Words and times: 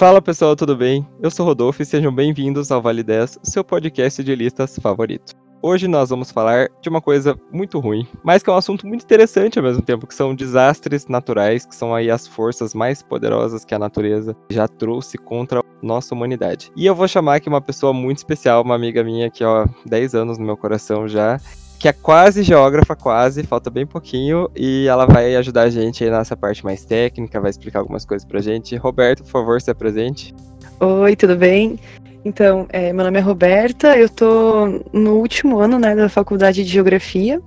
Fala 0.00 0.22
pessoal, 0.22 0.56
tudo 0.56 0.74
bem? 0.74 1.06
Eu 1.22 1.30
sou 1.30 1.44
Rodolfo 1.44 1.82
e 1.82 1.84
sejam 1.84 2.10
bem-vindos 2.10 2.72
ao 2.72 2.80
Vale 2.80 3.02
10, 3.02 3.40
seu 3.42 3.62
podcast 3.62 4.24
de 4.24 4.34
listas 4.34 4.78
favorito. 4.78 5.34
Hoje 5.60 5.86
nós 5.86 6.08
vamos 6.08 6.30
falar 6.30 6.70
de 6.80 6.88
uma 6.88 7.02
coisa 7.02 7.38
muito 7.52 7.78
ruim, 7.78 8.08
mas 8.24 8.42
que 8.42 8.48
é 8.48 8.52
um 8.54 8.56
assunto 8.56 8.86
muito 8.86 9.04
interessante 9.04 9.58
ao 9.58 9.62
mesmo 9.62 9.82
tempo, 9.82 10.06
que 10.06 10.14
são 10.14 10.34
desastres 10.34 11.06
naturais, 11.06 11.66
que 11.66 11.76
são 11.76 11.94
aí 11.94 12.10
as 12.10 12.26
forças 12.26 12.72
mais 12.72 13.02
poderosas 13.02 13.62
que 13.62 13.74
a 13.74 13.78
natureza 13.78 14.34
já 14.48 14.66
trouxe 14.66 15.18
contra 15.18 15.60
a 15.60 15.62
nossa 15.82 16.14
humanidade. 16.14 16.72
E 16.74 16.86
eu 16.86 16.94
vou 16.94 17.06
chamar 17.06 17.34
aqui 17.34 17.50
uma 17.50 17.60
pessoa 17.60 17.92
muito 17.92 18.16
especial, 18.16 18.62
uma 18.62 18.76
amiga 18.76 19.04
minha 19.04 19.28
que, 19.28 19.44
ó, 19.44 19.66
10 19.84 20.14
anos 20.14 20.38
no 20.38 20.46
meu 20.46 20.56
coração 20.56 21.06
já, 21.06 21.38
que 21.80 21.88
é 21.88 21.94
quase 21.94 22.42
geógrafa, 22.42 22.94
quase, 22.94 23.42
falta 23.42 23.70
bem 23.70 23.86
pouquinho, 23.86 24.50
e 24.54 24.86
ela 24.86 25.06
vai 25.06 25.34
ajudar 25.36 25.62
a 25.62 25.70
gente 25.70 26.04
aí 26.04 26.10
nessa 26.10 26.36
parte 26.36 26.62
mais 26.62 26.84
técnica, 26.84 27.40
vai 27.40 27.48
explicar 27.48 27.78
algumas 27.78 28.04
coisas 28.04 28.22
pra 28.22 28.38
gente. 28.42 28.76
Roberto, 28.76 29.22
por 29.22 29.30
favor, 29.30 29.60
se 29.62 29.70
apresente. 29.70 30.34
Oi, 30.78 31.16
tudo 31.16 31.36
bem? 31.36 31.80
Então, 32.22 32.66
é, 32.68 32.92
meu 32.92 33.02
nome 33.02 33.16
é 33.16 33.22
Roberta, 33.22 33.96
eu 33.96 34.10
tô 34.10 34.82
no 34.92 35.14
último 35.14 35.58
ano 35.58 35.78
né, 35.78 35.96
da 35.96 36.10
faculdade 36.10 36.62
de 36.62 36.70
Geografia, 36.70 37.40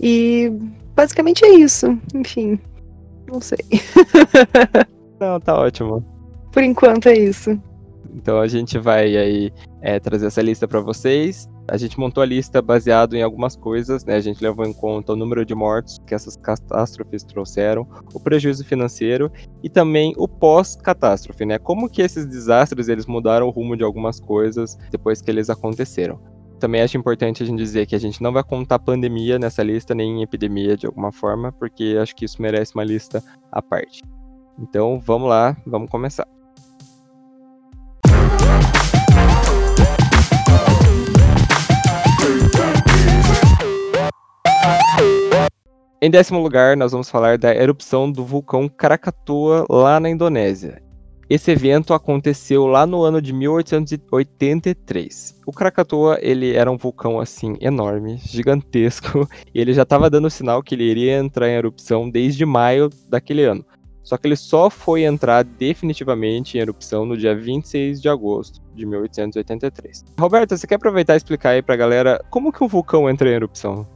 e 0.00 0.50
basicamente 0.96 1.44
é 1.44 1.50
isso, 1.50 1.98
enfim, 2.14 2.58
não 3.30 3.38
sei. 3.38 3.58
não, 5.20 5.38
tá 5.38 5.54
ótimo. 5.54 6.02
Por 6.52 6.62
enquanto 6.62 7.10
é 7.10 7.18
isso. 7.18 7.60
Então 8.14 8.40
a 8.40 8.48
gente 8.48 8.78
vai 8.78 9.14
aí 9.14 9.52
é, 9.82 10.00
trazer 10.00 10.28
essa 10.28 10.40
lista 10.40 10.66
para 10.66 10.80
vocês. 10.80 11.46
A 11.70 11.76
gente 11.76 11.98
montou 12.00 12.22
a 12.22 12.26
lista 12.26 12.62
baseado 12.62 13.14
em 13.14 13.22
algumas 13.22 13.54
coisas, 13.54 14.04
né? 14.04 14.14
A 14.16 14.20
gente 14.20 14.42
levou 14.42 14.64
em 14.64 14.72
conta 14.72 15.12
o 15.12 15.16
número 15.16 15.44
de 15.44 15.54
mortos 15.54 15.98
que 16.06 16.14
essas 16.14 16.36
catástrofes 16.36 17.22
trouxeram, 17.22 17.86
o 18.14 18.18
prejuízo 18.18 18.64
financeiro 18.64 19.30
e 19.62 19.68
também 19.68 20.14
o 20.16 20.26
pós-catástrofe, 20.26 21.44
né? 21.44 21.58
Como 21.58 21.88
que 21.88 22.00
esses 22.00 22.26
desastres 22.26 22.88
eles 22.88 23.06
mudaram 23.06 23.46
o 23.46 23.50
rumo 23.50 23.76
de 23.76 23.84
algumas 23.84 24.18
coisas 24.18 24.78
depois 24.90 25.20
que 25.20 25.30
eles 25.30 25.50
aconteceram. 25.50 26.18
Também 26.58 26.80
acho 26.80 26.96
importante 26.96 27.42
a 27.42 27.46
gente 27.46 27.58
dizer 27.58 27.86
que 27.86 27.94
a 27.94 28.00
gente 28.00 28.22
não 28.22 28.32
vai 28.32 28.42
contar 28.42 28.78
pandemia 28.78 29.38
nessa 29.38 29.62
lista, 29.62 29.94
nem 29.94 30.22
epidemia 30.22 30.76
de 30.76 30.86
alguma 30.86 31.12
forma, 31.12 31.52
porque 31.52 31.96
acho 32.00 32.16
que 32.16 32.24
isso 32.24 32.42
merece 32.42 32.74
uma 32.74 32.84
lista 32.84 33.22
à 33.52 33.62
parte. 33.62 34.02
Então 34.58 34.98
vamos 34.98 35.28
lá, 35.28 35.56
vamos 35.66 35.88
começar. 35.90 36.26
Em 46.00 46.10
décimo 46.10 46.40
lugar, 46.40 46.76
nós 46.76 46.92
vamos 46.92 47.10
falar 47.10 47.36
da 47.36 47.54
erupção 47.54 48.10
do 48.10 48.24
vulcão 48.24 48.68
Krakatoa 48.68 49.66
lá 49.68 49.98
na 49.98 50.08
Indonésia. 50.08 50.80
Esse 51.28 51.50
evento 51.50 51.92
aconteceu 51.92 52.66
lá 52.66 52.86
no 52.86 53.02
ano 53.02 53.20
de 53.20 53.34
1883. 53.34 55.40
O 55.44 55.52
Krakatoa, 55.52 56.18
ele 56.22 56.54
era 56.54 56.70
um 56.70 56.78
vulcão 56.78 57.20
assim 57.20 57.54
enorme, 57.60 58.18
gigantesco, 58.24 59.28
e 59.52 59.60
ele 59.60 59.74
já 59.74 59.82
estava 59.82 60.08
dando 60.08 60.30
sinal 60.30 60.62
que 60.62 60.74
ele 60.74 60.84
iria 60.84 61.18
entrar 61.18 61.50
em 61.50 61.56
erupção 61.56 62.08
desde 62.08 62.46
maio 62.46 62.88
daquele 63.10 63.44
ano. 63.44 63.62
Só 64.02 64.16
que 64.16 64.26
ele 64.26 64.36
só 64.36 64.70
foi 64.70 65.02
entrar 65.02 65.44
definitivamente 65.44 66.56
em 66.56 66.62
erupção 66.62 67.04
no 67.04 67.14
dia 67.14 67.36
26 67.36 68.00
de 68.00 68.08
agosto 68.08 68.62
de 68.74 68.86
1883. 68.86 70.06
Roberto, 70.18 70.56
você 70.56 70.66
quer 70.66 70.76
aproveitar 70.76 71.12
e 71.12 71.18
explicar 71.18 71.50
aí 71.50 71.60
pra 71.60 71.76
galera 71.76 72.24
como 72.30 72.50
que 72.50 72.64
um 72.64 72.68
vulcão 72.68 73.10
entra 73.10 73.28
em 73.28 73.34
erupção? 73.34 73.86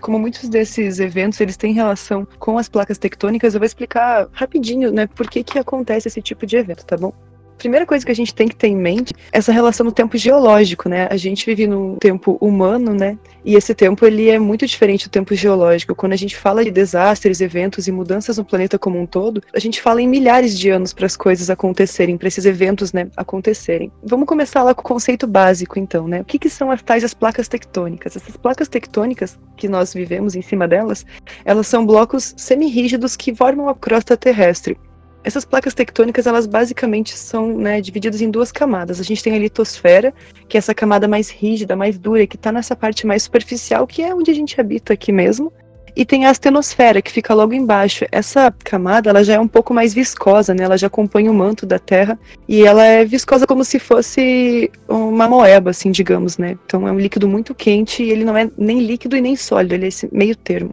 Como 0.00 0.18
muitos 0.18 0.48
desses 0.48 1.00
eventos 1.00 1.40
eles 1.40 1.56
têm 1.56 1.72
relação 1.72 2.26
com 2.38 2.58
as 2.58 2.68
placas 2.68 2.98
tectônicas, 2.98 3.54
eu 3.54 3.60
vou 3.60 3.66
explicar 3.66 4.28
rapidinho, 4.32 4.92
né, 4.92 5.06
por 5.06 5.28
que 5.28 5.42
que 5.44 5.58
acontece 5.58 6.08
esse 6.08 6.22
tipo 6.22 6.46
de 6.46 6.56
evento, 6.56 6.84
tá 6.84 6.96
bom? 6.96 7.12
Primeira 7.58 7.84
coisa 7.84 8.06
que 8.06 8.12
a 8.12 8.14
gente 8.14 8.32
tem 8.32 8.46
que 8.46 8.54
ter 8.54 8.68
em 8.68 8.76
mente 8.76 9.12
é 9.32 9.38
essa 9.38 9.50
relação 9.52 9.84
no 9.84 9.90
tempo 9.90 10.16
geológico, 10.16 10.88
né? 10.88 11.08
A 11.10 11.16
gente 11.16 11.44
vive 11.44 11.66
num 11.66 11.96
tempo 11.96 12.38
humano, 12.40 12.94
né? 12.94 13.18
E 13.44 13.56
esse 13.56 13.74
tempo 13.74 14.06
ele 14.06 14.28
é 14.28 14.38
muito 14.38 14.64
diferente 14.66 15.08
do 15.08 15.10
tempo 15.10 15.34
geológico. 15.34 15.94
Quando 15.94 16.12
a 16.12 16.16
gente 16.16 16.36
fala 16.36 16.64
de 16.64 16.70
desastres, 16.70 17.40
eventos 17.40 17.88
e 17.88 17.92
mudanças 17.92 18.38
no 18.38 18.44
planeta 18.44 18.78
como 18.78 19.00
um 19.00 19.06
todo, 19.06 19.42
a 19.52 19.58
gente 19.58 19.82
fala 19.82 20.00
em 20.00 20.06
milhares 20.06 20.56
de 20.56 20.70
anos 20.70 20.92
para 20.92 21.06
as 21.06 21.16
coisas 21.16 21.50
acontecerem, 21.50 22.16
para 22.16 22.28
esses 22.28 22.44
eventos, 22.44 22.92
né, 22.92 23.08
acontecerem. 23.16 23.90
Vamos 24.04 24.26
começar 24.26 24.62
lá 24.62 24.74
com 24.74 24.82
o 24.82 24.84
conceito 24.84 25.26
básico, 25.26 25.78
então, 25.78 26.06
né? 26.06 26.20
O 26.20 26.24
que, 26.24 26.38
que 26.38 26.48
são 26.48 26.70
as 26.70 26.80
tais 26.80 27.02
as 27.02 27.14
placas 27.14 27.48
tectônicas? 27.48 28.14
Essas 28.14 28.36
placas 28.36 28.68
tectônicas 28.68 29.38
que 29.56 29.68
nós 29.68 29.92
vivemos 29.92 30.36
em 30.36 30.42
cima 30.42 30.68
delas, 30.68 31.04
elas 31.44 31.66
são 31.66 31.84
blocos 31.84 32.34
semirrígidos 32.36 33.16
que 33.16 33.34
formam 33.34 33.68
a 33.68 33.74
crosta 33.74 34.16
terrestre. 34.16 34.78
Essas 35.24 35.44
placas 35.44 35.74
tectônicas, 35.74 36.26
elas 36.26 36.46
basicamente 36.46 37.16
são 37.16 37.56
né, 37.58 37.80
divididas 37.80 38.20
em 38.20 38.30
duas 38.30 38.52
camadas. 38.52 39.00
A 39.00 39.02
gente 39.02 39.22
tem 39.22 39.34
a 39.34 39.38
litosfera, 39.38 40.14
que 40.48 40.56
é 40.56 40.58
essa 40.58 40.74
camada 40.74 41.08
mais 41.08 41.28
rígida, 41.28 41.76
mais 41.76 41.98
dura, 41.98 42.26
que 42.26 42.36
está 42.36 42.52
nessa 42.52 42.76
parte 42.76 43.06
mais 43.06 43.24
superficial, 43.24 43.86
que 43.86 44.02
é 44.02 44.14
onde 44.14 44.30
a 44.30 44.34
gente 44.34 44.60
habita 44.60 44.92
aqui 44.92 45.12
mesmo. 45.12 45.52
E 45.96 46.04
tem 46.04 46.26
a 46.26 46.30
astenosfera, 46.30 47.02
que 47.02 47.10
fica 47.10 47.34
logo 47.34 47.52
embaixo. 47.52 48.04
Essa 48.12 48.54
camada, 48.64 49.10
ela 49.10 49.24
já 49.24 49.34
é 49.34 49.40
um 49.40 49.48
pouco 49.48 49.74
mais 49.74 49.92
viscosa, 49.92 50.54
né? 50.54 50.62
Ela 50.62 50.78
já 50.78 50.86
acompanha 50.86 51.28
o 51.28 51.34
manto 51.34 51.66
da 51.66 51.78
Terra 51.78 52.16
e 52.46 52.64
ela 52.64 52.84
é 52.84 53.04
viscosa 53.04 53.48
como 53.48 53.64
se 53.64 53.80
fosse 53.80 54.70
uma 54.86 55.28
moeba, 55.28 55.70
assim, 55.70 55.90
digamos, 55.90 56.38
né? 56.38 56.56
Então 56.64 56.86
é 56.86 56.92
um 56.92 57.00
líquido 57.00 57.26
muito 57.26 57.52
quente 57.52 58.04
e 58.04 58.10
ele 58.10 58.24
não 58.24 58.36
é 58.36 58.48
nem 58.56 58.78
líquido 58.78 59.16
e 59.16 59.20
nem 59.20 59.34
sólido, 59.34 59.74
ele 59.74 59.86
é 59.86 59.88
esse 59.88 60.08
meio 60.12 60.36
termo. 60.36 60.72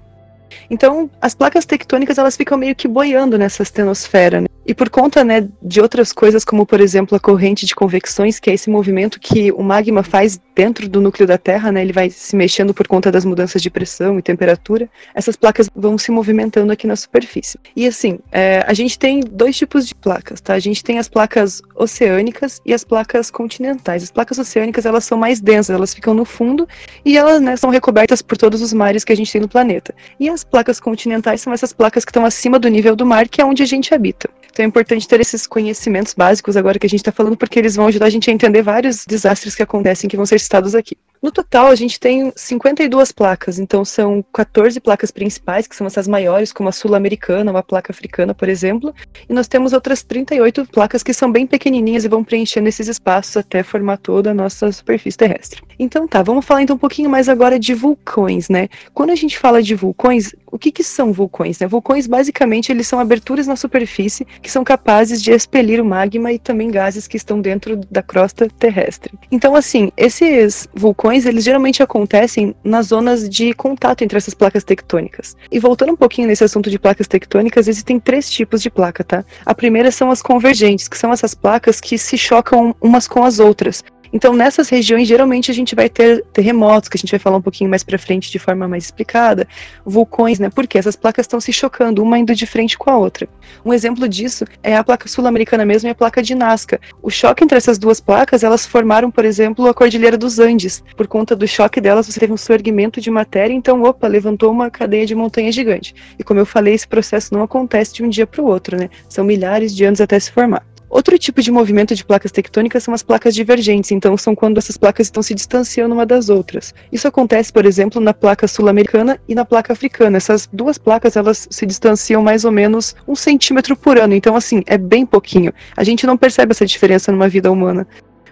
Então, 0.70 1.10
as 1.22 1.36
placas 1.36 1.66
tectônicas 1.66 2.18
elas 2.18 2.38
ficam 2.38 2.58
meio 2.58 2.76
que 2.76 2.88
boiando 2.88 3.38
nessa 3.38 3.64
astenosfera. 3.64 4.42
Né? 4.42 4.48
E 4.66 4.74
por 4.74 4.90
conta 4.90 5.24
né, 5.24 5.48
de 5.62 5.80
outras 5.80 6.12
coisas, 6.12 6.44
como 6.44 6.66
por 6.66 6.82
exemplo 6.82 7.16
a 7.16 7.20
corrente 7.20 7.66
de 7.66 7.76
convecções, 7.76 8.40
que 8.40 8.50
é 8.50 8.54
esse 8.54 8.70
movimento 8.70 9.20
que 9.20 9.52
o 9.52 9.62
magma 9.62 10.02
faz 10.02 10.40
dentro 10.56 10.90
do 10.90 11.00
núcleo 11.00 11.28
da 11.28 11.38
Terra, 11.38 11.72
né, 11.72 11.82
ele 11.82 11.94
vai 11.94 12.10
se 12.10 12.36
mexendo 12.36 12.74
por 12.74 12.88
conta 12.88 13.12
das 13.12 13.26
mudanças 13.26 13.62
de 13.62 13.70
pressão 13.70 14.18
e 14.18 14.22
temperatura, 14.22 14.90
essas 15.14 15.36
placas 15.36 15.70
vão 15.76 15.98
se 15.98 16.12
movimentando 16.12 16.72
aqui 16.72 16.88
na 16.88 16.96
superfície. 16.96 17.60
E 17.76 17.86
assim, 17.86 18.20
é, 18.32 18.64
a 18.66 18.74
gente 18.74 18.98
tem 18.98 19.20
dois 19.20 19.56
tipos 19.56 19.88
de 19.88 19.94
placas, 19.94 20.42
tá? 20.42 20.54
A 20.54 20.60
gente 20.60 20.84
tem 20.84 20.98
as 20.98 21.08
placas 21.08 21.62
oceânicas 21.76 22.62
e 22.66 22.74
as 22.74 22.84
placas 22.84 23.30
continentais. 23.30 24.02
As 24.02 24.12
placas 24.12 24.40
oceânicas 24.40 24.86
elas 24.86 25.04
são 25.04 25.18
mais 25.18 25.40
densas, 25.40 25.76
elas 25.76 25.94
ficam 25.94 26.14
no 26.14 26.26
fundo 26.26 26.68
e 27.04 27.18
elas 27.18 27.42
né, 27.42 27.56
são 27.56 27.70
recobertas 27.70 28.22
por 28.22 28.38
todos 28.38 28.62
os 28.62 28.74
mares 28.74 29.04
que 29.04 29.14
a 29.14 29.16
gente 29.16 29.32
tem 29.32 29.42
no 29.42 29.48
planeta. 29.48 29.94
E 30.20 30.30
as 30.30 30.44
placas 30.44 30.80
continentais 30.80 31.42
são 31.42 31.54
essas 31.54 31.74
placas 31.74 32.04
que 32.04 32.12
estão 32.12 32.26
acima 32.26 32.58
do 32.58 32.68
nível 32.68 32.96
do 32.96 33.06
mar, 33.06 33.28
que 33.28 33.42
é 33.42 33.46
onde 33.46 33.62
a 33.62 33.66
gente 33.66 33.94
habita. 33.94 34.30
Então 34.56 34.64
é 34.64 34.68
importante 34.70 35.06
ter 35.06 35.20
esses 35.20 35.46
conhecimentos 35.46 36.14
básicos 36.14 36.56
agora 36.56 36.80
que 36.80 36.86
a 36.86 36.90
gente 36.90 37.02
está 37.02 37.12
falando, 37.12 37.36
porque 37.36 37.60
eles 37.60 37.76
vão 37.76 37.88
ajudar 37.88 38.06
a 38.06 38.10
gente 38.10 38.30
a 38.30 38.34
entender 38.34 38.62
vários 38.62 39.06
desastres 39.06 39.54
que 39.54 39.62
acontecem 39.62 40.10
que 40.10 40.16
vão 40.16 40.26
ser 40.26 40.40
citados 40.40 40.74
aqui. 40.74 40.98
No 41.26 41.32
total, 41.32 41.70
a 41.70 41.76
gente 41.76 42.00
tem 42.00 42.32
52 42.36 43.12
placas, 43.12 43.58
então 43.58 43.84
são 43.84 44.24
14 44.32 44.80
placas 44.80 45.10
principais, 45.10 45.66
que 45.66 45.76
são 45.76 45.88
essas 45.88 46.08
maiores, 46.08 46.54
como 46.54 46.70
a 46.70 46.72
sul-americana, 46.72 47.50
uma 47.50 47.64
placa 47.64 47.92
africana, 47.92 48.32
por 48.32 48.48
exemplo, 48.48 48.94
e 49.28 49.34
nós 49.34 49.48
temos 49.48 49.74
outras 49.74 50.04
38 50.04 50.68
placas 50.68 51.02
que 51.02 51.16
são 51.16 51.32
bem 51.32 51.48
pequenininhas 51.48 52.06
e 52.06 52.08
vão 52.08 52.24
preenchendo 52.24 52.70
esses 52.70 52.88
espaços 52.88 53.36
até 53.38 53.64
formar 53.64 53.98
toda 53.98 54.30
a 54.30 54.34
nossa 54.36 54.72
superfície 54.72 55.18
terrestre. 55.18 55.64
Então 55.80 56.08
tá, 56.08 56.22
vamos 56.22 56.46
falar 56.46 56.62
então 56.62 56.76
um 56.76 56.80
pouquinho 56.80 57.10
mais 57.10 57.28
agora 57.28 57.58
de 57.58 57.74
vulcões, 57.74 58.48
né? 58.48 58.70
Quando 58.94 59.10
a 59.10 59.16
gente 59.16 59.40
fala 59.40 59.64
de 59.64 59.74
vulcões, 59.74 60.32
o 60.56 60.58
que, 60.58 60.72
que 60.72 60.84
são 60.84 61.12
vulcões? 61.12 61.60
Né? 61.60 61.68
Vulcões, 61.68 62.08
basicamente, 62.08 62.72
eles 62.72 62.88
são 62.88 63.00
aberturas 63.00 63.46
na 63.46 63.56
superfície 63.56 64.26
que 64.42 64.50
são 64.50 64.64
capazes 64.64 65.22
de 65.22 65.32
expelir 65.32 65.82
o 65.82 65.86
magma 65.86 66.32
e 66.32 66.40
também 66.40 66.72
gases 66.72 67.08
que 67.08 67.18
estão 67.18 67.42
dentro 67.42 67.76
da 67.92 68.02
crosta 68.02 68.48
terrestre. 68.58 69.14
Então, 69.32 69.56
assim, 69.56 69.92
esses 69.98 70.68
vulcões, 70.74 71.15
eles 71.24 71.44
geralmente 71.44 71.84
acontecem 71.84 72.56
nas 72.64 72.88
zonas 72.88 73.30
de 73.30 73.54
contato 73.54 74.02
entre 74.02 74.18
essas 74.18 74.34
placas 74.34 74.64
tectônicas. 74.64 75.38
E 75.52 75.60
voltando 75.60 75.94
um 75.94 75.96
pouquinho 75.96 76.28
nesse 76.28 76.44
assunto 76.44 76.68
de 76.68 76.80
placas 76.80 77.08
tectônicas, 77.08 77.68
existem 77.68 78.00
três 78.00 78.28
tipos 78.30 78.60
de 78.60 78.72
placa, 78.72 79.04
tá? 79.04 79.24
A 79.46 79.54
primeira 79.54 79.92
são 79.92 80.10
as 80.10 80.22
convergentes, 80.22 80.88
que 80.88 80.98
são 80.98 81.14
essas 81.14 81.36
placas 81.36 81.80
que 81.80 81.96
se 81.98 82.18
chocam 82.18 82.76
umas 82.82 83.08
com 83.08 83.24
as 83.24 83.40
outras. 83.40 83.84
Então, 84.12 84.34
nessas 84.34 84.70
regiões, 84.70 85.08
geralmente 85.08 85.52
a 85.52 85.54
gente 85.54 85.76
vai 85.76 85.90
ter 85.90 86.24
terremotos, 86.34 86.90
que 86.90 86.98
a 86.98 87.00
gente 87.00 87.12
vai 87.12 87.20
falar 87.20 87.38
um 87.38 87.42
pouquinho 87.42 87.70
mais 87.70 87.84
para 87.84 87.98
frente 87.98 88.32
de 88.32 88.40
forma 88.40 88.68
mais 88.68 88.86
explicada, 88.86 89.48
vulcões, 89.86 90.40
né? 90.40 90.50
Porque 90.50 90.78
essas 90.78 90.96
placas 90.96 91.24
estão 91.24 91.40
se 91.40 91.52
chocando, 91.52 92.02
uma 92.02 92.18
indo 92.18 92.34
de 92.34 92.46
frente 92.46 92.78
com 92.78 92.90
a 92.90 92.98
outra. 92.98 93.28
Um 93.64 93.74
exemplo 93.74 94.08
disso 94.08 94.46
é 94.64 94.76
a 94.76 94.84
placa 94.84 95.08
sul-americana 95.08 95.66
mesmo 95.66 95.90
e 95.90 95.92
a 95.92 95.96
placa 95.96 96.22
de 96.22 96.36
Nazca. 96.36 96.80
O 97.02 97.10
choque 97.10 97.44
entre 97.44 97.58
essas 97.58 97.78
duas 97.78 98.00
placas, 98.00 98.44
elas 98.44 98.66
formaram, 98.66 99.12
por 99.12 99.26
exemplo, 99.26 99.68
a 99.68 99.74
Cordilheira 99.74 100.18
dos 100.18 100.40
Andes. 100.40 100.84
Por 100.96 101.08
conta 101.08 101.36
do 101.36 101.48
choque 101.48 101.82
delas, 101.82 102.08
você 102.08 102.20
teve 102.20 102.34
um 102.34 102.38
surgimento 102.38 103.00
de 103.02 103.10
matéria, 103.10 103.54
então, 103.54 103.84
opa, 103.84 104.08
levantou 104.08 104.52
uma 104.52 104.70
cadeia 104.70 105.06
de 105.06 105.16
montanha 105.16 105.52
gigante. 105.52 105.96
E 106.18 106.24
como 106.24 106.40
eu 106.40 106.46
falei, 106.46 106.74
esse 106.74 106.88
processo 106.88 107.34
não 107.34 107.44
acontece 107.44 107.94
de 107.94 108.04
um 108.04 108.10
dia 108.10 108.28
para 108.28 108.42
o 108.42 108.46
outro, 108.46 108.78
né? 108.78 108.90
São 109.10 109.24
milhares 109.24 109.76
de 109.76 109.84
anos 109.84 110.02
até 110.02 110.20
se 110.20 110.32
formar. 110.32 110.66
Outro 110.96 111.20
tipo 111.20 111.42
de 111.42 111.52
movimento 111.52 111.94
de 111.94 112.06
placas 112.06 112.32
tectônicas 112.32 112.82
são 112.82 112.94
as 112.94 113.04
placas 113.04 113.36
divergentes, 113.36 113.92
então 113.92 114.16
são 114.16 114.34
quando 114.34 114.60
essas 114.60 114.78
placas 114.78 115.08
estão 115.08 115.22
se 115.22 115.36
distanciando 115.36 115.94
uma 115.94 116.06
das 116.06 116.30
outras. 116.30 116.74
Isso 116.90 117.06
acontece, 117.06 117.52
por 117.52 117.66
exemplo, 117.66 118.00
na 118.00 118.14
placa 118.14 118.48
sul-americana 118.48 119.20
e 119.28 119.36
na 119.36 119.44
placa 119.44 119.74
africana. 119.74 120.16
Essas 120.16 120.48
duas 120.54 120.78
placas 120.78 121.18
elas 121.18 121.50
se 121.52 121.66
distanciam 121.66 122.24
mais 122.24 122.46
ou 122.46 122.52
menos 122.54 122.96
um 123.06 123.14
centímetro 123.14 123.76
por 123.76 124.00
ano, 124.00 124.16
então 124.16 124.38
assim 124.38 124.64
é 124.68 124.78
bem 124.78 125.06
pouquinho. 125.06 125.54
A 125.76 125.84
gente 125.84 126.08
não 126.08 126.16
percebe 126.16 126.54
essa 126.54 126.66
diferença 126.66 127.12
numa 127.12 127.28
vida 127.28 127.52
humana 127.52 127.86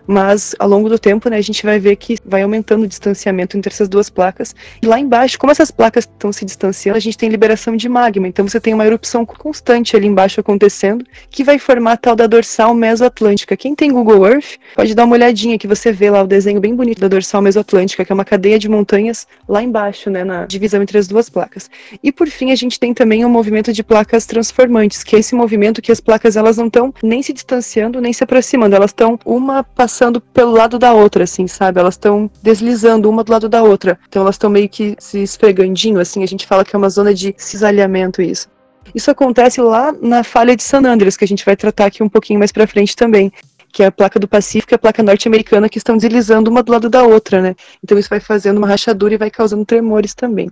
mas 0.08 0.56
ao 0.60 0.68
longo 0.68 0.90
do 0.90 1.00
tempo, 1.00 1.30
né, 1.30 1.38
a 1.38 1.42
gente 1.42 1.64
vai 1.64 1.80
ver 1.80 1.96
que 1.96 2.18
vai 2.26 2.42
aumentando 2.42 2.84
o 2.84 2.88
distanciamento 2.88 3.58
entre 3.58 3.72
essas 3.72 3.88
duas 3.88 4.10
placas. 4.10 4.56
E 4.82 4.86
lá 4.86 5.00
embaixo, 5.00 5.40
como 5.40 5.52
essas 5.52 5.72
placas 5.72 6.06
estão 6.06 6.32
se 6.32 6.46
distanciando, 6.46 6.98
a 6.98 7.02
gente 7.02 7.18
tem 7.18 7.30
liberação 7.30 7.76
de 7.76 7.88
magma, 7.88 8.28
então 8.28 8.48
você 8.48 8.60
tem 8.60 8.74
uma 8.74 8.86
erupção 8.86 9.26
constante 9.26 9.96
ali 9.96 10.08
embaixo 10.08 10.40
acontecendo, 10.40 11.06
que 11.30 11.44
vai 11.44 11.58
formar 11.58 11.94
a 11.94 11.98
tal 11.98 12.16
da 12.16 12.28
dorsal 12.28 12.74
mesoatlântica. 12.74 13.56
Quem 13.56 13.76
tem 13.76 13.92
Google 13.92 14.28
Earth 14.28 14.58
pode 14.76 14.94
dar 14.94 15.06
uma 15.06 15.16
olhadinha 15.16 15.58
que 15.58 15.68
você 15.68 15.92
vê 15.92 16.10
lá 16.10 16.22
o 16.22 16.28
desenho 16.28 16.60
bem 16.60 16.76
bonito 16.76 17.00
da 17.00 17.08
dorsal 17.08 17.42
mesoatlântica, 17.42 18.04
que 18.04 18.12
é 18.12 18.16
uma 18.16 18.26
cadeia 18.26 18.60
de 18.60 18.70
montanhas 18.70 19.28
lá 19.48 19.64
embaixo, 19.64 20.10
né, 20.10 20.24
na 20.24 20.46
divisão 20.46 20.82
entre 20.82 20.98
as 20.98 21.08
duas 21.08 21.30
placas. 21.30 21.70
E 22.02 22.12
por 22.12 22.28
fim, 22.28 22.52
a 22.52 22.56
gente 22.56 22.80
tem 22.80 22.94
também 22.94 23.24
o 23.24 23.28
um 23.28 23.32
movimento 23.32 23.72
de 23.72 23.84
placas 23.84 24.26
transformantes, 24.26 25.04
que 25.04 25.16
é 25.16 25.20
esse 25.20 25.36
movimento 25.36 25.82
que 25.82 25.92
as 25.92 26.00
placas 26.00 26.36
elas 26.36 26.58
não 26.58 26.68
estão 26.68 26.94
nem 27.02 27.22
se 27.22 27.34
distanciando, 27.34 28.02
nem 28.02 28.12
se 28.12 28.24
aproximando, 28.24 28.76
elas 28.76 28.92
estão 28.92 29.20
uma 29.26 29.64
passando 29.64 29.93
passando 29.94 30.20
pelo 30.20 30.54
lado 30.54 30.80
da 30.80 30.92
outra, 30.92 31.24
assim, 31.24 31.46
sabe? 31.46 31.80
Elas 31.80 31.94
estão 31.94 32.30
deslizando 32.42 33.08
uma 33.08 33.24
do 33.24 33.32
lado 33.32 33.48
da 33.48 33.62
outra. 33.62 34.00
Então 34.10 34.24
elas 34.24 34.34
estão 34.34 34.50
meio 34.50 34.68
que 34.68 34.96
se 34.98 35.22
esfregandinho, 35.22 36.00
assim. 36.00 36.24
A 36.24 36.28
gente 36.28 36.48
fala 36.48 36.66
que 36.66 36.76
é 36.76 36.80
uma 36.80 36.90
zona 36.90 37.14
de 37.14 37.36
cisalhamento 37.38 38.20
isso. 38.20 38.50
Isso 38.96 39.12
acontece 39.12 39.62
lá 39.62 39.94
na 40.02 40.24
falha 40.24 40.56
de 40.56 40.64
San 40.64 40.80
Andreas, 40.80 41.16
que 41.16 41.24
a 41.24 41.28
gente 41.28 41.46
vai 41.46 41.56
tratar 41.56 41.86
aqui 41.86 42.02
um 42.02 42.10
pouquinho 42.10 42.40
mais 42.40 42.52
para 42.52 42.66
frente 42.66 42.96
também, 42.96 43.32
que 43.72 43.84
é 43.84 43.86
a 43.86 43.92
placa 43.92 44.20
do 44.20 44.28
Pacífico 44.28 44.74
e 44.74 44.76
a 44.76 44.80
placa 44.80 45.04
norte-americana 45.04 45.70
que 45.70 45.78
estão 45.78 45.96
deslizando 45.96 46.50
uma 46.50 46.64
do 46.64 46.72
lado 46.72 46.90
da 46.90 47.04
outra, 47.04 47.40
né? 47.40 47.56
Então 47.84 47.98
isso 47.98 48.10
vai 48.10 48.20
fazendo 48.20 48.58
uma 48.58 48.68
rachadura 48.68 49.14
e 49.14 49.18
vai 49.18 49.30
causando 49.30 49.64
tremores 49.64 50.16
também. 50.16 50.50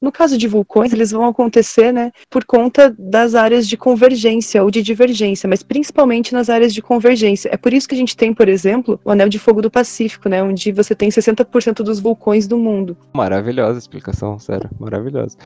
No 0.00 0.10
caso 0.10 0.38
de 0.38 0.48
vulcões, 0.48 0.94
eles 0.94 1.10
vão 1.10 1.26
acontecer 1.26 1.92
né, 1.92 2.10
por 2.30 2.44
conta 2.44 2.94
das 2.98 3.34
áreas 3.34 3.68
de 3.68 3.76
convergência 3.76 4.62
ou 4.62 4.70
de 4.70 4.82
divergência, 4.82 5.46
mas 5.46 5.62
principalmente 5.62 6.32
nas 6.32 6.48
áreas 6.48 6.72
de 6.72 6.80
convergência. 6.80 7.50
É 7.52 7.56
por 7.58 7.74
isso 7.74 7.86
que 7.86 7.94
a 7.94 7.98
gente 7.98 8.16
tem, 8.16 8.32
por 8.32 8.48
exemplo, 8.48 8.98
o 9.04 9.10
Anel 9.10 9.28
de 9.28 9.38
Fogo 9.38 9.60
do 9.60 9.70
Pacífico, 9.70 10.26
né, 10.26 10.42
onde 10.42 10.72
você 10.72 10.94
tem 10.94 11.10
60% 11.10 11.82
dos 11.82 12.00
vulcões 12.00 12.48
do 12.48 12.56
mundo. 12.56 12.96
Maravilhosa 13.14 13.78
explicação, 13.78 14.38
sério, 14.38 14.70
maravilhosa. 14.80 15.36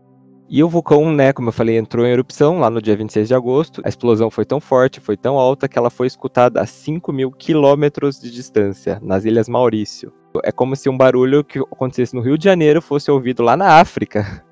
E 0.49 0.63
o 0.63 0.69
vulcão, 0.69 1.13
né, 1.13 1.33
como 1.33 1.49
eu 1.49 1.53
falei, 1.53 1.77
entrou 1.77 2.07
em 2.07 2.11
erupção 2.11 2.61
lá 2.61 2.71
no 2.71 2.81
dia 2.81 2.95
26 2.95 3.27
de 3.27 3.35
agosto. 3.35 3.83
A 3.85 3.89
explosão 3.89 4.31
foi 4.31 4.45
tão 4.45 4.61
forte, 4.61 5.01
foi 5.01 5.17
tão 5.17 5.37
alta, 5.37 5.67
que 5.67 5.77
ela 5.77 5.91
foi 5.91 6.07
escutada 6.07 6.61
a 6.61 6.67
5 6.67 7.13
mil 7.13 7.33
quilômetros 7.33 8.21
de 8.21 8.31
distância, 8.31 9.01
nas 9.03 9.25
Ilhas 9.25 9.49
Maurício. 9.49 10.13
É 10.43 10.51
como 10.51 10.75
se 10.75 10.89
um 10.89 10.97
barulho 10.97 11.45
que 11.45 11.59
acontecesse 11.59 12.15
no 12.15 12.21
Rio 12.21 12.39
de 12.39 12.45
Janeiro 12.45 12.83
fosse 12.83 13.11
ouvido 13.11 13.43
lá 13.43 13.57
na 13.57 13.79
África. 13.79 14.43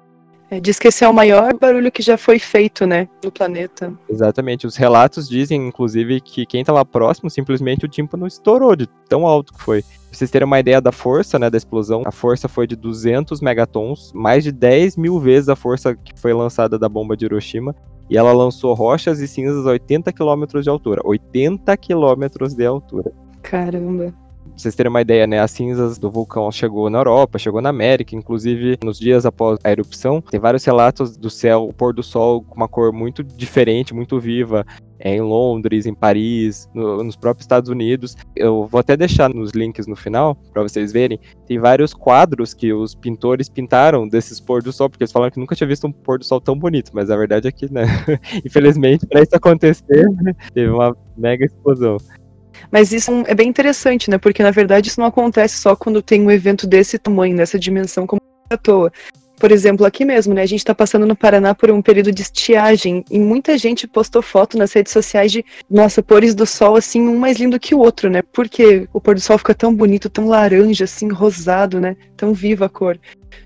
É, 0.52 0.60
diz 0.60 0.78
que 0.78 0.88
esse 0.88 1.02
é 1.02 1.08
o 1.08 1.14
maior 1.14 1.54
barulho 1.58 1.90
que 1.90 2.02
já 2.02 2.18
foi 2.18 2.38
feito, 2.38 2.86
né, 2.86 3.08
no 3.24 3.32
planeta. 3.32 3.90
Exatamente. 4.06 4.66
Os 4.66 4.76
relatos 4.76 5.26
dizem, 5.26 5.66
inclusive, 5.66 6.20
que 6.20 6.44
quem 6.44 6.60
estava 6.60 6.84
próximo, 6.84 7.30
simplesmente 7.30 7.86
o 7.86 7.88
tímpano 7.88 8.26
estourou 8.26 8.76
de 8.76 8.86
tão 9.08 9.26
alto 9.26 9.54
que 9.54 9.62
foi. 9.62 9.80
Pra 9.80 9.90
vocês 10.12 10.30
terem 10.30 10.44
uma 10.44 10.60
ideia 10.60 10.78
da 10.78 10.92
força, 10.92 11.38
né, 11.38 11.48
da 11.48 11.56
explosão, 11.56 12.02
a 12.04 12.12
força 12.12 12.48
foi 12.48 12.66
de 12.66 12.76
200 12.76 13.40
megatons, 13.40 14.12
mais 14.12 14.44
de 14.44 14.52
10 14.52 14.98
mil 14.98 15.18
vezes 15.18 15.48
a 15.48 15.56
força 15.56 15.96
que 15.96 16.12
foi 16.20 16.34
lançada 16.34 16.78
da 16.78 16.86
bomba 16.86 17.16
de 17.16 17.24
Hiroshima. 17.24 17.74
E 18.10 18.18
ela 18.18 18.34
lançou 18.34 18.74
rochas 18.74 19.20
e 19.20 19.26
cinzas 19.26 19.66
a 19.66 19.70
80 19.70 20.12
quilômetros 20.12 20.64
de 20.64 20.68
altura. 20.68 21.00
80 21.02 21.74
quilômetros 21.78 22.52
de 22.52 22.66
altura. 22.66 23.10
Caramba. 23.40 24.12
Vocês 24.56 24.74
terem 24.74 24.90
uma 24.90 25.00
ideia, 25.00 25.26
né? 25.26 25.40
As 25.40 25.50
cinzas 25.50 25.98
do 25.98 26.10
vulcão 26.10 26.50
chegou 26.52 26.88
na 26.90 26.98
Europa, 26.98 27.38
chegou 27.38 27.60
na 27.60 27.70
América, 27.70 28.14
inclusive 28.14 28.78
nos 28.84 28.98
dias 28.98 29.24
após 29.26 29.58
a 29.64 29.70
erupção, 29.70 30.20
tem 30.20 30.38
vários 30.38 30.64
relatos 30.64 31.16
do 31.16 31.30
céu, 31.30 31.64
o 31.64 31.72
pôr 31.72 31.92
do 31.92 32.02
sol 32.02 32.42
com 32.42 32.54
uma 32.54 32.68
cor 32.68 32.92
muito 32.92 33.24
diferente, 33.24 33.94
muito 33.94 34.20
viva. 34.20 34.64
É, 35.04 35.16
em 35.16 35.20
Londres, 35.20 35.84
em 35.84 35.94
Paris, 35.94 36.68
no, 36.72 37.02
nos 37.02 37.16
próprios 37.16 37.42
Estados 37.42 37.68
Unidos. 37.68 38.16
Eu 38.36 38.68
vou 38.68 38.78
até 38.78 38.96
deixar 38.96 39.28
nos 39.28 39.50
links 39.50 39.88
no 39.88 39.96
final 39.96 40.36
para 40.52 40.62
vocês 40.62 40.92
verem. 40.92 41.18
Tem 41.44 41.58
vários 41.58 41.92
quadros 41.92 42.54
que 42.54 42.72
os 42.72 42.94
pintores 42.94 43.48
pintaram 43.48 44.06
desses 44.06 44.38
pôr 44.38 44.62
do 44.62 44.72
sol, 44.72 44.88
porque 44.88 45.02
eles 45.02 45.10
falaram 45.10 45.32
que 45.32 45.40
nunca 45.40 45.56
tinha 45.56 45.66
visto 45.66 45.88
um 45.88 45.92
pôr 45.92 46.20
do 46.20 46.24
sol 46.24 46.40
tão 46.40 46.56
bonito, 46.56 46.92
mas 46.94 47.10
a 47.10 47.16
verdade 47.16 47.48
é 47.48 47.50
que, 47.50 47.72
né, 47.72 47.82
infelizmente, 48.46 49.04
para 49.04 49.22
isso 49.22 49.34
acontecer, 49.34 50.06
teve 50.54 50.70
uma 50.70 50.96
mega 51.16 51.44
explosão. 51.46 51.96
Mas 52.70 52.92
isso 52.92 53.10
é 53.26 53.34
bem 53.34 53.48
interessante, 53.48 54.10
né? 54.10 54.18
Porque 54.18 54.42
na 54.42 54.50
verdade 54.50 54.88
isso 54.88 55.00
não 55.00 55.06
acontece 55.06 55.58
só 55.58 55.74
quando 55.74 56.02
tem 56.02 56.22
um 56.22 56.30
evento 56.30 56.66
desse 56.66 56.98
tamanho, 56.98 57.36
dessa 57.36 57.58
dimensão, 57.58 58.06
como 58.06 58.20
à 58.50 58.56
toa. 58.56 58.92
Por 59.38 59.50
exemplo, 59.50 59.84
aqui 59.84 60.04
mesmo, 60.04 60.32
né? 60.32 60.42
A 60.42 60.46
gente 60.46 60.60
está 60.60 60.72
passando 60.72 61.04
no 61.04 61.16
Paraná 61.16 61.52
por 61.52 61.68
um 61.70 61.82
período 61.82 62.12
de 62.12 62.22
estiagem 62.22 63.04
e 63.10 63.18
muita 63.18 63.58
gente 63.58 63.88
postou 63.88 64.22
foto 64.22 64.56
nas 64.56 64.72
redes 64.72 64.92
sociais 64.92 65.32
de, 65.32 65.44
nossa, 65.68 66.00
pores 66.00 66.32
do 66.32 66.46
sol 66.46 66.76
assim, 66.76 67.00
um 67.00 67.18
mais 67.18 67.38
lindo 67.38 67.58
que 67.58 67.74
o 67.74 67.80
outro, 67.80 68.08
né? 68.08 68.22
Porque 68.32 68.86
o 68.92 69.00
pôr 69.00 69.16
do 69.16 69.20
sol 69.20 69.36
fica 69.38 69.52
tão 69.52 69.74
bonito, 69.74 70.08
tão 70.08 70.28
laranja, 70.28 70.84
assim, 70.84 71.08
rosado, 71.08 71.80
né? 71.80 71.96
Tão 72.16 72.32
viva 72.32 72.66
a 72.66 72.68
cor 72.68 72.96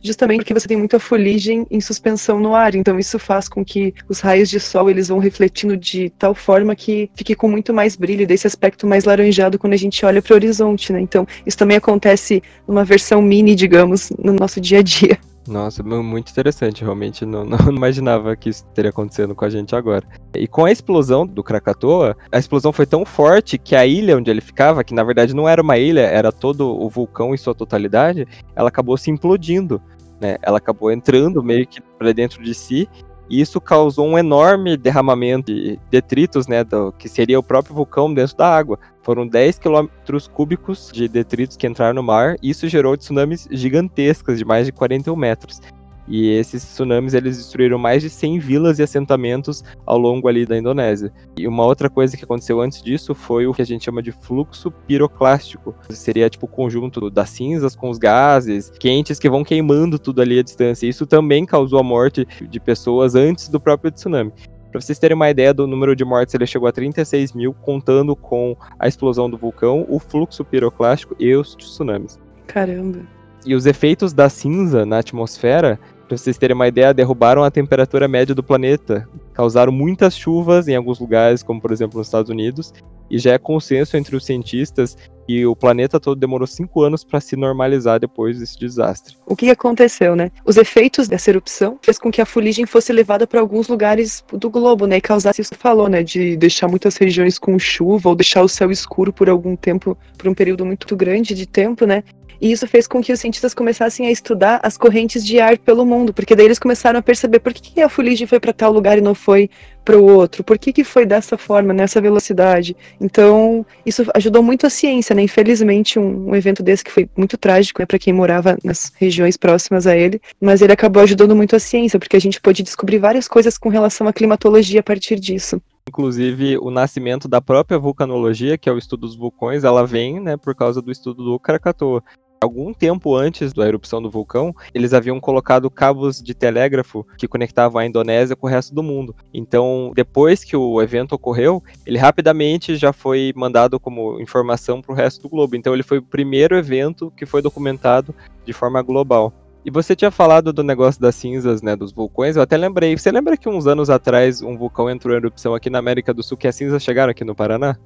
justamente 0.03 0.39
porque 0.39 0.55
você 0.55 0.69
tem 0.69 0.77
muita 0.77 0.99
fuligem 0.99 1.67
em 1.71 1.81
suspensão 1.81 2.41
no 2.41 2.55
ar, 2.55 2.75
então 2.75 2.99
isso 2.99 3.19
faz 3.19 3.49
com 3.49 3.65
que 3.65 3.95
os 4.09 4.21
raios 4.21 4.49
de 4.49 4.61
sol 4.61 4.91
eles 4.91 5.09
vão 5.09 5.19
refletindo 5.19 5.77
de 5.77 6.11
tal 6.11 6.35
forma 6.35 6.75
que 6.75 7.11
fique 7.15 7.35
com 7.35 7.49
muito 7.49 7.73
mais 7.73 7.97
brilho, 7.97 8.27
desse 8.27 8.47
aspecto 8.47 8.87
mais 8.87 9.05
laranjado 9.05 9.59
quando 9.59 9.73
a 9.73 9.79
gente 9.79 10.05
olha 10.05 10.23
para 10.23 10.33
o 10.33 10.37
horizonte, 10.37 10.93
né? 10.93 11.01
Então 11.01 11.27
isso 11.45 11.57
também 11.57 11.77
acontece 11.77 12.43
numa 12.67 12.85
versão 12.85 13.21
mini, 13.23 13.55
digamos, 13.55 14.11
no 14.19 14.33
nosso 14.33 14.61
dia 14.61 14.79
a 14.79 14.83
dia. 14.83 15.19
Nossa, 15.49 15.83
muito 15.83 16.31
interessante. 16.31 16.83
Realmente 16.83 17.25
não, 17.25 17.45
não, 17.47 17.59
imaginava 17.71 18.35
que 18.37 18.49
isso 18.49 18.65
teria 18.75 18.91
acontecendo 18.91 19.35
com 19.35 19.45
a 19.45 19.51
gente 19.51 19.75
agora. 19.75 20.07
E 20.35 20.47
com 20.47 20.65
a 20.65 20.73
explosão 20.73 21.27
do 21.27 21.43
Krakatoa, 21.43 22.17
a 22.31 22.39
explosão 22.39 22.73
foi 22.73 22.87
tão 22.87 23.05
forte 23.05 23.59
que 23.59 23.75
a 23.75 23.87
ilha 23.87 24.17
onde 24.17 24.31
ele 24.31 24.41
ficava, 24.41 24.85
que 24.85 24.95
na 24.95 25.05
verdade 25.05 25.35
não 25.35 25.49
era 25.49 25.63
uma 25.63 25.79
ilha, 25.79 26.01
era 26.01 26.33
todo 26.33 26.69
o 26.69 26.89
vulcão 26.89 27.35
em 27.35 27.39
sua 27.39 27.55
totalidade, 27.55 28.27
ela 28.55 28.69
acabou 28.69 28.97
se 28.97 29.11
implodindo. 29.11 29.81
Né? 30.21 30.37
Ela 30.43 30.59
acabou 30.59 30.91
entrando 30.91 31.43
meio 31.43 31.67
que 31.67 31.81
para 31.81 32.13
dentro 32.13 32.43
de 32.43 32.55
si 32.55 32.89
e 33.29 33.41
isso 33.41 33.61
causou 33.61 34.07
um 34.07 34.19
enorme 34.19 34.77
derramamento 34.77 35.53
de 35.53 35.79
detritos, 35.91 36.47
né, 36.47 36.63
do, 36.65 36.93
que 36.93 37.09
seria 37.09 37.39
o 37.39 37.43
próprio 37.43 37.75
vulcão 37.75 38.13
dentro 38.13 38.37
da 38.37 38.49
água. 38.49 38.79
Foram 39.03 39.27
10 39.27 39.59
quilômetros 39.59 40.29
cúbicos 40.29 40.91
de 40.93 41.09
detritos 41.09 41.57
que 41.57 41.67
entraram 41.67 41.95
no 41.95 42.03
mar, 42.03 42.37
e 42.43 42.51
isso 42.51 42.69
gerou 42.69 42.97
tsunamis 42.97 43.49
gigantescas 43.51 44.39
de 44.39 44.45
mais 44.45 44.67
de 44.67 44.73
41 44.73 45.15
metros. 45.17 45.61
E 46.09 46.31
esses 46.31 46.63
tsunamis 46.65 47.15
eles 47.15 47.37
destruíram 47.37 47.79
mais 47.79 48.03
de 48.03 48.11
100 48.11 48.39
vilas 48.39 48.79
e 48.79 48.83
assentamentos 48.83 49.63
ao 49.85 49.99
longo 49.99 50.29
ali 50.29 50.47
da 50.47 50.57
Indonésia. 50.57 51.13
E 51.37 51.47
uma 51.47 51.65
outra 51.65 51.91
coisa 51.91 52.17
que 52.17 52.25
aconteceu 52.25 52.61
antes 52.61 52.83
disso 52.83 53.15
foi 53.15 53.47
o 53.47 53.53
que 53.53 53.63
a 53.63 53.67
gente 53.67 53.85
chama 53.85 54.03
de 54.03 54.13
fluxo 54.13 54.71
piroclástico. 54.71 55.75
Seria 55.91 56.31
tipo 56.31 56.47
o 56.47 56.49
conjunto 56.49 57.11
das 57.11 57.31
cinzas 57.31 57.75
com 57.75 57.91
os 57.91 57.99
gases 57.99 58.71
quentes 58.79 59.19
que 59.19 59.29
vão 59.29 59.45
queimando 59.45 59.99
tudo 59.99 60.23
ali 60.23 60.39
à 60.39 60.43
distância. 60.43 60.87
Isso 60.87 61.07
também 61.07 61.45
causou 61.45 61.79
a 61.79 61.83
morte 61.83 62.27
de 62.49 62.61
pessoas 62.61 63.15
antes 63.15 63.49
do 63.49 63.61
próprio 63.61 63.91
tsunami. 63.91 64.33
Para 64.71 64.81
vocês 64.81 64.99
terem 64.99 65.15
uma 65.15 65.31
ideia 65.31 65.55
do 65.55 65.67
número 65.67 65.97
de 65.97 66.05
mortes, 66.05 66.35
ele 66.35 66.47
chegou 66.47 66.69
a 66.69 66.73
36 66.73 67.33
mil, 67.33 67.55
contando 67.55 68.15
com 68.15 68.55
a 68.79 68.87
explosão 68.87 69.31
do 69.31 69.39
vulcão, 69.39 69.87
o 69.89 69.99
fluxo 69.99 70.45
piroclástico 70.45 71.17
e 71.19 71.35
os 71.35 71.55
tsunamis. 71.55 72.19
Caramba. 72.47 73.01
E 73.47 73.55
os 73.55 73.65
efeitos 73.65 74.13
da 74.13 74.29
cinza 74.29 74.85
na 74.85 74.99
atmosfera 74.99 75.79
Pra 76.09 76.17
vocês 76.17 76.39
terem 76.39 76.55
uma 76.55 76.69
ideia, 76.69 76.95
derrubaram 76.95 77.43
a 77.43 77.51
temperatura 77.51 78.07
média 78.07 78.33
do 78.35 78.43
planeta, 78.43 79.09
causaram 79.35 79.73
muitas 79.73 80.17
chuvas 80.17 80.69
em 80.69 80.77
alguns 80.77 81.01
lugares, 81.01 81.43
como 81.43 81.61
por 81.61 81.73
exemplo 81.73 81.99
nos 81.99 82.07
Estados 82.07 82.31
Unidos, 82.31 82.73
e 83.11 83.19
já 83.19 83.33
é 83.33 83.39
consenso 83.39 83.97
entre 83.97 84.15
os 84.15 84.25
cientistas 84.25 84.97
que 85.27 85.45
o 85.45 85.57
planeta 85.57 85.99
todo 85.99 86.19
demorou 86.19 86.47
cinco 86.47 86.83
anos 86.83 87.03
para 87.03 87.21
se 87.21 87.35
normalizar 87.35 87.99
depois 87.99 88.39
desse 88.39 88.57
desastre. 88.57 89.17
O 89.27 89.35
que 89.35 89.51
aconteceu, 89.51 90.15
né? 90.15 90.31
Os 90.45 90.57
efeitos 90.57 91.09
dessa 91.09 91.31
erupção 91.31 91.79
fez 91.83 91.99
com 91.99 92.11
que 92.11 92.21
a 92.21 92.27
fuligem 92.27 92.67
fosse 92.67 92.93
levada 92.93 93.27
para 93.27 93.41
alguns 93.41 93.67
lugares 93.67 94.25
do 94.33 94.49
globo, 94.49 94.87
né? 94.87 94.99
E 94.99 95.01
causasse 95.01 95.41
isso 95.41 95.53
que 95.53 95.59
falou, 95.59 95.89
né? 95.89 96.05
De 96.05 96.37
deixar 96.37 96.69
muitas 96.69 96.97
regiões 96.97 97.39
com 97.39 97.59
chuva 97.59 98.09
ou 98.09 98.15
deixar 98.15 98.43
o 98.43 98.49
céu 98.49 98.71
escuro 98.71 99.13
por 99.13 99.29
algum 99.29 99.57
tempo, 99.57 99.99
por 100.17 100.29
um 100.29 100.35
período 100.35 100.65
muito 100.65 100.95
grande 100.95 101.35
de 101.35 101.47
tempo, 101.47 101.85
né? 101.85 102.05
E 102.41 102.53
isso 102.53 102.67
fez 102.67 102.87
com 102.87 103.03
que 103.03 103.13
os 103.13 103.21
cientistas 103.21 103.55
começassem 103.55 104.07
a 104.07 104.11
estudar 104.11 104.61
as 104.63 104.77
correntes 104.77 105.25
de 105.25 105.41
ar 105.41 105.59
pelo 105.59 105.85
mundo, 105.85 106.13
porque 106.13 106.35
daí 106.35 106.47
eles 106.47 106.59
começaram 106.59 106.99
a 106.99 107.03
perceber 107.03 107.41
por 107.41 107.53
que, 107.53 107.81
a 107.81 107.89
fuligem 107.89 108.27
foi 108.27 108.41
para 108.41 108.53
tal 108.53 108.73
lugar 108.73 108.99
e 108.99 109.01
não 109.01 109.15
foi 109.15 109.51
para 109.85 109.97
o 109.97 110.05
outro, 110.05 110.43
por 110.43 110.59
que, 110.59 110.73
que 110.73 110.83
foi 110.83 111.07
dessa 111.07 111.39
forma, 111.39 111.73
nessa 111.73 112.01
velocidade. 112.01 112.77
Então, 113.01 113.65
isso 113.85 114.05
ajudou 114.15 114.43
muito 114.43 114.67
a 114.67 114.71
ciência, 114.71 115.15
né? 115.15 115.23
Infelizmente, 115.23 115.97
um, 115.97 116.31
um 116.31 116.35
evento 116.35 116.61
desse 116.61 116.83
que 116.83 116.91
foi 116.91 117.09
muito 117.17 117.39
trágico 117.39 117.81
né, 117.81 117.87
para 117.87 117.99
quem 117.99 118.13
morava 118.13 118.59
nas 118.65 118.91
regiões 118.97 119.37
próximas 119.37 119.87
a 119.87 119.97
ele, 119.97 120.21
mas 120.41 120.61
ele 120.61 120.73
acabou 120.73 121.05
ajudando 121.05 121.37
muito 121.37 121.55
a 121.55 121.61
ciência, 121.61 122.01
porque 122.01 122.17
a 122.17 122.21
gente 122.21 122.41
pôde 122.41 122.65
descobrir 122.65 122.99
várias 122.99 123.29
coisas 123.29 123.57
com 123.57 123.69
relação 123.69 124.09
à 124.09 124.13
climatologia 124.13 124.81
a 124.81 124.83
partir 124.83 125.21
disso. 125.21 125.63
Inclusive, 125.89 126.59
o 126.59 126.69
nascimento 126.69 127.29
da 127.29 127.41
própria 127.41 127.79
vulcanologia, 127.79 128.59
que 128.59 128.69
é 128.69 128.73
o 128.73 128.79
estudo 128.79 129.03
dos 129.03 129.15
vulcões, 129.15 129.63
ela 129.63 129.87
vem, 129.87 130.19
né, 130.19 130.37
por 130.37 130.53
causa 130.53 130.83
do 130.83 130.91
estudo 130.91 131.23
do 131.23 131.39
Krakatoa. 131.39 132.03
Algum 132.41 132.75
tempo 132.75 133.15
antes 133.15 133.53
da 133.53 133.67
erupção 133.67 134.01
do 134.01 134.11
vulcão, 134.11 134.55
eles 134.75 134.93
haviam 134.93 135.19
colocado 135.19 135.71
cabos 135.71 136.23
de 136.23 136.35
telégrafo 136.35 137.07
que 137.17 137.27
conectavam 137.27 137.81
a 137.81 137.87
Indonésia 137.87 138.37
com 138.37 138.47
o 138.47 138.51
resto 138.51 138.75
do 138.75 138.83
mundo. 138.83 139.17
Então, 139.33 139.91
depois 139.95 140.45
que 140.45 140.55
o 140.55 140.83
evento 140.83 141.15
ocorreu, 141.15 141.63
ele 141.87 141.99
rapidamente 141.99 142.77
já 142.77 142.93
foi 142.93 143.33
mandado 143.35 143.81
como 143.81 144.21
informação 144.21 144.83
para 144.83 144.93
o 144.93 144.95
resto 144.95 145.23
do 145.23 145.29
globo. 145.31 145.57
Então, 145.57 145.73
ele 145.73 145.83
foi 145.83 145.99
o 145.99 146.03
primeiro 146.03 146.57
evento 146.57 147.11
que 147.17 147.25
foi 147.25 147.41
documentado 147.41 148.15
de 148.45 148.53
forma 148.53 148.83
global. 148.83 149.33
E 149.65 149.71
você 149.71 149.97
tinha 149.97 150.13
falado 150.13 150.53
do 150.53 150.63
negócio 150.63 151.01
das 151.01 151.17
cinzas, 151.17 151.61
né, 151.61 151.75
dos 151.75 151.91
vulcões, 151.91 152.37
eu 152.37 152.43
até 152.43 152.57
lembrei. 152.57 152.97
Você 152.97 153.11
lembra 153.11 153.37
que 153.37 153.49
uns 153.49 153.67
anos 153.67 153.91
atrás 153.91 154.41
um 154.41 154.57
vulcão 154.57 154.89
entrou 154.89 155.13
em 155.13 155.17
erupção 155.17 155.55
aqui 155.57 155.69
na 155.69 155.81
América 155.81 156.15
do 156.15 156.23
Sul, 156.23 156.37
que 156.37 156.47
as 156.47 156.55
cinzas 156.55 156.85
chegaram 156.85 157.11
aqui 157.11 157.25
no 157.25 157.35
Paraná? 157.35 157.77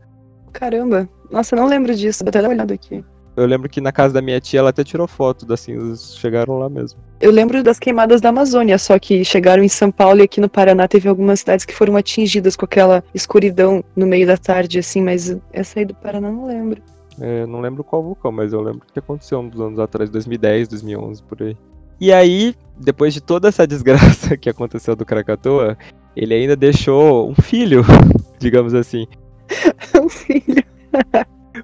Caramba, 0.52 1.08
nossa, 1.30 1.54
eu 1.54 1.60
não 1.60 1.66
lembro 1.66 1.94
disso, 1.94 2.22
vou 2.22 2.28
até 2.28 2.42
dar 2.42 2.48
uma 2.48 2.54
olhada 2.54 2.74
aqui. 2.74 3.02
Eu 3.36 3.46
lembro 3.46 3.68
que 3.68 3.80
na 3.80 3.92
casa 3.92 4.14
da 4.14 4.20
minha 4.20 4.40
tia 4.40 4.60
ela 4.60 4.70
até 4.70 4.82
tirou 4.82 5.06
foto 5.06 5.46
das 5.46 5.60
cinzas, 5.60 6.16
chegaram 6.18 6.58
lá 6.58 6.68
mesmo. 6.68 7.00
Eu 7.20 7.30
lembro 7.30 7.62
das 7.62 7.78
queimadas 7.78 8.20
da 8.20 8.30
Amazônia, 8.30 8.78
só 8.78 8.98
que 8.98 9.24
chegaram 9.24 9.62
em 9.62 9.68
São 9.68 9.90
Paulo 9.90 10.20
e 10.20 10.22
aqui 10.22 10.40
no 10.40 10.48
Paraná 10.48 10.88
teve 10.88 11.08
algumas 11.08 11.40
cidades 11.40 11.64
que 11.64 11.74
foram 11.74 11.96
atingidas 11.96 12.56
com 12.56 12.64
aquela 12.64 13.04
escuridão 13.14 13.84
no 13.94 14.06
meio 14.06 14.26
da 14.26 14.36
tarde, 14.36 14.78
assim, 14.78 15.02
mas 15.02 15.36
essa 15.52 15.78
aí 15.78 15.84
do 15.84 15.94
Paraná 15.94 16.30
não 16.30 16.46
lembro. 16.46 16.82
É, 17.20 17.46
não 17.46 17.60
lembro 17.60 17.84
qual 17.84 18.02
vulcão, 18.02 18.32
mas 18.32 18.52
eu 18.52 18.60
lembro 18.60 18.82
que 18.92 18.98
aconteceu 18.98 19.38
uns 19.38 19.60
anos 19.60 19.78
atrás, 19.78 20.08
2010, 20.10 20.68
2011, 20.68 21.22
por 21.22 21.42
aí. 21.42 21.56
E 22.00 22.12
aí, 22.12 22.54
depois 22.78 23.12
de 23.12 23.20
toda 23.20 23.48
essa 23.48 23.66
desgraça 23.68 24.36
que 24.36 24.48
aconteceu 24.48 24.96
do 24.96 25.04
Krakatoa, 25.04 25.76
ele 26.16 26.34
ainda 26.34 26.56
deixou 26.56 27.30
um 27.30 27.34
filho, 27.34 27.84
digamos 28.40 28.74
assim. 28.74 29.06
um 30.02 30.08
filho. 30.08 30.64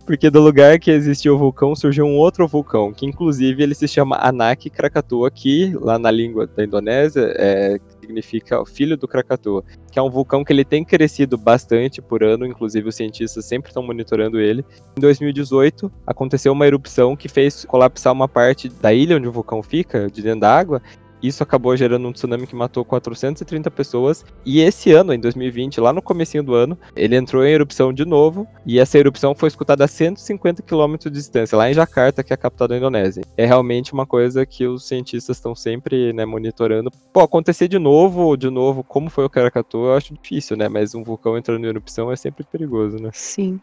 Porque 0.05 0.31
do 0.31 0.41
lugar 0.41 0.79
que 0.79 0.91
existia 0.91 1.33
o 1.33 1.39
vulcão 1.39 1.75
surgiu 1.75 2.05
um 2.05 2.17
outro 2.17 2.47
vulcão, 2.47 2.93
que 2.93 3.07
inclusive 3.07 3.63
ele 3.63 3.75
se 3.75 3.87
chama 3.87 4.17
Anak 4.17 4.69
Krakatoa, 4.69 5.31
que 5.31 5.73
lá 5.81 5.99
na 5.99 6.11
língua 6.11 6.47
da 6.47 6.65
Indonésia 6.65 7.33
é, 7.37 7.79
significa 8.01 8.65
filho 8.67 8.97
do 8.97 9.07
Krakatoa, 9.07 9.65
que 9.91 9.99
é 9.99 10.03
um 10.03 10.11
vulcão 10.11 10.45
que 10.45 10.53
ele 10.53 10.65
tem 10.65 10.85
crescido 10.85 11.39
bastante 11.39 12.03
por 12.03 12.23
ano, 12.23 12.47
inclusive 12.47 12.89
os 12.89 12.97
cientistas 12.97 13.45
sempre 13.45 13.71
estão 13.71 13.83
monitorando 13.83 14.41
ele. 14.41 14.65
Em 14.97 15.01
2018, 15.01 15.91
aconteceu 16.07 16.53
uma 16.53 16.67
erupção 16.67 17.17
que 17.17 17.29
fez 17.29 17.65
colapsar 17.65 18.13
uma 18.13 18.29
parte 18.29 18.69
da 18.69 18.93
ilha 18.93 19.17
onde 19.17 19.29
o 19.29 19.33
vulcão 19.33 19.63
fica, 19.63 20.11
de 20.11 20.23
dentro 20.23 20.41
da 20.41 20.57
água, 20.57 20.83
isso 21.27 21.43
acabou 21.43 21.77
gerando 21.77 22.07
um 22.07 22.13
tsunami 22.13 22.47
que 22.47 22.55
matou 22.55 22.85
430 22.85 23.71
pessoas. 23.71 24.25
E 24.45 24.61
esse 24.61 24.93
ano, 24.93 25.13
em 25.13 25.19
2020, 25.19 25.81
lá 25.81 25.93
no 25.93 26.03
comecinho 26.03 26.43
do 26.43 26.55
ano, 26.55 26.79
ele 26.95 27.17
entrou 27.17 27.45
em 27.45 27.53
erupção 27.53 27.93
de 27.93 28.05
novo. 28.05 28.47
E 28.65 28.79
essa 28.79 28.99
erupção 28.99 29.35
foi 29.35 29.49
escutada 29.49 29.85
a 29.85 29.89
150 29.89 30.63
km 30.63 30.97
de 30.97 31.11
distância, 31.11 31.57
lá 31.57 31.71
em 31.71 31.75
Jakarta, 31.75 32.23
que 32.23 32.33
é 32.33 32.35
a 32.35 32.39
capital 32.39 32.69
da 32.69 32.77
Indonésia. 32.77 33.23
É 33.37 33.47
realmente 33.47 33.93
uma 33.93 34.07
coisa 34.07 34.45
que 34.45 34.67
os 34.67 34.87
cientistas 34.87 35.37
estão 35.37 35.55
sempre 35.55 36.13
né, 36.13 36.25
monitorando. 36.25 36.91
Pô, 37.13 37.21
acontecer 37.21 37.69
de 37.69 37.79
novo, 37.79 38.37
de 38.37 38.51
novo, 38.51 38.83
como 38.83 39.11
foi 39.11 39.25
o 39.25 39.31
Krakatoa, 39.31 39.91
eu 39.91 39.97
acho 39.97 40.15
difícil, 40.15 40.57
né? 40.57 40.69
Mas 40.69 40.95
um 40.95 41.03
vulcão 41.03 41.37
entrando 41.37 41.65
em 41.65 41.69
erupção 41.69 42.11
é 42.11 42.17
sempre 42.17 42.45
perigoso, 42.45 42.99
né? 42.99 43.11
Sim. 43.13 43.61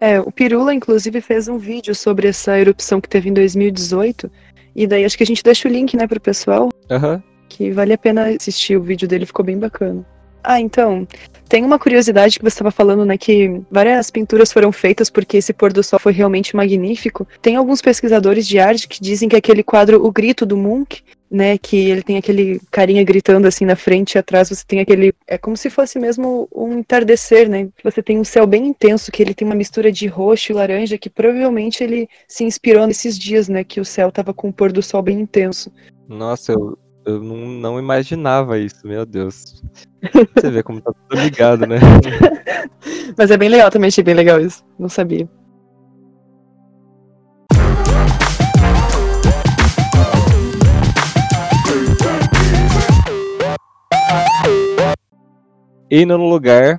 É, 0.00 0.18
o 0.18 0.32
Pirula, 0.32 0.72
inclusive, 0.72 1.20
fez 1.20 1.46
um 1.46 1.58
vídeo 1.58 1.94
sobre 1.94 2.26
essa 2.26 2.58
erupção 2.58 3.02
que 3.02 3.08
teve 3.08 3.28
em 3.28 3.34
2018 3.34 4.30
e 4.74 4.86
daí 4.86 5.04
acho 5.04 5.16
que 5.16 5.22
a 5.22 5.26
gente 5.26 5.42
deixa 5.42 5.68
o 5.68 5.70
link, 5.70 5.96
né, 5.96 6.06
pro 6.06 6.20
pessoal. 6.20 6.70
Uhum. 6.90 7.22
Que 7.48 7.70
vale 7.70 7.92
a 7.92 7.98
pena 7.98 8.28
assistir, 8.28 8.76
o 8.76 8.82
vídeo 8.82 9.08
dele 9.08 9.26
ficou 9.26 9.44
bem 9.44 9.58
bacana. 9.58 10.04
Ah, 10.42 10.60
então, 10.60 11.06
tem 11.48 11.64
uma 11.64 11.78
curiosidade 11.78 12.38
que 12.38 12.44
você 12.44 12.54
estava 12.54 12.70
falando, 12.70 13.04
né, 13.04 13.18
que 13.18 13.60
várias 13.70 14.10
pinturas 14.10 14.52
foram 14.52 14.70
feitas 14.70 15.10
porque 15.10 15.36
esse 15.36 15.52
pôr 15.52 15.72
do 15.72 15.82
sol 15.82 15.98
foi 15.98 16.12
realmente 16.12 16.54
magnífico. 16.54 17.26
Tem 17.42 17.56
alguns 17.56 17.82
pesquisadores 17.82 18.46
de 18.46 18.58
arte 18.58 18.88
que 18.88 19.00
dizem 19.00 19.28
que 19.28 19.36
aquele 19.36 19.62
quadro 19.62 20.04
O 20.04 20.12
Grito 20.12 20.46
do 20.46 20.56
Munch, 20.56 21.04
né, 21.30 21.58
que 21.58 21.76
ele 21.76 22.02
tem 22.02 22.16
aquele 22.16 22.60
carinha 22.70 23.04
gritando 23.04 23.46
assim 23.46 23.64
na 23.64 23.76
frente 23.76 24.14
e 24.14 24.18
atrás 24.18 24.48
você 24.48 24.64
tem 24.66 24.80
aquele, 24.80 25.12
é 25.26 25.36
como 25.36 25.56
se 25.56 25.68
fosse 25.68 25.98
mesmo 25.98 26.48
um 26.54 26.78
entardecer, 26.78 27.48
né? 27.48 27.68
Você 27.84 28.02
tem 28.02 28.18
um 28.18 28.24
céu 28.24 28.46
bem 28.46 28.66
intenso, 28.66 29.12
que 29.12 29.22
ele 29.22 29.34
tem 29.34 29.46
uma 29.46 29.54
mistura 29.54 29.92
de 29.92 30.06
roxo 30.06 30.50
e 30.50 30.54
laranja, 30.54 30.98
que 30.98 31.10
provavelmente 31.10 31.84
ele 31.84 32.08
se 32.26 32.44
inspirou 32.44 32.86
nesses 32.86 33.18
dias, 33.18 33.48
né, 33.48 33.62
que 33.62 33.80
o 33.80 33.84
céu 33.84 34.10
tava 34.10 34.32
com 34.32 34.48
o 34.48 34.52
pôr 34.52 34.72
do 34.72 34.82
sol 34.82 35.02
bem 35.02 35.20
intenso. 35.20 35.72
Nossa, 36.08 36.52
eu, 36.52 36.76
eu 37.10 37.22
não, 37.22 37.36
não 37.36 37.78
imaginava 37.78 38.58
isso, 38.58 38.86
meu 38.86 39.04
Deus. 39.04 39.62
Você 40.34 40.50
vê 40.50 40.62
como 40.62 40.80
tá 40.80 40.92
tudo 40.92 41.20
ligado, 41.20 41.66
né? 41.66 41.76
Mas 43.18 43.30
é 43.30 43.36
bem 43.36 43.48
legal 43.48 43.70
também, 43.70 43.88
achei 43.88 44.04
bem 44.04 44.14
legal 44.14 44.40
isso. 44.40 44.64
Não 44.78 44.88
sabia. 44.88 45.28
E 55.90 56.06
no 56.06 56.16
lugar, 56.16 56.78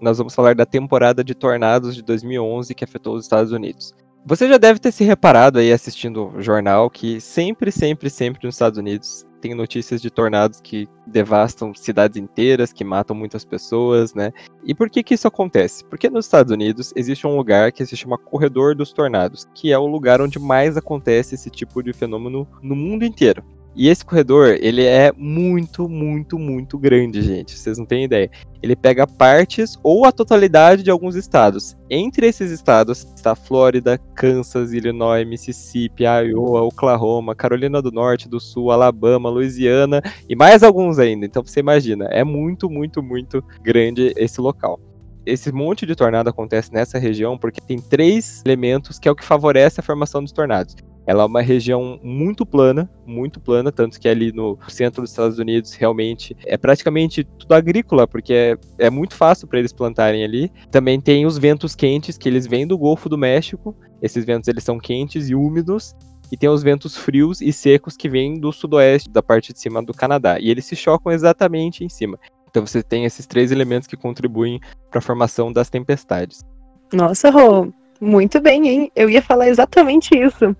nós 0.00 0.18
vamos 0.18 0.34
falar 0.34 0.54
da 0.54 0.66
temporada 0.66 1.22
de 1.22 1.32
tornados 1.32 1.94
de 1.94 2.02
2011 2.02 2.74
que 2.74 2.84
afetou 2.84 3.14
os 3.14 3.24
Estados 3.24 3.52
Unidos. 3.52 3.94
Você 4.28 4.46
já 4.46 4.58
deve 4.58 4.78
ter 4.78 4.92
se 4.92 5.04
reparado 5.04 5.58
aí 5.58 5.72
assistindo 5.72 6.36
o 6.36 6.42
jornal 6.42 6.90
que 6.90 7.18
sempre, 7.18 7.72
sempre, 7.72 8.10
sempre 8.10 8.44
nos 8.44 8.56
Estados 8.56 8.78
Unidos 8.78 9.26
tem 9.40 9.54
notícias 9.54 10.02
de 10.02 10.10
tornados 10.10 10.60
que 10.60 10.86
devastam 11.06 11.72
cidades 11.74 12.18
inteiras, 12.18 12.70
que 12.70 12.84
matam 12.84 13.16
muitas 13.16 13.42
pessoas, 13.46 14.12
né? 14.12 14.30
E 14.62 14.74
por 14.74 14.90
que 14.90 15.02
que 15.02 15.14
isso 15.14 15.26
acontece? 15.26 15.82
Porque 15.86 16.10
nos 16.10 16.26
Estados 16.26 16.52
Unidos 16.52 16.92
existe 16.94 17.26
um 17.26 17.38
lugar 17.38 17.72
que 17.72 17.86
se 17.86 17.96
chama 17.96 18.18
Corredor 18.18 18.74
dos 18.74 18.92
Tornados, 18.92 19.48
que 19.54 19.72
é 19.72 19.78
o 19.78 19.86
lugar 19.86 20.20
onde 20.20 20.38
mais 20.38 20.76
acontece 20.76 21.34
esse 21.34 21.48
tipo 21.48 21.82
de 21.82 21.94
fenômeno 21.94 22.46
no 22.60 22.76
mundo 22.76 23.06
inteiro. 23.06 23.42
E 23.78 23.86
esse 23.86 24.04
corredor, 24.04 24.58
ele 24.60 24.84
é 24.84 25.12
muito, 25.16 25.88
muito, 25.88 26.36
muito 26.36 26.76
grande, 26.76 27.22
gente. 27.22 27.56
Vocês 27.56 27.78
não 27.78 27.86
têm 27.86 28.02
ideia. 28.02 28.28
Ele 28.60 28.74
pega 28.74 29.06
partes 29.06 29.78
ou 29.84 30.04
a 30.04 30.10
totalidade 30.10 30.82
de 30.82 30.90
alguns 30.90 31.14
estados. 31.14 31.76
Entre 31.88 32.26
esses 32.26 32.50
estados 32.50 33.06
está 33.14 33.36
Flórida, 33.36 33.96
Kansas, 34.16 34.72
Illinois, 34.72 35.24
Mississippi, 35.24 36.02
Iowa, 36.02 36.62
Oklahoma, 36.62 37.36
Carolina 37.36 37.80
do 37.80 37.92
Norte, 37.92 38.28
do 38.28 38.40
Sul, 38.40 38.72
Alabama, 38.72 39.30
Louisiana 39.30 40.02
e 40.28 40.34
mais 40.34 40.64
alguns 40.64 40.98
ainda. 40.98 41.24
Então 41.24 41.44
você 41.44 41.60
imagina, 41.60 42.06
é 42.06 42.24
muito, 42.24 42.68
muito, 42.68 43.00
muito 43.00 43.44
grande 43.62 44.12
esse 44.16 44.40
local 44.40 44.80
esse 45.24 45.52
monte 45.52 45.84
de 45.84 45.94
tornado 45.94 46.30
acontece 46.30 46.72
nessa 46.72 46.98
região 46.98 47.36
porque 47.36 47.60
tem 47.60 47.78
três 47.78 48.42
elementos 48.46 48.98
que 48.98 49.06
é 49.06 49.10
o 49.10 49.14
que 49.14 49.24
favorece 49.24 49.78
a 49.78 49.82
formação 49.82 50.22
dos 50.22 50.32
tornados. 50.32 50.74
Ela 51.08 51.22
é 51.22 51.26
uma 51.26 51.40
região 51.40 51.98
muito 52.02 52.44
plana, 52.44 52.86
muito 53.06 53.40
plana, 53.40 53.72
tanto 53.72 53.98
que 53.98 54.06
ali 54.06 54.30
no 54.30 54.58
centro 54.68 55.00
dos 55.00 55.10
Estados 55.10 55.38
Unidos 55.38 55.72
realmente 55.72 56.36
é 56.44 56.58
praticamente 56.58 57.24
tudo 57.24 57.54
agrícola, 57.54 58.06
porque 58.06 58.34
é, 58.34 58.58
é 58.78 58.90
muito 58.90 59.14
fácil 59.14 59.48
para 59.48 59.58
eles 59.58 59.72
plantarem 59.72 60.22
ali. 60.22 60.52
Também 60.70 61.00
tem 61.00 61.24
os 61.24 61.38
ventos 61.38 61.74
quentes 61.74 62.18
que 62.18 62.28
eles 62.28 62.46
vêm 62.46 62.66
do 62.66 62.76
Golfo 62.76 63.08
do 63.08 63.16
México. 63.16 63.74
Esses 64.02 64.22
ventos 64.26 64.48
eles 64.48 64.62
são 64.62 64.78
quentes 64.78 65.30
e 65.30 65.34
úmidos 65.34 65.96
e 66.30 66.36
tem 66.36 66.50
os 66.50 66.62
ventos 66.62 66.94
frios 66.94 67.40
e 67.40 67.54
secos 67.54 67.96
que 67.96 68.06
vêm 68.06 68.38
do 68.38 68.52
sudoeste, 68.52 69.08
da 69.08 69.22
parte 69.22 69.54
de 69.54 69.60
cima 69.60 69.82
do 69.82 69.94
Canadá, 69.94 70.38
e 70.38 70.50
eles 70.50 70.66
se 70.66 70.76
chocam 70.76 71.10
exatamente 71.10 71.82
em 71.82 71.88
cima. 71.88 72.18
Então 72.50 72.66
você 72.66 72.82
tem 72.82 73.06
esses 73.06 73.26
três 73.26 73.50
elementos 73.50 73.88
que 73.88 73.96
contribuem 73.96 74.60
para 74.90 74.98
a 74.98 75.02
formação 75.02 75.50
das 75.50 75.70
tempestades. 75.70 76.44
Nossa, 76.92 77.30
Rô, 77.30 77.72
muito 77.98 78.42
bem, 78.42 78.68
hein? 78.68 78.92
Eu 78.94 79.08
ia 79.08 79.22
falar 79.22 79.48
exatamente 79.48 80.14
isso. 80.14 80.54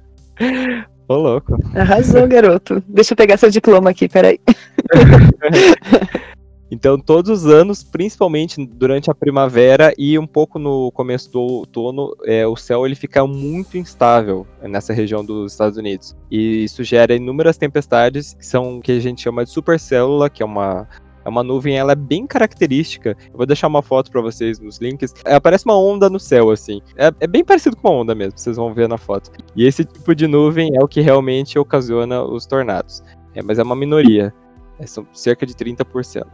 Ô, 1.09 1.15
louco. 1.17 1.57
Arrasou, 1.75 2.29
garoto. 2.29 2.83
Deixa 2.87 3.13
eu 3.13 3.17
pegar 3.17 3.37
seu 3.39 3.51
diploma 3.51 3.91
aqui, 3.91 4.09
peraí. 4.09 4.39
Então, 6.71 6.99
todos 6.99 7.31
os 7.31 7.47
anos, 7.47 7.83
principalmente 7.83 8.65
durante 8.67 9.11
a 9.11 9.15
primavera 9.15 9.93
e 9.97 10.19
um 10.19 10.27
pouco 10.27 10.59
no 10.59 10.93
começo 10.93 11.33
do 11.33 11.41
outono, 11.41 12.15
é, 12.27 12.47
o 12.47 12.57
céu 12.57 12.85
ele 12.85 12.95
fica 12.95 13.27
muito 13.27 13.79
instável 13.79 14.47
nessa 14.63 14.93
região 14.93 15.25
dos 15.25 15.53
Estados 15.53 15.79
Unidos. 15.79 16.15
E 16.31 16.65
isso 16.65 16.85
gera 16.85 17.15
inúmeras 17.15 17.57
tempestades, 17.57 18.35
que 18.35 18.45
são 18.45 18.79
o 18.79 18.81
que 18.83 18.93
a 18.93 19.01
gente 19.01 19.23
chama 19.23 19.45
de 19.45 19.51
supercélula, 19.51 20.29
que 20.29 20.43
é 20.43 20.47
uma 20.47 20.87
é 21.29 21.31
uma 21.31 21.43
nuvem, 21.43 21.77
ela 21.77 21.93
é 21.93 21.97
bem 21.97 22.27
característica. 22.27 23.17
Eu 23.31 23.37
vou 23.37 23.47
deixar 23.47 23.69
uma 23.69 23.83
foto 23.83 24.11
para 24.11 24.21
vocês 24.21 24.59
nos 24.59 24.79
links. 24.79 25.15
É, 25.25 25.37
uma 25.65 25.79
onda 25.79 26.09
no 26.09 26.19
céu, 26.19 26.51
assim. 26.51 26.81
É, 26.97 27.13
é, 27.21 27.27
bem 27.27 27.45
parecido 27.45 27.77
com 27.77 27.89
uma 27.89 28.01
onda 28.01 28.15
mesmo, 28.15 28.39
vocês 28.39 28.57
vão 28.57 28.73
ver 28.73 28.89
na 28.89 28.99
foto. 28.99 29.31
E 29.55 29.67
esse 29.67 29.85
tipo 29.85 30.15
de 30.15 30.27
nuvem 30.27 30.71
é 30.75 30.83
o 30.83 30.89
que 30.89 31.01
realmente 31.01 31.59
ocasiona 31.59 32.23
os 32.23 32.47
tornados. 32.47 33.03
É, 33.35 33.43
mas 33.43 33.59
é 33.59 33.63
uma 33.63 33.77
minoria. 33.77 34.33
É, 34.79 34.87
são 34.87 35.07
cerca 35.13 35.45
de 35.45 35.55
30%. 35.55 36.25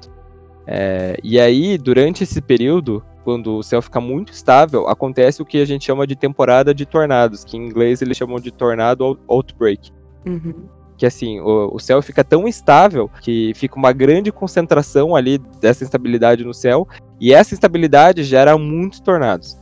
É, 0.67 1.17
e 1.23 1.39
aí, 1.39 1.77
durante 1.77 2.23
esse 2.23 2.41
período, 2.41 3.05
quando 3.23 3.57
o 3.57 3.63
céu 3.63 3.83
fica 3.83 4.01
muito 4.01 4.33
estável, 4.33 4.89
acontece 4.89 5.43
o 5.43 5.45
que 5.45 5.59
a 5.59 5.65
gente 5.65 5.85
chama 5.85 6.07
de 6.07 6.17
temporada 6.17 6.75
de 6.75 6.87
tornados, 6.87 7.45
que 7.45 7.57
em 7.57 7.67
inglês 7.67 8.01
eles 8.01 8.17
chamam 8.17 8.39
de 8.39 8.51
tornado 8.51 9.19
outbreak. 9.29 9.91
Uhum 10.27 10.74
que 10.97 11.07
assim, 11.07 11.41
o, 11.41 11.75
o, 11.75 11.81
céu 11.81 12.01
fica 12.01 12.23
tão 12.23 12.47
estável 12.47 13.11
que 13.21 13.53
fica 13.55 13.77
uma 13.77 13.93
grande 13.93 14.31
concentração 14.31 15.17
ali 15.17 15.39
dessa 15.61 15.85
instabilidade 15.85 16.45
no 16.45 16.55
céu, 16.55 16.87
E 17.21 17.33
essa 17.33 17.55
instabilidade 17.55 18.23
gera 18.23 18.57
muitos 18.59 19.01
tornados. 19.01 19.59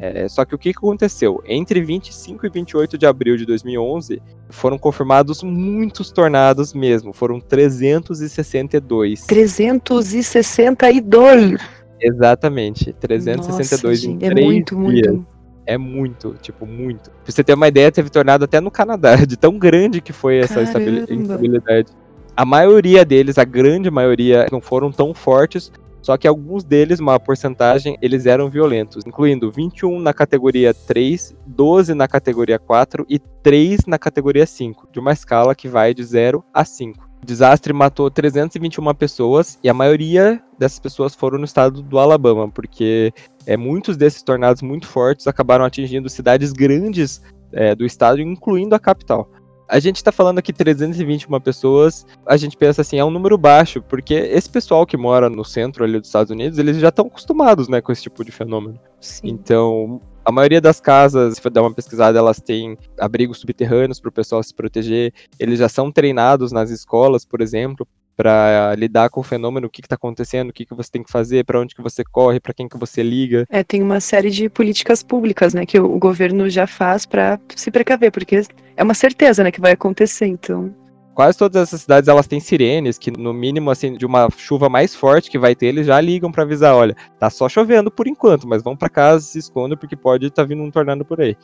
É, 0.00 0.28
só 0.28 0.44
que 0.44 0.54
o 0.54 0.58
que 0.58 0.70
aconteceu? 0.70 1.42
Entre 1.44 1.80
25 1.80 2.46
e 2.46 2.50
28 2.50 2.96
de 2.96 3.04
abril 3.04 3.36
de 3.36 3.44
2011, 3.44 4.22
foram 4.48 4.78
confirmados 4.78 5.42
muitos 5.42 6.12
tornados 6.12 6.72
mesmo. 6.72 7.12
Foram 7.12 7.40
362. 7.40 9.26
362! 9.26 11.58
Exatamente. 12.00 12.92
362 12.92 14.04
Nossa, 14.04 14.24
em 14.24 14.28
é 14.28 14.34
muito, 14.34 14.76
dias. 14.76 15.12
muito. 15.12 15.26
É 15.68 15.76
muito, 15.76 16.34
tipo, 16.40 16.64
muito. 16.64 17.10
Pra 17.10 17.30
você 17.30 17.44
ter 17.44 17.52
uma 17.52 17.68
ideia, 17.68 17.92
teve 17.92 18.08
tornado 18.08 18.46
até 18.46 18.58
no 18.58 18.70
Canadá, 18.70 19.16
de 19.26 19.36
tão 19.36 19.58
grande 19.58 20.00
que 20.00 20.14
foi 20.14 20.38
essa 20.38 20.62
instabilidade. 20.62 21.92
A 22.34 22.42
maioria 22.46 23.04
deles, 23.04 23.36
a 23.36 23.44
grande 23.44 23.90
maioria, 23.90 24.46
não 24.50 24.62
foram 24.62 24.90
tão 24.90 25.12
fortes, 25.12 25.70
só 26.00 26.16
que 26.16 26.26
alguns 26.26 26.64
deles, 26.64 27.00
uma 27.00 27.20
porcentagem, 27.20 27.98
eles 28.00 28.24
eram 28.24 28.48
violentos, 28.48 29.04
incluindo 29.04 29.50
21 29.50 30.00
na 30.00 30.14
categoria 30.14 30.72
3, 30.72 31.36
12 31.46 31.92
na 31.92 32.08
categoria 32.08 32.58
4 32.58 33.04
e 33.06 33.18
3 33.18 33.84
na 33.86 33.98
categoria 33.98 34.46
5, 34.46 34.88
de 34.90 34.98
uma 34.98 35.12
escala 35.12 35.54
que 35.54 35.68
vai 35.68 35.92
de 35.92 36.02
0 36.02 36.42
a 36.54 36.64
5. 36.64 37.08
O 37.22 37.26
desastre 37.26 37.72
matou 37.74 38.10
321 38.10 38.94
pessoas 38.94 39.58
e 39.62 39.68
a 39.68 39.74
maioria 39.74 40.42
dessas 40.58 40.78
pessoas 40.78 41.14
foram 41.14 41.38
no 41.38 41.44
estado 41.44 41.82
do 41.82 41.98
Alabama, 41.98 42.48
porque 42.48 43.12
é, 43.48 43.56
muitos 43.56 43.96
desses 43.96 44.22
tornados 44.22 44.60
muito 44.60 44.86
fortes 44.86 45.26
acabaram 45.26 45.64
atingindo 45.64 46.06
cidades 46.10 46.52
grandes 46.52 47.22
é, 47.50 47.74
do 47.74 47.86
estado, 47.86 48.20
incluindo 48.20 48.74
a 48.74 48.78
capital. 48.78 49.26
A 49.66 49.78
gente 49.78 50.04
tá 50.04 50.12
falando 50.12 50.38
aqui 50.38 50.52
321 50.52 51.40
pessoas, 51.40 52.06
a 52.26 52.36
gente 52.36 52.58
pensa 52.58 52.82
assim, 52.82 52.98
é 52.98 53.04
um 53.04 53.10
número 53.10 53.38
baixo, 53.38 53.80
porque 53.82 54.12
esse 54.12 54.50
pessoal 54.50 54.84
que 54.84 54.98
mora 54.98 55.30
no 55.30 55.46
centro 55.46 55.82
ali 55.82 55.98
dos 55.98 56.08
Estados 56.08 56.30
Unidos, 56.30 56.58
eles 56.58 56.76
já 56.76 56.90
estão 56.90 57.06
acostumados, 57.06 57.68
né, 57.68 57.80
com 57.80 57.90
esse 57.90 58.02
tipo 58.02 58.22
de 58.22 58.30
fenômeno. 58.30 58.78
Sim. 59.00 59.28
Então, 59.28 60.00
a 60.26 60.30
maioria 60.30 60.60
das 60.60 60.78
casas, 60.78 61.36
se 61.36 61.40
for 61.40 61.50
dar 61.50 61.62
uma 61.62 61.72
pesquisada, 61.72 62.18
elas 62.18 62.38
têm 62.38 62.76
abrigos 63.00 63.38
subterrâneos 63.38 63.98
para 63.98 64.10
o 64.10 64.12
pessoal 64.12 64.42
se 64.42 64.54
proteger. 64.54 65.10
Eles 65.38 65.58
já 65.58 65.70
são 65.70 65.90
treinados 65.90 66.52
nas 66.52 66.68
escolas, 66.68 67.24
por 67.24 67.40
exemplo, 67.40 67.88
para 68.18 68.74
lidar 68.74 69.08
com 69.10 69.20
o 69.20 69.22
fenômeno, 69.22 69.68
o 69.68 69.70
que 69.70 69.80
está 69.80 69.94
acontecendo, 69.94 70.50
o 70.50 70.52
que, 70.52 70.66
que 70.66 70.74
você 70.74 70.90
tem 70.90 71.04
que 71.04 71.10
fazer, 71.10 71.44
para 71.44 71.60
onde 71.60 71.72
que 71.72 71.80
você 71.80 72.02
corre, 72.02 72.40
para 72.40 72.52
quem 72.52 72.68
que 72.68 72.76
você 72.76 73.00
liga. 73.00 73.46
É, 73.48 73.62
tem 73.62 73.80
uma 73.80 74.00
série 74.00 74.28
de 74.28 74.48
políticas 74.48 75.04
públicas, 75.04 75.54
né, 75.54 75.64
que 75.64 75.78
o 75.78 75.98
governo 76.00 76.50
já 76.50 76.66
faz 76.66 77.06
para 77.06 77.38
se 77.54 77.70
precaver, 77.70 78.10
porque 78.10 78.42
é 78.76 78.82
uma 78.82 78.94
certeza, 78.94 79.44
né, 79.44 79.52
que 79.52 79.60
vai 79.60 79.72
acontecer, 79.72 80.26
então 80.26 80.74
quase 81.14 81.36
todas 81.36 81.60
essas 81.60 81.80
cidades 81.80 82.06
elas 82.06 82.28
têm 82.28 82.38
sirenes 82.38 82.96
que 82.96 83.10
no 83.10 83.34
mínimo 83.34 83.72
assim 83.72 83.94
de 83.94 84.06
uma 84.06 84.28
chuva 84.36 84.68
mais 84.68 84.94
forte 84.94 85.28
que 85.28 85.36
vai 85.36 85.52
ter 85.52 85.66
eles 85.66 85.84
já 85.84 86.00
ligam 86.00 86.30
para 86.30 86.44
avisar, 86.44 86.76
olha, 86.76 86.94
tá 87.18 87.28
só 87.28 87.48
chovendo 87.48 87.90
por 87.90 88.06
enquanto, 88.06 88.46
mas 88.46 88.62
vão 88.62 88.76
para 88.76 88.88
casa 88.88 89.20
se 89.22 89.36
escondam 89.36 89.76
porque 89.76 89.96
pode 89.96 90.26
estar 90.26 90.42
tá 90.42 90.48
vindo 90.48 90.62
um 90.62 90.70
tornado 90.70 91.04
por 91.04 91.20
aí. 91.20 91.36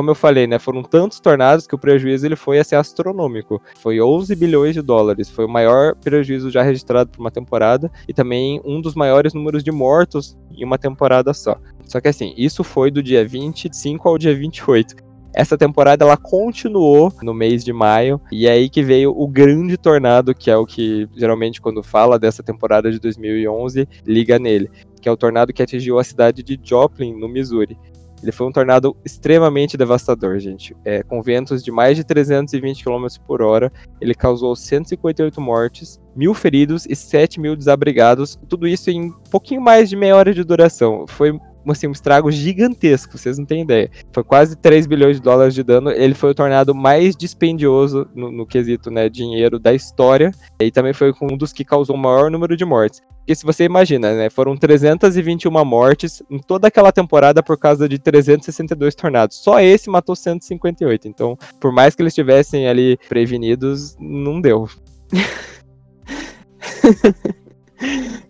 Como 0.00 0.08
eu 0.08 0.14
falei, 0.14 0.46
né, 0.46 0.58
foram 0.58 0.82
tantos 0.82 1.20
tornados 1.20 1.66
que 1.66 1.74
o 1.74 1.78
prejuízo 1.78 2.24
ele 2.24 2.34
foi 2.34 2.58
assim 2.58 2.74
astronômico. 2.74 3.60
Foi 3.82 4.00
11 4.00 4.34
bilhões 4.34 4.72
de 4.72 4.80
dólares, 4.80 5.28
foi 5.28 5.44
o 5.44 5.48
maior 5.48 5.94
prejuízo 5.94 6.50
já 6.50 6.62
registrado 6.62 7.10
por 7.10 7.20
uma 7.20 7.30
temporada 7.30 7.92
e 8.08 8.14
também 8.14 8.62
um 8.64 8.80
dos 8.80 8.94
maiores 8.94 9.34
números 9.34 9.62
de 9.62 9.70
mortos 9.70 10.38
em 10.50 10.64
uma 10.64 10.78
temporada 10.78 11.34
só. 11.34 11.58
Só 11.84 12.00
que 12.00 12.08
assim, 12.08 12.32
isso 12.34 12.64
foi 12.64 12.90
do 12.90 13.02
dia 13.02 13.28
25 13.28 14.08
ao 14.08 14.16
dia 14.16 14.34
28. 14.34 14.96
Essa 15.34 15.58
temporada 15.58 16.02
ela 16.02 16.16
continuou 16.16 17.12
no 17.22 17.34
mês 17.34 17.62
de 17.62 17.72
maio 17.74 18.18
e 18.32 18.46
é 18.46 18.52
aí 18.52 18.70
que 18.70 18.82
veio 18.82 19.12
o 19.14 19.28
grande 19.28 19.76
tornado, 19.76 20.34
que 20.34 20.50
é 20.50 20.56
o 20.56 20.64
que 20.64 21.06
geralmente 21.14 21.60
quando 21.60 21.82
fala 21.82 22.18
dessa 22.18 22.42
temporada 22.42 22.90
de 22.90 22.98
2011 22.98 23.86
liga 24.06 24.38
nele, 24.38 24.70
que 25.00 25.10
é 25.10 25.12
o 25.12 25.16
tornado 25.16 25.52
que 25.52 25.62
atingiu 25.62 25.98
a 25.98 26.04
cidade 26.04 26.42
de 26.42 26.58
Joplin, 26.62 27.14
no 27.14 27.28
Missouri. 27.28 27.76
Ele 28.22 28.32
foi 28.32 28.46
um 28.46 28.52
tornado 28.52 28.96
extremamente 29.04 29.76
devastador, 29.76 30.38
gente. 30.38 30.76
É, 30.84 31.02
com 31.02 31.22
ventos 31.22 31.62
de 31.62 31.70
mais 31.70 31.96
de 31.96 32.04
320 32.04 32.84
km 32.84 33.06
por 33.26 33.42
hora, 33.42 33.72
ele 34.00 34.14
causou 34.14 34.54
158 34.54 35.40
mortes, 35.40 36.00
mil 36.14 36.34
feridos 36.34 36.86
e 36.86 36.94
7 36.94 37.40
mil 37.40 37.56
desabrigados. 37.56 38.38
Tudo 38.48 38.66
isso 38.66 38.90
em 38.90 39.06
um 39.06 39.10
pouquinho 39.30 39.60
mais 39.60 39.88
de 39.88 39.96
meia 39.96 40.16
hora 40.16 40.34
de 40.34 40.44
duração. 40.44 41.06
Foi 41.08 41.38
assim, 41.68 41.86
um 41.86 41.92
estrago 41.92 42.30
gigantesco, 42.30 43.16
vocês 43.16 43.38
não 43.38 43.44
têm 43.44 43.62
ideia. 43.62 43.90
Foi 44.12 44.24
quase 44.24 44.56
3 44.56 44.86
bilhões 44.86 45.16
de 45.16 45.22
dólares 45.22 45.54
de 45.54 45.62
dano. 45.62 45.90
Ele 45.90 46.14
foi 46.14 46.30
o 46.30 46.34
tornado 46.34 46.74
mais 46.74 47.16
dispendioso 47.16 48.08
no, 48.14 48.30
no 48.30 48.46
quesito 48.46 48.90
né, 48.90 49.08
dinheiro 49.08 49.58
da 49.58 49.72
história. 49.72 50.32
E 50.60 50.70
também 50.70 50.92
foi 50.92 51.12
um 51.22 51.36
dos 51.36 51.52
que 51.52 51.64
causou 51.64 51.96
o 51.96 51.98
maior 51.98 52.30
número 52.30 52.56
de 52.56 52.64
mortes. 52.64 53.00
Porque 53.18 53.34
se 53.34 53.44
você 53.44 53.64
imagina, 53.64 54.14
né, 54.14 54.30
foram 54.30 54.56
321 54.56 55.64
mortes 55.64 56.22
em 56.30 56.38
toda 56.38 56.68
aquela 56.68 56.90
temporada 56.90 57.42
por 57.42 57.58
causa 57.58 57.88
de 57.88 57.98
362 57.98 58.94
tornados. 58.94 59.36
Só 59.36 59.60
esse 59.60 59.88
matou 59.88 60.16
158. 60.16 61.06
Então, 61.06 61.38
por 61.60 61.72
mais 61.72 61.94
que 61.94 62.02
eles 62.02 62.12
estivessem 62.12 62.66
ali 62.66 62.98
prevenidos, 63.08 63.96
não 64.00 64.40
deu. 64.40 64.68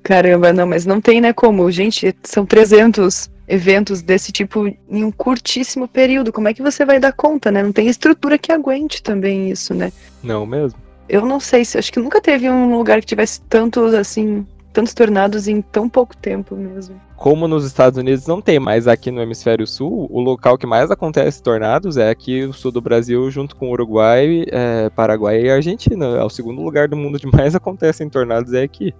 Caramba, 0.02 0.52
não, 0.52 0.66
mas 0.66 0.86
não 0.86 1.00
tem, 1.00 1.20
né, 1.20 1.32
como, 1.32 1.70
gente, 1.70 2.14
são 2.22 2.46
300 2.46 3.30
eventos 3.50 4.00
desse 4.00 4.30
tipo 4.30 4.66
em 4.66 5.04
um 5.04 5.10
curtíssimo 5.10 5.88
período. 5.88 6.32
Como 6.32 6.48
é 6.48 6.54
que 6.54 6.62
você 6.62 6.84
vai 6.84 7.00
dar 7.00 7.12
conta, 7.12 7.50
né? 7.50 7.62
Não 7.62 7.72
tem 7.72 7.88
estrutura 7.88 8.38
que 8.38 8.52
aguente 8.52 9.02
também 9.02 9.50
isso, 9.50 9.74
né? 9.74 9.92
Não 10.22 10.46
mesmo. 10.46 10.78
Eu 11.08 11.26
não 11.26 11.40
sei 11.40 11.64
se 11.64 11.76
acho 11.76 11.92
que 11.92 11.98
nunca 11.98 12.20
teve 12.20 12.48
um 12.48 12.76
lugar 12.76 13.00
que 13.00 13.06
tivesse 13.06 13.40
tantos 13.42 13.92
assim, 13.92 14.46
tantos 14.72 14.94
tornados 14.94 15.48
em 15.48 15.60
tão 15.60 15.88
pouco 15.88 16.16
tempo 16.16 16.54
mesmo. 16.54 17.00
Como 17.16 17.48
nos 17.48 17.66
Estados 17.66 17.98
Unidos 17.98 18.26
não 18.26 18.40
tem, 18.40 18.60
mas 18.60 18.86
aqui 18.86 19.10
no 19.10 19.20
hemisfério 19.20 19.66
sul, 19.66 20.08
o 20.10 20.20
local 20.20 20.56
que 20.56 20.66
mais 20.66 20.90
acontece 20.90 21.42
tornados 21.42 21.96
é 21.96 22.08
aqui 22.08 22.46
no 22.46 22.52
sul 22.52 22.70
do 22.70 22.80
Brasil, 22.80 23.30
junto 23.30 23.56
com 23.56 23.70
Uruguai, 23.70 24.44
é, 24.50 24.88
Paraguai 24.90 25.42
e 25.42 25.50
Argentina. 25.50 26.06
É 26.06 26.22
o 26.22 26.30
segundo 26.30 26.62
lugar 26.62 26.88
do 26.88 26.96
mundo 26.96 27.16
onde 27.16 27.26
mais 27.26 27.54
acontecem 27.56 28.08
tornados 28.08 28.52
é 28.52 28.62
aqui. 28.62 28.94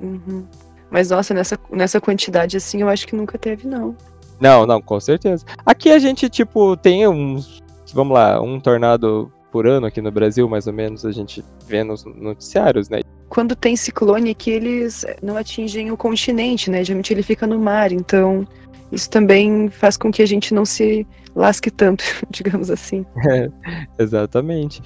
Uhum. 0.00 0.44
Mas 0.90 1.10
nossa, 1.10 1.32
nessa, 1.32 1.58
nessa 1.70 2.00
quantidade 2.00 2.56
assim, 2.56 2.80
eu 2.82 2.88
acho 2.88 3.06
que 3.06 3.14
nunca 3.14 3.38
teve, 3.38 3.68
não. 3.68 3.96
Não, 4.40 4.66
não, 4.66 4.80
com 4.80 4.98
certeza. 4.98 5.44
Aqui 5.64 5.90
a 5.90 5.98
gente, 5.98 6.28
tipo, 6.28 6.76
tem 6.76 7.06
uns. 7.06 7.60
Vamos 7.92 8.14
lá, 8.14 8.40
um 8.40 8.58
tornado 8.58 9.30
por 9.50 9.66
ano 9.66 9.86
aqui 9.86 10.00
no 10.00 10.10
Brasil, 10.10 10.48
mais 10.48 10.66
ou 10.66 10.72
menos, 10.72 11.04
a 11.04 11.12
gente 11.12 11.44
vê 11.66 11.82
nos 11.82 12.04
noticiários, 12.04 12.88
né? 12.88 13.00
Quando 13.28 13.54
tem 13.54 13.76
ciclone 13.76 14.30
aqui, 14.30 14.50
eles 14.50 15.04
não 15.22 15.36
atingem 15.36 15.90
o 15.90 15.96
continente, 15.96 16.70
né? 16.70 16.82
Geralmente 16.84 17.12
ele 17.12 17.22
fica 17.22 17.46
no 17.46 17.58
mar, 17.58 17.92
então 17.92 18.46
isso 18.90 19.10
também 19.10 19.68
faz 19.68 19.96
com 19.96 20.10
que 20.10 20.22
a 20.22 20.26
gente 20.26 20.54
não 20.54 20.64
se 20.64 21.06
lasque 21.34 21.70
tanto, 21.70 22.04
digamos 22.30 22.70
assim. 22.70 23.04
É, 23.28 23.48
exatamente. 23.98 24.82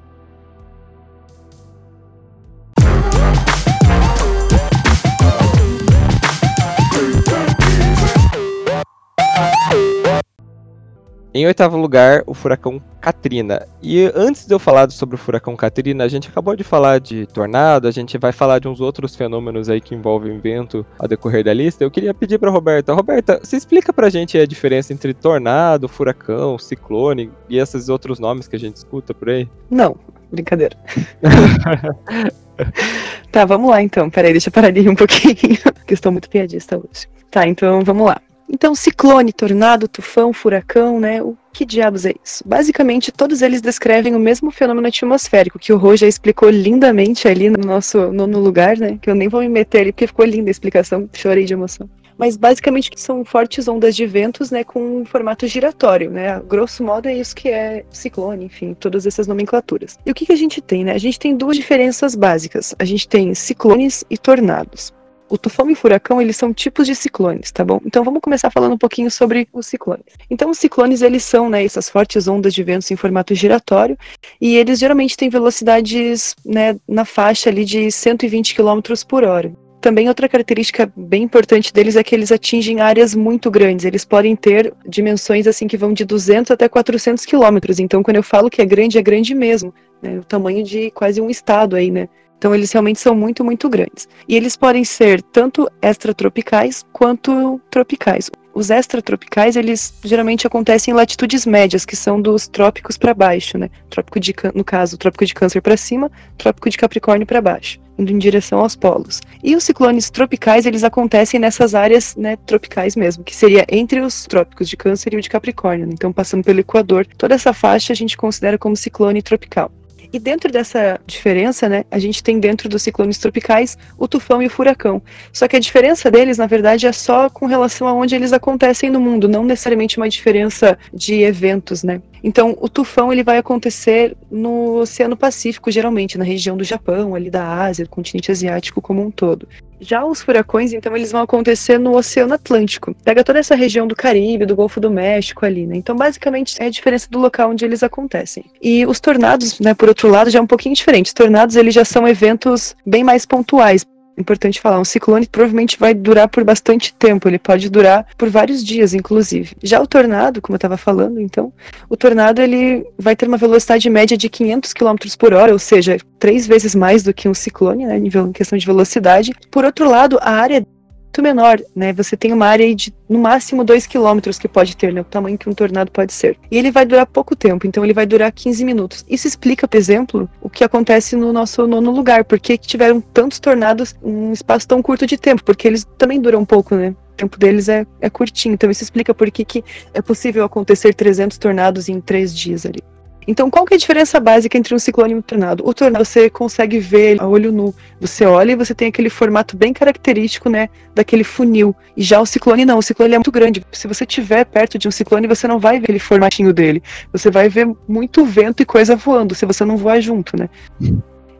Em 11.36 11.44
oitavo 11.46 11.76
lugar, 11.76 12.22
o 12.28 12.32
furacão 12.32 12.80
Katrina. 13.00 13.66
E 13.82 14.08
antes 14.14 14.46
de 14.46 14.54
eu 14.54 14.58
falar 14.60 14.88
sobre 14.92 15.16
o 15.16 15.18
furacão 15.18 15.56
Katrina, 15.56 16.04
a 16.04 16.08
gente 16.08 16.28
acabou 16.28 16.54
de 16.54 16.62
falar 16.62 17.00
de 17.00 17.26
tornado, 17.26 17.88
a 17.88 17.90
gente 17.90 18.16
vai 18.16 18.30
falar 18.30 18.60
de 18.60 18.68
uns 18.68 18.80
outros 18.80 19.16
fenômenos 19.16 19.68
aí 19.68 19.80
que 19.80 19.96
envolvem 19.96 20.38
vento 20.38 20.86
a 20.96 21.08
decorrer 21.08 21.42
da 21.42 21.52
lista. 21.52 21.82
Eu 21.82 21.90
queria 21.90 22.14
pedir 22.14 22.38
para 22.38 22.52
Roberta, 22.52 22.94
Roberta, 22.94 23.40
você 23.42 23.56
explica 23.56 23.92
pra 23.92 24.08
gente 24.08 24.38
a 24.38 24.46
diferença 24.46 24.92
entre 24.92 25.12
tornado, 25.12 25.88
furacão, 25.88 26.56
ciclone 26.56 27.32
e 27.48 27.58
esses 27.58 27.88
outros 27.88 28.20
nomes 28.20 28.46
que 28.46 28.54
a 28.54 28.60
gente 28.60 28.76
escuta 28.76 29.12
por 29.12 29.28
aí? 29.28 29.48
Não, 29.68 29.96
brincadeira. 30.30 30.76
tá, 33.32 33.44
vamos 33.44 33.70
lá 33.70 33.82
então. 33.82 34.08
Peraí, 34.08 34.30
deixa 34.30 34.50
eu 34.50 34.52
parar 34.52 34.68
ali 34.68 34.88
um 34.88 34.94
pouquinho, 34.94 35.34
que 35.84 35.94
estou 35.94 36.12
muito 36.12 36.30
piadista 36.30 36.76
hoje. 36.76 37.08
Tá, 37.28 37.44
então 37.44 37.82
vamos 37.82 38.06
lá. 38.06 38.20
Então, 38.48 38.74
ciclone, 38.74 39.32
tornado, 39.32 39.88
tufão, 39.88 40.32
furacão, 40.32 41.00
né? 41.00 41.22
O 41.22 41.36
que 41.52 41.64
diabos 41.64 42.04
é 42.04 42.12
isso? 42.22 42.42
Basicamente, 42.46 43.10
todos 43.10 43.42
eles 43.42 43.62
descrevem 43.62 44.14
o 44.14 44.20
mesmo 44.20 44.50
fenômeno 44.50 44.86
atmosférico, 44.86 45.58
que 45.58 45.72
o 45.72 45.78
Rô 45.78 45.96
já 45.96 46.06
explicou 46.06 46.50
lindamente 46.50 47.26
ali 47.26 47.48
no 47.48 47.58
nosso 47.58 48.12
nono 48.12 48.38
lugar, 48.38 48.76
né? 48.76 48.98
Que 49.00 49.08
eu 49.08 49.14
nem 49.14 49.28
vou 49.28 49.40
me 49.40 49.48
meter 49.48 49.80
ali, 49.80 49.92
porque 49.92 50.06
ficou 50.06 50.24
linda 50.24 50.50
a 50.50 50.52
explicação, 50.52 51.08
chorei 51.12 51.44
de 51.44 51.54
emoção. 51.54 51.88
Mas 52.16 52.36
basicamente 52.36 52.90
são 52.96 53.24
fortes 53.24 53.66
ondas 53.66 53.96
de 53.96 54.06
ventos, 54.06 54.50
né, 54.50 54.62
com 54.62 55.00
um 55.00 55.04
formato 55.04 55.46
giratório, 55.48 56.10
né? 56.10 56.40
Grosso 56.46 56.84
modo 56.84 57.08
é 57.08 57.14
isso 57.14 57.34
que 57.34 57.48
é 57.48 57.84
ciclone, 57.90 58.44
enfim, 58.44 58.74
todas 58.74 59.06
essas 59.06 59.26
nomenclaturas. 59.26 59.98
E 60.06 60.10
o 60.10 60.14
que, 60.14 60.26
que 60.26 60.32
a 60.32 60.36
gente 60.36 60.60
tem, 60.60 60.84
né? 60.84 60.92
A 60.92 60.98
gente 60.98 61.18
tem 61.18 61.36
duas 61.36 61.56
diferenças 61.56 62.14
básicas. 62.14 62.74
A 62.78 62.84
gente 62.84 63.08
tem 63.08 63.34
ciclones 63.34 64.04
e 64.08 64.16
tornados. 64.16 64.92
O 65.34 65.36
tufão 65.36 65.68
e 65.68 65.72
o 65.72 65.76
furacão, 65.76 66.22
eles 66.22 66.36
são 66.36 66.54
tipos 66.54 66.86
de 66.86 66.94
ciclones, 66.94 67.50
tá 67.50 67.64
bom? 67.64 67.80
Então 67.84 68.04
vamos 68.04 68.20
começar 68.20 68.50
falando 68.50 68.74
um 68.74 68.78
pouquinho 68.78 69.10
sobre 69.10 69.48
os 69.52 69.66
ciclones. 69.66 70.04
Então 70.30 70.48
os 70.48 70.58
ciclones, 70.58 71.02
eles 71.02 71.24
são, 71.24 71.50
né, 71.50 71.64
essas 71.64 71.88
fortes 71.88 72.28
ondas 72.28 72.54
de 72.54 72.62
ventos 72.62 72.88
em 72.92 72.94
formato 72.94 73.34
giratório, 73.34 73.98
e 74.40 74.54
eles 74.54 74.78
geralmente 74.78 75.16
têm 75.16 75.28
velocidades, 75.28 76.36
né, 76.46 76.76
na 76.88 77.04
faixa 77.04 77.50
ali 77.50 77.64
de 77.64 77.90
120 77.90 78.54
km 78.54 78.80
por 79.08 79.24
hora. 79.24 79.52
também 79.80 80.08
outra 80.08 80.28
característica 80.28 80.90
bem 80.96 81.24
importante 81.24 81.70
deles 81.72 81.96
é 81.96 82.02
que 82.02 82.14
eles 82.14 82.32
atingem 82.32 82.80
áreas 82.80 83.14
muito 83.14 83.50
grandes. 83.50 83.84
Eles 83.84 84.02
podem 84.02 84.34
ter 84.34 84.72
dimensões 84.88 85.46
assim 85.46 85.66
que 85.66 85.76
vão 85.76 85.92
de 85.92 86.06
200 86.06 86.52
até 86.52 86.68
400 86.68 87.26
quilômetros. 87.26 87.78
Então, 87.78 88.02
quando 88.02 88.16
eu 88.16 88.22
falo 88.22 88.48
que 88.48 88.62
é 88.62 88.64
grande, 88.64 88.98
é 88.98 89.02
grande 89.02 89.34
mesmo. 89.34 89.74
Né? 90.00 90.20
O 90.20 90.24
tamanho 90.24 90.62
de 90.64 90.90
quase 90.92 91.20
um 91.20 91.28
estado 91.28 91.76
aí, 91.76 91.90
né? 91.90 92.08
Então 92.44 92.54
eles 92.54 92.70
realmente 92.70 93.00
são 93.00 93.14
muito, 93.14 93.42
muito 93.42 93.70
grandes. 93.70 94.06
E 94.28 94.36
eles 94.36 94.54
podem 94.54 94.84
ser 94.84 95.22
tanto 95.22 95.66
extratropicais 95.80 96.84
quanto 96.92 97.58
tropicais. 97.70 98.30
Os 98.54 98.68
extratropicais, 98.68 99.56
eles 99.56 99.94
geralmente 100.04 100.46
acontecem 100.46 100.92
em 100.92 100.94
latitudes 100.94 101.46
médias, 101.46 101.86
que 101.86 101.96
são 101.96 102.20
dos 102.20 102.46
trópicos 102.46 102.98
para 102.98 103.14
baixo, 103.14 103.56
né? 103.56 103.70
Trópico 103.88 104.20
de, 104.20 104.34
no 104.54 104.62
caso, 104.62 104.98
trópico 104.98 105.24
de 105.24 105.32
Câncer 105.32 105.62
para 105.62 105.74
cima, 105.74 106.12
trópico 106.36 106.68
de 106.68 106.76
Capricórnio 106.76 107.26
para 107.26 107.40
baixo, 107.40 107.80
indo 107.98 108.12
em 108.12 108.18
direção 108.18 108.60
aos 108.60 108.76
polos. 108.76 109.22
E 109.42 109.56
os 109.56 109.64
ciclones 109.64 110.10
tropicais, 110.10 110.66
eles 110.66 110.84
acontecem 110.84 111.40
nessas 111.40 111.74
áreas, 111.74 112.14
né, 112.14 112.36
tropicais 112.44 112.94
mesmo, 112.94 113.24
que 113.24 113.34
seria 113.34 113.64
entre 113.70 114.00
os 114.00 114.26
trópicos 114.26 114.68
de 114.68 114.76
Câncer 114.76 115.14
e 115.14 115.16
o 115.16 115.22
de 115.22 115.30
Capricórnio. 115.30 115.86
Né? 115.86 115.94
Então, 115.94 116.12
passando 116.12 116.44
pelo 116.44 116.60
Equador, 116.60 117.06
toda 117.16 117.34
essa 117.34 117.54
faixa 117.54 117.94
a 117.94 117.96
gente 117.96 118.18
considera 118.18 118.58
como 118.58 118.76
ciclone 118.76 119.22
tropical. 119.22 119.72
E 120.14 120.18
dentro 120.20 120.48
dessa 120.48 121.00
diferença, 121.04 121.68
né, 121.68 121.84
a 121.90 121.98
gente 121.98 122.22
tem 122.22 122.38
dentro 122.38 122.68
dos 122.68 122.82
ciclones 122.82 123.18
tropicais 123.18 123.76
o 123.98 124.06
tufão 124.06 124.40
e 124.40 124.46
o 124.46 124.50
furacão. 124.50 125.02
Só 125.32 125.48
que 125.48 125.56
a 125.56 125.58
diferença 125.58 126.08
deles, 126.08 126.38
na 126.38 126.46
verdade, 126.46 126.86
é 126.86 126.92
só 126.92 127.28
com 127.28 127.46
relação 127.46 127.88
a 127.88 127.92
onde 127.92 128.14
eles 128.14 128.32
acontecem 128.32 128.90
no 128.90 129.00
mundo, 129.00 129.28
não 129.28 129.44
necessariamente 129.44 129.96
uma 129.96 130.08
diferença 130.08 130.78
de 130.92 131.22
eventos, 131.22 131.82
né? 131.82 132.00
Então, 132.26 132.56
o 132.58 132.70
tufão 132.70 133.12
ele 133.12 133.22
vai 133.22 133.36
acontecer 133.36 134.16
no 134.30 134.76
Oceano 134.76 135.14
Pacífico, 135.14 135.70
geralmente, 135.70 136.16
na 136.16 136.24
região 136.24 136.56
do 136.56 136.64
Japão, 136.64 137.14
ali 137.14 137.28
da 137.28 137.46
Ásia, 137.46 137.84
do 137.84 137.90
continente 137.90 138.32
asiático 138.32 138.80
como 138.80 139.02
um 139.02 139.10
todo. 139.10 139.46
Já 139.78 140.02
os 140.06 140.22
furacões, 140.22 140.72
então, 140.72 140.96
eles 140.96 141.12
vão 141.12 141.20
acontecer 141.20 141.78
no 141.78 141.94
Oceano 141.94 142.32
Atlântico. 142.32 142.96
Pega 143.04 143.22
toda 143.22 143.40
essa 143.40 143.54
região 143.54 143.86
do 143.86 143.94
Caribe, 143.94 144.46
do 144.46 144.56
Golfo 144.56 144.80
do 144.80 144.90
México 144.90 145.44
ali, 145.44 145.66
né? 145.66 145.76
Então, 145.76 145.94
basicamente, 145.94 146.56
é 146.58 146.64
a 146.64 146.70
diferença 146.70 147.06
do 147.10 147.18
local 147.18 147.50
onde 147.50 147.62
eles 147.62 147.82
acontecem. 147.82 148.46
E 148.62 148.86
os 148.86 149.00
tornados, 149.00 149.60
né, 149.60 149.74
por 149.74 149.90
outro 149.90 150.08
lado, 150.08 150.30
já 150.30 150.38
é 150.38 150.42
um 150.42 150.46
pouquinho 150.46 150.74
diferente. 150.74 151.08
Os 151.08 151.12
tornados, 151.12 151.56
eles 151.56 151.74
já 151.74 151.84
são 151.84 152.08
eventos 152.08 152.74
bem 152.86 153.04
mais 153.04 153.26
pontuais 153.26 153.84
importante 154.18 154.60
falar, 154.60 154.80
um 154.80 154.84
ciclone 154.84 155.26
provavelmente 155.26 155.78
vai 155.78 155.94
durar 155.94 156.28
por 156.28 156.44
bastante 156.44 156.94
tempo, 156.94 157.28
ele 157.28 157.38
pode 157.38 157.68
durar 157.68 158.06
por 158.16 158.28
vários 158.28 158.64
dias, 158.64 158.94
inclusive. 158.94 159.56
Já 159.62 159.80
o 159.80 159.86
tornado, 159.86 160.40
como 160.40 160.54
eu 160.54 160.58
estava 160.58 160.76
falando, 160.76 161.20
então, 161.20 161.52
o 161.88 161.96
tornado 161.96 162.40
ele 162.40 162.86
vai 162.98 163.16
ter 163.16 163.26
uma 163.26 163.36
velocidade 163.36 163.88
média 163.90 164.16
de 164.16 164.28
500 164.28 164.72
km 164.72 164.96
por 165.18 165.32
hora, 165.32 165.52
ou 165.52 165.58
seja, 165.58 165.96
três 166.18 166.46
vezes 166.46 166.74
mais 166.74 167.02
do 167.02 167.12
que 167.12 167.28
um 167.28 167.34
ciclone, 167.34 167.86
né, 167.86 167.98
em 167.98 168.32
questão 168.32 168.58
de 168.58 168.66
velocidade. 168.66 169.32
Por 169.50 169.64
outro 169.64 169.88
lado, 169.88 170.18
a 170.20 170.30
área 170.30 170.66
muito 171.14 171.22
menor, 171.22 171.60
né? 171.76 171.92
Você 171.92 172.16
tem 172.16 172.32
uma 172.32 172.46
área 172.46 172.74
de 172.74 172.92
no 173.08 173.20
máximo 173.20 173.62
2 173.62 173.86
quilômetros 173.86 174.36
que 174.36 174.48
pode 174.48 174.76
ter, 174.76 174.92
né? 174.92 175.00
O 175.02 175.04
tamanho 175.04 175.38
que 175.38 175.48
um 175.48 175.52
tornado 175.52 175.90
pode 175.92 176.12
ser. 176.12 176.36
E 176.50 176.58
ele 176.58 176.72
vai 176.72 176.84
durar 176.84 177.06
pouco 177.06 177.36
tempo, 177.36 177.66
então 177.66 177.84
ele 177.84 177.92
vai 177.92 178.04
durar 178.04 178.32
15 178.32 178.64
minutos. 178.64 179.04
Isso 179.08 179.28
explica, 179.28 179.68
por 179.68 179.76
exemplo, 179.76 180.28
o 180.40 180.50
que 180.50 180.64
acontece 180.64 181.14
no 181.14 181.32
nosso 181.32 181.66
nono 181.68 181.92
lugar, 181.92 182.24
porque 182.24 182.58
tiveram 182.58 183.00
tantos 183.00 183.38
tornados 183.38 183.94
em 184.02 184.10
um 184.10 184.32
espaço 184.32 184.66
tão 184.66 184.82
curto 184.82 185.06
de 185.06 185.16
tempo, 185.16 185.44
porque 185.44 185.68
eles 185.68 185.86
também 185.96 186.20
duram 186.20 186.44
pouco, 186.44 186.74
né? 186.74 186.94
O 187.12 187.16
tempo 187.16 187.38
deles 187.38 187.68
é, 187.68 187.86
é 188.00 188.10
curtinho, 188.10 188.54
então 188.54 188.68
isso 188.68 188.82
explica 188.82 189.14
por 189.14 189.30
que, 189.30 189.44
que 189.44 189.62
é 189.92 190.02
possível 190.02 190.44
acontecer 190.44 190.94
300 190.94 191.38
tornados 191.38 191.88
em 191.88 192.00
três 192.00 192.36
dias 192.36 192.66
ali. 192.66 192.80
Então, 193.26 193.50
qual 193.50 193.64
que 193.64 193.74
é 193.74 193.76
a 193.76 193.78
diferença 193.78 194.20
básica 194.20 194.56
entre 194.56 194.74
um 194.74 194.78
ciclone 194.78 195.12
e 195.12 195.16
um 195.16 195.22
tornado? 195.22 195.66
O 195.66 195.72
tornado 195.72 196.04
você 196.04 196.28
consegue 196.28 196.78
ver 196.78 197.20
a 197.20 197.26
olho 197.26 197.50
nu. 197.52 197.74
Você 198.00 198.24
olha 198.24 198.52
e 198.52 198.56
você 198.56 198.74
tem 198.74 198.88
aquele 198.88 199.08
formato 199.08 199.56
bem 199.56 199.72
característico, 199.72 200.48
né, 200.48 200.68
daquele 200.94 201.24
funil. 201.24 201.74
E 201.96 202.02
já 202.02 202.20
o 202.20 202.26
ciclone 202.26 202.64
não, 202.64 202.78
o 202.78 202.82
ciclone 202.82 203.14
é 203.14 203.18
muito 203.18 203.32
grande. 203.32 203.64
Se 203.72 203.86
você 203.86 204.04
estiver 204.04 204.44
perto 204.44 204.78
de 204.78 204.88
um 204.88 204.90
ciclone, 204.90 205.26
você 205.26 205.48
não 205.48 205.58
vai 205.58 205.78
ver 205.78 205.84
aquele 205.84 205.98
formatinho 205.98 206.52
dele. 206.52 206.82
Você 207.12 207.30
vai 207.30 207.48
ver 207.48 207.68
muito 207.88 208.24
vento 208.24 208.62
e 208.62 208.66
coisa 208.66 208.96
voando, 208.96 209.34
se 209.34 209.46
você 209.46 209.64
não 209.64 209.76
voar 209.76 210.00
junto, 210.00 210.36
né? 210.36 210.48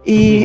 E 0.07 0.44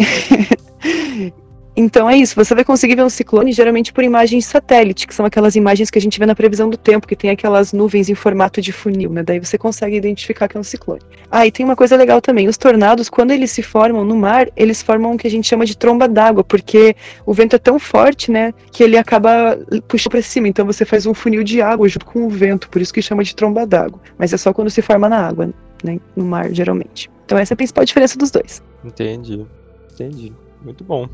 uhum. 0.83 1.31
Então 1.75 2.09
é 2.09 2.17
isso, 2.17 2.35
você 2.35 2.53
vai 2.53 2.65
conseguir 2.65 2.95
ver 2.95 3.03
um 3.03 3.09
ciclone 3.09 3.51
geralmente 3.51 3.93
por 3.93 4.03
imagens 4.03 4.45
satélite, 4.45 5.07
que 5.07 5.15
são 5.15 5.25
aquelas 5.25 5.55
imagens 5.55 5.89
que 5.89 5.97
a 5.97 6.01
gente 6.01 6.19
vê 6.19 6.25
na 6.25 6.35
previsão 6.35 6.69
do 6.69 6.75
tempo, 6.75 7.07
que 7.07 7.15
tem 7.15 7.29
aquelas 7.29 7.71
nuvens 7.71 8.09
em 8.09 8.15
formato 8.15 8.61
de 8.61 8.71
funil, 8.71 9.11
né? 9.11 9.23
Daí 9.23 9.39
você 9.39 9.57
consegue 9.57 9.95
identificar 9.95 10.47
que 10.47 10.57
é 10.57 10.59
um 10.59 10.63
ciclone. 10.63 11.01
Ah, 11.31 11.45
e 11.47 11.51
tem 11.51 11.65
uma 11.65 11.75
coisa 11.75 11.95
legal 11.95 12.19
também, 12.21 12.47
os 12.47 12.57
tornados, 12.57 13.09
quando 13.09 13.31
eles 13.31 13.51
se 13.51 13.61
formam 13.61 14.03
no 14.03 14.15
mar, 14.15 14.49
eles 14.57 14.81
formam 14.81 15.13
o 15.13 15.17
que 15.17 15.27
a 15.27 15.29
gente 15.29 15.47
chama 15.47 15.65
de 15.65 15.77
tromba 15.77 16.07
d'água, 16.07 16.43
porque 16.43 16.95
o 17.25 17.33
vento 17.33 17.55
é 17.55 17.59
tão 17.59 17.79
forte, 17.79 18.31
né, 18.31 18.53
que 18.71 18.83
ele 18.83 18.97
acaba 18.97 19.57
puxando 19.87 20.11
para 20.11 20.21
cima, 20.21 20.47
então 20.47 20.65
você 20.65 20.83
faz 20.83 21.05
um 21.05 21.13
funil 21.13 21.43
de 21.43 21.61
água 21.61 21.87
junto 21.87 22.05
com 22.05 22.25
o 22.25 22.29
vento, 22.29 22.67
por 22.69 22.81
isso 22.81 22.93
que 22.93 23.01
chama 23.01 23.23
de 23.23 23.35
tromba 23.35 23.65
d'água. 23.65 24.01
Mas 24.17 24.33
é 24.33 24.37
só 24.37 24.51
quando 24.51 24.69
se 24.69 24.81
forma 24.81 25.07
na 25.07 25.27
água, 25.27 25.53
né, 25.83 25.99
no 26.15 26.25
mar, 26.25 26.51
geralmente. 26.51 27.09
Então 27.25 27.37
essa 27.37 27.53
é 27.53 27.55
a 27.55 27.57
principal 27.57 27.85
diferença 27.85 28.17
dos 28.17 28.31
dois. 28.31 28.61
Entendi. 28.83 29.45
Entendi. 29.93 30.33
Muito 30.63 30.83
bom. 30.83 31.07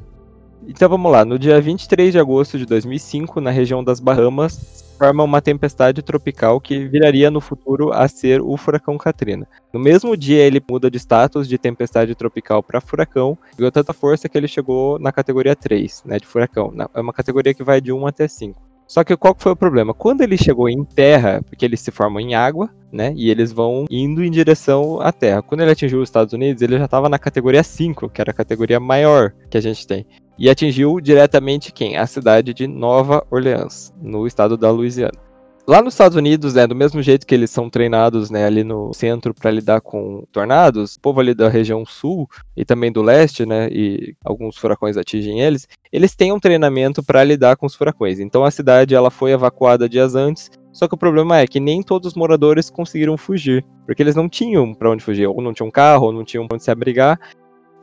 Então 0.68 0.90
vamos 0.90 1.12
lá, 1.12 1.24
no 1.24 1.38
dia 1.38 1.62
23 1.62 2.12
de 2.12 2.20
agosto 2.20 2.58
de 2.58 2.66
2005, 2.66 3.40
na 3.40 3.52
região 3.52 3.84
das 3.84 4.00
Bahamas, 4.00 4.84
forma 4.98 5.24
uma 5.24 5.40
tempestade 5.40 6.02
tropical 6.02 6.60
que 6.60 6.88
viraria 6.88 7.30
no 7.30 7.40
futuro 7.40 7.94
a 7.94 8.08
ser 8.08 8.42
o 8.42 8.58
furacão 8.58 8.98
Katrina. 8.98 9.48
No 9.72 9.80
mesmo 9.80 10.18
dia 10.18 10.42
ele 10.42 10.62
muda 10.68 10.90
de 10.90 10.98
status 10.98 11.48
de 11.48 11.58
tempestade 11.60 12.16
tropical 12.16 12.64
para 12.64 12.82
furacão, 12.82 13.38
ganhou 13.56 13.72
tanta 13.72 13.94
força 13.94 14.28
que 14.28 14.38
ele 14.38 14.48
chegou 14.48 14.98
na 14.98 15.12
categoria 15.12 15.56
3, 15.56 16.04
né, 16.06 16.18
de 16.18 16.26
furacão. 16.26 16.74
É 16.94 17.00
uma 17.00 17.14
categoria 17.14 17.54
que 17.54 17.64
vai 17.64 17.80
de 17.80 17.92
1 17.92 18.08
até 18.08 18.28
5. 18.28 18.60
Só 18.88 19.04
que 19.04 19.18
qual 19.18 19.36
foi 19.38 19.52
o 19.52 19.56
problema? 19.56 19.94
Quando 19.94 20.22
ele 20.22 20.38
chegou 20.38 20.70
em 20.70 20.84
terra, 20.84 21.42
porque 21.44 21.66
eles 21.66 21.80
se 21.80 21.90
formam 21.90 22.20
em 22.20 22.36
água, 22.36 22.70
né? 22.92 23.14
E 23.16 23.32
eles 23.32 23.52
vão 23.52 23.86
indo 23.90 24.24
em 24.24 24.30
direção 24.30 25.02
à 25.02 25.12
terra. 25.12 25.42
Quando 25.42 25.62
ele 25.62 25.72
atingiu 25.72 26.00
os 26.02 26.08
Estados 26.08 26.34
Unidos, 26.34 26.62
ele 26.62 26.78
já 26.78 26.86
estava 26.86 27.10
na 27.10 27.18
categoria 27.18 27.64
5, 27.64 28.10
que 28.10 28.22
era 28.22 28.30
a 28.30 28.34
categoria 28.34 28.80
maior 28.80 29.34
que 29.50 29.58
a 29.58 29.62
gente 29.62 29.88
tem. 29.88 30.06
E 30.38 30.50
atingiu 30.50 31.00
diretamente 31.00 31.72
quem? 31.72 31.98
A 31.98 32.06
cidade 32.06 32.54
de 32.54 32.68
Nova 32.68 33.26
Orleans, 33.32 33.94
no 34.02 34.28
estado 34.28 34.58
da 34.58 34.70
Louisiana. 34.70 35.26
Lá 35.68 35.82
nos 35.82 35.96
Estados 35.96 36.16
Unidos, 36.16 36.54
né, 36.54 36.68
do 36.68 36.76
mesmo 36.76 37.02
jeito 37.02 37.26
que 37.26 37.34
eles 37.34 37.50
são 37.50 37.72
treinados 37.72 38.30
né, 38.30 38.46
ali 38.46 38.64
no 38.64 38.94
centro 38.94 39.34
para 39.34 39.50
lidar 39.50 39.82
com 39.82 40.24
tornados, 40.32 40.94
o 40.94 41.02
povo 41.02 41.20
ali 41.20 41.34
da 41.34 41.50
região 41.50 41.84
sul 41.84 42.30
e 42.56 42.64
também 42.64 42.92
do 42.92 43.02
leste, 43.02 43.48
né, 43.48 43.68
e 43.72 44.14
alguns 44.24 44.58
furacões 44.58 44.96
atingem 44.96 45.42
eles, 45.42 45.68
eles 45.92 46.16
têm 46.16 46.32
um 46.32 46.40
treinamento 46.40 47.02
para 47.02 47.24
lidar 47.24 47.56
com 47.56 47.66
os 47.66 47.74
furacões. 47.74 48.20
Então 48.20 48.44
a 48.44 48.52
cidade 48.52 48.94
ela 48.94 49.10
foi 49.10 49.32
evacuada 49.32 49.90
dias 49.90 50.14
antes, 50.14 50.52
só 50.72 50.88
que 50.88 50.94
o 50.94 50.98
problema 50.98 51.40
é 51.40 51.48
que 51.48 51.60
nem 51.60 51.82
todos 51.82 52.10
os 52.10 52.16
moradores 52.16 52.70
conseguiram 52.70 53.18
fugir, 53.18 53.66
porque 53.88 54.04
eles 54.04 54.16
não 54.16 54.30
tinham 54.30 54.72
para 54.72 54.92
onde 54.92 55.04
fugir, 55.04 55.26
ou 55.26 55.42
não 55.42 55.54
tinham 55.54 55.72
carro, 55.72 56.08
ou 56.08 56.12
não 56.12 56.24
tinham 56.24 56.46
onde 56.52 56.64
se 56.64 56.70
abrigar. 56.70 57.20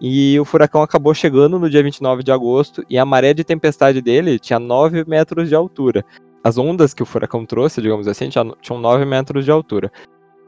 E 0.02 0.38
o 0.40 0.44
furacão 0.44 0.82
acabou 0.82 1.14
chegando 1.14 1.58
no 1.60 1.70
dia 1.70 1.82
29 1.82 2.24
de 2.24 2.32
agosto 2.32 2.84
e 2.90 2.98
a 2.98 3.06
maré 3.06 3.32
de 3.32 3.44
tempestade 3.44 4.02
dele 4.02 4.38
tinha 4.38 4.58
9 4.58 5.04
metros 5.06 5.48
de 5.48 5.54
altura 5.54 6.04
as 6.42 6.58
ondas 6.58 6.92
que 6.92 7.02
o 7.02 7.06
furacão 7.06 7.46
trouxe, 7.46 7.80
digamos 7.80 8.08
assim, 8.08 8.28
tinham 8.28 8.80
9 8.80 9.04
metros 9.04 9.44
de 9.44 9.50
altura. 9.50 9.92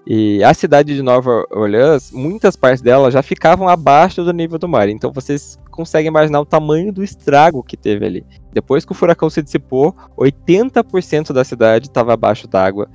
E 0.07 0.45
a 0.45 0.53
cidade 0.53 0.95
de 0.95 1.03
Nova 1.03 1.47
Orleans, 1.51 2.11
muitas 2.13 2.57
partes 2.57 2.83
dela 2.83 3.11
já 3.11 3.23
ficavam 3.23 3.69
abaixo 3.69 4.23
do 4.23 4.33
nível 4.33 4.59
do 4.59 4.69
mar. 4.69 4.89
Então 4.89 5.11
vocês 5.11 5.59
conseguem 5.71 6.09
imaginar 6.09 6.41
o 6.41 6.45
tamanho 6.45 6.93
do 6.93 7.03
estrago 7.03 7.63
que 7.63 7.77
teve 7.77 8.05
ali. 8.05 8.27
Depois 8.53 8.85
que 8.85 8.93
o 8.93 8.95
furacão 8.95 9.31
se 9.31 9.43
dissipou, 9.43 9.95
80% 10.19 11.33
da 11.33 11.43
cidade 11.43 11.87
estava 11.87 12.13
abaixo 12.13 12.47
d'água. 12.47 12.89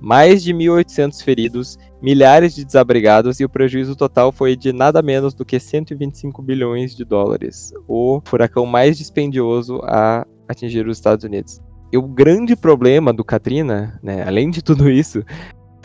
Mais 0.00 0.42
de 0.42 0.52
1.800 0.52 1.22
feridos, 1.22 1.78
milhares 2.02 2.54
de 2.54 2.64
desabrigados 2.64 3.40
e 3.40 3.44
o 3.44 3.48
prejuízo 3.48 3.96
total 3.96 4.30
foi 4.30 4.54
de 4.54 4.72
nada 4.72 5.00
menos 5.02 5.34
do 5.34 5.44
que 5.44 5.58
125 5.58 6.42
bilhões 6.42 6.94
de 6.94 7.04
dólares. 7.04 7.72
O 7.88 8.20
furacão 8.24 8.66
mais 8.66 8.98
dispendioso 8.98 9.80
a 9.84 10.26
atingir 10.48 10.86
os 10.86 10.98
Estados 10.98 11.24
Unidos. 11.24 11.60
E 11.92 11.98
o 11.98 12.02
grande 12.02 12.54
problema 12.56 13.12
do 13.12 13.24
Katrina, 13.24 13.98
né, 14.02 14.22
além 14.26 14.50
de 14.50 14.62
tudo 14.62 14.90
isso, 14.90 15.22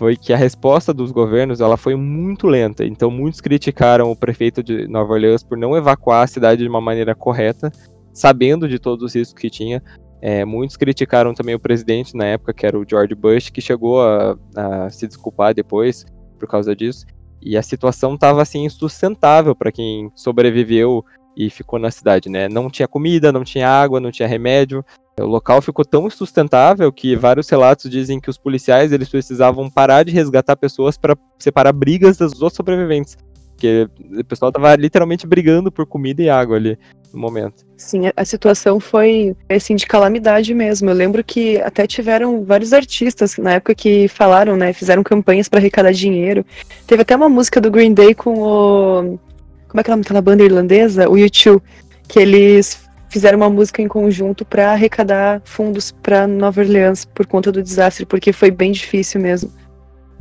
foi 0.01 0.17
que 0.17 0.33
a 0.33 0.37
resposta 0.37 0.93
dos 0.93 1.11
governos 1.11 1.61
ela 1.61 1.77
foi 1.77 1.95
muito 1.95 2.47
lenta. 2.47 2.83
Então 2.83 3.11
muitos 3.11 3.39
criticaram 3.39 4.11
o 4.11 4.15
prefeito 4.15 4.63
de 4.63 4.87
Nova 4.87 5.13
Orleans 5.13 5.43
por 5.43 5.57
não 5.57 5.77
evacuar 5.77 6.23
a 6.23 6.27
cidade 6.27 6.63
de 6.63 6.67
uma 6.67 6.81
maneira 6.81 7.13
correta, 7.13 7.71
sabendo 8.11 8.67
de 8.67 8.79
todos 8.79 9.05
os 9.05 9.15
riscos 9.15 9.39
que 9.39 9.49
tinha. 9.49 9.81
É, 10.21 10.45
muitos 10.45 10.77
criticaram 10.77 11.33
também 11.33 11.55
o 11.55 11.59
presidente 11.59 12.15
na 12.15 12.25
época, 12.25 12.53
que 12.53 12.65
era 12.65 12.77
o 12.77 12.85
George 12.87 13.15
Bush, 13.15 13.49
que 13.49 13.59
chegou 13.59 14.01
a, 14.01 14.37
a 14.55 14.89
se 14.89 15.07
desculpar 15.07 15.53
depois 15.53 16.05
por 16.37 16.47
causa 16.47 16.75
disso. 16.75 17.05
E 17.41 17.57
a 17.57 17.63
situação 17.63 18.13
estava 18.13 18.41
assim 18.41 18.65
insustentável 18.65 19.55
para 19.55 19.71
quem 19.71 20.11
sobreviveu 20.13 21.03
e 21.35 21.49
ficou 21.49 21.79
na 21.79 21.89
cidade, 21.89 22.29
né? 22.29 22.47
Não 22.47 22.69
tinha 22.69 22.87
comida, 22.87 23.31
não 23.31 23.43
tinha 23.43 23.67
água, 23.67 23.99
não 23.99 24.11
tinha 24.11 24.27
remédio. 24.27 24.85
O 25.19 25.25
local 25.25 25.61
ficou 25.61 25.83
tão 25.83 26.05
insustentável 26.05 26.91
que 26.91 27.15
vários 27.15 27.49
relatos 27.49 27.89
dizem 27.89 28.19
que 28.19 28.29
os 28.29 28.37
policiais 28.37 28.91
eles 28.91 29.09
precisavam 29.09 29.69
parar 29.69 30.03
de 30.03 30.11
resgatar 30.11 30.55
pessoas 30.55 30.97
para 30.97 31.17
separar 31.39 31.73
brigas 31.73 32.17
dos 32.17 32.41
outros 32.41 32.57
sobreviventes. 32.57 33.17
Porque 33.51 33.87
o 34.19 34.23
pessoal 34.25 34.51
tava 34.51 34.75
literalmente 34.75 35.25
brigando 35.25 35.71
por 35.71 35.85
comida 35.85 36.21
e 36.21 36.29
água 36.29 36.57
ali 36.57 36.77
no 37.13 37.19
momento. 37.19 37.70
Sim, 37.81 38.03
a 38.15 38.23
situação 38.23 38.79
foi 38.79 39.35
assim 39.49 39.75
de 39.75 39.87
calamidade 39.87 40.53
mesmo. 40.53 40.89
Eu 40.89 40.93
lembro 40.93 41.23
que 41.23 41.59
até 41.61 41.87
tiveram 41.87 42.45
vários 42.45 42.73
artistas 42.73 43.37
na 43.37 43.53
época 43.53 43.73
que 43.73 44.07
falaram, 44.07 44.55
né, 44.55 44.71
fizeram 44.71 45.03
campanhas 45.03 45.49
para 45.49 45.59
arrecadar 45.59 45.91
dinheiro. 45.91 46.45
Teve 46.85 47.01
até 47.01 47.15
uma 47.15 47.27
música 47.27 47.59
do 47.59 47.71
Green 47.71 47.93
Day 47.93 48.13
com 48.13 48.39
o 48.39 49.19
como 49.67 49.79
é 49.79 49.83
que 49.83 49.91
é 49.91 49.97
daquela 49.97 50.21
banda 50.21 50.43
irlandesa, 50.43 51.09
o 51.09 51.13
U2, 51.13 51.61
que 52.07 52.19
eles 52.19 52.87
fizeram 53.09 53.37
uma 53.37 53.49
música 53.49 53.81
em 53.81 53.87
conjunto 53.87 54.45
para 54.45 54.71
arrecadar 54.71 55.41
fundos 55.43 55.91
para 55.91 56.27
Nova 56.27 56.61
Orleans 56.61 57.03
por 57.03 57.25
conta 57.25 57.51
do 57.51 57.63
desastre, 57.63 58.05
porque 58.05 58.31
foi 58.31 58.51
bem 58.51 58.71
difícil 58.71 59.19
mesmo. 59.19 59.51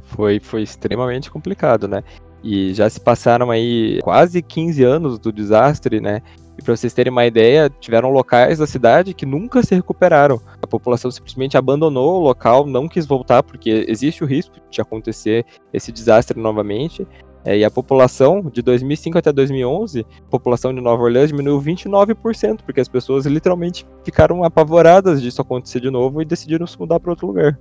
Foi, 0.05 0.41
foi 0.41 0.63
extremamente 0.63 1.31
complicado, 1.31 1.87
né? 1.87 2.03
E 2.43 2.73
já 2.73 2.89
se 2.89 2.99
passaram 2.99 3.51
aí 3.51 4.01
quase 4.03 4.41
15 4.41 4.83
anos 4.83 5.19
do 5.19 5.31
desastre, 5.31 6.01
né? 6.01 6.23
E 6.61 6.63
para 6.63 6.77
vocês 6.77 6.93
terem 6.93 7.11
uma 7.11 7.25
ideia, 7.25 7.71
tiveram 7.81 8.11
locais 8.11 8.59
da 8.59 8.67
cidade 8.67 9.15
que 9.15 9.25
nunca 9.25 9.63
se 9.63 9.75
recuperaram. 9.75 10.39
A 10.61 10.67
população 10.67 11.11
simplesmente 11.11 11.57
abandonou 11.57 12.21
o 12.21 12.23
local, 12.23 12.67
não 12.67 12.87
quis 12.87 13.07
voltar, 13.07 13.43
porque 13.43 13.87
existe 13.89 14.23
o 14.23 14.27
risco 14.27 14.57
de 14.71 14.79
acontecer 14.79 15.47
esse 15.73 15.91
desastre 15.91 16.39
novamente. 16.39 17.09
É, 17.47 17.57
e 17.57 17.65
a 17.65 17.71
população 17.71 18.43
de 18.53 18.61
2005 18.61 19.17
até 19.17 19.33
2011, 19.33 20.01
a 20.01 20.31
população 20.31 20.75
de 20.75 20.83
Nova 20.83 21.03
Orleans 21.03 21.29
diminuiu 21.29 21.59
29%, 21.63 22.59
porque 22.67 22.83
as 22.83 22.89
pessoas 22.89 23.25
literalmente 23.25 23.87
ficaram 24.05 24.45
apavoradas 24.45 25.23
disso 25.23 25.41
acontecer 25.41 25.81
de 25.81 25.91
novo 25.91 26.21
e 26.21 26.27
decidiram 26.27 26.67
se 26.67 26.79
mudar 26.79 27.01
para 27.01 27.11
outro 27.11 27.27
lugar. 27.27 27.59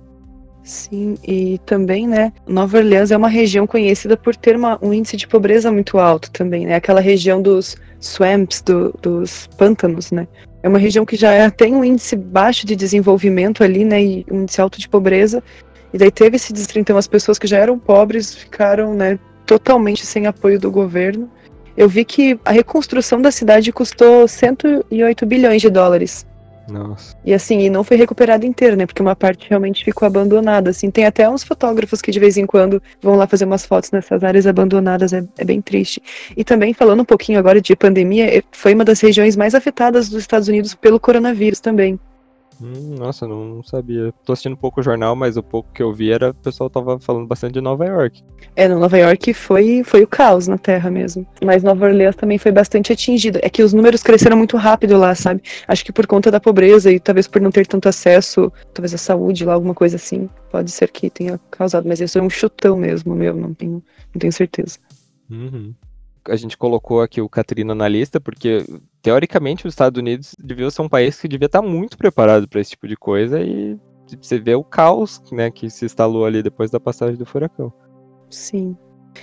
Sim, 0.62 1.16
e 1.26 1.58
também, 1.64 2.06
né, 2.06 2.32
Nova 2.46 2.78
Orleans 2.78 3.10
é 3.10 3.16
uma 3.16 3.28
região 3.28 3.66
conhecida 3.66 4.16
por 4.16 4.36
ter 4.36 4.56
uma, 4.56 4.78
um 4.82 4.92
índice 4.92 5.16
de 5.16 5.26
pobreza 5.26 5.72
muito 5.72 5.98
alto 5.98 6.30
também, 6.30 6.66
né, 6.66 6.74
aquela 6.74 7.00
região 7.00 7.40
dos 7.40 7.76
swamps, 7.98 8.60
do, 8.60 8.94
dos 9.00 9.46
pântanos, 9.56 10.12
né, 10.12 10.28
é 10.62 10.68
uma 10.68 10.78
região 10.78 11.06
que 11.06 11.16
já 11.16 11.32
é, 11.32 11.48
tem 11.48 11.74
um 11.74 11.82
índice 11.82 12.14
baixo 12.14 12.66
de 12.66 12.76
desenvolvimento 12.76 13.64
ali, 13.64 13.84
né, 13.84 14.02
e 14.02 14.26
um 14.30 14.42
índice 14.42 14.60
alto 14.60 14.78
de 14.78 14.88
pobreza, 14.88 15.42
e 15.92 15.98
daí 15.98 16.10
teve 16.10 16.36
esse 16.36 16.52
distrito, 16.52 16.82
então 16.82 16.98
as 16.98 17.08
pessoas 17.08 17.38
que 17.38 17.46
já 17.46 17.58
eram 17.58 17.78
pobres 17.78 18.34
ficaram, 18.34 18.94
né, 18.94 19.18
totalmente 19.46 20.06
sem 20.06 20.26
apoio 20.26 20.60
do 20.60 20.70
governo. 20.70 21.28
Eu 21.76 21.88
vi 21.88 22.04
que 22.04 22.38
a 22.44 22.52
reconstrução 22.52 23.20
da 23.20 23.32
cidade 23.32 23.72
custou 23.72 24.28
108 24.28 25.26
bilhões 25.26 25.60
de 25.60 25.68
dólares. 25.68 26.24
Nossa. 26.68 27.16
E 27.24 27.34
assim, 27.34 27.60
e 27.60 27.70
não 27.70 27.82
foi 27.82 27.96
recuperada 27.96 28.46
inteira, 28.46 28.76
né? 28.76 28.86
Porque 28.86 29.02
uma 29.02 29.16
parte 29.16 29.48
realmente 29.48 29.84
ficou 29.84 30.06
abandonada. 30.06 30.70
Assim, 30.70 30.90
tem 30.90 31.04
até 31.04 31.28
uns 31.28 31.42
fotógrafos 31.42 32.00
que 32.00 32.10
de 32.10 32.20
vez 32.20 32.36
em 32.36 32.46
quando 32.46 32.82
vão 33.02 33.16
lá 33.16 33.26
fazer 33.26 33.44
umas 33.44 33.64
fotos 33.64 33.90
nessas 33.90 34.22
áreas 34.22 34.46
abandonadas. 34.46 35.12
É, 35.12 35.24
é 35.38 35.44
bem 35.44 35.60
triste. 35.60 36.02
E 36.36 36.44
também 36.44 36.72
falando 36.72 37.00
um 37.00 37.04
pouquinho 37.04 37.38
agora 37.38 37.60
de 37.60 37.74
pandemia, 37.74 38.38
é, 38.38 38.42
foi 38.52 38.74
uma 38.74 38.84
das 38.84 39.00
regiões 39.00 39.36
mais 39.36 39.54
afetadas 39.54 40.08
dos 40.08 40.20
Estados 40.20 40.48
Unidos 40.48 40.74
pelo 40.74 41.00
coronavírus 41.00 41.60
também. 41.60 41.98
Hum, 42.60 42.96
nossa, 42.98 43.26
não, 43.26 43.44
não, 43.44 43.62
sabia. 43.62 44.12
Tô 44.24 44.32
assistindo 44.32 44.52
um 44.52 44.56
pouco 44.56 44.80
o 44.80 44.82
jornal, 44.82 45.16
mas 45.16 45.36
o 45.36 45.42
pouco 45.42 45.72
que 45.72 45.82
eu 45.82 45.92
vi 45.94 46.10
era 46.10 46.30
o 46.30 46.34
pessoal 46.34 46.68
tava 46.68 47.00
falando 47.00 47.26
bastante 47.26 47.54
de 47.54 47.60
Nova 47.60 47.86
York. 47.86 48.22
É, 48.54 48.68
no 48.68 48.78
Nova 48.78 48.98
York 48.98 49.32
foi, 49.32 49.82
foi 49.82 50.02
o 50.02 50.06
caos 50.06 50.46
na 50.46 50.58
Terra 50.58 50.90
mesmo. 50.90 51.26
Mas 51.42 51.62
Nova 51.62 51.86
Orleans 51.86 52.16
também 52.16 52.36
foi 52.36 52.52
bastante 52.52 52.92
atingida. 52.92 53.40
É 53.42 53.48
que 53.48 53.62
os 53.62 53.72
números 53.72 54.02
cresceram 54.02 54.36
muito 54.36 54.56
rápido 54.58 54.98
lá, 54.98 55.14
sabe? 55.14 55.42
Acho 55.66 55.84
que 55.84 55.92
por 55.92 56.06
conta 56.06 56.30
da 56.30 56.38
pobreza 56.38 56.92
e 56.92 57.00
talvez 57.00 57.26
por 57.26 57.40
não 57.40 57.50
ter 57.50 57.66
tanto 57.66 57.88
acesso, 57.88 58.52
talvez 58.74 58.92
à 58.92 58.98
saúde 58.98 59.44
lá, 59.44 59.54
alguma 59.54 59.74
coisa 59.74 59.96
assim. 59.96 60.28
Pode 60.50 60.70
ser 60.70 60.90
que 60.90 61.08
tenha 61.08 61.40
causado, 61.50 61.88
mas 61.88 62.00
isso 62.00 62.18
é 62.18 62.22
um 62.22 62.28
chutão 62.28 62.76
mesmo, 62.76 63.14
meu, 63.14 63.34
não 63.34 63.54
tenho, 63.54 63.82
não 64.12 64.18
tenho 64.18 64.32
certeza. 64.32 64.78
Uhum 65.30 65.72
a 66.28 66.36
gente 66.36 66.56
colocou 66.56 67.00
aqui 67.02 67.20
o 67.20 67.28
Katrina 67.28 67.74
na 67.74 67.88
lista, 67.88 68.20
porque 68.20 68.64
teoricamente 69.02 69.66
os 69.66 69.72
Estados 69.72 69.98
Unidos 69.98 70.34
devia 70.38 70.70
ser 70.70 70.82
um 70.82 70.88
país 70.88 71.20
que 71.20 71.28
devia 71.28 71.46
estar 71.46 71.62
muito 71.62 71.96
preparado 71.96 72.48
para 72.48 72.60
esse 72.60 72.70
tipo 72.70 72.86
de 72.86 72.96
coisa 72.96 73.40
e 73.40 73.78
você 74.20 74.38
vê 74.38 74.54
o 74.54 74.64
caos 74.64 75.22
né, 75.30 75.50
que 75.50 75.70
se 75.70 75.84
instalou 75.84 76.24
ali 76.24 76.42
depois 76.42 76.70
da 76.70 76.80
passagem 76.80 77.16
do 77.16 77.26
furacão. 77.26 77.72
Sim. 78.28 78.76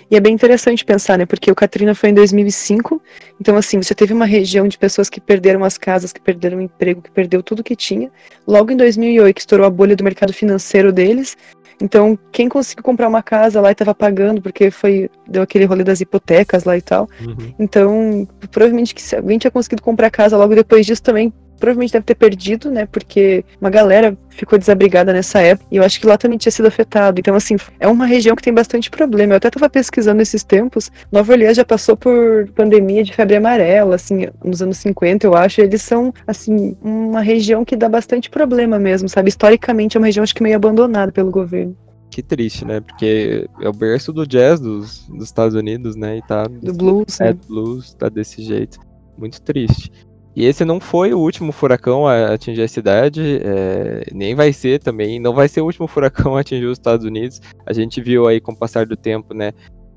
E 0.09 0.15
é 0.15 0.19
bem 0.19 0.33
interessante 0.33 0.85
pensar, 0.85 1.17
né? 1.17 1.25
Porque 1.25 1.51
o 1.51 1.55
Katrina 1.55 1.95
foi 1.95 2.09
em 2.09 2.13
2005, 2.13 3.01
então 3.39 3.55
assim, 3.55 3.81
você 3.81 3.95
teve 3.95 4.13
uma 4.13 4.25
região 4.25 4.67
de 4.67 4.77
pessoas 4.77 5.09
que 5.09 5.19
perderam 5.19 5.63
as 5.63 5.77
casas, 5.77 6.11
que 6.11 6.21
perderam 6.21 6.57
o 6.57 6.61
emprego, 6.61 7.01
que 7.01 7.11
perdeu 7.11 7.41
tudo 7.41 7.63
que 7.63 7.75
tinha. 7.75 8.11
Logo 8.45 8.71
em 8.71 8.77
2008 8.77 9.39
estourou 9.39 9.65
a 9.65 9.69
bolha 9.69 9.95
do 9.95 10.03
mercado 10.03 10.33
financeiro 10.33 10.91
deles, 10.91 11.37
então, 11.81 12.17
quem 12.31 12.49
conseguiu 12.49 12.83
comprar 12.83 13.07
uma 13.07 13.21
casa 13.21 13.61
lá 13.61 13.69
e 13.69 13.71
estava 13.71 13.93
pagando, 13.93 14.41
porque 14.41 14.71
foi 14.71 15.09
deu 15.27 15.43
aquele 15.43 15.65
rolê 15.65 15.83
das 15.83 16.01
hipotecas 16.01 16.63
lá 16.63 16.75
e 16.75 16.81
tal. 16.81 17.07
Uhum. 17.21 17.53
Então, 17.59 18.27
provavelmente 18.51 18.95
que 18.95 19.01
se 19.01 19.15
alguém 19.15 19.37
tinha 19.37 19.51
conseguido 19.51 19.81
comprar 19.81 20.09
casa 20.09 20.37
logo 20.37 20.55
depois 20.55 20.85
disso 20.85 21.03
também, 21.03 21.31
provavelmente 21.57 21.93
deve 21.93 22.05
ter 22.05 22.15
perdido, 22.15 22.71
né? 22.71 22.85
Porque 22.85 23.43
uma 23.59 23.69
galera 23.69 24.17
ficou 24.29 24.57
desabrigada 24.57 25.11
nessa 25.11 25.39
época 25.39 25.67
e 25.71 25.77
eu 25.77 25.83
acho 25.83 25.99
que 25.99 26.07
lá 26.07 26.17
também 26.17 26.37
tinha 26.37 26.51
sido 26.51 26.67
afetado. 26.67 27.19
Então, 27.19 27.35
assim, 27.35 27.55
é 27.79 27.87
uma 27.87 28.05
região 28.05 28.35
que 28.35 28.43
tem 28.43 28.53
bastante 28.53 28.89
problema. 28.89 29.33
Eu 29.33 29.37
até 29.37 29.47
estava 29.47 29.69
pesquisando 29.69 30.21
esses 30.21 30.43
tempos. 30.43 30.91
Nova 31.11 31.31
Orleans 31.31 31.57
já 31.57 31.65
passou 31.65 31.97
por 31.97 32.47
pandemia 32.55 33.03
de 33.03 33.13
febre 33.13 33.35
amarela, 33.35 33.95
assim, 33.95 34.27
nos 34.43 34.61
anos 34.61 34.77
50, 34.77 35.25
eu 35.25 35.35
acho. 35.35 35.61
Eles 35.61 35.81
são, 35.81 36.13
assim, 36.25 36.75
uma 36.81 37.21
região 37.21 37.65
que 37.65 37.75
dá 37.75 37.89
bastante 37.89 38.29
problema 38.29 38.77
mesmo, 38.77 39.09
sabe? 39.09 39.29
Historicamente 39.29 39.97
é 39.97 39.99
uma 39.99 40.07
região, 40.07 40.23
acho 40.23 40.35
que 40.35 40.43
meio 40.43 40.55
abandonada 40.55 41.11
pelo 41.11 41.31
governo. 41.31 41.75
Que 42.09 42.23
triste, 42.23 42.65
né? 42.65 42.81
Porque 42.81 43.47
é 43.61 43.69
o 43.69 43.73
berço 43.73 44.11
do 44.11 44.25
jazz 44.25 44.59
dos, 44.59 45.07
dos 45.07 45.25
Estados 45.25 45.55
Unidos, 45.55 45.95
né? 45.95 46.17
E 46.17 46.21
tá. 46.21 46.47
Do 46.47 46.73
blues, 46.73 47.19
é, 47.21 47.25
né? 47.25 47.39
blues, 47.47 47.93
tá 47.93 48.09
desse 48.09 48.41
jeito. 48.41 48.79
Muito 49.17 49.41
triste. 49.41 49.91
E 50.37 50.45
esse 50.45 50.63
não 50.63 50.79
foi 50.79 51.15
o 51.15 51.19
último 51.19 51.51
furacão 51.51 52.05
a 52.05 52.35
atingir 52.35 52.61
a 52.61 52.67
cidade, 52.67 53.41
é, 53.43 54.05
nem 54.13 54.35
vai 54.35 54.53
ser 54.53 54.79
também, 54.79 55.19
não 55.19 55.33
vai 55.33 55.47
ser 55.47 55.61
o 55.61 55.65
último 55.65 55.87
furacão 55.87 56.37
a 56.37 56.41
atingir 56.41 56.67
os 56.67 56.77
Estados 56.77 57.03
Unidos. 57.03 57.41
A 57.65 57.73
gente 57.73 57.99
viu 57.99 58.27
aí 58.27 58.39
com 58.39 58.51
o 58.51 58.55
passar 58.55 58.85
do 58.85 58.95
tempo, 58.95 59.33
né? 59.33 59.51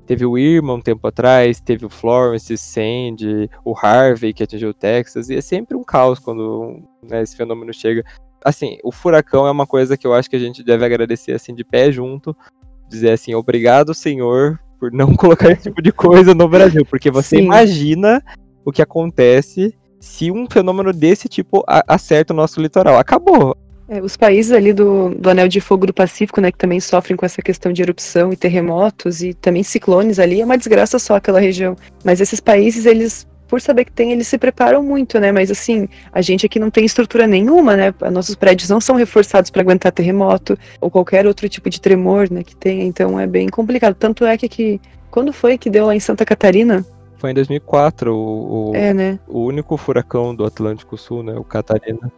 Teve 0.07 0.25
o 0.25 0.39
Irma 0.39 0.73
um 0.73 0.81
tempo 0.81 1.07
atrás, 1.07 1.61
teve 1.61 1.85
o 1.85 1.91
Florence, 1.91 2.57
Sandy, 2.57 3.51
o 3.63 3.75
Harvey 3.77 4.33
que 4.33 4.41
atingiu 4.41 4.69
o 4.69 4.73
Texas, 4.73 5.29
e 5.29 5.35
é 5.35 5.41
sempre 5.41 5.77
um 5.77 5.83
caos 5.83 6.17
quando 6.17 6.81
né, 7.07 7.21
esse 7.21 7.37
fenômeno 7.37 7.71
chega. 7.71 8.03
Assim, 8.43 8.79
o 8.83 8.91
furacão 8.91 9.45
é 9.45 9.51
uma 9.51 9.67
coisa 9.67 9.95
que 9.95 10.07
eu 10.07 10.13
acho 10.15 10.27
que 10.27 10.37
a 10.37 10.39
gente 10.39 10.63
deve 10.63 10.83
agradecer 10.83 11.33
assim 11.33 11.53
de 11.53 11.63
pé 11.63 11.91
junto, 11.91 12.35
dizer 12.89 13.11
assim, 13.11 13.35
obrigado, 13.35 13.93
Senhor, 13.93 14.59
por 14.79 14.91
não 14.91 15.13
colocar 15.15 15.51
esse 15.51 15.69
tipo 15.69 15.83
de 15.83 15.91
coisa 15.91 16.33
no 16.33 16.49
Brasil, 16.49 16.83
porque 16.83 17.11
você 17.11 17.35
Sim. 17.37 17.43
imagina 17.43 18.23
o 18.65 18.71
que 18.71 18.81
acontece 18.81 19.79
se 20.01 20.31
um 20.31 20.47
fenômeno 20.49 20.91
desse 20.91 21.29
tipo 21.29 21.63
acerta 21.87 22.33
o 22.33 22.35
nosso 22.35 22.59
litoral. 22.59 22.97
Acabou. 22.97 23.55
É, 23.87 24.01
os 24.01 24.17
países 24.17 24.51
ali 24.51 24.73
do, 24.73 25.09
do 25.09 25.29
Anel 25.29 25.47
de 25.47 25.61
Fogo 25.61 25.85
do 25.85 25.93
Pacífico, 25.93 26.41
né, 26.41 26.51
que 26.51 26.57
também 26.57 26.79
sofrem 26.79 27.15
com 27.15 27.25
essa 27.25 27.41
questão 27.41 27.71
de 27.71 27.81
erupção 27.81 28.33
e 28.33 28.35
terremotos 28.37 29.21
e 29.21 29.33
também 29.33 29.63
ciclones 29.63 30.17
ali, 30.17 30.41
é 30.41 30.45
uma 30.45 30.57
desgraça 30.57 30.97
só 30.97 31.15
aquela 31.15 31.39
região. 31.39 31.75
Mas 32.03 32.19
esses 32.19 32.39
países, 32.39 32.85
eles, 32.85 33.27
por 33.47 33.61
saber 33.61 33.85
que 33.85 33.91
tem, 33.91 34.11
eles 34.11 34.27
se 34.27 34.37
preparam 34.37 34.81
muito, 34.81 35.19
né? 35.19 35.31
Mas 35.31 35.51
assim, 35.51 35.87
a 36.11 36.21
gente 36.21 36.45
aqui 36.45 36.57
não 36.57 36.71
tem 36.71 36.85
estrutura 36.85 37.27
nenhuma, 37.27 37.75
né? 37.75 37.93
Nossos 38.11 38.33
prédios 38.33 38.69
não 38.69 38.79
são 38.79 38.95
reforçados 38.95 39.51
para 39.51 39.61
aguentar 39.61 39.91
terremoto 39.91 40.57
ou 40.79 40.89
qualquer 40.89 41.27
outro 41.27 41.47
tipo 41.49 41.69
de 41.69 41.79
tremor, 41.81 42.31
né, 42.31 42.43
que 42.43 42.55
tenha. 42.55 42.85
Então 42.85 43.19
é 43.19 43.27
bem 43.27 43.49
complicado. 43.49 43.93
Tanto 43.93 44.25
é 44.25 44.37
que 44.37 44.45
aqui, 44.45 44.81
quando 45.11 45.33
foi 45.33 45.57
que 45.57 45.69
deu 45.69 45.85
lá 45.85 45.95
em 45.95 45.99
Santa 45.99 46.25
Catarina, 46.25 46.85
foi 47.21 47.31
em 47.31 47.35
2004 47.35 48.13
o, 48.13 48.71
o, 48.71 48.75
é, 48.75 48.93
né? 48.93 49.19
o 49.27 49.41
único 49.41 49.77
furacão 49.77 50.33
do 50.33 50.43
Atlântico 50.43 50.97
Sul, 50.97 51.21
né? 51.21 51.35
O 51.35 51.43
Catarina. 51.43 52.11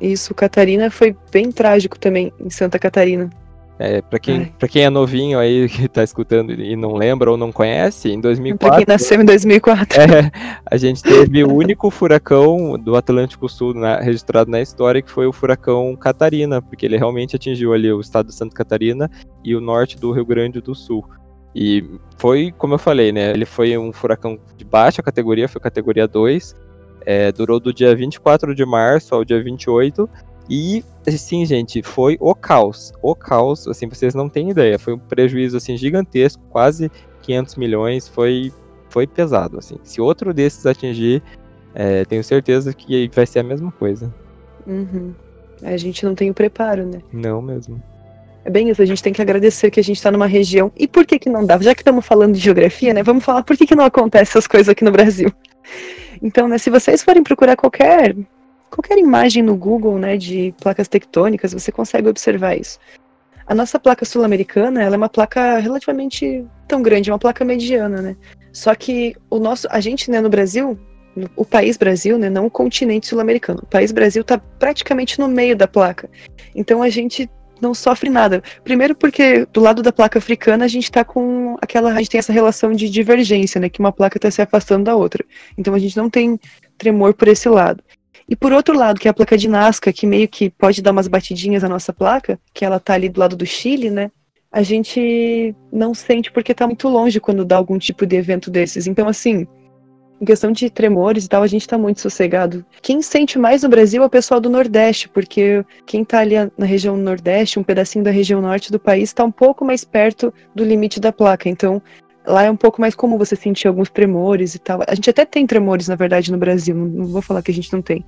Isso, 0.00 0.32
o 0.32 0.34
Catarina 0.34 0.90
foi 0.90 1.14
bem 1.30 1.52
trágico 1.52 1.98
também 1.98 2.32
em 2.40 2.48
Santa 2.48 2.78
Catarina. 2.78 3.30
É, 3.78 4.00
pra 4.00 4.18
quem, 4.18 4.46
pra 4.58 4.66
quem 4.66 4.84
é 4.84 4.88
novinho 4.88 5.38
aí 5.38 5.68
que 5.68 5.86
tá 5.86 6.02
escutando 6.02 6.52
e 6.52 6.74
não 6.74 6.94
lembra 6.94 7.30
ou 7.30 7.36
não 7.36 7.52
conhece, 7.52 8.08
em 8.08 8.18
2004. 8.18 8.68
Pra 8.68 8.76
quem 8.78 8.86
nasceu 8.94 9.20
em 9.20 9.24
2004. 9.26 10.00
É, 10.00 10.30
a 10.64 10.76
gente 10.78 11.02
teve 11.02 11.44
o 11.44 11.52
único 11.52 11.90
furacão 11.90 12.78
do 12.78 12.96
Atlântico 12.96 13.50
Sul 13.50 13.74
na, 13.74 14.00
registrado 14.00 14.50
na 14.50 14.62
história, 14.62 15.02
que 15.02 15.10
foi 15.10 15.26
o 15.26 15.32
furacão 15.32 15.94
Catarina, 15.94 16.62
porque 16.62 16.86
ele 16.86 16.96
realmente 16.96 17.36
atingiu 17.36 17.74
ali 17.74 17.92
o 17.92 18.00
estado 18.00 18.28
de 18.28 18.34
Santa 18.34 18.56
Catarina 18.56 19.10
e 19.44 19.54
o 19.54 19.60
norte 19.60 19.98
do 19.98 20.10
Rio 20.12 20.24
Grande 20.24 20.62
do 20.62 20.74
Sul. 20.74 21.06
E 21.58 21.82
foi, 22.18 22.52
como 22.58 22.74
eu 22.74 22.78
falei, 22.78 23.10
né? 23.10 23.30
Ele 23.30 23.46
foi 23.46 23.78
um 23.78 23.90
furacão 23.90 24.38
de 24.58 24.64
baixa 24.64 25.02
categoria, 25.02 25.48
foi 25.48 25.58
categoria 25.58 26.06
2. 26.06 26.54
É, 27.06 27.32
durou 27.32 27.58
do 27.58 27.72
dia 27.72 27.96
24 27.96 28.54
de 28.54 28.66
março 28.66 29.14
ao 29.14 29.24
dia 29.24 29.42
28. 29.42 30.06
E, 30.50 30.84
assim, 31.08 31.46
gente, 31.46 31.82
foi 31.82 32.18
o 32.20 32.34
caos. 32.34 32.92
O 33.00 33.14
caos, 33.14 33.66
assim, 33.66 33.88
vocês 33.88 34.14
não 34.14 34.28
têm 34.28 34.50
ideia. 34.50 34.78
Foi 34.78 34.92
um 34.92 34.98
prejuízo, 34.98 35.56
assim, 35.56 35.78
gigantesco, 35.78 36.42
quase 36.50 36.90
500 37.22 37.56
milhões. 37.56 38.06
Foi, 38.06 38.52
foi 38.90 39.06
pesado, 39.06 39.58
assim. 39.58 39.78
Se 39.82 39.98
outro 39.98 40.34
desses 40.34 40.66
atingir, 40.66 41.22
é, 41.74 42.04
tenho 42.04 42.22
certeza 42.22 42.74
que 42.74 43.08
vai 43.14 43.24
ser 43.24 43.38
a 43.38 43.42
mesma 43.42 43.72
coisa. 43.72 44.14
Uhum. 44.66 45.14
A 45.62 45.74
gente 45.78 46.04
não 46.04 46.14
tem 46.14 46.28
o 46.28 46.34
preparo, 46.34 46.84
né? 46.84 47.00
Não 47.10 47.40
mesmo. 47.40 47.82
É 48.46 48.50
bem 48.50 48.70
isso, 48.70 48.80
a 48.80 48.84
gente 48.84 49.02
tem 49.02 49.12
que 49.12 49.20
agradecer 49.20 49.72
que 49.72 49.80
a 49.80 49.82
gente 49.82 49.96
está 49.96 50.08
numa 50.08 50.28
região. 50.28 50.70
E 50.76 50.86
por 50.86 51.04
que 51.04 51.18
que 51.18 51.28
não 51.28 51.44
dá? 51.44 51.58
Já 51.58 51.74
que 51.74 51.80
estamos 51.80 52.06
falando 52.06 52.34
de 52.34 52.38
geografia, 52.38 52.94
né? 52.94 53.02
Vamos 53.02 53.24
falar 53.24 53.42
por 53.42 53.56
que 53.56 53.66
que 53.66 53.74
não 53.74 53.84
acontece 53.84 54.30
essas 54.30 54.46
coisas 54.46 54.68
aqui 54.68 54.84
no 54.84 54.92
Brasil. 54.92 55.32
Então, 56.22 56.46
né, 56.46 56.56
se 56.56 56.70
vocês 56.70 57.02
forem 57.02 57.24
procurar 57.24 57.56
qualquer 57.56 58.14
qualquer 58.70 58.98
imagem 58.98 59.42
no 59.42 59.56
Google, 59.56 59.98
né, 59.98 60.16
de 60.16 60.54
placas 60.62 60.86
tectônicas, 60.86 61.52
você 61.52 61.72
consegue 61.72 62.08
observar 62.08 62.56
isso. 62.56 62.78
A 63.48 63.54
nossa 63.54 63.80
placa 63.80 64.04
sul-americana, 64.04 64.80
ela 64.80 64.94
é 64.94 64.96
uma 64.96 65.08
placa 65.08 65.58
relativamente 65.58 66.44
tão 66.68 66.80
grande, 66.82 67.10
uma 67.10 67.18
placa 67.18 67.44
mediana, 67.44 68.00
né? 68.00 68.16
Só 68.52 68.76
que 68.76 69.16
o 69.28 69.40
nosso, 69.40 69.66
a 69.70 69.80
gente, 69.80 70.08
né, 70.08 70.20
no 70.20 70.28
Brasil, 70.30 70.78
o 71.34 71.44
país 71.44 71.76
Brasil, 71.76 72.16
né, 72.16 72.30
não 72.30 72.46
o 72.46 72.50
continente 72.50 73.08
sul-americano. 73.08 73.58
O 73.64 73.66
país 73.66 73.90
Brasil 73.90 74.22
está 74.22 74.38
praticamente 74.38 75.18
no 75.18 75.26
meio 75.26 75.56
da 75.56 75.66
placa. 75.66 76.08
Então 76.54 76.80
a 76.80 76.88
gente 76.88 77.28
não 77.60 77.74
sofre 77.74 78.10
nada. 78.10 78.42
Primeiro 78.62 78.94
porque 78.94 79.46
do 79.52 79.60
lado 79.60 79.82
da 79.82 79.92
placa 79.92 80.18
africana 80.18 80.64
a 80.64 80.68
gente 80.68 80.84
está 80.84 81.04
com 81.04 81.56
aquela, 81.60 81.92
a 81.92 81.98
gente 81.98 82.10
tem 82.10 82.18
essa 82.18 82.32
relação 82.32 82.72
de 82.72 82.88
divergência, 82.88 83.60
né, 83.60 83.68
que 83.68 83.80
uma 83.80 83.92
placa 83.92 84.18
está 84.18 84.30
se 84.30 84.42
afastando 84.42 84.84
da 84.84 84.94
outra. 84.94 85.24
Então 85.56 85.74
a 85.74 85.78
gente 85.78 85.96
não 85.96 86.10
tem 86.10 86.38
tremor 86.76 87.14
por 87.14 87.28
esse 87.28 87.48
lado. 87.48 87.82
E 88.28 88.34
por 88.34 88.52
outro 88.52 88.76
lado, 88.76 88.98
que 88.98 89.06
é 89.06 89.10
a 89.10 89.14
placa 89.14 89.38
de 89.38 89.48
Nazca, 89.48 89.92
que 89.92 90.06
meio 90.06 90.28
que 90.28 90.50
pode 90.50 90.82
dar 90.82 90.90
umas 90.90 91.06
batidinhas 91.06 91.62
na 91.62 91.68
nossa 91.68 91.92
placa, 91.92 92.38
que 92.52 92.64
ela 92.64 92.80
tá 92.80 92.94
ali 92.94 93.08
do 93.08 93.20
lado 93.20 93.36
do 93.36 93.46
Chile, 93.46 93.88
né? 93.88 94.10
A 94.50 94.62
gente 94.62 95.54
não 95.72 95.94
sente 95.94 96.32
porque 96.32 96.54
tá 96.54 96.66
muito 96.66 96.88
longe 96.88 97.20
quando 97.20 97.44
dá 97.44 97.56
algum 97.56 97.78
tipo 97.78 98.04
de 98.04 98.16
evento 98.16 98.50
desses. 98.50 98.86
Então, 98.86 99.06
assim, 99.06 99.46
em 100.20 100.24
questão 100.24 100.50
de 100.50 100.70
tremores 100.70 101.24
e 101.24 101.28
tal, 101.28 101.42
a 101.42 101.46
gente 101.46 101.68
tá 101.68 101.76
muito 101.76 102.00
sossegado. 102.00 102.64
Quem 102.80 103.02
sente 103.02 103.38
mais 103.38 103.62
no 103.62 103.68
Brasil 103.68 104.02
é 104.02 104.06
o 104.06 104.10
pessoal 104.10 104.40
do 104.40 104.48
Nordeste, 104.48 105.08
porque 105.08 105.64
quem 105.84 106.04
tá 106.04 106.20
ali 106.20 106.34
na 106.56 106.64
região 106.64 106.96
Nordeste, 106.96 107.58
um 107.58 107.62
pedacinho 107.62 108.04
da 108.04 108.10
região 108.10 108.40
norte 108.40 108.72
do 108.72 108.78
país, 108.78 109.12
tá 109.12 109.24
um 109.24 109.30
pouco 109.30 109.64
mais 109.64 109.84
perto 109.84 110.32
do 110.54 110.64
limite 110.64 110.98
da 110.98 111.12
placa. 111.12 111.48
Então, 111.48 111.82
lá 112.26 112.44
é 112.44 112.50
um 112.50 112.56
pouco 112.56 112.80
mais 112.80 112.94
comum 112.94 113.18
você 113.18 113.36
sentir 113.36 113.68
alguns 113.68 113.90
tremores 113.90 114.54
e 114.54 114.58
tal. 114.58 114.80
A 114.86 114.94
gente 114.94 115.10
até 115.10 115.24
tem 115.24 115.46
tremores, 115.46 115.88
na 115.88 115.96
verdade, 115.96 116.32
no 116.32 116.38
Brasil, 116.38 116.74
não 116.74 117.06
vou 117.06 117.22
falar 117.22 117.42
que 117.42 117.50
a 117.50 117.54
gente 117.54 117.72
não 117.72 117.82
tem. 117.82 118.04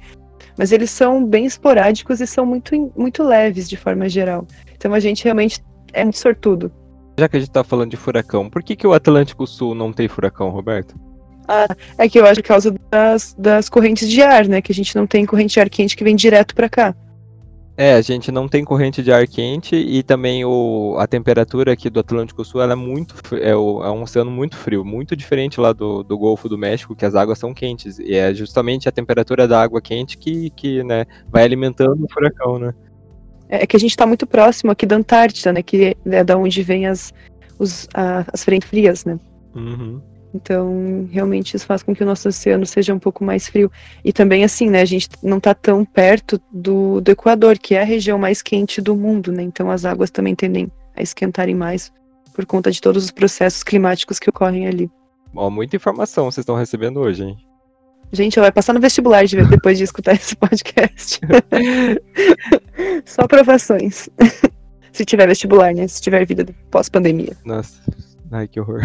Mas 0.56 0.72
eles 0.72 0.90
são 0.90 1.24
bem 1.24 1.44
esporádicos 1.44 2.20
e 2.20 2.26
são 2.26 2.46
muito, 2.46 2.92
muito 2.96 3.22
leves 3.22 3.68
de 3.68 3.76
forma 3.76 4.08
geral. 4.08 4.46
Então 4.74 4.94
a 4.94 5.00
gente 5.00 5.24
realmente 5.24 5.62
é 5.92 6.02
muito 6.02 6.18
sortudo. 6.18 6.72
Já 7.18 7.28
que 7.28 7.36
a 7.36 7.40
gente 7.40 7.50
tá 7.50 7.64
falando 7.64 7.90
de 7.90 7.96
furacão, 7.96 8.48
por 8.48 8.62
que, 8.62 8.76
que 8.76 8.86
o 8.86 8.92
Atlântico 8.92 9.46
Sul 9.46 9.74
não 9.74 9.92
tem 9.92 10.08
furacão, 10.08 10.50
Roberto? 10.50 10.94
Ah, 11.48 11.66
é 11.96 12.08
que 12.08 12.20
eu 12.20 12.26
acho 12.26 12.36
que 12.36 12.42
por 12.42 12.48
causa 12.48 12.74
das, 12.90 13.34
das 13.38 13.68
correntes 13.70 14.08
de 14.08 14.20
ar, 14.20 14.46
né? 14.46 14.60
Que 14.60 14.70
a 14.70 14.74
gente 14.74 14.94
não 14.94 15.06
tem 15.06 15.24
corrente 15.24 15.54
de 15.54 15.60
ar 15.60 15.70
quente 15.70 15.96
que 15.96 16.04
vem 16.04 16.14
direto 16.14 16.54
para 16.54 16.68
cá. 16.68 16.94
É, 17.80 17.94
a 17.94 18.02
gente 18.02 18.32
não 18.32 18.48
tem 18.48 18.64
corrente 18.64 19.04
de 19.04 19.12
ar 19.12 19.24
quente 19.28 19.76
e 19.76 20.02
também 20.02 20.44
o, 20.44 20.96
a 20.98 21.06
temperatura 21.06 21.72
aqui 21.72 21.88
do 21.88 22.00
Atlântico 22.00 22.44
Sul 22.44 22.60
é 22.60 22.74
muito 22.74 23.14
é, 23.36 23.54
o, 23.54 23.84
é, 23.84 23.90
um 23.90 24.02
oceano 24.02 24.32
muito 24.32 24.56
frio, 24.56 24.84
muito 24.84 25.14
diferente 25.14 25.60
lá 25.60 25.72
do, 25.72 26.02
do 26.02 26.18
Golfo 26.18 26.48
do 26.48 26.58
México, 26.58 26.96
que 26.96 27.04
as 27.04 27.14
águas 27.14 27.38
são 27.38 27.54
quentes. 27.54 28.00
E 28.00 28.16
é 28.16 28.34
justamente 28.34 28.88
a 28.88 28.92
temperatura 28.92 29.46
da 29.46 29.62
água 29.62 29.80
quente 29.80 30.18
que, 30.18 30.50
que 30.50 30.82
né, 30.82 31.06
vai 31.30 31.44
alimentando 31.44 32.04
o 32.04 32.12
furacão, 32.12 32.58
né? 32.58 32.74
É, 33.48 33.62
é 33.62 33.66
que 33.66 33.76
a 33.76 33.80
gente 33.80 33.90
está 33.90 34.04
muito 34.04 34.26
próximo 34.26 34.72
aqui 34.72 34.84
da 34.84 34.96
Antártida, 34.96 35.52
né? 35.52 35.62
Que 35.62 35.96
é 36.04 36.24
da 36.24 36.36
onde 36.36 36.62
vem 36.64 36.86
as, 36.86 37.14
os, 37.60 37.88
a, 37.94 38.24
as 38.32 38.44
frentes 38.44 38.68
frias, 38.68 39.04
né? 39.04 39.18
Uhum. 39.54 40.02
Então, 40.34 41.08
realmente 41.10 41.56
isso 41.56 41.66
faz 41.66 41.82
com 41.82 41.94
que 41.94 42.02
o 42.02 42.06
nosso 42.06 42.28
oceano 42.28 42.66
seja 42.66 42.94
um 42.94 42.98
pouco 42.98 43.24
mais 43.24 43.48
frio. 43.48 43.70
E 44.04 44.12
também, 44.12 44.44
assim, 44.44 44.68
né, 44.68 44.82
a 44.82 44.84
gente 44.84 45.08
não 45.22 45.38
está 45.38 45.54
tão 45.54 45.84
perto 45.84 46.40
do, 46.52 47.00
do 47.00 47.10
Equador, 47.10 47.58
que 47.58 47.74
é 47.74 47.82
a 47.82 47.84
região 47.84 48.18
mais 48.18 48.42
quente 48.42 48.80
do 48.80 48.94
mundo, 48.94 49.32
né? 49.32 49.42
Então 49.42 49.70
as 49.70 49.84
águas 49.84 50.10
também 50.10 50.34
tendem 50.34 50.70
a 50.94 51.02
esquentarem 51.02 51.54
mais 51.54 51.90
por 52.34 52.44
conta 52.44 52.70
de 52.70 52.80
todos 52.80 53.04
os 53.04 53.10
processos 53.10 53.62
climáticos 53.62 54.18
que 54.18 54.28
ocorrem 54.30 54.66
ali. 54.66 54.90
Ó, 55.34 55.50
muita 55.50 55.76
informação 55.76 56.24
vocês 56.26 56.42
estão 56.42 56.56
recebendo 56.56 57.00
hoje, 57.00 57.24
hein? 57.24 57.36
Gente, 58.12 58.40
vai 58.40 58.50
passar 58.50 58.72
no 58.72 58.80
vestibular 58.80 59.24
de, 59.24 59.42
depois 59.48 59.76
de 59.78 59.84
escutar 59.84 60.14
esse 60.14 60.36
podcast. 60.36 61.20
Só 63.04 63.22
aprovações. 63.22 64.08
Se 64.92 65.04
tiver 65.04 65.28
vestibular, 65.28 65.74
né? 65.74 65.86
Se 65.86 66.00
tiver 66.00 66.26
vida 66.26 66.46
pós-pandemia. 66.70 67.36
Nossa, 67.44 67.80
ai 68.32 68.48
que 68.48 68.58
horror. 68.58 68.80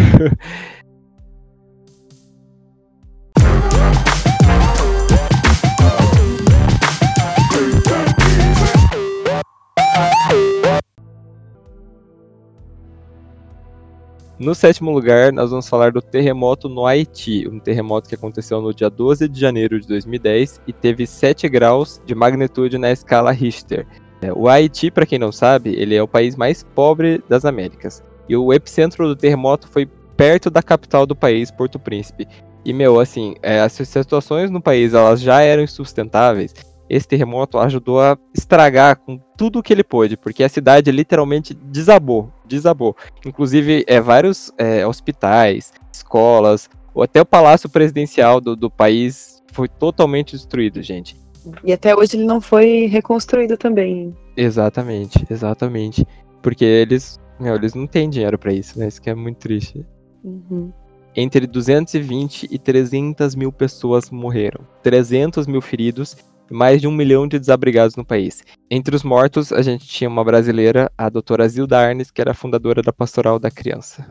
No 14.44 14.54
sétimo 14.54 14.92
lugar, 14.92 15.32
nós 15.32 15.52
vamos 15.52 15.70
falar 15.70 15.94
do 15.94 16.02
terremoto 16.02 16.68
no 16.68 16.86
Haiti, 16.86 17.48
um 17.48 17.60
terremoto 17.60 18.10
que 18.10 18.16
aconteceu 18.16 18.62
no 18.62 18.74
dia 18.74 18.90
12 18.90 19.30
de 19.30 19.40
janeiro 19.40 19.80
de 19.80 19.88
2010 19.88 20.60
e 20.68 20.74
teve 20.74 21.08
7 21.08 21.48
graus 21.48 22.02
de 22.06 22.14
magnitude 22.14 22.78
na 22.78 22.92
escala 22.92 23.32
Richter. 23.32 23.88
É, 24.22 24.34
o 24.34 24.50
Haiti, 24.50 24.92
para 24.92 25.06
quem 25.06 25.18
não 25.18 25.32
sabe, 25.32 25.74
ele 25.76 25.96
é 25.96 26.04
o 26.04 26.08
país 26.08 26.36
mais 26.36 26.62
pobre 26.62 27.24
das 27.30 27.46
Américas. 27.46 28.04
E 28.28 28.36
o 28.36 28.52
epicentro 28.52 29.08
do 29.08 29.16
terremoto 29.16 29.68
foi 29.68 29.86
perto 30.18 30.50
da 30.50 30.62
capital 30.62 31.06
do 31.06 31.16
país, 31.16 31.50
Porto 31.50 31.80
Príncipe. 31.80 32.28
E, 32.66 32.74
meu, 32.74 33.00
assim, 33.00 33.36
é, 33.42 33.62
as 33.62 33.72
situações 33.72 34.52
no 34.52 34.62
país 34.62 34.94
elas 34.94 35.22
já 35.22 35.42
eram 35.42 35.64
insustentáveis 35.64 36.54
esse 36.90 37.08
terremoto 37.08 37.58
ajudou 37.58 38.02
a 38.02 38.18
estragar 38.34 38.98
com 38.98 39.20
tudo 39.38 39.60
o 39.60 39.64
que 39.64 39.74
ele 39.74 39.84
pôde, 39.84 40.18
porque 40.18 40.44
a 40.44 40.50
cidade 40.50 40.92
literalmente 40.92 41.54
desabou, 41.54 42.32
desabou. 42.46 42.96
Inclusive, 43.26 43.84
é, 43.88 44.00
vários 44.00 44.52
é, 44.58 44.86
hospitais, 44.86 45.72
escolas, 45.92 46.70
ou 46.94 47.04
até 47.04 47.22
o 47.22 47.26
palácio 47.26 47.70
presidencial 47.70 48.40
do, 48.40 48.56
do 48.56 48.70
país 48.70 49.42
foi 49.52 49.68
totalmente 49.68 50.34
destruído, 50.34 50.82
gente. 50.82 51.18
E 51.64 51.74
até 51.74 51.96
hoje 51.96 52.16
ele 52.16 52.26
não 52.26 52.40
foi 52.40 52.86
reconstruído 52.86 53.58
também. 53.58 54.16
Exatamente, 54.36 55.26
exatamente. 55.30 56.06
Porque 56.42 56.64
eles, 56.64 57.20
meu, 57.40 57.56
eles 57.56 57.74
não 57.74 57.88
têm 57.88 58.10
dinheiro 58.10 58.38
para 58.38 58.54
isso, 58.54 58.78
né? 58.80 58.88
Isso 58.88 59.02
que 59.02 59.10
é 59.10 59.16
muito 59.16 59.38
triste. 59.38 59.86
Uhum. 60.24 60.72
Entre 61.16 61.46
220 61.46 62.48
e 62.50 62.58
300 62.58 63.36
mil 63.36 63.52
pessoas 63.52 64.10
morreram, 64.10 64.66
300 64.82 65.46
mil 65.46 65.62
feridos 65.62 66.18
mais 66.50 66.82
de 66.82 66.88
um 66.88 66.92
milhão 66.92 67.28
de 67.28 67.40
desabrigados 67.40 67.96
no 67.96 68.06
país. 68.06 68.44
Entre 68.70 68.96
os 68.96 69.04
mortos, 69.04 69.52
a 69.52 69.62
gente 69.62 69.88
tinha 69.88 70.10
uma 70.10 70.24
brasileira, 70.24 70.92
a 70.98 71.10
doutora 71.10 71.48
Zilda 71.48 71.80
Arnes, 71.80 72.12
que 72.12 72.22
era 72.22 72.34
fundadora 72.34 72.82
da 72.82 72.94
Pastoral 72.94 73.40
da 73.40 73.50
Criança. 73.50 74.06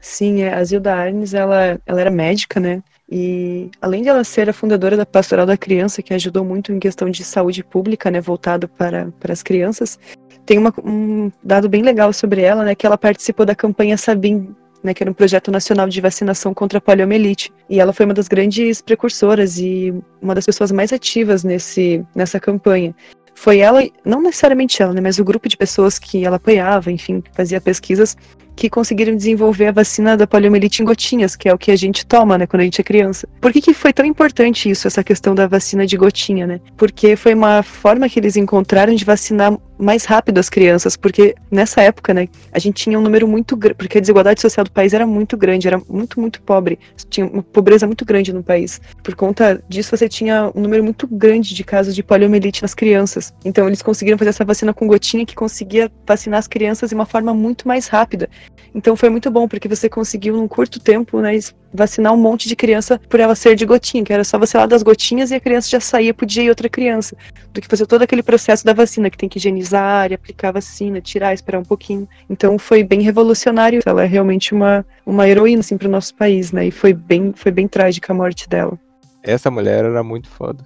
Sim, 0.00 0.42
é, 0.42 0.52
a 0.52 0.62
Zilda 0.62 0.94
Arnes, 0.94 1.32
ela, 1.32 1.80
ela 1.86 2.00
era 2.00 2.10
médica, 2.10 2.60
né? 2.60 2.82
E 3.10 3.70
além 3.80 4.02
de 4.02 4.08
ela 4.08 4.24
ser 4.24 4.48
a 4.48 4.52
fundadora 4.52 4.96
da 4.96 5.06
Pastoral 5.06 5.46
da 5.46 5.56
Criança, 5.56 6.02
que 6.02 6.14
ajudou 6.14 6.44
muito 6.44 6.72
em 6.72 6.78
questão 6.78 7.10
de 7.10 7.24
saúde 7.24 7.62
pública, 7.62 8.10
né, 8.10 8.20
voltado 8.20 8.68
para, 8.68 9.12
para 9.20 9.32
as 9.32 9.42
crianças, 9.42 9.98
tem 10.44 10.58
uma, 10.58 10.72
um 10.82 11.30
dado 11.42 11.68
bem 11.68 11.82
legal 11.82 12.12
sobre 12.12 12.42
ela, 12.42 12.64
né, 12.64 12.74
que 12.74 12.86
ela 12.86 12.98
participou 12.98 13.46
da 13.46 13.54
campanha 13.54 13.96
Sabim 13.96 14.54
né, 14.84 14.92
que 14.92 15.02
era 15.02 15.10
um 15.10 15.14
projeto 15.14 15.50
nacional 15.50 15.88
de 15.88 16.00
vacinação 16.00 16.52
contra 16.52 16.78
a 16.78 16.80
poliomielite. 16.80 17.50
E 17.68 17.80
ela 17.80 17.92
foi 17.92 18.04
uma 18.04 18.14
das 18.14 18.28
grandes 18.28 18.82
precursoras 18.82 19.58
e 19.58 19.92
uma 20.20 20.34
das 20.34 20.44
pessoas 20.44 20.70
mais 20.70 20.92
ativas 20.92 21.42
nesse, 21.42 22.04
nessa 22.14 22.38
campanha. 22.38 22.94
Foi 23.34 23.58
ela, 23.58 23.82
não 24.04 24.22
necessariamente 24.22 24.80
ela, 24.80 24.92
né, 24.92 25.00
mas 25.00 25.18
o 25.18 25.24
grupo 25.24 25.48
de 25.48 25.56
pessoas 25.56 25.98
que 25.98 26.24
ela 26.24 26.36
apoiava, 26.36 26.92
enfim, 26.92 27.22
fazia 27.32 27.60
pesquisas, 27.60 28.16
que 28.56 28.70
conseguiram 28.70 29.16
desenvolver 29.16 29.66
a 29.66 29.72
vacina 29.72 30.16
da 30.16 30.26
poliomielite 30.26 30.82
em 30.82 30.84
gotinhas, 30.84 31.34
que 31.34 31.48
é 31.48 31.52
o 31.52 31.58
que 31.58 31.70
a 31.70 31.76
gente 31.76 32.06
toma, 32.06 32.38
né, 32.38 32.46
quando 32.46 32.60
a 32.60 32.64
gente 32.64 32.80
é 32.80 32.84
criança. 32.84 33.28
Por 33.40 33.52
que, 33.52 33.60
que 33.60 33.74
foi 33.74 33.92
tão 33.92 34.04
importante 34.06 34.70
isso, 34.70 34.86
essa 34.86 35.02
questão 35.02 35.34
da 35.34 35.46
vacina 35.46 35.86
de 35.86 35.96
gotinha, 35.96 36.46
né? 36.46 36.60
Porque 36.76 37.16
foi 37.16 37.34
uma 37.34 37.62
forma 37.62 38.08
que 38.08 38.18
eles 38.20 38.36
encontraram 38.36 38.94
de 38.94 39.04
vacinar 39.04 39.58
mais 39.78 40.04
rápido 40.04 40.38
as 40.38 40.48
crianças, 40.48 40.96
porque 40.96 41.34
nessa 41.50 41.82
época, 41.82 42.14
né, 42.14 42.28
a 42.52 42.58
gente 42.58 42.84
tinha 42.84 42.98
um 42.98 43.02
número 43.02 43.26
muito 43.26 43.56
grande, 43.56 43.76
porque 43.76 43.98
a 43.98 44.00
desigualdade 44.00 44.40
social 44.40 44.64
do 44.64 44.70
país 44.70 44.92
era 44.92 45.06
muito 45.06 45.36
grande, 45.36 45.66
era 45.66 45.80
muito, 45.88 46.20
muito 46.20 46.40
pobre, 46.42 46.78
tinha 47.08 47.26
uma 47.26 47.42
pobreza 47.42 47.86
muito 47.86 48.04
grande 48.04 48.32
no 48.32 48.42
país. 48.42 48.80
Por 49.02 49.14
conta 49.14 49.62
disso, 49.68 49.96
você 49.96 50.08
tinha 50.08 50.50
um 50.54 50.60
número 50.60 50.82
muito 50.82 51.06
grande 51.06 51.54
de 51.54 51.64
casos 51.64 51.94
de 51.94 52.02
poliomielite 52.02 52.62
nas 52.62 52.74
crianças. 52.74 53.32
Então, 53.44 53.66
eles 53.66 53.82
conseguiram 53.82 54.18
fazer 54.18 54.30
essa 54.30 54.44
vacina 54.44 54.72
com 54.72 54.86
gotinha 54.86 55.26
que 55.26 55.34
conseguia 55.34 55.90
vacinar 56.06 56.38
as 56.38 56.48
crianças 56.48 56.90
de 56.90 56.94
uma 56.94 57.06
forma 57.06 57.34
muito 57.34 57.66
mais 57.66 57.88
rápida. 57.88 58.28
Então 58.74 58.96
foi 58.96 59.08
muito 59.08 59.30
bom, 59.30 59.46
porque 59.46 59.68
você 59.68 59.88
conseguiu, 59.88 60.36
num 60.36 60.48
curto 60.48 60.80
tempo, 60.80 61.20
né, 61.20 61.38
vacinar 61.72 62.12
um 62.12 62.16
monte 62.16 62.48
de 62.48 62.56
criança 62.56 63.00
por 63.08 63.20
ela 63.20 63.36
ser 63.36 63.54
de 63.54 63.64
gotinha, 63.64 64.02
que 64.02 64.12
era 64.12 64.24
só 64.24 64.38
lá 64.54 64.66
das 64.66 64.82
gotinhas 64.82 65.30
e 65.30 65.34
a 65.34 65.40
criança 65.40 65.68
já 65.68 65.78
saía 65.78 66.12
pro 66.12 66.26
dia 66.26 66.42
e 66.42 66.48
outra 66.48 66.68
criança. 66.68 67.16
Do 67.52 67.60
que 67.60 67.68
fazer 67.68 67.86
todo 67.86 68.02
aquele 68.02 68.22
processo 68.22 68.64
da 68.64 68.72
vacina, 68.72 69.08
que 69.08 69.16
tem 69.16 69.28
que 69.28 69.38
higienizar, 69.38 69.63
aplicar 69.72 70.48
a 70.48 70.52
vacina, 70.52 71.00
tirar, 71.00 71.32
esperar 71.32 71.58
um 71.58 71.64
pouquinho. 71.64 72.08
Então 72.28 72.58
foi 72.58 72.82
bem 72.82 73.00
revolucionário. 73.00 73.80
Ela 73.86 74.02
é 74.02 74.06
realmente 74.06 74.52
uma, 74.52 74.84
uma 75.06 75.28
heroína, 75.28 75.60
assim, 75.60 75.78
pro 75.78 75.88
nosso 75.88 76.14
país, 76.14 76.52
né? 76.52 76.66
E 76.66 76.70
foi 76.70 76.92
bem, 76.92 77.32
foi 77.34 77.52
bem 77.52 77.66
trágica 77.68 78.12
a 78.12 78.16
morte 78.16 78.48
dela. 78.48 78.78
Essa 79.22 79.50
mulher 79.50 79.84
era 79.84 80.02
muito 80.02 80.28
foda. 80.28 80.62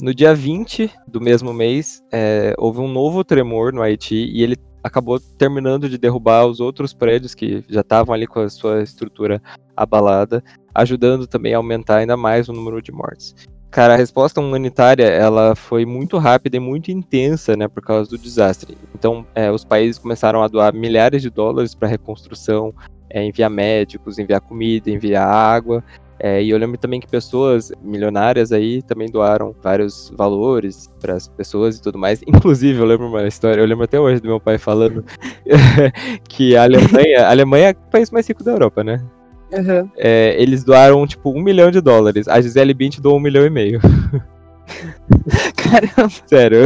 No 0.00 0.14
dia 0.14 0.34
20 0.34 0.90
do 1.06 1.20
mesmo 1.20 1.52
mês, 1.52 2.02
é, 2.12 2.54
houve 2.58 2.80
um 2.80 2.88
novo 2.88 3.24
tremor 3.24 3.72
no 3.72 3.82
Haiti 3.82 4.14
e 4.14 4.42
ele 4.42 4.56
acabou 4.82 5.18
terminando 5.18 5.88
de 5.88 5.98
derrubar 5.98 6.46
os 6.46 6.60
outros 6.60 6.94
prédios 6.94 7.34
que 7.34 7.64
já 7.68 7.80
estavam 7.80 8.14
ali 8.14 8.26
com 8.26 8.40
a 8.40 8.48
sua 8.48 8.82
estrutura 8.82 9.42
abalada, 9.76 10.42
ajudando 10.74 11.26
também 11.26 11.54
a 11.54 11.58
aumentar 11.58 11.96
ainda 11.96 12.16
mais 12.16 12.48
o 12.48 12.52
número 12.52 12.80
de 12.80 12.92
mortes. 12.92 13.34
Cara, 13.70 13.94
a 13.94 13.96
resposta 13.96 14.40
humanitária 14.40 15.04
ela 15.04 15.54
foi 15.54 15.84
muito 15.84 16.16
rápida 16.16 16.56
e 16.56 16.60
muito 16.60 16.90
intensa, 16.90 17.56
né, 17.56 17.68
por 17.68 17.82
causa 17.82 18.08
do 18.08 18.16
desastre. 18.16 18.76
Então, 18.94 19.26
é, 19.34 19.50
os 19.50 19.64
países 19.64 19.98
começaram 19.98 20.42
a 20.42 20.48
doar 20.48 20.72
milhares 20.72 21.20
de 21.20 21.28
dólares 21.28 21.74
para 21.74 21.88
reconstrução, 21.88 22.72
é, 23.10 23.22
enviar 23.22 23.50
médicos, 23.50 24.18
enviar 24.18 24.40
comida, 24.40 24.90
enviar 24.90 25.28
água. 25.28 25.84
É, 26.18 26.42
e 26.42 26.48
eu 26.48 26.56
lembro 26.56 26.78
também 26.78 26.98
que 26.98 27.06
pessoas 27.06 27.70
milionárias 27.82 28.50
aí 28.50 28.80
também 28.80 29.10
doaram 29.10 29.54
vários 29.62 30.10
valores 30.16 30.90
para 30.98 31.12
as 31.14 31.28
pessoas 31.28 31.76
e 31.76 31.82
tudo 31.82 31.98
mais. 31.98 32.22
Inclusive, 32.26 32.78
eu 32.78 32.86
lembro 32.86 33.08
uma 33.08 33.26
história, 33.26 33.60
eu 33.60 33.66
lembro 33.66 33.84
até 33.84 34.00
hoje 34.00 34.20
do 34.22 34.28
meu 34.28 34.40
pai 34.40 34.56
falando 34.56 35.04
que 36.28 36.56
a 36.56 36.62
Alemanha, 36.62 37.26
a 37.26 37.30
Alemanha 37.30 37.68
é 37.68 37.72
o 37.72 37.90
país 37.90 38.10
mais 38.10 38.26
rico 38.26 38.42
da 38.42 38.52
Europa, 38.52 38.82
né? 38.82 39.04
Uhum. 39.52 39.90
É, 39.96 40.40
eles 40.40 40.64
doaram, 40.64 41.06
tipo, 41.06 41.30
um 41.30 41.40
milhão 41.40 41.70
de 41.70 41.80
dólares. 41.80 42.26
A 42.28 42.40
Gisele 42.40 42.74
Bint 42.74 42.98
doou 42.98 43.16
um 43.16 43.20
milhão 43.20 43.46
e 43.46 43.50
meio. 43.50 43.80
Caramba. 45.56 46.12
Sério. 46.26 46.60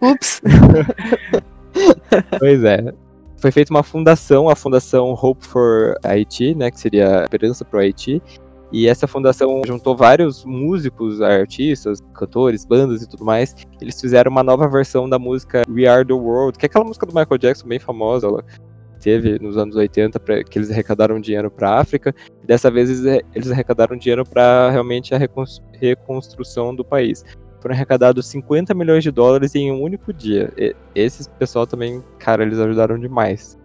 Ups. 0.00 0.40
pois 2.38 2.64
é. 2.64 2.92
Foi 3.36 3.50
feita 3.50 3.72
uma 3.72 3.82
fundação, 3.82 4.48
a 4.48 4.54
Fundação 4.54 5.12
Hope 5.20 5.44
for 5.44 5.96
Haiti, 6.04 6.54
né, 6.54 6.70
que 6.70 6.78
seria 6.78 7.20
a 7.20 7.22
esperança 7.24 7.64
para 7.64 7.78
o 7.78 7.80
Haiti. 7.80 8.22
E 8.70 8.88
essa 8.88 9.06
fundação 9.06 9.60
juntou 9.66 9.94
vários 9.94 10.44
músicos, 10.44 11.20
artistas, 11.20 12.00
cantores, 12.14 12.64
bandas 12.64 13.02
e 13.02 13.08
tudo 13.08 13.24
mais. 13.24 13.54
Eles 13.80 14.00
fizeram 14.00 14.30
uma 14.30 14.42
nova 14.42 14.66
versão 14.66 15.08
da 15.08 15.18
música 15.18 15.62
We 15.68 15.86
Are 15.86 16.06
the 16.06 16.14
World, 16.14 16.58
que 16.58 16.64
é 16.64 16.68
aquela 16.68 16.84
música 16.84 17.04
do 17.04 17.12
Michael 17.12 17.38
Jackson 17.38 17.68
bem 17.68 17.78
famosa. 17.78 18.28
Ela 18.28 18.44
teve 19.02 19.38
nos 19.40 19.56
anos 19.56 19.74
80 19.74 20.20
para 20.20 20.44
que 20.44 20.58
eles 20.58 20.70
arrecadaram 20.70 21.20
dinheiro 21.20 21.50
para 21.50 21.70
a 21.70 21.80
África. 21.80 22.14
Dessa 22.44 22.70
vez 22.70 23.04
eles 23.34 23.50
arrecadaram 23.50 23.96
dinheiro 23.96 24.24
para 24.24 24.70
realmente 24.70 25.14
a 25.14 25.18
reconstrução 25.80 26.74
do 26.74 26.84
país. 26.84 27.24
Foram 27.60 27.74
arrecadados 27.74 28.26
50 28.26 28.72
milhões 28.74 29.02
de 29.02 29.10
dólares 29.10 29.54
em 29.54 29.70
um 29.70 29.82
único 29.82 30.12
dia. 30.12 30.52
E 30.56 30.74
esses 30.94 31.26
pessoal 31.26 31.66
também, 31.66 32.02
cara, 32.18 32.42
eles 32.42 32.58
ajudaram 32.58 32.98
demais. 32.98 33.58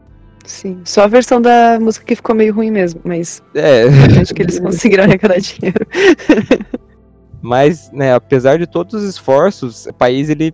Sim, 0.46 0.82
só 0.86 1.02
a 1.02 1.08
versão 1.08 1.42
da 1.42 1.80
música 1.80 2.06
que 2.06 2.16
ficou 2.16 2.34
meio 2.34 2.54
ruim 2.54 2.72
mesmo, 2.72 3.02
mas 3.04 3.44
é. 3.54 3.84
acho 4.22 4.34
que 4.34 4.44
eles 4.44 4.60
conseguiram 4.62 5.04
arrecadar 5.04 5.40
dinheiro. 5.40 5.86
Mas, 7.48 7.90
né, 7.94 8.14
apesar 8.14 8.60
de 8.60 8.68
todos 8.68 8.94
os 8.94 9.04
esforços, 9.10 9.86
o 9.86 9.94
país 9.94 10.30
ele 10.30 10.54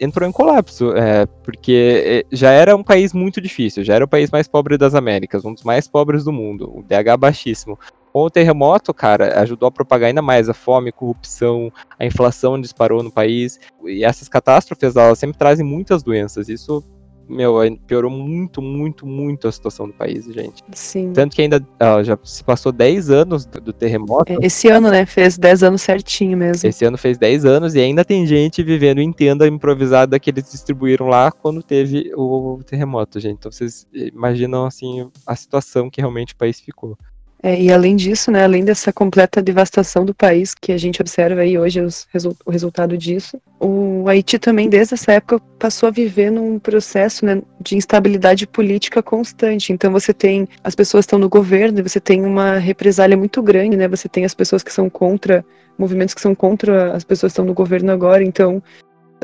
entrou 0.00 0.26
em 0.26 0.32
colapso, 0.32 0.90
é, 0.96 1.26
porque 1.44 2.24
é, 2.30 2.34
já 2.34 2.50
era 2.50 2.74
um 2.74 2.82
país 2.82 3.12
muito 3.12 3.42
difícil, 3.42 3.84
já 3.84 3.94
era 3.94 4.06
o 4.06 4.08
país 4.08 4.30
mais 4.30 4.48
pobre 4.48 4.78
das 4.78 4.94
Américas, 4.94 5.44
um 5.44 5.52
dos 5.52 5.64
mais 5.64 5.86
pobres 5.86 6.24
do 6.24 6.32
mundo, 6.32 6.72
o 6.74 6.82
DH 6.82 7.14
baixíssimo. 7.18 7.78
Com 8.10 8.22
o 8.22 8.30
terremoto, 8.30 8.94
cara, 8.94 9.38
ajudou 9.42 9.66
a 9.66 9.70
propagar 9.70 10.08
ainda 10.08 10.22
mais 10.22 10.48
a 10.48 10.54
fome, 10.54 10.90
corrupção, 10.90 11.70
a 11.98 12.06
inflação 12.06 12.58
disparou 12.58 13.02
no 13.02 13.12
país. 13.12 13.60
E 13.84 14.02
essas 14.02 14.26
catástrofes, 14.26 14.96
elas 14.96 15.18
sempre 15.18 15.36
trazem 15.36 15.64
muitas 15.64 16.02
doenças. 16.02 16.48
Isso 16.48 16.82
meu, 17.30 17.54
piorou 17.86 18.10
muito, 18.10 18.60
muito, 18.60 19.06
muito 19.06 19.46
a 19.46 19.52
situação 19.52 19.86
do 19.86 19.92
país, 19.92 20.24
gente. 20.26 20.62
Sim. 20.72 21.12
Tanto 21.12 21.36
que 21.36 21.42
ainda 21.42 21.64
ó, 21.80 22.02
já 22.02 22.18
se 22.24 22.42
passou 22.42 22.72
10 22.72 23.10
anos 23.10 23.46
do, 23.46 23.60
do 23.60 23.72
terremoto. 23.72 24.32
É, 24.32 24.36
esse 24.42 24.68
ano, 24.68 24.90
né? 24.90 25.06
Fez 25.06 25.38
10 25.38 25.62
anos 25.62 25.82
certinho 25.82 26.36
mesmo. 26.36 26.68
Esse 26.68 26.84
ano 26.84 26.98
fez 26.98 27.16
10 27.16 27.44
anos 27.44 27.74
e 27.74 27.80
ainda 27.80 28.04
tem 28.04 28.26
gente 28.26 28.62
vivendo 28.62 29.00
em 29.00 29.12
tenda 29.12 29.46
improvisada 29.46 30.18
que 30.18 30.30
eles 30.30 30.50
distribuíram 30.50 31.06
lá 31.06 31.30
quando 31.30 31.62
teve 31.62 32.12
o 32.14 32.60
terremoto, 32.66 33.20
gente. 33.20 33.38
Então 33.38 33.52
vocês 33.52 33.86
imaginam, 33.92 34.66
assim, 34.66 35.08
a 35.26 35.36
situação 35.36 35.88
que 35.88 36.00
realmente 36.00 36.34
o 36.34 36.36
país 36.36 36.60
ficou. 36.60 36.98
É, 37.42 37.58
e 37.60 37.72
além 37.72 37.96
disso, 37.96 38.30
né, 38.30 38.44
além 38.44 38.64
dessa 38.64 38.92
completa 38.92 39.40
devastação 39.40 40.04
do 40.04 40.14
país 40.14 40.54
que 40.54 40.72
a 40.72 40.76
gente 40.76 41.00
observa 41.00 41.40
aí 41.40 41.58
hoje 41.58 41.80
resu 42.12 42.36
o 42.44 42.50
resultado 42.50 42.98
disso, 42.98 43.40
o 43.58 44.06
Haiti 44.08 44.38
também 44.38 44.68
desde 44.68 44.92
essa 44.92 45.12
época 45.12 45.40
passou 45.58 45.86
a 45.86 45.90
viver 45.90 46.30
num 46.30 46.58
processo 46.58 47.24
né, 47.24 47.40
de 47.58 47.76
instabilidade 47.76 48.46
política 48.46 49.02
constante. 49.02 49.72
Então 49.72 49.90
você 49.90 50.12
tem 50.12 50.46
as 50.62 50.74
pessoas 50.74 51.04
que 51.04 51.08
estão 51.08 51.18
no 51.18 51.30
governo, 51.30 51.82
você 51.82 51.98
tem 51.98 52.24
uma 52.24 52.58
represália 52.58 53.16
muito 53.16 53.42
grande, 53.42 53.76
né? 53.76 53.88
Você 53.88 54.08
tem 54.08 54.24
as 54.24 54.34
pessoas 54.34 54.62
que 54.62 54.72
são 54.72 54.90
contra 54.90 55.44
movimentos 55.78 56.14
que 56.14 56.20
são 56.20 56.34
contra 56.34 56.92
as 56.92 57.04
pessoas 57.04 57.32
que 57.32 57.34
estão 57.34 57.44
no 57.44 57.54
governo 57.54 57.90
agora. 57.90 58.22
Então 58.22 58.62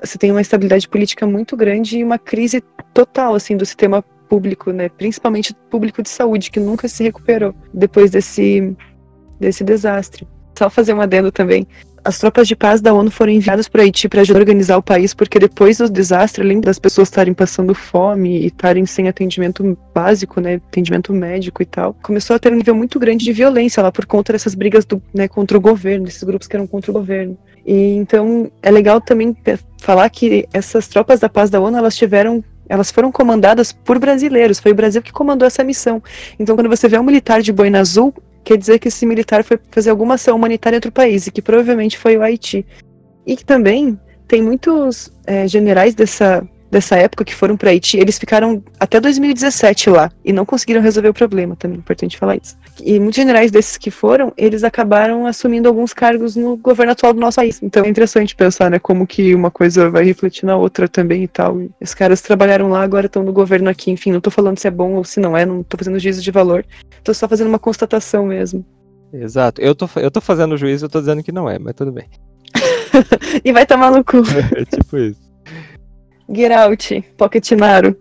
você 0.02 0.16
tem 0.16 0.30
uma 0.30 0.40
instabilidade 0.40 0.88
política 0.88 1.26
muito 1.26 1.56
grande 1.56 1.98
e 1.98 2.04
uma 2.04 2.18
crise 2.18 2.62
total 2.94 3.34
assim 3.34 3.56
do 3.56 3.66
sistema 3.66 4.02
público, 4.28 4.70
né, 4.72 4.88
principalmente 4.88 5.54
público 5.70 6.02
de 6.02 6.08
saúde, 6.08 6.50
que 6.50 6.60
nunca 6.60 6.88
se 6.88 7.02
recuperou 7.02 7.54
depois 7.72 8.10
desse, 8.10 8.76
desse 9.38 9.64
desastre. 9.64 10.26
Só 10.58 10.70
fazer 10.70 10.94
um 10.94 11.00
adendo 11.00 11.30
também. 11.30 11.66
As 12.06 12.18
tropas 12.18 12.46
de 12.46 12.54
paz 12.54 12.80
da 12.80 12.94
ONU 12.94 13.10
foram 13.10 13.32
enviadas 13.32 13.68
para 13.68 13.82
Haiti 13.82 14.08
para 14.08 14.20
ajudar 14.20 14.38
a 14.38 14.42
organizar 14.42 14.76
o 14.76 14.82
país, 14.82 15.12
porque 15.12 15.40
depois 15.40 15.78
do 15.78 15.90
desastre, 15.90 16.40
além 16.40 16.60
das 16.60 16.78
pessoas 16.78 17.08
estarem 17.08 17.34
passando 17.34 17.74
fome 17.74 18.42
e 18.42 18.46
estarem 18.46 18.86
sem 18.86 19.08
atendimento 19.08 19.76
básico, 19.92 20.40
né, 20.40 20.54
atendimento 20.68 21.12
médico 21.12 21.62
e 21.62 21.66
tal, 21.66 21.94
começou 21.94 22.36
a 22.36 22.38
ter 22.38 22.52
um 22.52 22.56
nível 22.56 22.76
muito 22.76 23.00
grande 23.00 23.24
de 23.24 23.32
violência 23.32 23.82
lá 23.82 23.90
por 23.90 24.06
conta 24.06 24.32
dessas 24.32 24.54
brigas 24.54 24.84
do, 24.84 25.02
né, 25.12 25.26
contra 25.26 25.58
o 25.58 25.60
governo, 25.60 26.04
desses 26.04 26.22
grupos 26.22 26.46
que 26.46 26.54
eram 26.54 26.66
contra 26.68 26.92
o 26.92 26.94
governo. 26.94 27.36
E 27.66 27.96
então 27.96 28.52
é 28.62 28.70
legal 28.70 29.00
também 29.00 29.36
falar 29.80 30.08
que 30.08 30.46
essas 30.52 30.86
tropas 30.86 31.18
da 31.18 31.28
paz 31.28 31.50
da 31.50 31.60
ONU 31.60 31.76
elas 31.76 31.96
tiveram 31.96 32.42
elas 32.68 32.90
foram 32.90 33.12
comandadas 33.12 33.72
por 33.72 33.98
brasileiros, 33.98 34.58
foi 34.58 34.72
o 34.72 34.74
Brasil 34.74 35.02
que 35.02 35.12
comandou 35.12 35.46
essa 35.46 35.64
missão. 35.64 36.02
Então, 36.38 36.56
quando 36.56 36.68
você 36.68 36.88
vê 36.88 36.98
um 36.98 37.02
militar 37.02 37.42
de 37.42 37.52
boina 37.52 37.80
azul, 37.80 38.14
quer 38.44 38.56
dizer 38.56 38.78
que 38.78 38.88
esse 38.88 39.04
militar 39.04 39.42
foi 39.44 39.58
fazer 39.70 39.90
alguma 39.90 40.14
ação 40.14 40.36
humanitária 40.36 40.76
em 40.76 40.78
outro 40.78 40.92
país, 40.92 41.26
e 41.26 41.30
que 41.30 41.42
provavelmente 41.42 41.98
foi 41.98 42.16
o 42.16 42.22
Haiti. 42.22 42.66
E 43.26 43.36
que 43.36 43.44
também 43.44 43.98
tem 44.28 44.42
muitos 44.42 45.12
é, 45.26 45.46
generais 45.46 45.94
dessa, 45.94 46.46
dessa 46.76 46.96
época 46.96 47.24
que 47.24 47.34
foram 47.34 47.56
para 47.56 47.70
Haiti, 47.70 47.96
eles 47.96 48.18
ficaram 48.18 48.62
até 48.78 49.00
2017 49.00 49.88
lá 49.88 50.10
e 50.22 50.30
não 50.30 50.44
conseguiram 50.44 50.82
resolver 50.82 51.08
o 51.08 51.14
problema, 51.14 51.56
também 51.56 51.76
é 51.76 51.80
importante 51.80 52.18
falar 52.18 52.36
isso. 52.36 52.54
E 52.84 53.00
muitos 53.00 53.16
generais 53.16 53.50
desses 53.50 53.78
que 53.78 53.90
foram, 53.90 54.30
eles 54.36 54.62
acabaram 54.62 55.26
assumindo 55.26 55.68
alguns 55.68 55.94
cargos 55.94 56.36
no 56.36 56.54
governo 56.58 56.92
atual 56.92 57.14
do 57.14 57.20
nosso 57.20 57.36
país. 57.36 57.58
Então 57.62 57.84
é 57.84 57.88
interessante 57.88 58.36
pensar, 58.36 58.70
né, 58.70 58.78
como 58.78 59.06
que 59.06 59.34
uma 59.34 59.50
coisa 59.50 59.88
vai 59.88 60.04
refletir 60.04 60.44
na 60.44 60.54
outra 60.54 60.86
também 60.86 61.22
e 61.22 61.28
tal. 61.28 61.62
E 61.62 61.70
os 61.80 61.94
caras 61.94 62.20
trabalharam 62.20 62.68
lá, 62.68 62.82
agora 62.82 63.06
estão 63.06 63.22
no 63.22 63.32
governo 63.32 63.70
aqui, 63.70 63.90
enfim, 63.90 64.12
não 64.12 64.20
tô 64.20 64.30
falando 64.30 64.58
se 64.58 64.68
é 64.68 64.70
bom 64.70 64.94
ou 64.96 65.04
se 65.04 65.18
não 65.18 65.34
é, 65.34 65.46
não 65.46 65.62
tô 65.62 65.78
fazendo 65.78 65.98
juízo 65.98 66.20
de 66.20 66.30
valor. 66.30 66.64
Tô 67.02 67.14
só 67.14 67.26
fazendo 67.26 67.48
uma 67.48 67.58
constatação 67.58 68.26
mesmo. 68.26 68.64
Exato. 69.12 69.62
Eu 69.62 69.74
tô, 69.74 69.88
eu 69.96 70.10
tô 70.10 70.20
fazendo 70.20 70.58
juízo, 70.58 70.84
eu 70.84 70.90
tô 70.90 71.00
dizendo 71.00 71.22
que 71.22 71.32
não 71.32 71.48
é, 71.48 71.58
mas 71.58 71.74
tudo 71.74 71.90
bem. 71.90 72.06
e 73.42 73.50
vai 73.50 73.64
tomar 73.64 73.90
no 73.90 74.04
cu. 74.04 74.18
é 74.54 74.64
tipo 74.64 74.98
isso. 74.98 75.25
Get 76.28 76.50
Out, 76.50 77.02
Pocketnaro. 77.16 77.96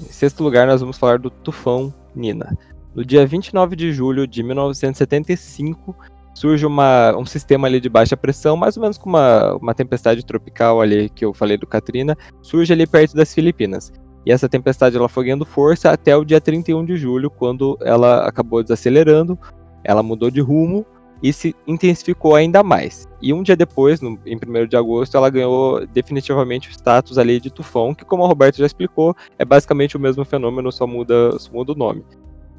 Em 0.00 0.12
sexto 0.12 0.42
lugar, 0.42 0.66
nós 0.66 0.80
vamos 0.80 0.98
falar 0.98 1.18
do 1.18 1.30
tufão 1.30 1.94
Nina. 2.14 2.56
No 2.92 3.04
dia 3.04 3.24
29 3.24 3.76
de 3.76 3.92
julho 3.92 4.26
de 4.26 4.42
1975, 4.42 5.94
surge 6.34 6.66
uma, 6.66 7.16
um 7.16 7.24
sistema 7.24 7.68
ali 7.68 7.80
de 7.80 7.88
baixa 7.88 8.16
pressão, 8.16 8.56
mais 8.56 8.76
ou 8.76 8.82
menos 8.82 8.98
como 8.98 9.16
uma, 9.16 9.54
uma 9.54 9.74
tempestade 9.74 10.26
tropical 10.26 10.80
ali 10.80 11.08
que 11.08 11.24
eu 11.24 11.32
falei 11.32 11.56
do 11.56 11.68
Katrina, 11.68 12.18
surge 12.42 12.72
ali 12.72 12.84
perto 12.84 13.14
das 13.14 13.32
Filipinas. 13.32 13.92
E 14.26 14.32
essa 14.32 14.48
tempestade 14.48 14.96
ela 14.96 15.08
foi 15.08 15.24
ganhando 15.24 15.44
força 15.44 15.90
até 15.90 16.16
o 16.16 16.24
dia 16.24 16.40
31 16.40 16.84
de 16.84 16.96
julho, 16.96 17.30
quando 17.30 17.78
ela 17.80 18.26
acabou 18.26 18.62
desacelerando, 18.62 19.38
ela 19.82 20.02
mudou 20.02 20.30
de 20.30 20.40
rumo 20.40 20.84
e 21.22 21.32
se 21.32 21.54
intensificou 21.66 22.34
ainda 22.34 22.62
mais. 22.62 23.06
E 23.20 23.32
um 23.32 23.42
dia 23.42 23.56
depois, 23.56 24.00
no, 24.00 24.18
em 24.24 24.36
1 24.36 24.66
de 24.66 24.76
agosto, 24.76 25.16
ela 25.16 25.30
ganhou 25.30 25.84
definitivamente 25.86 26.68
o 26.68 26.72
status 26.72 27.18
ali 27.18 27.40
de 27.40 27.50
tufão, 27.50 27.94
que 27.94 28.04
como 28.04 28.24
a 28.24 28.28
Roberta 28.28 28.58
já 28.58 28.66
explicou, 28.66 29.16
é 29.38 29.44
basicamente 29.44 29.96
o 29.96 30.00
mesmo 30.00 30.24
fenômeno, 30.24 30.70
só 30.70 30.86
muda, 30.86 31.38
só 31.38 31.52
muda 31.52 31.72
o 31.72 31.76
nome. 31.76 32.04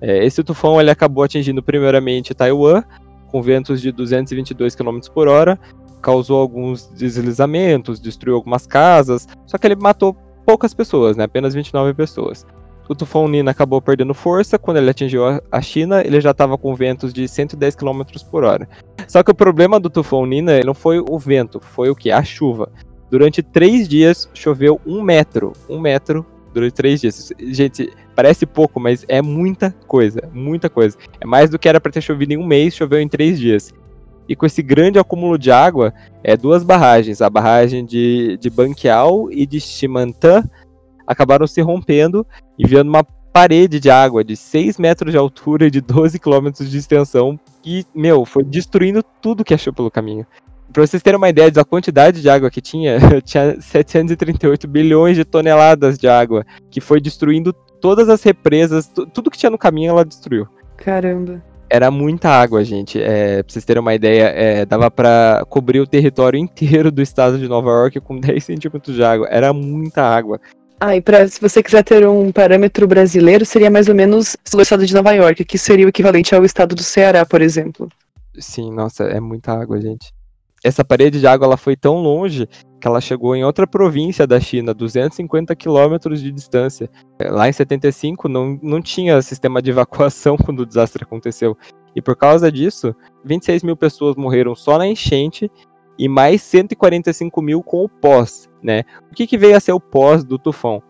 É, 0.01 0.25
esse 0.25 0.43
tufão 0.43 0.79
ele 0.79 0.91
acabou 0.91 1.23
atingindo 1.23 1.63
primeiramente 1.63 2.33
Taiwan, 2.33 2.83
com 3.27 3.41
ventos 3.41 3.81
de 3.81 3.91
222 3.91 4.75
km 4.75 4.99
por 5.13 5.27
hora, 5.27 5.59
causou 6.01 6.39
alguns 6.39 6.87
deslizamentos, 6.87 7.99
destruiu 7.99 8.35
algumas 8.35 8.65
casas, 8.65 9.27
só 9.45 9.57
que 9.57 9.67
ele 9.67 9.75
matou 9.75 10.15
poucas 10.49 10.73
pessoas, 10.73 11.15
né? 11.15 11.25
Apenas 11.25 11.53
29 11.53 11.93
pessoas. 11.93 12.43
O 12.89 12.95
tufão 12.95 13.27
Nina 13.27 13.51
acabou 13.51 13.79
perdendo 13.79 14.15
força. 14.15 14.57
Quando 14.57 14.77
ele 14.77 14.89
atingiu 14.89 15.21
a 15.51 15.61
China, 15.61 16.01
ele 16.01 16.19
já 16.19 16.31
estava 16.31 16.57
com 16.57 16.73
ventos 16.73 17.13
de 17.13 17.27
110 17.27 17.75
km 17.75 18.01
por 18.31 18.43
hora. 18.43 18.67
Só 19.07 19.21
que 19.21 19.29
o 19.29 19.35
problema 19.35 19.79
do 19.79 19.91
tufão 19.91 20.25
Nina 20.25 20.59
não 20.61 20.73
foi 20.73 20.99
o 20.99 21.19
vento, 21.19 21.59
foi 21.61 21.91
o 21.91 21.95
que? 21.95 22.09
A 22.09 22.23
chuva. 22.23 22.71
Durante 23.11 23.43
três 23.43 23.87
dias 23.87 24.27
choveu 24.33 24.81
um 24.87 25.03
metro, 25.03 25.53
um 25.69 25.79
metro 25.79 26.25
durante 26.51 26.73
três 26.73 26.99
dias. 26.99 27.31
Gente, 27.39 27.87
parece 28.15 28.47
pouco, 28.47 28.79
mas 28.79 29.05
é 29.07 29.21
muita 29.21 29.69
coisa, 29.85 30.27
muita 30.33 30.67
coisa. 30.67 30.97
É 31.21 31.27
mais 31.27 31.51
do 31.51 31.59
que 31.59 31.69
era 31.69 31.79
para 31.79 31.91
ter 31.91 32.01
chovido 32.01 32.33
em 32.33 32.37
um 32.37 32.47
mês, 32.47 32.75
choveu 32.75 32.99
em 32.99 33.07
três 33.07 33.39
dias. 33.39 33.71
E 34.29 34.35
com 34.35 34.45
esse 34.45 34.61
grande 34.61 34.99
acúmulo 34.99 35.39
de 35.39 35.51
água, 35.51 35.91
é 36.23 36.37
duas 36.37 36.63
barragens, 36.63 37.19
a 37.19 37.29
barragem 37.31 37.83
de, 37.83 38.37
de 38.37 38.47
Banquial 38.47 39.31
e 39.31 39.43
de 39.43 39.59
Chimantã, 39.59 40.43
acabaram 41.07 41.47
se 41.47 41.59
rompendo, 41.61 42.25
enviando 42.57 42.89
uma 42.89 43.03
parede 43.03 43.79
de 43.79 43.89
água 43.89 44.23
de 44.23 44.35
6 44.37 44.77
metros 44.77 45.11
de 45.11 45.17
altura 45.17 45.65
e 45.65 45.71
de 45.71 45.81
12 45.81 46.19
quilômetros 46.19 46.69
de 46.69 46.77
extensão, 46.77 47.39
que, 47.63 47.83
meu, 47.95 48.23
foi 48.23 48.43
destruindo 48.43 49.01
tudo 49.19 49.43
que 49.43 49.53
achou 49.55 49.73
pelo 49.73 49.89
caminho. 49.89 50.27
Pra 50.71 50.85
vocês 50.85 51.01
terem 51.01 51.17
uma 51.17 51.29
ideia 51.29 51.49
da 51.49 51.65
quantidade 51.65 52.21
de 52.21 52.29
água 52.29 52.51
que 52.51 52.61
tinha, 52.61 52.99
tinha 53.25 53.59
738 53.59 54.67
bilhões 54.67 55.15
de 55.15 55.25
toneladas 55.25 55.97
de 55.97 56.07
água, 56.07 56.45
que 56.69 56.79
foi 56.79 57.01
destruindo 57.01 57.51
todas 57.81 58.09
as 58.09 58.21
represas, 58.21 58.87
tudo 59.11 59.31
que 59.31 59.37
tinha 59.39 59.49
no 59.49 59.57
caminho 59.57 59.89
ela 59.89 60.05
destruiu. 60.05 60.47
Caramba. 60.77 61.48
Era 61.69 61.91
muita 61.91 62.29
água, 62.29 62.63
gente. 62.63 62.99
É, 62.99 63.43
pra 63.43 63.53
vocês 63.53 63.63
terem 63.63 63.81
uma 63.81 63.93
ideia, 63.93 64.23
é, 64.35 64.65
dava 64.65 64.89
para 64.89 65.45
cobrir 65.49 65.79
o 65.79 65.87
território 65.87 66.37
inteiro 66.39 66.91
do 66.91 67.01
estado 67.01 67.37
de 67.37 67.47
Nova 67.47 67.69
York 67.69 67.99
com 67.99 68.17
10 68.19 68.43
centímetros 68.43 68.95
de 68.95 69.03
água. 69.03 69.27
Era 69.29 69.53
muita 69.53 70.01
água. 70.01 70.39
Ah, 70.79 70.95
e 70.95 71.01
pra, 71.01 71.27
se 71.27 71.41
você 71.41 71.61
quiser 71.61 71.83
ter 71.83 72.07
um 72.07 72.31
parâmetro 72.31 72.87
brasileiro, 72.87 73.45
seria 73.45 73.69
mais 73.69 73.89
ou 73.89 73.95
menos 73.95 74.37
o 74.53 74.61
estado 74.61 74.85
de 74.85 74.93
Nova 74.93 75.11
York, 75.11 75.43
que 75.43 75.57
seria 75.57 75.85
o 75.85 75.89
equivalente 75.89 76.33
ao 76.33 76.45
estado 76.45 76.73
do 76.73 76.83
Ceará, 76.83 77.25
por 77.25 77.41
exemplo. 77.41 77.89
Sim, 78.39 78.71
nossa, 78.71 79.03
é 79.03 79.19
muita 79.19 79.51
água, 79.51 79.79
gente. 79.81 80.13
Essa 80.63 80.83
parede 80.83 81.19
de 81.19 81.27
água 81.27 81.45
ela 81.45 81.57
foi 81.57 81.75
tão 81.75 81.97
longe 81.97 82.47
que 82.79 82.87
ela 82.87 83.01
chegou 83.01 83.35
em 83.35 83.43
outra 83.43 83.67
província 83.67 84.25
da 84.25 84.39
China, 84.39 84.73
250 84.73 85.55
quilômetros 85.55 86.21
de 86.21 86.31
distância. 86.31 86.89
Lá 87.21 87.47
em 87.47 87.53
75 87.53 88.27
não, 88.27 88.59
não 88.61 88.81
tinha 88.81 89.21
sistema 89.21 89.61
de 89.61 89.71
evacuação 89.71 90.37
quando 90.43 90.61
o 90.61 90.65
desastre 90.65 91.03
aconteceu. 91.03 91.57
E 91.95 92.01
por 92.01 92.15
causa 92.15 92.51
disso, 92.51 92.95
26 93.25 93.63
mil 93.63 93.75
pessoas 93.75 94.15
morreram 94.15 94.55
só 94.55 94.77
na 94.77 94.87
enchente 94.87 95.51
e 95.97 96.07
mais 96.07 96.41
145 96.41 97.41
mil 97.41 97.61
com 97.61 97.83
o 97.83 97.89
pós, 97.89 98.49
né? 98.63 98.83
O 99.11 99.15
que, 99.15 99.27
que 99.27 99.37
veio 99.37 99.57
a 99.57 99.59
ser 99.59 99.73
o 99.73 99.79
pós 99.79 100.23
do 100.23 100.37
tufão? 100.39 100.81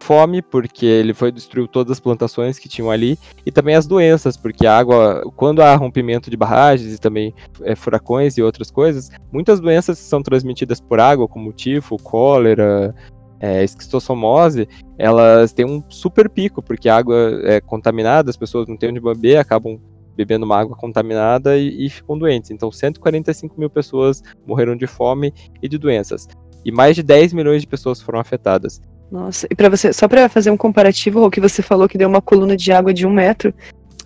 Fome, 0.00 0.40
porque 0.42 0.86
ele 0.86 1.12
foi 1.12 1.30
destruiu 1.30 1.68
todas 1.68 1.92
as 1.92 2.00
plantações 2.00 2.58
que 2.58 2.68
tinham 2.68 2.90
ali, 2.90 3.18
e 3.44 3.52
também 3.52 3.74
as 3.74 3.86
doenças, 3.86 4.36
porque 4.36 4.66
a 4.66 4.76
água, 4.76 5.22
quando 5.36 5.62
há 5.62 5.74
rompimento 5.76 6.30
de 6.30 6.36
barragens 6.36 6.94
e 6.94 6.98
também 6.98 7.34
é, 7.62 7.76
furacões 7.76 8.36
e 8.36 8.42
outras 8.42 8.70
coisas, 8.70 9.10
muitas 9.30 9.60
doenças 9.60 9.98
são 9.98 10.22
transmitidas 10.22 10.80
por 10.80 10.98
água, 10.98 11.28
como 11.28 11.52
tifo, 11.52 11.96
cólera, 11.98 12.94
é, 13.40 13.62
esquistossomose, 13.62 14.68
elas 14.98 15.52
têm 15.52 15.64
um 15.64 15.82
super 15.88 16.28
pico, 16.28 16.62
porque 16.62 16.88
a 16.88 16.96
água 16.96 17.40
é 17.44 17.60
contaminada, 17.60 18.30
as 18.30 18.36
pessoas 18.36 18.68
não 18.68 18.76
têm 18.76 18.90
onde 18.90 19.00
beber, 19.00 19.36
acabam 19.36 19.80
bebendo 20.16 20.44
uma 20.44 20.58
água 20.58 20.76
contaminada 20.76 21.56
e, 21.56 21.86
e 21.86 21.88
ficam 21.88 22.18
doentes. 22.18 22.50
Então, 22.50 22.70
145 22.70 23.58
mil 23.58 23.70
pessoas 23.70 24.22
morreram 24.46 24.76
de 24.76 24.86
fome 24.86 25.32
e 25.62 25.68
de 25.68 25.78
doenças. 25.78 26.28
E 26.62 26.70
mais 26.70 26.94
de 26.94 27.02
10 27.02 27.32
milhões 27.32 27.62
de 27.62 27.68
pessoas 27.68 28.02
foram 28.02 28.20
afetadas. 28.20 28.82
Nossa, 29.10 29.46
e 29.50 29.54
para 29.54 29.68
você, 29.68 29.92
só 29.92 30.06
para 30.06 30.28
fazer 30.28 30.50
um 30.50 30.56
comparativo, 30.56 31.24
o 31.24 31.30
que 31.30 31.40
você 31.40 31.62
falou 31.62 31.88
que 31.88 31.98
deu 31.98 32.08
uma 32.08 32.22
coluna 32.22 32.56
de 32.56 32.70
água 32.70 32.94
de 32.94 33.06
um 33.06 33.12
metro, 33.12 33.52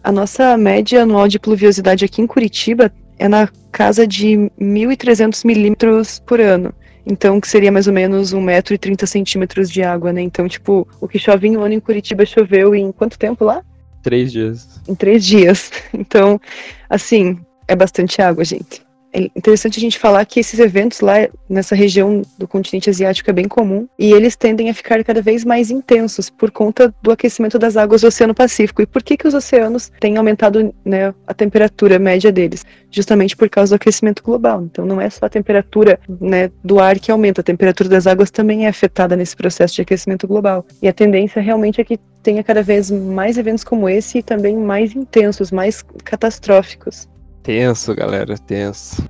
a 0.03 0.11
nossa 0.11 0.57
média 0.57 1.03
anual 1.03 1.29
de 1.29 1.39
pluviosidade 1.39 2.05
aqui 2.05 2.23
em 2.23 2.27
Curitiba 2.27 2.93
é 3.19 3.29
na 3.29 3.49
casa 3.71 4.07
de 4.07 4.51
1.300 4.61 5.45
milímetros 5.45 6.21
por 6.27 6.41
ano. 6.41 6.73
Então, 7.07 7.41
que 7.41 7.49
seria 7.49 7.71
mais 7.71 7.87
ou 7.87 7.93
menos 7.93 8.33
um 8.33 8.41
metro 8.41 8.75
e 8.75 8.79
30 8.79 9.07
centímetros 9.07 9.71
de 9.71 9.83
água, 9.83 10.13
né? 10.13 10.23
Então, 10.23 10.49
tipo, 10.49 10.89
o 11.01 11.07
que 11.07 11.19
chove 11.19 11.49
em 11.49 11.57
um 11.57 11.63
ano 11.63 11.75
em 11.75 11.81
Curitiba 11.81 12.25
choveu 12.25 12.75
em 12.75 12.91
quanto 12.93 13.19
tempo 13.19 13.45
lá? 13.45 13.63
Três 14.03 14.33
dias. 14.33 14.81
Em 14.89 14.95
três 14.95 15.25
dias. 15.25 15.71
Então, 15.93 16.41
assim, 16.89 17.39
é 17.69 17.77
bastante 17.77 18.21
água, 18.21 18.45
gente. 18.45 18.84
É 19.17 19.31
interessante 19.37 19.79
a 19.79 19.81
gente 19.81 19.97
falar 19.97 20.25
que 20.25 20.41
esses 20.41 20.59
eventos 20.59 21.01
lá 21.01 21.15
nessa 21.49 21.77
região 21.77 22.23
do 22.37 22.49
continente 22.49 22.91
asiático 22.91 23.31
é 23.31 23.33
bem 23.33 23.47
comum 23.47 23.87
e 23.97 24.13
eles 24.13 24.35
tendem 24.35 24.69
a 24.69 24.75
ficar 24.75 25.05
cada 25.05 25.23
vez 25.23 25.45
mais 25.45 25.71
intensos 25.71 26.29
por 26.29 26.51
conta 26.51 26.93
do 27.01 27.13
aquecimento 27.13 27.57
das 27.57 27.77
águas 27.77 28.01
do 28.01 28.09
Oceano 28.09 28.35
Pacífico. 28.35 28.83
E 28.83 28.87
por 28.87 29.05
que, 29.05 29.17
que 29.17 29.29
os 29.29 29.33
oceanos 29.33 29.93
têm 30.01 30.17
aumentado 30.17 30.75
né, 30.85 31.15
a 31.29 31.33
temperatura 31.33 31.97
média 31.97 32.33
deles? 32.33 32.67
Justamente 32.91 33.37
por 33.37 33.49
causa 33.49 33.71
do 33.71 33.77
aquecimento 33.77 34.21
global. 34.21 34.65
Então 34.65 34.85
não 34.85 35.01
é 35.01 35.09
só 35.09 35.27
a 35.27 35.31
temperatura 35.31 36.01
né, 36.21 36.51
do 36.65 36.81
ar 36.81 36.99
que 36.99 37.13
aumenta, 37.13 37.41
a 37.41 37.45
temperatura 37.45 37.89
das 37.89 38.09
águas 38.09 38.33
também 38.33 38.67
é 38.67 38.69
afetada 38.69 39.15
nesse 39.15 39.37
processo 39.37 39.77
de 39.77 39.83
aquecimento 39.83 40.27
global. 40.27 40.67
E 40.83 40.89
a 40.89 40.93
tendência 40.93 41.41
realmente 41.41 41.81
é 41.81 41.85
que 41.85 42.01
tenha 42.21 42.43
cada 42.43 42.65
vez 42.65 42.91
mais 42.91 43.39
eventos 43.39 43.63
como 43.63 43.89
esse 43.89 44.19
e 44.19 44.23
também 44.25 44.57
mais 44.57 44.97
intensos, 44.97 45.53
mais 45.53 45.85
catastróficos. 46.03 47.07
Tenso, 47.45 47.95
galera, 47.95 48.39
tenso. 48.39 49.07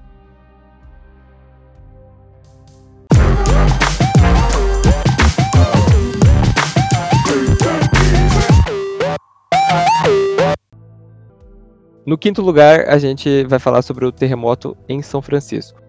No 12.04 12.18
quinto 12.18 12.42
lugar, 12.42 12.88
a 12.88 12.98
gente 12.98 13.44
vai 13.44 13.60
falar 13.60 13.82
sobre 13.82 14.04
o 14.04 14.10
terremoto 14.10 14.76
em 14.88 15.00
São 15.00 15.22
Francisco. 15.22 15.80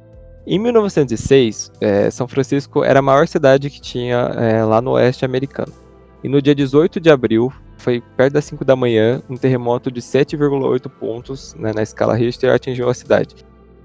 Em 0.45 0.59
1906, 0.59 1.71
é, 1.81 2.11
São 2.11 2.27
Francisco 2.27 2.83
era 2.83 2.99
a 2.99 3.01
maior 3.01 3.27
cidade 3.27 3.71
que 3.71 3.81
tinha 3.81 4.17
é, 4.17 4.63
lá 4.63 4.79
no 4.83 4.91
oeste 4.91 5.25
americano. 5.25 5.73
E 6.23 6.29
no 6.29 6.39
dia 6.39 6.53
18 6.53 6.99
de 6.99 7.09
abril, 7.09 7.51
foi 7.85 8.01
perto 8.17 8.33
das 8.33 8.45
5 8.45 8.65
da 8.65 8.75
manhã, 8.75 9.21
um 9.29 9.37
terremoto 9.37 9.91
de 9.91 10.01
7,8 10.01 10.89
pontos 10.89 11.53
né, 11.53 11.71
na 11.71 11.83
escala 11.83 12.15
Richter 12.15 12.51
atingiu 12.51 12.89
a 12.89 12.95
cidade. 12.95 13.35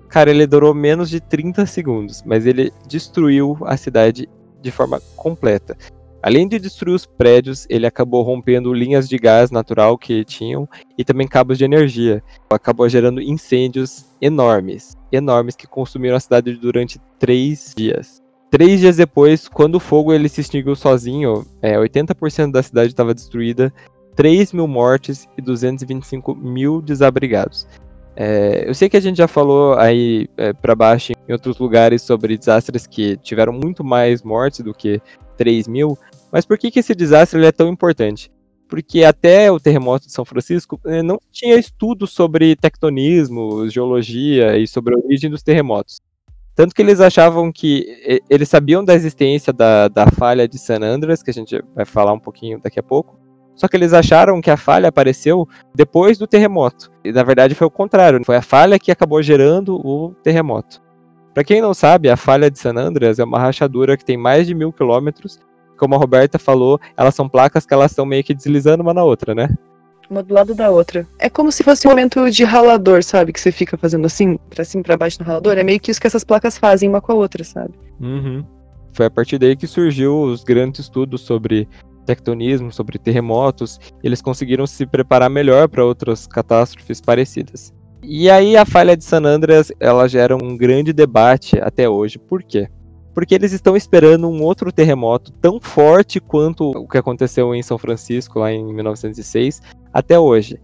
Cara, 0.09 0.31
ele 0.31 0.47
durou 0.47 0.73
menos 0.73 1.11
de 1.11 1.21
30 1.21 1.67
segundos, 1.67 2.23
mas 2.25 2.47
ele 2.47 2.73
destruiu 2.89 3.59
a 3.67 3.77
cidade 3.77 4.27
de 4.63 4.71
forma 4.71 5.03
completa. 5.17 5.77
Além 6.23 6.49
de 6.49 6.59
destruir 6.59 6.95
os 6.95 7.05
prédios, 7.05 7.67
ele 7.69 7.87
acabou 7.87 8.23
rompendo 8.23 8.73
linhas 8.73 9.07
de 9.07 9.19
gás 9.19 9.51
natural 9.51 9.99
que 9.99 10.25
tinham 10.25 10.67
e 10.97 11.05
também 11.05 11.29
cabos 11.29 11.59
de 11.59 11.65
energia. 11.65 12.23
Acabou 12.51 12.89
gerando 12.89 13.21
incêndios 13.21 14.07
enormes, 14.21 14.97
enormes 15.13 15.57
que 15.57 15.67
consumiram 15.67 16.17
a 16.17 16.21
cidade 16.21 16.55
durante 16.55 16.99
três 17.19 17.75
dias. 17.77 18.23
Três 18.51 18.81
dias 18.81 18.97
depois, 18.97 19.47
quando 19.47 19.77
o 19.77 19.81
fogo 19.81 20.13
ele 20.13 20.29
se 20.29 20.41
extinguiu 20.41 20.75
sozinho, 20.75 21.47
é, 21.63 21.77
80% 21.77 22.51
da 22.51 22.61
cidade 22.65 22.89
estava 22.89 23.15
destruída, 23.15 23.73
3 24.17 24.53
mil 24.53 24.67
mortes 24.67 25.27
e 25.37 25.43
225 25.43 26.35
mil 26.35 26.81
desabrigados. 26.83 27.67
É, 28.17 28.65
eu 28.69 28.75
sei 28.75 28.89
que 28.89 28.97
a 28.97 29.01
gente 29.01 29.17
já 29.17 29.29
falou 29.29 29.75
aí 29.79 30.29
é, 30.37 30.53
para 30.53 30.75
baixo 30.75 31.13
em 31.29 31.33
outros 31.33 31.59
lugares 31.59 32.03
sobre 32.03 32.37
desastres 32.37 32.87
que 32.87 33.17
tiveram 33.19 33.53
muito 33.53 33.83
mais 33.83 34.23
mortes 34.23 34.61
do 34.61 34.75
que 34.75 35.01
3 35.37 35.69
mil, 35.69 35.97
mas 36.31 36.45
por 36.45 36.59
que, 36.59 36.71
que 36.71 36.81
esse 36.81 36.95
desastre 36.95 37.45
é 37.45 37.53
tão 37.53 37.69
importante? 37.69 38.31
Porque 38.69 39.03
até 39.05 39.51
o 39.51 39.59
terremoto 39.59 40.07
de 40.07 40.13
São 40.13 40.25
Francisco 40.25 40.79
é, 40.85 41.03
não 41.03 41.19
tinha 41.33 41.57
estudo 41.57 42.07
sobre 42.07 42.55
tectonismo, 42.55 43.69
geologia 43.69 44.57
e 44.59 44.67
sobre 44.67 44.95
a 44.95 44.99
origem 44.99 45.31
dos 45.31 45.43
terremotos. 45.43 46.01
Tanto 46.55 46.75
que 46.75 46.83
eles 46.83 47.01
achavam 47.01 47.51
que. 47.51 48.21
Eles 48.29 48.49
sabiam 48.49 48.85
da 48.85 48.95
existência 48.95 49.53
da, 49.53 49.89
da 49.89 50.07
falha 50.09 50.47
de 50.47 50.59
San 50.59 50.81
Andreas, 50.83 51.23
que 51.23 51.31
a 51.31 51.35
gente 51.35 51.63
vai 51.75 51.85
falar 51.85 52.13
um 52.13 52.19
pouquinho 52.21 52.61
daqui 52.61 52.79
a 52.79 52.83
pouco. 52.83 53.19
Só 53.61 53.69
que 53.69 53.77
eles 53.77 53.93
acharam 53.93 54.41
que 54.41 54.51
a 54.51 54.57
falha 54.57 54.89
apareceu 54.89 55.47
depois 55.75 56.17
do 56.17 56.27
terremoto. 56.27 56.91
E 57.05 57.13
na 57.13 57.23
verdade 57.23 57.55
foi 57.55 57.67
o 57.67 57.71
contrário. 57.71 58.25
Foi 58.25 58.37
a 58.37 58.41
falha 58.41 58.79
que 58.79 58.91
acabou 58.91 59.23
gerando 59.23 59.77
o 59.87 60.15
terremoto. 60.23 60.81
Para 61.35 61.45
quem 61.45 61.61
não 61.61 61.75
sabe, 61.75 62.09
a 62.09 62.17
falha 62.17 62.51
de 62.51 62.59
San 62.59 62.75
Andreas 62.75 63.19
é 63.19 63.25
uma 63.25 63.39
rachadura 63.39 63.99
que 63.99 64.05
tem 64.05 64.17
mais 64.17 64.47
de 64.47 64.55
mil 64.55 64.73
quilômetros. 64.73 65.39
Como 65.77 65.95
a 65.95 65.99
Roberta 65.99 66.39
falou, 66.39 66.81
elas 66.97 67.15
são 67.15 67.29
placas 67.29 67.67
que 67.67 67.75
elas 67.75 67.91
estão 67.91 68.07
meio 68.07 68.25
que 68.25 68.33
deslizando 68.33 68.83
uma 68.83 68.95
na 68.95 69.05
outra, 69.05 69.35
né? 69.35 69.51
uma 70.09 70.23
do 70.23 70.33
lado 70.33 70.55
da 70.55 70.71
outra. 70.71 71.07
É 71.19 71.29
como 71.29 71.53
se 71.53 71.63
fosse 71.63 71.87
um 71.87 71.91
momento 71.91 72.31
de 72.31 72.45
ralador, 72.45 73.03
sabe? 73.03 73.31
Que 73.31 73.41
você 73.41 73.53
fica 73.53 73.77
fazendo 73.77 74.07
assim, 74.07 74.39
pra 74.49 74.65
cima 74.65 74.83
pra 74.83 74.97
baixo 74.97 75.19
no 75.21 75.27
ralador. 75.27 75.59
É 75.59 75.63
meio 75.63 75.79
que 75.79 75.91
isso 75.91 76.01
que 76.01 76.07
essas 76.07 76.25
placas 76.25 76.57
fazem 76.57 76.89
uma 76.89 77.03
com 77.03 77.13
a 77.13 77.15
outra, 77.15 77.45
sabe? 77.45 77.75
Uhum. 78.01 78.43
Foi 78.93 79.05
a 79.05 79.11
partir 79.11 79.39
daí 79.39 79.55
que 79.55 79.67
surgiu 79.67 80.19
os 80.19 80.43
grandes 80.43 80.81
estudos 80.81 81.21
sobre 81.21 81.69
tectonismo, 82.11 82.73
sobre 82.73 82.99
terremotos. 82.99 83.79
Eles 84.03 84.21
conseguiram 84.21 84.67
se 84.67 84.85
preparar 84.87 85.31
melhor 85.31 85.69
para 85.69 85.85
outras 85.85 86.27
catástrofes 86.27 87.01
parecidas. 87.01 87.73
E 88.03 88.29
aí 88.31 88.57
a 88.57 88.65
falha 88.65 88.97
de 88.97 89.05
San 89.05 89.25
Andreas, 89.25 89.71
ela 89.79 90.09
gera 90.09 90.37
um 90.37 90.57
grande 90.57 90.93
debate 90.93 91.61
até 91.61 91.89
hoje. 91.89 92.19
Por 92.19 92.43
quê? 92.43 92.69
porque 93.13 93.35
eles 93.35 93.53
estão 93.53 93.77
esperando 93.77 94.29
um 94.29 94.43
outro 94.43 94.73
terremoto 94.73 95.33
tão 95.33 95.61
forte 95.61 96.21
quanto 96.21 96.71
o 96.71 96.89
que 96.89 96.99
aconteceu 96.99 97.55
em 97.55 97.63
São 97.63 97.77
Francisco 97.77 98.39
lá 98.39 98.53
em 98.53 98.73
1906 98.73 99.61
até 99.93 100.19
hoje. 100.19 100.59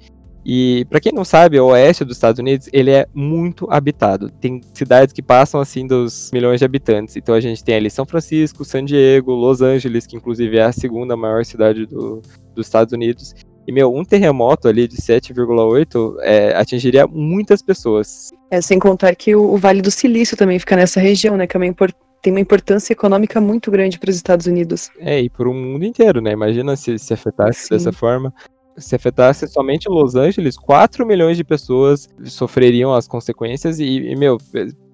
E 0.49 0.85
para 0.89 1.01
quem 1.01 1.13
não 1.13 1.25
sabe, 1.25 1.59
o 1.59 1.67
oeste 1.67 2.05
dos 2.05 2.17
Estados 2.17 2.39
Unidos, 2.39 2.69
ele 2.73 2.93
é 2.93 3.05
muito 3.13 3.67
habitado. 3.69 4.31
Tem 4.31 4.61
cidades 4.73 5.13
que 5.13 5.21
passam 5.21 5.61
assim 5.61 5.85
dos 5.89 6.31
milhões 6.33 6.61
de 6.61 6.65
habitantes. 6.65 7.17
Então 7.17 7.35
a 7.35 7.41
gente 7.41 7.65
tem 7.65 7.75
ali 7.75 7.91
São 7.91 8.07
Francisco, 8.07 8.65
San 8.65 8.85
Diego, 8.85 9.33
Los 9.33 9.61
Angeles, 9.61 10.07
que 10.07 10.17
inclusive 10.17 10.57
é 10.57 10.63
a 10.63 10.71
segunda 10.71 11.17
maior 11.17 11.45
cidade 11.45 11.85
do, 11.85 12.23
dos 12.55 12.65
Estados 12.65 12.93
Unidos. 12.93 13.35
E, 13.67 13.73
meu, 13.73 13.93
um 13.93 14.05
terremoto 14.05 14.69
ali 14.69 14.87
de 14.87 14.97
7,8 14.99 16.15
é, 16.21 16.55
atingiria 16.55 17.09
muitas 17.09 17.61
pessoas. 17.61 18.31
É, 18.49 18.61
sem 18.61 18.79
contar 18.79 19.17
que 19.17 19.35
o, 19.35 19.53
o, 19.53 19.57
Vale 19.57 19.83
do 19.83 19.91
Silício 19.91 20.37
também 20.37 20.61
fica 20.61 20.77
nessa 20.77 21.01
região, 21.01 21.37
né? 21.37 21.49
Que 21.49 21.57
é 21.57 21.59
uma 21.59 21.75
tem 22.23 22.33
uma 22.33 22.41
importância 22.41 22.93
econômica 22.93 23.41
muito 23.41 23.71
grande 23.71 23.99
para 23.99 24.11
os 24.11 24.17
Estados 24.17 24.47
Unidos. 24.47 24.91
É, 24.99 25.21
e 25.21 25.29
para 25.29 25.49
o 25.49 25.55
mundo 25.55 25.85
inteiro, 25.85 26.21
né? 26.21 26.31
Imagina 26.31 26.77
se, 26.77 26.99
se 26.99 27.13
afetasse 27.13 27.67
Sim. 27.67 27.75
dessa 27.75 27.93
forma 27.93 28.33
se 28.77 28.95
afetasse 28.95 29.47
somente 29.49 29.89
Los 29.89 30.15
Angeles, 30.15 30.57
4 30.57 31.07
milhões 31.07 31.37
de 31.37 31.45
pessoas 31.45 32.09
sofreriam 32.25 32.93
as 32.93 33.09
consequências 33.09 33.79
e, 33.79 33.85
e 33.85 34.17
meu, 34.17 34.39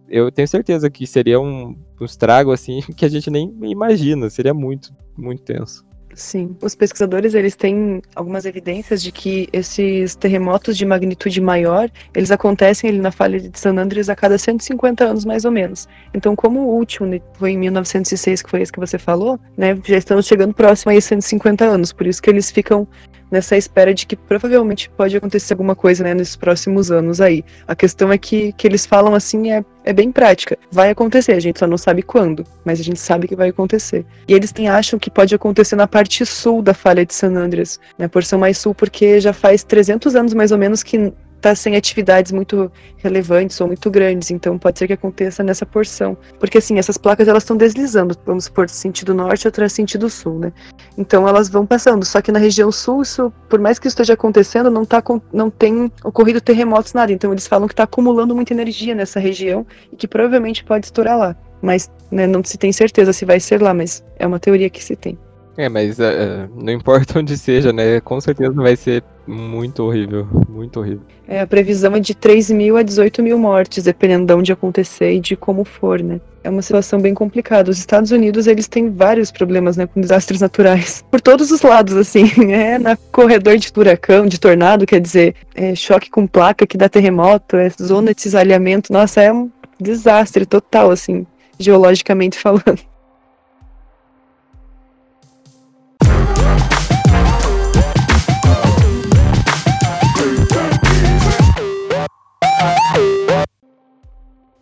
eu 0.09 0.31
tenho 0.31 0.47
certeza 0.47 0.91
que 0.91 1.07
seria 1.07 1.41
um, 1.41 1.77
um 2.01 2.05
estrago 2.05 2.53
assim 2.53 2.81
que 2.97 3.05
a 3.05 3.09
gente 3.09 3.31
nem 3.31 3.53
imagina, 3.63 4.29
seria 4.31 4.55
muito, 4.55 4.93
muito 5.17 5.43
tenso. 5.43 5.85
Sim, 6.15 6.55
os 6.61 6.75
pesquisadores 6.75 7.33
eles 7.33 7.57
têm 7.57 8.03
algumas 8.15 8.45
evidências 8.45 9.03
de 9.03 9.11
que 9.11 9.49
esses 9.51 10.15
terremotos 10.15 10.77
de 10.77 10.85
magnitude 10.85 11.41
maior, 11.41 11.91
eles 12.15 12.31
acontecem 12.31 12.91
ali 12.91 12.99
na 12.99 13.11
falha 13.11 13.41
de 13.41 13.59
San 13.59 13.79
Andreas 13.79 14.11
a 14.11 14.15
cada 14.15 14.37
150 14.37 15.05
anos 15.05 15.25
mais 15.25 15.47
ou 15.47 15.51
menos. 15.51 15.89
Então, 16.13 16.37
como 16.37 16.61
o 16.61 16.77
último 16.77 17.07
né, 17.07 17.19
foi 17.39 17.53
em 17.53 17.59
1906, 17.59 18.43
que 18.43 18.51
foi 18.51 18.61
esse 18.61 18.71
que 18.71 18.79
você 18.79 18.99
falou, 18.99 19.41
né, 19.57 19.79
já 19.85 19.97
estamos 19.97 20.27
chegando 20.27 20.53
próximo 20.53 20.93
a 20.93 21.01
150 21.01 21.65
anos, 21.65 21.95
por 21.95 22.07
isso 22.07 22.21
que 22.21 22.29
eles 22.29 22.51
ficam 22.51 22.87
nessa 23.33 23.57
espera 23.57 23.95
de 23.95 24.07
que 24.07 24.15
provavelmente 24.15 24.91
pode 24.91 25.17
acontecer 25.17 25.55
alguma 25.55 25.75
coisa 25.75 26.05
né, 26.05 26.13
nesses 26.13 26.37
próximos 26.37 26.91
anos 26.91 27.19
aí. 27.21 27.43
A 27.67 27.75
questão 27.75 28.13
é 28.13 28.19
que, 28.19 28.53
que 28.53 28.69
eles 28.69 28.85
falam 28.85 29.15
assim 29.15 29.51
é, 29.51 29.65
é 29.85 29.93
bem 29.93 30.13
prática. 30.13 30.59
Vai 30.71 30.91
acontecer, 30.91 31.33
a 31.33 31.41
gente 31.41 31.59
só 31.59 31.67
não 31.67 31.79
sabe 31.79 32.03
quando, 32.03 32.45
mas 32.63 32.79
a 32.79 32.85
gente 32.85 33.01
sabe 33.01 33.27
que 33.27 33.35
vai 33.35 33.49
acontecer. 33.49 34.05
E 34.29 34.35
eles 34.35 34.53
têm, 34.53 34.69
acham 34.69 34.99
que 34.99 35.11
pode 35.11 35.35
acontecer 35.35 35.75
na 35.75 35.89
parte 35.89 36.25
sul 36.27 36.61
da 36.61 36.75
falha 36.75 37.07
de 37.07 37.15
San 37.15 37.35
Andreas, 37.35 37.81
na 37.99 38.05
né, 38.05 38.09
porção 38.09 38.39
mais 38.39 38.59
sul, 38.59 38.75
porque 38.75 39.19
já 39.19 39.33
faz 39.33 39.65
300 39.65 40.15
anos 40.15 40.35
mais 40.35 40.53
ou 40.53 40.59
menos 40.59 40.83
que 40.83 41.13
está 41.43 41.55
sem 41.57 41.75
atividades 41.75 42.31
muito 42.31 42.71
relevantes 42.99 43.61
ou 43.61 43.67
muito 43.67 43.91
grandes, 43.91 44.31
então 44.31 44.57
pode 44.57 44.79
ser 44.79 44.87
que 44.87 44.93
aconteça 44.93 45.43
nessa 45.43 45.67
porção. 45.67 46.17
Porque 46.39 46.59
assim, 46.59 46.79
essas 46.79 46.97
placas 46.97 47.27
elas 47.27 47.43
estão 47.43 47.57
deslizando, 47.57 48.17
vamos 48.25 48.45
supor, 48.45 48.69
sentido 48.71 49.13
norte, 49.13 49.47
outra 49.47 49.69
sentido 49.69 50.09
sul, 50.09 50.39
né? 50.39 50.53
Então 50.97 51.27
elas 51.27 51.49
vão 51.49 51.67
passando, 51.67 52.05
só 52.05 52.23
que 52.23 52.31
na 52.31 52.39
região 52.39 52.71
sul, 52.71 53.03
isso, 53.03 53.33
por 53.49 53.61
mais 53.61 53.79
que 53.79 53.89
isso 53.89 53.95
esteja 53.95 54.15
acontecendo, 54.15 54.71
não, 54.71 54.85
tá, 54.85 55.03
não 55.33 55.51
tem 55.51 55.91
ocorrido 56.05 56.41
terremotos, 56.41 56.95
nada. 56.95 57.13
Então 57.13 57.33
eles 57.33 57.47
falam 57.47 57.67
que 57.67 57.73
está 57.73 57.83
acumulando 57.83 58.35
muita 58.35 58.55
energia 58.55 58.95
nessa 58.95 59.19
região 59.19 59.67
e 59.93 59.97
que 59.97 60.07
provavelmente 60.07 60.65
pode 60.65 60.87
estourar 60.87 61.19
lá. 61.19 61.37
Mas 61.61 61.91
né, 62.11 62.27
não 62.27 62.43
se 62.45 62.57
tem 62.57 62.73
certeza 62.73 63.13
se 63.13 63.25
vai 63.25 63.41
ser 63.41 63.61
lá, 63.61 63.75
mas 63.75 64.05
é 64.17 64.27
uma 64.27 64.39
teoria 64.39 64.71
que 64.71 64.83
se 64.83 64.95
tem. 64.95 65.19
É, 65.57 65.69
mas 65.69 65.99
uh, 65.99 66.49
não 66.55 66.73
importa 66.73 67.19
onde 67.21 67.37
seja, 67.37 67.73
né? 67.73 68.01
Com 68.01 68.21
certeza 68.21 68.53
vai 68.53 68.77
ser 68.77 69.03
muito 69.27 69.83
horrível, 69.83 70.27
muito 70.49 70.81
horrível. 70.81 71.03
É, 71.29 71.41
a 71.41 71.47
previsão 71.47 71.95
é 71.95 72.01
de 72.01 72.15
3 72.15 72.51
mil 72.51 72.77
a 72.77 72.83
18 72.83 73.23
mil 73.23 73.39
mortes, 73.39 73.85
dependendo 73.85 74.27
de 74.27 74.33
onde 74.33 74.53
acontecer 74.53 75.13
e 75.13 75.21
de 75.21 75.37
como 75.37 75.65
for, 75.65 76.03
né? 76.03 76.21
É 76.45 76.51
uma 76.51 76.63
situação 76.63 77.01
bem 77.01 77.15
complicada. 77.15 77.71
Os 77.71 77.79
Estados 77.79 78.11
Unidos, 78.11 78.49
eles 78.49 78.67
têm 78.67 78.91
vários 78.91 79.31
problemas, 79.31 79.77
né, 79.77 79.87
com 79.87 80.01
desastres 80.01 80.41
naturais. 80.41 81.05
Por 81.11 81.21
todos 81.21 81.53
os 81.53 81.63
lados, 81.63 81.97
assim. 81.97 82.25
É 82.53 82.79
na 82.79 82.97
corredor 82.97 83.57
de 83.57 83.69
furacão, 83.69 84.27
de 84.27 84.41
tornado, 84.41 84.85
quer 84.85 85.01
dizer, 85.01 85.37
é 85.55 85.75
choque 85.75 86.11
com 86.11 86.27
placa 86.27 86.67
que 86.67 86.77
dá 86.77 86.89
terremoto, 86.89 87.57
é 87.57 87.71
zona 87.71 88.13
de 88.13 88.23
cisalhamento. 88.23 88.93
Nossa, 88.93 89.23
é 89.23 89.33
um 89.33 89.49
desastre 89.81 90.45
total, 90.45 90.91
assim, 90.91 91.25
geologicamente 91.59 92.39
falando. 92.41 92.92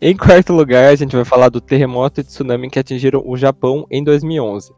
Em 0.03 0.17
quarto 0.17 0.51
lugar, 0.51 0.91
a 0.91 0.95
gente 0.95 1.15
vai 1.15 1.23
falar 1.23 1.49
do 1.49 1.61
terremoto 1.61 2.19
e 2.19 2.23
tsunami 2.23 2.71
que 2.71 2.79
atingiram 2.79 3.21
o 3.23 3.37
Japão 3.37 3.85
em 3.91 4.03
2011. 4.03 4.73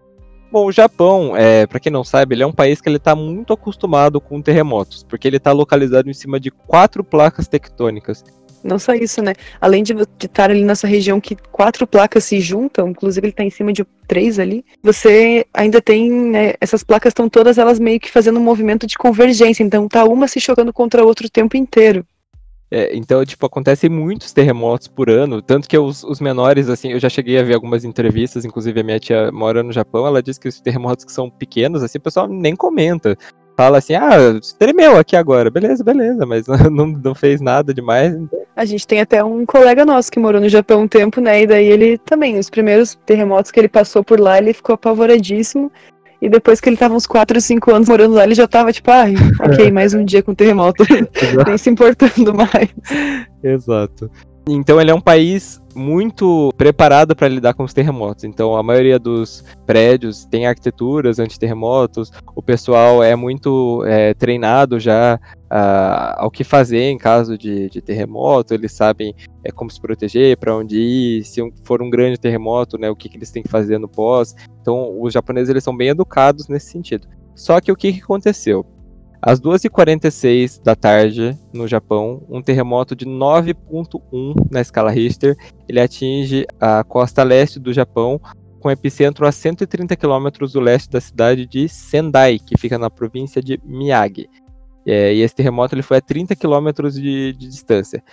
Bom, 0.51 0.65
o 0.65 0.71
Japão, 0.71 1.34
é, 1.38 1.65
para 1.65 1.80
quem 1.80 1.89
não 1.89 2.03
sabe, 2.03 2.36
ele 2.36 2.43
é 2.43 2.45
um 2.45 2.51
país 2.51 2.82
que 2.82 2.89
ele 2.89 2.97
está 2.97 3.15
muito 3.15 3.53
acostumado 3.53 4.19
com 4.19 4.41
terremotos, 4.41 5.01
porque 5.01 5.26
ele 5.26 5.38
está 5.38 5.53
localizado 5.53 6.09
em 6.09 6.13
cima 6.13 6.41
de 6.41 6.51
quatro 6.51 7.05
placas 7.05 7.47
tectônicas. 7.47 8.21
Não 8.61 8.78
só 8.78 8.93
isso, 8.93 9.21
né? 9.21 9.34
Além 9.61 9.82
de 9.82 9.93
estar 10.21 10.51
ali 10.51 10.65
nessa 10.65 10.88
região 10.88 11.21
que 11.21 11.38
quatro 11.53 11.88
placas 11.88 12.26
se 12.26 12.41
juntam, 12.41 12.89
inclusive 12.89 13.26
ele 13.26 13.32
está 13.32 13.45
em 13.45 13.49
cima 13.49 13.71
de 13.71 13.86
três 14.05 14.39
ali, 14.39 14.65
você 14.84 15.45
ainda 15.53 15.82
tem, 15.82 16.11
né, 16.11 16.53
essas 16.59 16.84
placas 16.84 17.11
estão 17.11 17.30
todas 17.30 17.57
elas 17.57 17.80
meio 17.80 17.99
que 17.99 18.11
fazendo 18.11 18.39
um 18.39 18.43
movimento 18.43 18.86
de 18.86 18.97
convergência, 18.97 19.63
então 19.63 19.88
tá 19.88 20.03
uma 20.03 20.28
se 20.28 20.41
chocando 20.41 20.74
contra 20.74 21.01
a 21.01 21.05
outra 21.05 21.28
o 21.28 21.30
tempo 21.30 21.55
inteiro. 21.55 22.05
É, 22.76 22.89
então, 22.97 23.24
tipo, 23.24 23.45
acontecem 23.45 23.88
muitos 23.88 24.34
terremotos 24.34 24.88
por 24.88 25.07
ano, 25.07 25.43
tanto 25.43 25.69
que 25.69 25.78
os, 25.78 26.03
os, 26.03 26.19
menores, 26.19 26.69
assim, 26.69 26.91
eu 26.91 26.99
já 26.99 27.07
cheguei 27.07 27.38
a 27.38 27.43
ver 27.43 27.53
algumas 27.53 27.86
entrevistas, 27.86 28.45
inclusive 28.45 28.80
a 28.80 28.84
minha 28.84 28.99
tia 28.99 29.32
mora 29.32 29.61
no 29.61 29.71
Japão, 29.71 30.07
ela 30.07 30.24
diz 30.24 30.39
que 30.39 30.47
os 30.47 30.59
terremotos 30.59 31.05
que 31.05 31.11
são 31.11 31.30
pequenos, 31.30 31.84
assim, 31.84 31.99
o 31.99 32.01
pessoal 32.01 32.28
nem 32.28 32.55
comenta. 32.55 33.15
Fala 33.55 33.78
assim, 33.78 33.93
ah, 33.93 34.17
tremeu 34.57 34.97
aqui 34.97 35.15
agora, 35.15 35.51
beleza, 35.51 35.84
beleza, 35.84 36.26
mas 36.26 36.47
não, 36.71 36.88
não 36.88 37.13
fez 37.13 37.39
nada 37.41 37.71
demais. 37.76 38.15
A 38.55 38.65
gente 38.65 38.88
tem 38.88 39.01
até 39.01 39.24
um 39.24 39.45
colega 39.45 39.86
nosso 39.86 40.11
que 40.11 40.19
morou 40.19 40.41
no 40.41 40.49
Japão 40.49 40.82
um 40.82 40.88
tempo, 40.88 41.21
né, 41.21 41.43
e 41.43 41.45
daí 41.45 41.67
ele 41.67 41.99
também, 41.99 42.39
os 42.39 42.49
primeiros 42.49 42.97
terremotos 43.05 43.51
que 43.51 43.59
ele 43.59 43.69
passou 43.69 44.03
por 44.03 44.19
lá, 44.19 44.39
ele 44.39 44.51
ficou 44.51 44.74
apavoradíssimo, 44.74 45.71
e 46.24 46.30
depois 46.30 46.61
que 46.61 46.69
ele 46.69 46.78
tava 46.78 46.95
uns 46.95 47.05
4, 47.05 47.41
5 47.41 47.76
anos 47.76 47.89
morando 47.89 48.15
lá, 48.15 48.24
ele 48.24 48.34
já 48.34 48.47
tava 48.47 48.71
tipo, 48.71 48.89
ah, 48.89 49.03
ok, 49.43 49.69
mais 49.69 49.93
um 49.93 50.05
dia 50.05 50.24
com 50.24 50.34
terremoto. 50.34 50.86
Nem 51.45 51.57
se 51.57 51.69
importando 51.69 52.34
mais. 52.34 52.69
Exato. 53.43 54.09
Então 54.47 54.80
ele 54.80 54.89
é 54.89 54.93
um 54.93 55.01
país 55.01 55.61
muito 55.76 56.51
preparado 56.57 57.15
para 57.15 57.28
lidar 57.28 57.53
com 57.53 57.63
os 57.63 57.74
terremotos. 57.74 58.24
Então 58.24 58.55
a 58.55 58.63
maioria 58.63 58.99
dos 58.99 59.43
prédios 59.65 60.26
tem 60.26 60.45
arquiteturas 60.45 61.19
anti-terremotos, 61.19 62.11
o 62.36 62.41
pessoal 62.41 63.03
é 63.03 63.15
muito 63.15 63.84
é, 63.86 64.13
treinado 64.13 64.80
já 64.80 65.19
uh, 65.45 66.15
ao 66.17 66.32
que 66.32 66.43
fazer 66.43 66.89
em 66.89 66.97
caso 66.97 67.38
de, 67.38 67.69
de 67.69 67.82
terremoto, 67.82 68.53
eles 68.53 68.71
sabem 68.71 69.15
é, 69.43 69.51
como 69.51 69.69
se 69.69 69.80
proteger, 69.80 70.38
para 70.38 70.55
onde 70.55 70.78
ir, 70.78 71.24
se 71.24 71.41
for 71.63 71.82
um 71.82 71.89
grande 71.89 72.19
terremoto, 72.19 72.78
né, 72.78 72.89
o 72.89 72.95
que, 72.95 73.09
que 73.09 73.17
eles 73.17 73.32
têm 73.32 73.43
que 73.43 73.49
fazer 73.49 73.78
no 73.78 73.88
pós. 73.88 74.36
Então 74.61 74.99
os 75.01 75.13
japoneses 75.13 75.49
eles 75.49 75.63
são 75.63 75.76
bem 75.76 75.89
educados 75.89 76.47
nesse 76.47 76.71
sentido. 76.71 77.07
Só 77.36 77.59
que 77.59 77.71
o 77.71 77.76
que, 77.76 77.93
que 77.93 78.01
aconteceu? 78.01 78.65
Às 79.26 79.39
2h46 79.39 80.61
da 80.61 80.76
tarde, 80.76 81.38
no 81.53 81.65
Japão, 81.65 82.26
um 82.30 82.41
terremoto 82.41 82.93
de 82.93 83.05
9.1 83.05 84.36
na 84.51 84.59
escala 84.59 84.91
Richter, 84.91 85.38
ele 85.65 85.80
atinge 85.80 86.45
a 86.59 86.84
costa 86.84 87.24
leste 87.24 87.57
do 87.57 87.71
Japão, 87.71 88.19
com 88.59 88.69
epicentro 88.69 89.26
a 89.26 89.32
130 89.32 89.95
km 89.95 90.28
do 90.51 90.59
leste 90.59 90.89
da 90.89 90.99
cidade 90.99 91.45
de 91.45 91.69
Sendai, 91.69 92.38
que 92.38 92.59
fica 92.59 92.78
na 92.78 92.89
província 92.89 93.41
de 93.41 93.57
Miyagi. 93.63 94.28
É, 94.86 95.13
e 95.13 95.21
esse 95.21 95.34
terremoto 95.34 95.74
ele 95.74 95.84
foi 95.84 95.97
a 95.97 96.01
30 96.01 96.36
km 96.36 96.89
de, 96.91 97.32
de 97.32 97.47
distância. 97.47 98.03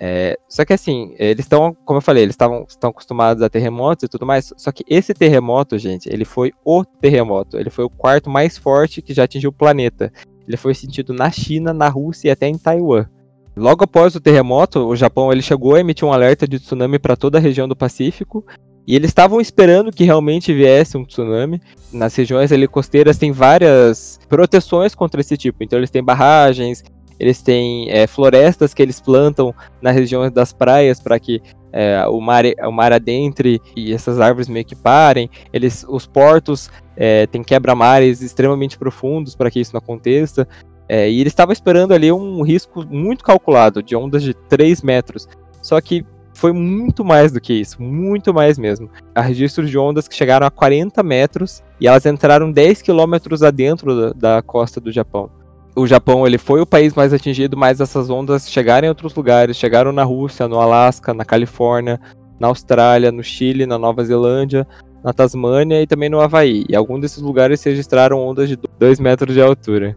É, 0.00 0.38
só 0.48 0.64
que 0.64 0.72
assim, 0.72 1.12
eles 1.18 1.44
estão, 1.44 1.74
como 1.84 1.96
eu 1.96 2.02
falei, 2.02 2.22
eles 2.22 2.36
estão 2.36 2.90
acostumados 2.90 3.42
a 3.42 3.48
terremotos 3.48 4.04
e 4.04 4.08
tudo 4.08 4.24
mais. 4.24 4.52
Só 4.56 4.70
que 4.70 4.84
esse 4.88 5.12
terremoto, 5.12 5.76
gente, 5.76 6.08
ele 6.08 6.24
foi 6.24 6.52
o 6.64 6.84
terremoto. 6.84 7.58
Ele 7.58 7.70
foi 7.70 7.84
o 7.84 7.90
quarto 7.90 8.30
mais 8.30 8.56
forte 8.56 9.02
que 9.02 9.12
já 9.12 9.24
atingiu 9.24 9.50
o 9.50 9.52
planeta. 9.52 10.12
Ele 10.48 10.56
foi 10.56 10.74
sentido 10.74 11.12
na 11.12 11.30
China, 11.30 11.74
na 11.74 11.88
Rússia 11.88 12.28
e 12.28 12.30
até 12.30 12.48
em 12.48 12.56
Taiwan. 12.56 13.06
Logo 13.54 13.84
após 13.84 14.14
o 14.14 14.20
terremoto, 14.20 14.86
o 14.86 14.96
Japão 14.96 15.30
ele 15.30 15.42
chegou 15.42 15.74
a 15.74 15.80
emitir 15.80 16.08
um 16.08 16.12
alerta 16.12 16.48
de 16.48 16.58
tsunami 16.58 16.98
para 16.98 17.16
toda 17.16 17.36
a 17.36 17.40
região 17.40 17.68
do 17.68 17.76
Pacífico. 17.76 18.44
E 18.86 18.96
eles 18.96 19.10
estavam 19.10 19.38
esperando 19.38 19.92
que 19.92 20.04
realmente 20.04 20.54
viesse 20.54 20.96
um 20.96 21.04
tsunami. 21.04 21.60
Nas 21.92 22.16
regiões 22.16 22.50
ali 22.50 22.66
costeiras 22.66 23.18
tem 23.18 23.30
várias 23.30 24.18
proteções 24.28 24.94
contra 24.94 25.20
esse 25.20 25.36
tipo. 25.36 25.62
Então 25.62 25.78
eles 25.78 25.90
têm 25.90 26.02
barragens, 26.02 26.82
eles 27.20 27.42
têm 27.42 27.90
é, 27.90 28.06
florestas 28.06 28.72
que 28.72 28.80
eles 28.80 29.00
plantam 29.00 29.54
nas 29.82 29.94
regiões 29.94 30.32
das 30.32 30.52
praias 30.52 31.00
para 31.00 31.18
que 31.20 31.42
é, 31.78 32.04
o, 32.08 32.20
mar, 32.20 32.42
o 32.66 32.72
mar 32.72 32.92
adentre 32.92 33.62
e 33.76 33.92
essas 33.92 34.18
árvores 34.18 34.48
meio 34.48 34.64
que 34.64 34.74
parem. 34.74 35.30
Eles, 35.52 35.86
os 35.88 36.08
portos 36.08 36.68
é, 36.96 37.24
têm 37.28 37.44
quebra-mares 37.44 38.20
extremamente 38.20 38.76
profundos 38.76 39.36
para 39.36 39.48
que 39.48 39.60
isso 39.60 39.72
não 39.72 39.78
aconteça. 39.78 40.48
É, 40.88 41.08
e 41.08 41.20
eles 41.20 41.30
estavam 41.30 41.52
esperando 41.52 41.94
ali 41.94 42.10
um 42.10 42.42
risco 42.42 42.84
muito 42.84 43.22
calculado, 43.22 43.80
de 43.80 43.94
ondas 43.94 44.24
de 44.24 44.34
3 44.34 44.82
metros. 44.82 45.28
Só 45.62 45.80
que 45.80 46.04
foi 46.34 46.52
muito 46.52 47.04
mais 47.04 47.30
do 47.30 47.40
que 47.40 47.52
isso, 47.52 47.80
muito 47.80 48.34
mais 48.34 48.58
mesmo. 48.58 48.90
Há 49.14 49.20
registros 49.20 49.70
de 49.70 49.78
ondas 49.78 50.08
que 50.08 50.16
chegaram 50.16 50.48
a 50.48 50.50
40 50.50 51.00
metros 51.04 51.62
e 51.80 51.86
elas 51.86 52.06
entraram 52.06 52.50
10 52.50 52.82
quilômetros 52.82 53.44
adentro 53.44 54.12
da, 54.12 54.34
da 54.36 54.42
costa 54.42 54.80
do 54.80 54.90
Japão 54.90 55.30
o 55.78 55.86
Japão 55.86 56.26
ele 56.26 56.38
foi 56.38 56.60
o 56.60 56.66
país 56.66 56.94
mais 56.94 57.12
atingido, 57.12 57.56
mas 57.56 57.80
essas 57.80 58.10
ondas 58.10 58.50
chegaram 58.50 58.86
em 58.86 58.88
outros 58.88 59.14
lugares, 59.14 59.56
chegaram 59.56 59.92
na 59.92 60.02
Rússia, 60.02 60.48
no 60.48 60.58
Alasca, 60.60 61.14
na 61.14 61.24
Califórnia, 61.24 62.00
na 62.38 62.48
Austrália, 62.48 63.12
no 63.12 63.22
Chile, 63.22 63.66
na 63.66 63.78
Nova 63.78 64.04
Zelândia, 64.04 64.66
na 65.02 65.12
Tasmânia 65.12 65.80
e 65.80 65.86
também 65.86 66.08
no 66.08 66.20
Havaí. 66.20 66.64
E 66.68 66.74
alguns 66.74 67.00
desses 67.00 67.22
lugares 67.22 67.62
registraram 67.62 68.18
ondas 68.18 68.48
de 68.48 68.58
2 68.78 68.98
metros 68.98 69.34
de 69.34 69.40
altura. 69.40 69.96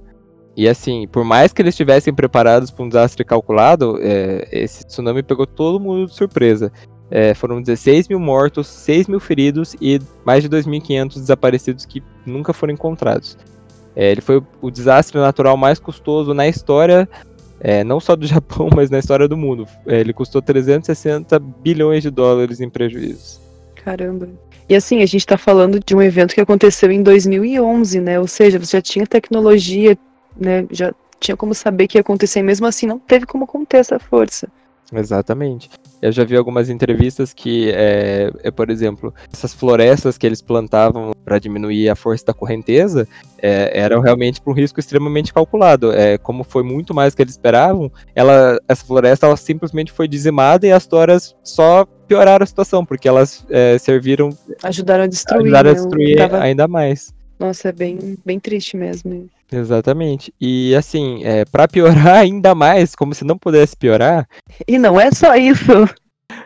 E 0.56 0.68
assim, 0.68 1.08
por 1.08 1.24
mais 1.24 1.54
que 1.54 1.62
eles 1.62 1.74
estivessem 1.74 2.14
preparados 2.14 2.70
para 2.70 2.86
um 2.86 2.90
desastre 2.90 3.24
calculado, 3.24 3.98
é, 4.02 4.48
esse 4.52 4.86
tsunami 4.86 5.24
pegou 5.24 5.48
todo 5.48 5.80
mundo 5.80 6.08
de 6.08 6.16
surpresa. 6.16 6.72
É, 7.10 7.34
foram 7.34 7.62
16 7.62 8.08
mil 8.08 8.20
mortos, 8.20 8.68
6 8.68 9.08
mil 9.08 9.20
feridos 9.20 9.76
e 9.82 10.00
mais 10.26 10.44
de 10.44 10.50
2.500 10.50 11.16
desaparecidos 11.16 11.86
que 11.86 12.02
nunca 12.26 12.54
foram 12.54 12.74
encontrados. 12.74 13.38
É, 13.96 14.12
ele 14.12 14.22
foi 14.22 14.42
o 14.62 14.72
desastre 14.72 15.20
natural 15.20 15.58
mais 15.58 15.80
custoso 15.80 16.34
na 16.34 16.48
história, 16.48 17.08
é, 17.60 17.84
não 17.84 18.00
só 18.00 18.16
do 18.16 18.26
Japão, 18.28 18.70
mas 18.74 18.90
na 18.90 19.00
história 19.00 19.28
do 19.28 19.38
mundo. 19.38 19.68
É, 19.86 20.00
ele 20.00 20.14
custou 20.14 20.42
360 20.42 21.40
bilhões 21.40 22.04
de 22.04 22.10
dólares 22.10 22.62
em 22.62 22.70
prejuízos. 22.70 23.40
Caramba. 23.76 24.30
E 24.70 24.76
assim, 24.76 25.02
a 25.02 25.06
gente 25.06 25.18
está 25.18 25.38
falando 25.38 25.80
de 25.86 25.96
um 25.96 26.02
evento 26.02 26.34
que 26.34 26.42
aconteceu 26.42 26.92
em 26.92 27.04
2011, 27.04 28.00
né? 28.00 28.20
Ou 28.20 28.28
seja, 28.28 28.58
você 28.58 28.78
já 28.78 28.82
tinha 28.82 29.06
tecnologia, 29.06 29.98
né? 30.40 30.66
Já 30.72 30.94
tinha 31.20 31.36
como 31.36 31.54
saber 31.54 31.88
que 31.88 31.98
ia 31.98 32.02
acontecer, 32.02 32.40
e 32.40 32.44
mesmo 32.44 32.66
assim 32.66 32.88
não 32.88 32.98
teve 32.98 33.26
como 33.26 33.46
conter 33.46 33.80
essa 33.80 34.00
força. 34.00 34.48
Exatamente. 34.94 35.70
Eu 36.02 36.12
já 36.12 36.24
vi 36.24 36.36
algumas 36.36 36.70
entrevistas 36.70 37.34
que, 37.34 37.72
é, 37.74 38.32
é 38.44 38.52
por 38.52 38.70
exemplo, 38.70 39.14
essas 39.32 39.54
florestas 39.54 40.18
que 40.18 40.26
eles 40.26 40.42
plantavam 40.42 41.12
para 41.24 41.40
diminuir 41.40 41.90
a 41.90 41.96
força 41.96 42.26
da 42.26 42.34
correnteza 42.34 43.08
é, 43.38 43.72
eram 43.74 44.02
realmente 44.02 44.42
para 44.42 44.52
um 44.52 44.56
risco 44.56 44.80
extremamente 44.80 45.34
calculado. 45.34 45.94
É, 45.94 46.18
como 46.18 46.44
foi 46.44 46.64
muito 46.64 46.94
mais 46.94 47.14
do 47.14 47.18
que 47.18 47.22
eles 47.24 47.34
esperavam, 47.34 47.92
ela, 48.14 48.60
essa 48.68 48.86
floresta 48.86 49.26
ela 49.26 49.38
simplesmente 49.38 49.92
foi 49.92 50.08
dizimada 50.08 50.68
e 50.68 50.72
as 50.72 50.86
toras 50.86 51.36
só 51.44 51.86
pioraram 52.08 52.44
a 52.44 52.48
situação, 52.48 52.86
porque 52.86 53.08
elas 53.08 53.46
é, 53.50 53.78
serviram. 53.78 54.30
Ajudaram 54.64 55.06
a 55.06 55.08
destruir. 55.08 55.44
Ajudaram 55.44 55.70
a 55.70 55.74
né, 55.74 55.80
destruir 55.80 56.18
tava... 56.18 56.40
ainda 56.40 56.68
mais. 56.68 57.14
Nossa, 57.40 57.70
é 57.70 57.72
bem, 57.72 58.18
bem 58.26 58.40
triste 58.40 58.78
mesmo. 58.78 59.30
Exatamente. 59.52 60.34
E 60.40 60.74
assim, 60.76 61.24
é, 61.24 61.44
para 61.44 61.68
piorar 61.68 62.18
ainda 62.24 62.56
mais, 62.56 62.96
como 62.96 63.14
se 63.14 63.26
não 63.26 63.38
pudesse 63.38 63.76
piorar. 63.76 64.28
E 64.68 64.78
não 64.80 65.00
é 65.00 65.12
só 65.12 65.36
isso. 65.36 65.72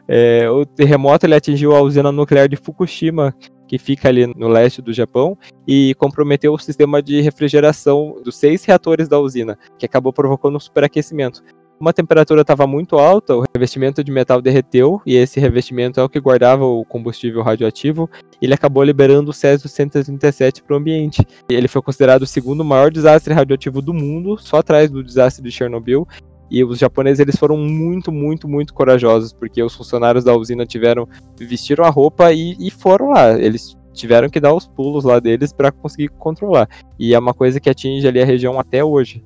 É, 0.07 0.49
o 0.49 0.65
terremoto 0.65 1.25
ele 1.25 1.35
atingiu 1.35 1.75
a 1.75 1.81
usina 1.81 2.11
nuclear 2.11 2.47
de 2.49 2.55
Fukushima, 2.55 3.35
que 3.67 3.77
fica 3.77 4.09
ali 4.09 4.27
no 4.27 4.47
leste 4.47 4.81
do 4.81 4.93
Japão, 4.93 5.37
e 5.67 5.93
comprometeu 5.95 6.53
o 6.53 6.59
sistema 6.59 7.01
de 7.01 7.21
refrigeração 7.21 8.15
dos 8.23 8.35
seis 8.35 8.63
reatores 8.65 9.07
da 9.07 9.19
usina, 9.19 9.57
que 9.77 9.85
acabou 9.85 10.11
provocando 10.11 10.55
um 10.55 10.59
superaquecimento. 10.59 11.43
Como 11.77 11.89
a 11.89 11.93
temperatura 11.93 12.41
estava 12.41 12.65
muito 12.65 12.97
alta, 12.97 13.35
o 13.35 13.43
revestimento 13.53 14.01
de 14.01 14.09
metal 14.09 14.41
derreteu, 14.41 15.01
e 15.05 15.15
esse 15.15 15.41
revestimento 15.41 15.99
é 15.99 16.03
o 16.03 16.07
que 16.07 16.21
guardava 16.21 16.63
o 16.63 16.85
combustível 16.85 17.41
radioativo, 17.41 18.09
ele 18.41 18.53
acabou 18.53 18.81
liberando 18.81 19.31
o 19.31 19.33
Césio-137 19.33 20.63
para 20.63 20.73
o 20.73 20.77
ambiente. 20.77 21.25
Ele 21.49 21.67
foi 21.67 21.81
considerado 21.81 22.21
o 22.21 22.27
segundo 22.27 22.63
maior 22.63 22.89
desastre 22.89 23.33
radioativo 23.33 23.81
do 23.81 23.93
mundo, 23.93 24.37
só 24.37 24.57
atrás 24.57 24.89
do 24.89 25.03
desastre 25.03 25.43
de 25.43 25.51
Chernobyl, 25.51 26.07
e 26.49 26.63
os 26.63 26.79
japoneses 26.79 27.19
eles 27.19 27.35
foram 27.35 27.57
muito, 27.57 28.09
muito, 28.09 28.47
muito 28.47 28.73
corajosos, 28.73 29.33
porque 29.33 29.61
os 29.61 29.75
funcionários 29.75 30.23
da 30.23 30.33
usina 30.33 30.65
tiveram 30.65 31.05
vestiram 31.37 31.83
a 31.83 31.89
roupa 31.89 32.31
e, 32.31 32.55
e 32.57 32.71
foram 32.71 33.09
lá. 33.09 33.37
Eles 33.37 33.75
tiveram 33.91 34.29
que 34.29 34.39
dar 34.39 34.53
os 34.53 34.65
pulos 34.65 35.03
lá 35.03 35.19
deles 35.19 35.51
para 35.51 35.71
conseguir 35.71 36.07
controlar. 36.09 36.69
E 36.97 37.13
é 37.13 37.19
uma 37.19 37.33
coisa 37.33 37.59
que 37.59 37.69
atinge 37.69 38.07
ali 38.07 38.21
a 38.21 38.25
região 38.25 38.59
até 38.59 38.83
hoje 38.83 39.23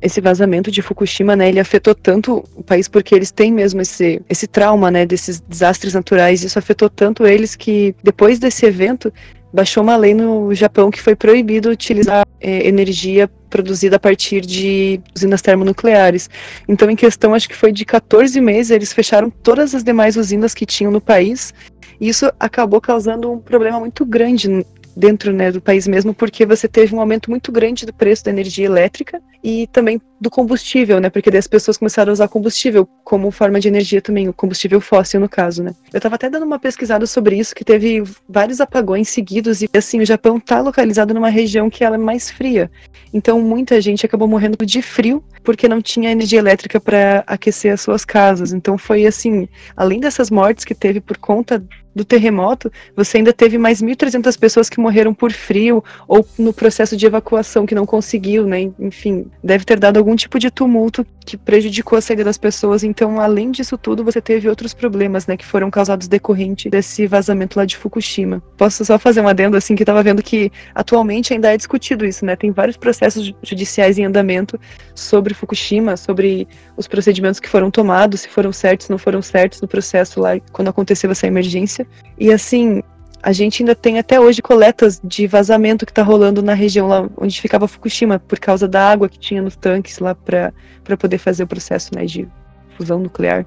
esse 0.00 0.20
vazamento 0.20 0.70
de 0.70 0.82
Fukushima, 0.82 1.34
né, 1.34 1.48
ele 1.48 1.60
afetou 1.60 1.94
tanto 1.94 2.44
o 2.54 2.62
país 2.62 2.88
porque 2.88 3.14
eles 3.14 3.30
têm 3.30 3.52
mesmo 3.52 3.80
esse, 3.80 4.22
esse 4.28 4.46
trauma, 4.46 4.90
né, 4.90 5.04
desses 5.04 5.40
desastres 5.40 5.94
naturais. 5.94 6.42
Isso 6.42 6.58
afetou 6.58 6.88
tanto 6.88 7.26
eles 7.26 7.56
que 7.56 7.94
depois 8.02 8.38
desse 8.38 8.64
evento 8.66 9.12
baixou 9.52 9.82
uma 9.82 9.96
lei 9.96 10.14
no 10.14 10.54
Japão 10.54 10.90
que 10.90 11.00
foi 11.00 11.16
proibido 11.16 11.70
utilizar 11.70 12.26
é, 12.40 12.68
energia 12.68 13.28
produzida 13.48 13.96
a 13.96 13.98
partir 13.98 14.42
de 14.42 15.00
usinas 15.16 15.40
termonucleares. 15.42 16.28
Então, 16.68 16.90
em 16.90 16.96
questão, 16.96 17.34
acho 17.34 17.48
que 17.48 17.56
foi 17.56 17.72
de 17.72 17.84
14 17.84 18.40
meses, 18.40 18.70
eles 18.70 18.92
fecharam 18.92 19.30
todas 19.30 19.74
as 19.74 19.82
demais 19.82 20.16
usinas 20.16 20.54
que 20.54 20.66
tinham 20.66 20.92
no 20.92 21.00
país. 21.00 21.54
E 22.00 22.08
isso 22.08 22.30
acabou 22.38 22.80
causando 22.80 23.32
um 23.32 23.38
problema 23.38 23.80
muito 23.80 24.04
grande 24.04 24.64
dentro 24.98 25.32
né, 25.32 25.52
do 25.52 25.60
país 25.60 25.86
mesmo, 25.86 26.12
porque 26.12 26.44
você 26.44 26.66
teve 26.66 26.92
um 26.92 26.98
aumento 26.98 27.30
muito 27.30 27.52
grande 27.52 27.86
do 27.86 27.94
preço 27.94 28.24
da 28.24 28.32
energia 28.32 28.66
elétrica 28.66 29.22
e 29.44 29.68
também 29.68 30.00
do 30.20 30.28
combustível, 30.28 30.98
né? 30.98 31.08
Porque 31.08 31.30
daí 31.30 31.38
as 31.38 31.46
pessoas 31.46 31.76
começaram 31.76 32.10
a 32.10 32.12
usar 32.12 32.26
combustível 32.26 32.88
como 33.04 33.30
forma 33.30 33.60
de 33.60 33.68
energia 33.68 34.02
também, 34.02 34.28
o 34.28 34.32
combustível 34.32 34.80
fóssil 34.80 35.20
no 35.20 35.28
caso, 35.28 35.62
né? 35.62 35.72
Eu 35.92 36.00
tava 36.00 36.16
até 36.16 36.28
dando 36.28 36.44
uma 36.44 36.58
pesquisada 36.58 37.06
sobre 37.06 37.36
isso, 37.36 37.54
que 37.54 37.64
teve 37.64 38.02
vários 38.28 38.60
apagões 38.60 39.08
seguidos 39.08 39.62
e 39.62 39.68
assim, 39.72 40.00
o 40.00 40.06
Japão 40.06 40.40
tá 40.40 40.60
localizado 40.60 41.14
numa 41.14 41.28
região 41.28 41.70
que 41.70 41.84
ela 41.84 41.94
é 41.94 41.98
mais 41.98 42.28
fria. 42.28 42.68
Então 43.14 43.40
muita 43.40 43.80
gente 43.80 44.04
acabou 44.04 44.26
morrendo 44.26 44.66
de 44.66 44.82
frio 44.82 45.22
porque 45.44 45.68
não 45.68 45.80
tinha 45.80 46.10
energia 46.10 46.40
elétrica 46.40 46.80
para 46.80 47.22
aquecer 47.24 47.72
as 47.72 47.80
suas 47.80 48.04
casas. 48.04 48.52
Então 48.52 48.76
foi 48.76 49.06
assim, 49.06 49.48
além 49.76 50.00
dessas 50.00 50.28
mortes 50.28 50.64
que 50.64 50.74
teve 50.74 51.00
por 51.00 51.16
conta 51.16 51.64
do 51.98 52.04
terremoto, 52.04 52.72
você 52.96 53.18
ainda 53.18 53.32
teve 53.32 53.58
mais 53.58 53.82
1.300 53.82 54.38
pessoas 54.38 54.70
que 54.70 54.80
morreram 54.80 55.12
por 55.12 55.32
frio 55.32 55.84
ou 56.06 56.26
no 56.38 56.52
processo 56.52 56.96
de 56.96 57.04
evacuação 57.04 57.66
que 57.66 57.74
não 57.74 57.84
conseguiu, 57.84 58.46
né? 58.46 58.70
Enfim, 58.78 59.26
deve 59.44 59.64
ter 59.64 59.78
dado 59.78 59.98
algum 59.98 60.16
tipo 60.16 60.38
de 60.38 60.50
tumulto 60.50 61.06
que 61.28 61.36
prejudicou 61.36 61.98
a 61.98 62.00
saída 62.00 62.24
das 62.24 62.38
pessoas. 62.38 62.82
Então, 62.82 63.20
além 63.20 63.50
disso 63.50 63.76
tudo, 63.76 64.02
você 64.02 64.18
teve 64.18 64.48
outros 64.48 64.72
problemas, 64.72 65.26
né, 65.26 65.36
que 65.36 65.44
foram 65.44 65.70
causados 65.70 66.08
decorrente 66.08 66.70
desse 66.70 67.06
vazamento 67.06 67.58
lá 67.58 67.66
de 67.66 67.76
Fukushima. 67.76 68.42
Posso 68.56 68.82
só 68.82 68.98
fazer 68.98 69.20
um 69.20 69.28
adendo 69.28 69.54
assim 69.54 69.74
que 69.74 69.82
estava 69.82 70.02
vendo 70.02 70.22
que 70.22 70.50
atualmente 70.74 71.34
ainda 71.34 71.52
é 71.52 71.56
discutido 71.58 72.06
isso, 72.06 72.24
né? 72.24 72.34
Tem 72.34 72.50
vários 72.50 72.78
processos 72.78 73.30
judiciais 73.42 73.98
em 73.98 74.06
andamento 74.06 74.58
sobre 74.94 75.34
Fukushima, 75.34 75.98
sobre 75.98 76.48
os 76.78 76.88
procedimentos 76.88 77.40
que 77.40 77.48
foram 77.48 77.70
tomados, 77.70 78.22
se 78.22 78.28
foram 78.30 78.50
certos, 78.50 78.88
não 78.88 78.96
foram 78.96 79.20
certos 79.20 79.60
no 79.60 79.68
processo 79.68 80.20
lá 80.20 80.40
quando 80.50 80.68
aconteceu 80.68 81.10
essa 81.10 81.26
emergência. 81.26 81.86
E 82.18 82.32
assim, 82.32 82.82
a 83.22 83.32
gente 83.32 83.62
ainda 83.62 83.74
tem 83.74 83.98
até 83.98 84.20
hoje 84.20 84.40
coletas 84.40 85.00
de 85.02 85.26
vazamento 85.26 85.84
que 85.84 85.92
está 85.92 86.02
rolando 86.02 86.42
na 86.42 86.54
região 86.54 86.86
lá 86.86 87.08
onde 87.16 87.40
ficava 87.40 87.66
Fukushima, 87.66 88.18
por 88.18 88.38
causa 88.38 88.68
da 88.68 88.90
água 88.90 89.08
que 89.08 89.18
tinha 89.18 89.42
nos 89.42 89.56
tanques 89.56 89.98
lá 89.98 90.14
para 90.14 90.52
poder 90.98 91.18
fazer 91.18 91.42
o 91.42 91.46
processo 91.46 91.94
né, 91.94 92.04
de 92.04 92.28
fusão 92.76 92.98
nuclear. 92.98 93.44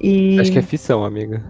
E... 0.00 0.38
Acho 0.40 0.52
que 0.52 0.58
é 0.58 0.62
fissão, 0.62 1.04
amiga. 1.04 1.44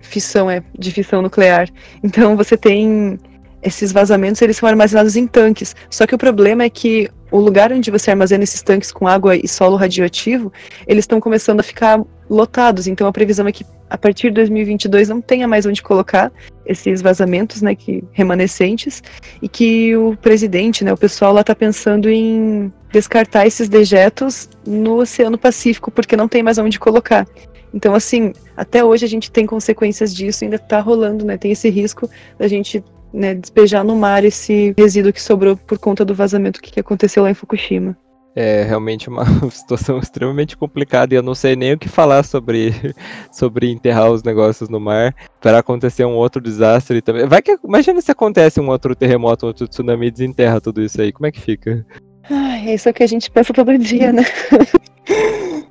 Fissão, 0.00 0.50
é, 0.50 0.62
de 0.78 0.90
fissão 0.90 1.22
nuclear. 1.22 1.68
Então 2.02 2.36
você 2.36 2.56
tem 2.56 3.18
esses 3.62 3.92
vazamentos, 3.92 4.40
eles 4.42 4.56
são 4.56 4.68
armazenados 4.68 5.16
em 5.16 5.26
tanques. 5.26 5.74
Só 5.88 6.06
que 6.06 6.14
o 6.14 6.18
problema 6.18 6.64
é 6.64 6.70
que 6.70 7.08
o 7.30 7.38
lugar 7.38 7.72
onde 7.72 7.90
você 7.90 8.10
armazena 8.10 8.44
esses 8.44 8.62
tanques 8.62 8.90
com 8.90 9.06
água 9.06 9.36
e 9.36 9.46
solo 9.46 9.76
radioativo, 9.76 10.52
eles 10.86 11.04
estão 11.04 11.20
começando 11.20 11.60
a 11.60 11.62
ficar 11.62 12.02
lotados. 12.28 12.86
Então 12.86 13.06
a 13.06 13.12
previsão 13.12 13.46
é 13.46 13.52
que 13.52 13.64
a 13.88 13.98
partir 13.98 14.28
de 14.28 14.34
2022 14.34 15.08
não 15.08 15.20
tenha 15.20 15.46
mais 15.46 15.66
onde 15.66 15.82
colocar 15.82 16.32
esses 16.64 17.02
vazamentos, 17.02 17.60
né, 17.60 17.74
que 17.74 18.04
remanescentes, 18.12 19.02
e 19.42 19.48
que 19.48 19.96
o 19.96 20.16
presidente, 20.16 20.84
né, 20.84 20.92
o 20.92 20.96
pessoal 20.96 21.32
lá 21.32 21.40
está 21.40 21.54
pensando 21.54 22.08
em 22.08 22.72
descartar 22.92 23.46
esses 23.46 23.68
dejetos 23.68 24.48
no 24.64 24.98
Oceano 24.98 25.36
Pacífico, 25.36 25.90
porque 25.90 26.16
não 26.16 26.28
tem 26.28 26.42
mais 26.42 26.58
onde 26.58 26.78
colocar. 26.78 27.26
Então, 27.74 27.94
assim, 27.94 28.32
até 28.56 28.84
hoje 28.84 29.04
a 29.04 29.08
gente 29.08 29.30
tem 29.30 29.46
consequências 29.46 30.14
disso, 30.14 30.44
ainda 30.44 30.56
está 30.56 30.80
rolando, 30.80 31.24
né? 31.24 31.36
Tem 31.36 31.52
esse 31.52 31.68
risco 31.70 32.08
da 32.38 32.48
gente 32.48 32.82
né, 33.12 33.34
despejar 33.34 33.84
no 33.84 33.96
mar 33.96 34.24
esse 34.24 34.74
resíduo 34.78 35.12
que 35.12 35.22
sobrou 35.22 35.56
por 35.56 35.78
conta 35.78 36.04
do 36.04 36.14
vazamento 36.14 36.60
que 36.60 36.80
aconteceu 36.80 37.22
lá 37.22 37.30
em 37.30 37.34
Fukushima 37.34 37.96
é 38.34 38.62
realmente 38.62 39.08
uma 39.08 39.24
situação 39.50 39.98
extremamente 39.98 40.56
complicada 40.56 41.14
e 41.14 41.16
eu 41.16 41.22
não 41.22 41.34
sei 41.34 41.56
nem 41.56 41.72
o 41.72 41.78
que 41.78 41.88
falar 41.88 42.22
sobre, 42.22 42.72
sobre 43.30 43.70
enterrar 43.70 44.10
os 44.10 44.22
negócios 44.22 44.68
no 44.68 44.80
mar 44.80 45.14
para 45.40 45.58
acontecer 45.58 46.04
um 46.04 46.14
outro 46.14 46.40
desastre 46.40 47.02
também. 47.02 47.26
Vai 47.26 47.42
que 47.42 47.56
imagina 47.64 48.00
se 48.00 48.10
acontece 48.10 48.60
um 48.60 48.68
outro 48.68 48.94
terremoto, 48.94 49.46
um 49.46 49.48
outro 49.48 49.68
tsunami 49.68 50.06
e 50.06 50.10
desenterra 50.10 50.60
tudo 50.60 50.82
isso 50.82 51.00
aí, 51.00 51.12
como 51.12 51.26
é 51.26 51.32
que 51.32 51.40
fica? 51.40 51.84
Ai, 52.28 52.68
é 52.70 52.74
isso 52.74 52.92
que 52.92 53.02
a 53.02 53.06
gente 53.06 53.30
pensa 53.30 53.52
todo 53.52 53.76
dia, 53.78 54.12
né? 54.12 54.24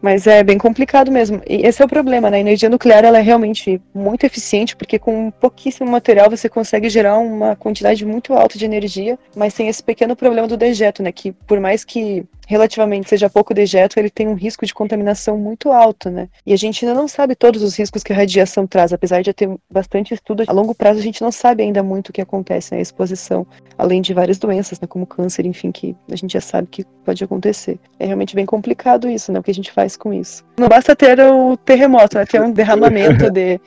Mas 0.02 0.28
é 0.28 0.44
bem 0.44 0.58
complicado 0.58 1.12
mesmo. 1.12 1.42
E 1.48 1.66
esse 1.66 1.82
é 1.82 1.86
o 1.86 1.90
problema, 1.90 2.30
né? 2.30 2.38
A 2.38 2.40
energia 2.40 2.70
nuclear 2.70 3.04
ela 3.04 3.20
é 3.20 3.22
realmente 3.22 3.82
muito 3.94 4.26
eficiente, 4.26 4.76
porque 4.76 4.98
com 4.98 5.30
pouquíssimo 5.32 5.90
material 5.90 6.30
você 6.30 6.48
consegue 6.48 6.90
gerar 6.90 7.18
uma 7.18 7.56
quantidade 7.56 8.06
muito 8.06 8.34
alta 8.34 8.58
de 8.58 8.66
energia, 8.66 9.20
mas 9.36 9.54
tem 9.54 9.68
esse 9.68 9.84
pequeno 9.84 10.16
problema 10.16 10.48
do 10.48 10.56
dejeto, 10.56 11.04
né? 11.04 11.12
Que 11.12 11.32
por 11.32 11.60
mais 11.60 11.84
que 11.84 12.26
relativamente 12.50 13.08
seja 13.08 13.30
pouco 13.30 13.54
dejeto, 13.54 14.00
ele 14.00 14.10
tem 14.10 14.28
um 14.28 14.34
risco 14.34 14.66
de 14.66 14.74
contaminação 14.74 15.38
muito 15.38 15.72
alto, 15.72 16.10
né? 16.10 16.28
E 16.44 16.52
a 16.52 16.58
gente 16.58 16.84
ainda 16.84 17.00
não 17.00 17.08
sabe 17.08 17.36
todos 17.36 17.62
os 17.62 17.78
riscos 17.78 18.02
que 18.02 18.12
a 18.12 18.16
radiação 18.16 18.66
traz, 18.66 18.92
apesar 18.92 19.22
de 19.22 19.32
ter 19.32 19.48
bastante 19.72 20.16
estudo. 20.16 20.44
A 20.48 20.52
longo 20.52 20.74
prazo 20.74 21.00
a 21.00 21.04
gente 21.04 21.22
não 21.22 21.32
sabe 21.32 21.62
ainda 21.62 21.84
muito 21.84 22.10
o 22.10 22.12
que 22.12 22.22
acontece 22.22 22.72
na 22.72 22.78
né, 22.78 22.82
exposição, 22.82 23.46
além 23.78 24.02
de 24.02 24.16
várias 24.16 24.40
doenças, 24.40 24.80
né, 24.80 24.88
como 24.88 25.06
câncer, 25.06 25.46
enfim, 25.46 25.72
que 25.72 25.96
a 26.12 26.16
gente 26.16 26.34
já 26.34 26.42
sabe 26.42 26.68
que 26.72 26.84
pode 27.06 27.24
acontecer. 27.24 27.80
É 28.00 28.08
realmente 28.08 28.34
bem 28.34 28.48
complicado 28.48 29.08
isso, 29.08 29.32
né? 29.32 29.40
O 29.40 29.44
que 29.44 29.52
a 29.52 29.54
gente 29.54 29.72
faz 29.72 29.96
com 29.96 30.12
isso. 30.12 30.44
Não 30.58 30.68
basta 30.68 30.96
ter 30.96 31.20
o 31.20 31.56
terremoto, 31.56 32.18
né? 32.18 32.26
Ter 32.26 32.42
um 32.42 32.52
derramamento 32.52 33.30
de, 33.30 33.62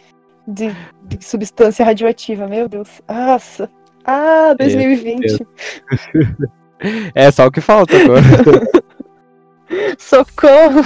de, 0.49 0.75
de 1.05 1.25
substância 1.25 1.85
radioativa. 1.85 2.49
Meu 2.49 2.69
Deus. 2.69 3.01
Nossa. 3.09 3.71
Ah, 4.05 4.57
2020. 4.59 5.47
É 7.15 7.31
só 7.31 7.47
o 7.47 7.51
que 7.51 7.61
falta 7.61 7.97
agora. 7.97 8.23
Socorro! 9.99 10.85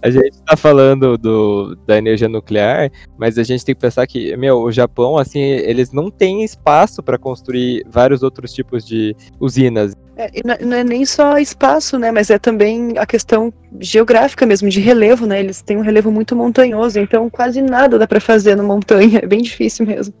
A 0.00 0.10
gente 0.10 0.40
tá 0.46 0.56
falando 0.56 1.18
do, 1.18 1.76
da 1.86 1.96
energia 1.98 2.28
nuclear, 2.28 2.90
mas 3.18 3.36
a 3.38 3.42
gente 3.42 3.64
tem 3.64 3.74
que 3.74 3.80
pensar 3.80 4.06
que, 4.06 4.36
meu, 4.36 4.58
o 4.60 4.70
Japão, 4.70 5.18
assim, 5.18 5.40
eles 5.40 5.92
não 5.92 6.10
têm 6.10 6.44
espaço 6.44 7.02
para 7.02 7.18
construir 7.18 7.84
vários 7.88 8.22
outros 8.22 8.52
tipos 8.52 8.86
de 8.86 9.16
usinas. 9.40 9.94
É, 10.16 10.30
não 10.64 10.76
é 10.76 10.84
nem 10.84 11.04
só 11.04 11.38
espaço, 11.38 11.98
né, 11.98 12.12
mas 12.12 12.30
é 12.30 12.38
também 12.38 12.94
a 12.96 13.06
questão 13.06 13.52
geográfica 13.80 14.44
mesmo, 14.46 14.68
de 14.68 14.80
relevo, 14.80 15.26
né, 15.26 15.40
eles 15.40 15.62
têm 15.62 15.78
um 15.78 15.82
relevo 15.82 16.12
muito 16.12 16.36
montanhoso, 16.36 17.00
então 17.00 17.28
quase 17.30 17.62
nada 17.62 17.98
dá 17.98 18.06
para 18.06 18.20
fazer 18.20 18.54
na 18.54 18.62
montanha, 18.62 19.20
é 19.22 19.26
bem 19.26 19.40
difícil 19.40 19.86
mesmo. 19.86 20.14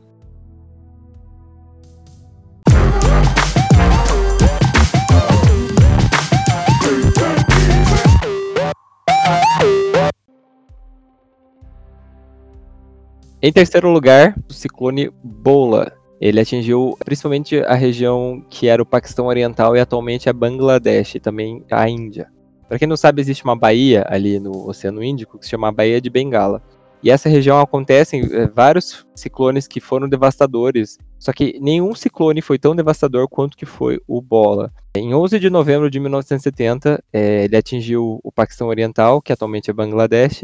Em 13.42 13.50
terceiro 13.50 13.90
lugar, 13.90 14.36
o 14.50 14.52
ciclone 14.52 15.10
Bola. 15.24 15.92
Ele 16.20 16.38
atingiu 16.38 16.94
principalmente 17.02 17.58
a 17.60 17.74
região 17.74 18.44
que 18.50 18.68
era 18.68 18.82
o 18.82 18.86
Paquistão 18.86 19.26
Oriental 19.28 19.74
e 19.74 19.80
atualmente 19.80 20.28
é 20.28 20.32
Bangladesh 20.32 21.14
e 21.14 21.20
também 21.20 21.64
a 21.70 21.88
Índia. 21.88 22.30
Para 22.68 22.78
quem 22.78 22.86
não 22.86 22.98
sabe, 22.98 23.22
existe 23.22 23.42
uma 23.42 23.56
baía 23.56 24.04
ali 24.10 24.38
no 24.38 24.68
Oceano 24.68 25.02
Índico 25.02 25.38
que 25.38 25.46
se 25.46 25.52
chama 25.52 25.72
Baía 25.72 26.02
de 26.02 26.10
Bengala. 26.10 26.62
E 27.02 27.10
essa 27.10 27.30
região 27.30 27.58
acontecem 27.58 28.28
é, 28.30 28.46
vários 28.46 29.06
ciclones 29.14 29.66
que 29.66 29.80
foram 29.80 30.06
devastadores. 30.06 30.98
Só 31.18 31.32
que 31.32 31.58
nenhum 31.62 31.94
ciclone 31.94 32.42
foi 32.42 32.58
tão 32.58 32.76
devastador 32.76 33.26
quanto 33.26 33.56
que 33.56 33.64
foi 33.64 33.98
o 34.06 34.20
Bola. 34.20 34.70
Em 34.94 35.14
11 35.14 35.38
de 35.38 35.48
novembro 35.48 35.90
de 35.90 35.98
1970, 35.98 37.02
é, 37.10 37.20
eh, 37.20 37.44
ele 37.44 37.56
atingiu 37.56 38.20
o 38.22 38.30
Paquistão 38.30 38.68
Oriental, 38.68 39.22
que 39.22 39.32
atualmente 39.32 39.70
é 39.70 39.72
Bangladesh, 39.72 40.42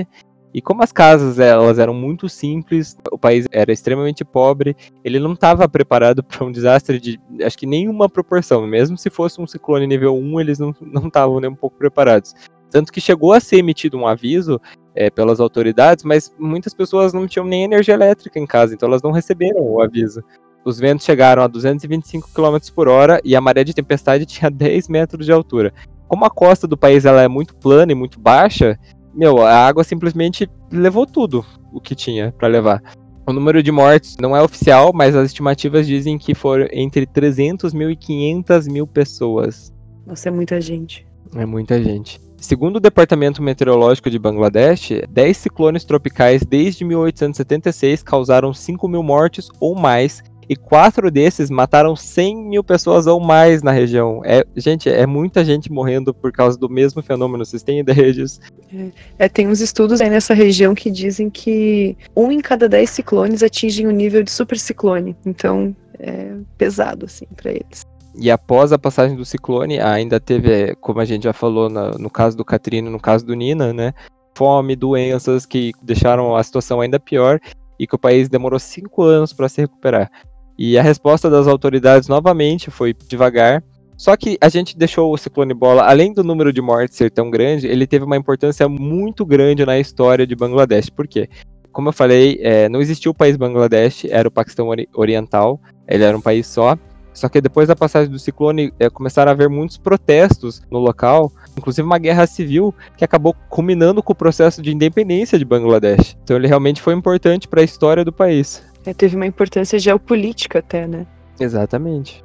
e 0.56 0.62
como 0.62 0.82
as 0.82 0.90
casas 0.90 1.38
elas 1.38 1.78
eram 1.78 1.92
muito 1.92 2.30
simples, 2.30 2.96
o 3.12 3.18
país 3.18 3.46
era 3.52 3.70
extremamente 3.70 4.24
pobre, 4.24 4.74
ele 5.04 5.20
não 5.20 5.34
estava 5.34 5.68
preparado 5.68 6.24
para 6.24 6.46
um 6.46 6.50
desastre 6.50 6.98
de, 6.98 7.20
acho 7.44 7.58
que 7.58 7.66
nenhuma 7.66 8.08
proporção. 8.08 8.66
Mesmo 8.66 8.96
se 8.96 9.10
fosse 9.10 9.38
um 9.38 9.46
ciclone 9.46 9.86
nível 9.86 10.16
1, 10.16 10.40
eles 10.40 10.58
não 10.58 10.74
estavam 11.06 11.40
nem 11.40 11.50
um 11.50 11.54
pouco 11.54 11.76
preparados. 11.76 12.34
Tanto 12.70 12.90
que 12.90 13.02
chegou 13.02 13.34
a 13.34 13.40
ser 13.40 13.58
emitido 13.58 13.98
um 13.98 14.06
aviso 14.06 14.58
é, 14.94 15.10
pelas 15.10 15.40
autoridades, 15.40 16.04
mas 16.04 16.34
muitas 16.38 16.72
pessoas 16.72 17.12
não 17.12 17.26
tinham 17.28 17.44
nem 17.44 17.64
energia 17.64 17.92
elétrica 17.92 18.38
em 18.38 18.46
casa, 18.46 18.72
então 18.72 18.88
elas 18.88 19.02
não 19.02 19.10
receberam 19.10 19.60
o 19.60 19.82
aviso. 19.82 20.24
Os 20.64 20.80
ventos 20.80 21.04
chegaram 21.04 21.42
a 21.42 21.46
225 21.48 22.30
km 22.34 22.56
por 22.74 22.88
hora 22.88 23.20
e 23.22 23.36
a 23.36 23.42
maré 23.42 23.62
de 23.62 23.74
tempestade 23.74 24.24
tinha 24.26 24.50
10 24.50 24.88
metros 24.88 25.26
de 25.26 25.32
altura. 25.32 25.74
Como 26.08 26.24
a 26.24 26.30
costa 26.30 26.66
do 26.66 26.78
país 26.78 27.04
ela 27.04 27.20
é 27.20 27.28
muito 27.28 27.54
plana 27.56 27.92
e 27.92 27.94
muito 27.94 28.18
baixa, 28.18 28.78
meu, 29.16 29.44
a 29.44 29.66
água 29.66 29.82
simplesmente 29.82 30.48
levou 30.70 31.06
tudo 31.06 31.44
o 31.72 31.80
que 31.80 31.94
tinha 31.94 32.32
para 32.36 32.48
levar. 32.48 32.82
O 33.26 33.32
número 33.32 33.62
de 33.62 33.72
mortes 33.72 34.16
não 34.20 34.36
é 34.36 34.42
oficial, 34.42 34.92
mas 34.94 35.16
as 35.16 35.26
estimativas 35.26 35.86
dizem 35.86 36.16
que 36.16 36.34
foram 36.34 36.68
entre 36.70 37.06
300 37.06 37.74
mil 37.74 37.90
e 37.90 37.96
500 37.96 38.68
mil 38.68 38.86
pessoas. 38.86 39.72
Nossa, 40.06 40.28
é 40.28 40.32
muita 40.32 40.60
gente. 40.60 41.04
É 41.34 41.44
muita 41.44 41.82
gente. 41.82 42.20
Segundo 42.36 42.76
o 42.76 42.80
Departamento 42.80 43.42
Meteorológico 43.42 44.10
de 44.10 44.18
Bangladesh, 44.18 44.90
10 45.08 45.36
ciclones 45.36 45.84
tropicais 45.84 46.42
desde 46.44 46.84
1876 46.84 48.02
causaram 48.02 48.54
5 48.54 48.86
mil 48.86 49.02
mortes 49.02 49.48
ou 49.58 49.74
mais 49.74 50.22
e 50.48 50.54
quatro 50.54 51.10
desses 51.10 51.50
mataram 51.50 51.96
100 51.96 52.36
mil 52.36 52.62
pessoas 52.62 53.06
ou 53.06 53.18
mais 53.18 53.62
na 53.62 53.72
região. 53.72 54.22
É, 54.24 54.44
gente, 54.56 54.88
é 54.88 55.06
muita 55.06 55.44
gente 55.44 55.70
morrendo 55.72 56.14
por 56.14 56.30
causa 56.30 56.56
do 56.56 56.68
mesmo 56.68 57.02
fenômeno. 57.02 57.44
Vocês 57.44 57.62
têm 57.62 57.80
ideia 57.80 58.12
disso? 58.12 58.40
É, 58.72 59.24
é, 59.24 59.28
tem 59.28 59.48
uns 59.48 59.60
estudos 59.60 60.00
aí 60.00 60.08
nessa 60.08 60.34
região 60.34 60.74
que 60.74 60.90
dizem 60.90 61.28
que 61.28 61.96
um 62.14 62.30
em 62.30 62.40
cada 62.40 62.68
dez 62.68 62.90
ciclones 62.90 63.42
atingem 63.42 63.86
o 63.86 63.90
nível 63.90 64.22
de 64.22 64.30
superciclone. 64.30 65.16
Então, 65.26 65.74
é 65.98 66.32
pesado, 66.56 67.06
assim, 67.06 67.26
para 67.36 67.50
eles. 67.50 67.82
E 68.18 68.30
após 68.30 68.72
a 68.72 68.78
passagem 68.78 69.16
do 69.16 69.24
ciclone, 69.24 69.78
ainda 69.78 70.18
teve, 70.18 70.74
como 70.76 71.00
a 71.00 71.04
gente 71.04 71.24
já 71.24 71.32
falou 71.32 71.68
no, 71.68 71.90
no 71.92 72.10
caso 72.10 72.36
do 72.36 72.44
Katrina, 72.44 72.88
no 72.88 73.00
caso 73.00 73.26
do 73.26 73.34
Nina, 73.34 73.72
né? 73.72 73.92
Fome, 74.34 74.76
doenças 74.76 75.44
que 75.44 75.72
deixaram 75.82 76.36
a 76.36 76.42
situação 76.42 76.80
ainda 76.80 77.00
pior 77.00 77.38
e 77.78 77.86
que 77.86 77.94
o 77.94 77.98
país 77.98 78.28
demorou 78.28 78.58
cinco 78.58 79.02
anos 79.02 79.32
para 79.32 79.48
se 79.48 79.60
recuperar. 79.60 80.10
E 80.58 80.78
a 80.78 80.82
resposta 80.82 81.28
das 81.28 81.46
autoridades 81.46 82.08
novamente 82.08 82.70
foi 82.70 82.94
devagar. 83.08 83.62
Só 83.96 84.14
que 84.16 84.36
a 84.40 84.48
gente 84.48 84.76
deixou 84.76 85.12
o 85.12 85.16
ciclone 85.16 85.54
bola, 85.54 85.82
além 85.82 86.12
do 86.12 86.22
número 86.22 86.52
de 86.52 86.60
mortes 86.60 86.96
ser 86.96 87.10
tão 87.10 87.30
grande, 87.30 87.66
ele 87.66 87.86
teve 87.86 88.04
uma 88.04 88.16
importância 88.16 88.68
muito 88.68 89.24
grande 89.24 89.64
na 89.64 89.78
história 89.78 90.26
de 90.26 90.36
Bangladesh. 90.36 90.90
Por 90.90 91.06
quê? 91.08 91.28
Como 91.72 91.88
eu 91.88 91.92
falei, 91.92 92.38
é, 92.42 92.68
não 92.68 92.80
existia 92.80 93.10
o 93.10 93.14
país 93.14 93.36
Bangladesh, 93.36 94.06
era 94.06 94.28
o 94.28 94.30
Paquistão 94.30 94.68
Oriental, 94.94 95.60
ele 95.88 96.04
era 96.04 96.16
um 96.16 96.20
país 96.20 96.46
só. 96.46 96.76
Só 97.16 97.30
que 97.30 97.40
depois 97.40 97.66
da 97.66 97.74
passagem 97.74 98.10
do 98.10 98.18
ciclone, 98.18 98.70
é, 98.78 98.90
começaram 98.90 99.30
a 99.30 99.32
haver 99.32 99.48
muitos 99.48 99.78
protestos 99.78 100.60
no 100.70 100.78
local, 100.78 101.32
inclusive 101.56 101.86
uma 101.86 101.96
guerra 101.96 102.26
civil 102.26 102.74
que 102.94 103.04
acabou 103.04 103.34
culminando 103.48 104.02
com 104.02 104.12
o 104.12 104.16
processo 104.16 104.60
de 104.60 104.70
independência 104.70 105.38
de 105.38 105.44
Bangladesh. 105.44 106.14
Então 106.22 106.36
ele 106.36 106.46
realmente 106.46 106.82
foi 106.82 106.92
importante 106.92 107.48
para 107.48 107.62
a 107.62 107.64
história 107.64 108.04
do 108.04 108.12
país. 108.12 108.62
É, 108.86 108.94
teve 108.94 109.16
uma 109.16 109.26
importância 109.26 109.78
geopolítica 109.78 110.60
até, 110.60 110.86
né? 110.86 111.06
Exatamente. 111.40 112.24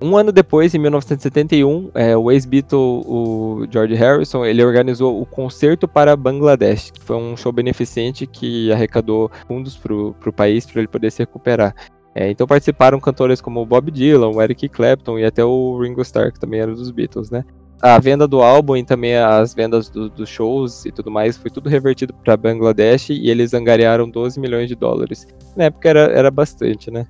Um 0.00 0.16
ano 0.16 0.30
depois, 0.30 0.74
em 0.74 0.78
1971, 0.78 1.90
é, 1.92 2.16
o 2.16 2.30
ex-Beatle, 2.30 2.78
o 2.78 3.66
George 3.68 3.94
Harrison, 3.94 4.44
ele 4.44 4.62
organizou 4.62 5.20
o 5.20 5.26
Concerto 5.26 5.88
para 5.88 6.14
Bangladesh, 6.14 6.92
que 6.92 7.02
foi 7.02 7.16
um 7.16 7.36
show 7.36 7.50
beneficente 7.50 8.24
que 8.24 8.70
arrecadou 8.70 9.28
fundos 9.48 9.76
para 9.76 9.92
o 9.92 10.32
país 10.32 10.64
para 10.66 10.80
ele 10.80 10.88
poder 10.88 11.10
se 11.10 11.20
recuperar. 11.20 11.74
É, 12.14 12.30
então 12.30 12.46
participaram 12.46 13.00
cantores 13.00 13.40
como 13.40 13.64
Bob 13.66 13.90
Dylan, 13.90 14.40
Eric 14.42 14.68
Clapton 14.68 15.18
e 15.18 15.24
até 15.24 15.44
o 15.44 15.80
Ringo 15.80 16.02
Starr, 16.02 16.32
que 16.32 16.38
também 16.38 16.60
era 16.60 16.72
dos 16.72 16.90
Beatles, 16.90 17.30
né? 17.30 17.44
A 17.80 17.98
venda 17.98 18.26
do 18.26 18.42
álbum 18.42 18.76
e 18.76 18.84
também 18.84 19.16
as 19.16 19.54
vendas 19.54 19.88
dos 19.88 20.10
do 20.10 20.26
shows 20.26 20.84
e 20.84 20.90
tudo 20.90 21.10
mais 21.10 21.36
foi 21.36 21.50
tudo 21.50 21.68
revertido 21.68 22.12
para 22.12 22.36
Bangladesh 22.36 23.10
e 23.10 23.30
eles 23.30 23.54
angariaram 23.54 24.08
12 24.08 24.40
milhões 24.40 24.68
de 24.68 24.74
dólares. 24.74 25.26
Na 25.56 25.64
época 25.64 25.88
era, 25.88 26.00
era 26.00 26.30
bastante, 26.30 26.90
né? 26.90 27.06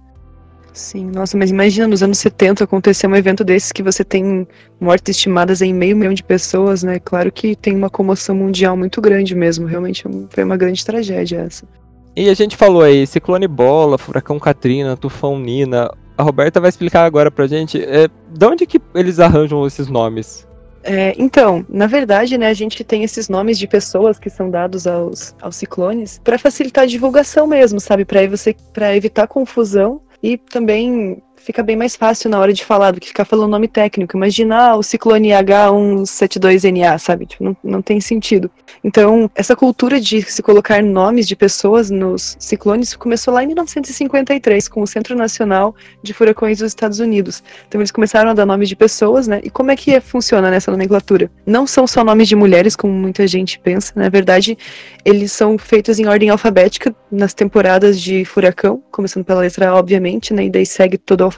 Sim, 0.72 1.06
nossa, 1.06 1.36
mas 1.36 1.50
imagina 1.50 1.88
nos 1.88 2.02
anos 2.02 2.18
70 2.18 2.62
acontecer 2.64 3.06
um 3.06 3.16
evento 3.16 3.42
desses 3.42 3.72
que 3.72 3.82
você 3.82 4.04
tem 4.04 4.46
mortes 4.80 5.16
estimadas 5.16 5.60
em 5.60 5.72
meio 5.72 5.96
milhão 5.96 6.14
de 6.14 6.22
pessoas, 6.22 6.82
né? 6.82 7.00
Claro 7.00 7.32
que 7.32 7.56
tem 7.56 7.74
uma 7.74 7.90
comoção 7.90 8.36
mundial 8.36 8.76
muito 8.76 9.00
grande 9.00 9.34
mesmo, 9.34 9.66
realmente 9.66 10.04
foi 10.30 10.44
uma 10.44 10.56
grande 10.56 10.84
tragédia 10.84 11.38
essa. 11.38 11.66
E 12.14 12.28
a 12.28 12.34
gente 12.34 12.56
falou 12.56 12.82
aí, 12.82 13.06
ciclone 13.06 13.48
bola, 13.48 13.98
furacão 13.98 14.38
Katrina, 14.38 14.96
tufão 14.96 15.38
Nina. 15.38 15.90
A 16.16 16.22
Roberta 16.22 16.60
vai 16.60 16.68
explicar 16.68 17.04
agora 17.04 17.30
pra 17.30 17.46
gente 17.46 17.80
é, 17.82 18.08
de 18.30 18.46
onde 18.46 18.66
que 18.66 18.80
eles 18.94 19.20
arranjam 19.20 19.66
esses 19.66 19.88
nomes. 19.88 20.47
É, 20.82 21.14
então, 21.18 21.66
na 21.68 21.86
verdade, 21.86 22.38
né, 22.38 22.48
a 22.48 22.54
gente 22.54 22.82
tem 22.84 23.02
esses 23.02 23.28
nomes 23.28 23.58
de 23.58 23.66
pessoas 23.66 24.18
que 24.18 24.30
são 24.30 24.50
dados 24.50 24.86
aos, 24.86 25.34
aos 25.40 25.56
ciclones 25.56 26.20
para 26.22 26.38
facilitar 26.38 26.84
a 26.84 26.86
divulgação 26.86 27.46
mesmo, 27.46 27.80
sabe? 27.80 28.04
Para 28.04 28.96
evitar 28.96 29.26
confusão 29.26 30.00
e 30.22 30.36
também 30.36 31.22
fica 31.48 31.62
bem 31.62 31.76
mais 31.76 31.96
fácil 31.96 32.28
na 32.28 32.38
hora 32.38 32.52
de 32.52 32.62
falar 32.62 32.90
do 32.90 33.00
que 33.00 33.08
ficar 33.08 33.24
falando 33.24 33.50
nome 33.50 33.66
técnico. 33.66 34.14
Imagina 34.14 34.72
ah, 34.72 34.76
o 34.76 34.82
ciclone 34.82 35.30
H172NA, 35.30 36.98
sabe? 36.98 37.24
Tipo, 37.24 37.42
não, 37.42 37.56
não 37.64 37.80
tem 37.80 38.02
sentido. 38.02 38.50
Então, 38.84 39.30
essa 39.34 39.56
cultura 39.56 39.98
de 39.98 40.20
se 40.20 40.42
colocar 40.42 40.82
nomes 40.82 41.26
de 41.26 41.34
pessoas 41.34 41.88
nos 41.90 42.36
ciclones 42.38 42.94
começou 42.94 43.32
lá 43.32 43.42
em 43.42 43.46
1953, 43.46 44.68
com 44.68 44.82
o 44.82 44.86
Centro 44.86 45.16
Nacional 45.16 45.74
de 46.02 46.12
Furacões 46.12 46.58
dos 46.58 46.70
Estados 46.70 47.00
Unidos. 47.00 47.42
Então, 47.66 47.80
eles 47.80 47.90
começaram 47.90 48.28
a 48.28 48.34
dar 48.34 48.44
nomes 48.44 48.68
de 48.68 48.76
pessoas, 48.76 49.26
né? 49.26 49.40
E 49.42 49.48
como 49.48 49.70
é 49.70 49.76
que 49.76 49.98
funciona 50.00 50.50
nessa 50.50 50.70
nomenclatura? 50.70 51.30
Não 51.46 51.66
são 51.66 51.86
só 51.86 52.04
nomes 52.04 52.28
de 52.28 52.36
mulheres, 52.36 52.76
como 52.76 52.92
muita 52.92 53.26
gente 53.26 53.58
pensa. 53.58 53.94
Na 53.96 54.10
verdade, 54.10 54.58
eles 55.02 55.32
são 55.32 55.56
feitos 55.56 55.98
em 55.98 56.06
ordem 56.06 56.28
alfabética 56.28 56.94
nas 57.10 57.32
temporadas 57.32 57.98
de 57.98 58.22
furacão, 58.26 58.82
começando 58.90 59.24
pela 59.24 59.40
letra 59.40 59.70
A, 59.70 59.76
obviamente, 59.76 60.34
né? 60.34 60.44
E 60.44 60.50
daí 60.50 60.66
segue 60.66 60.98
todo 60.98 61.22
o 61.22 61.24
alfabeto. 61.24 61.37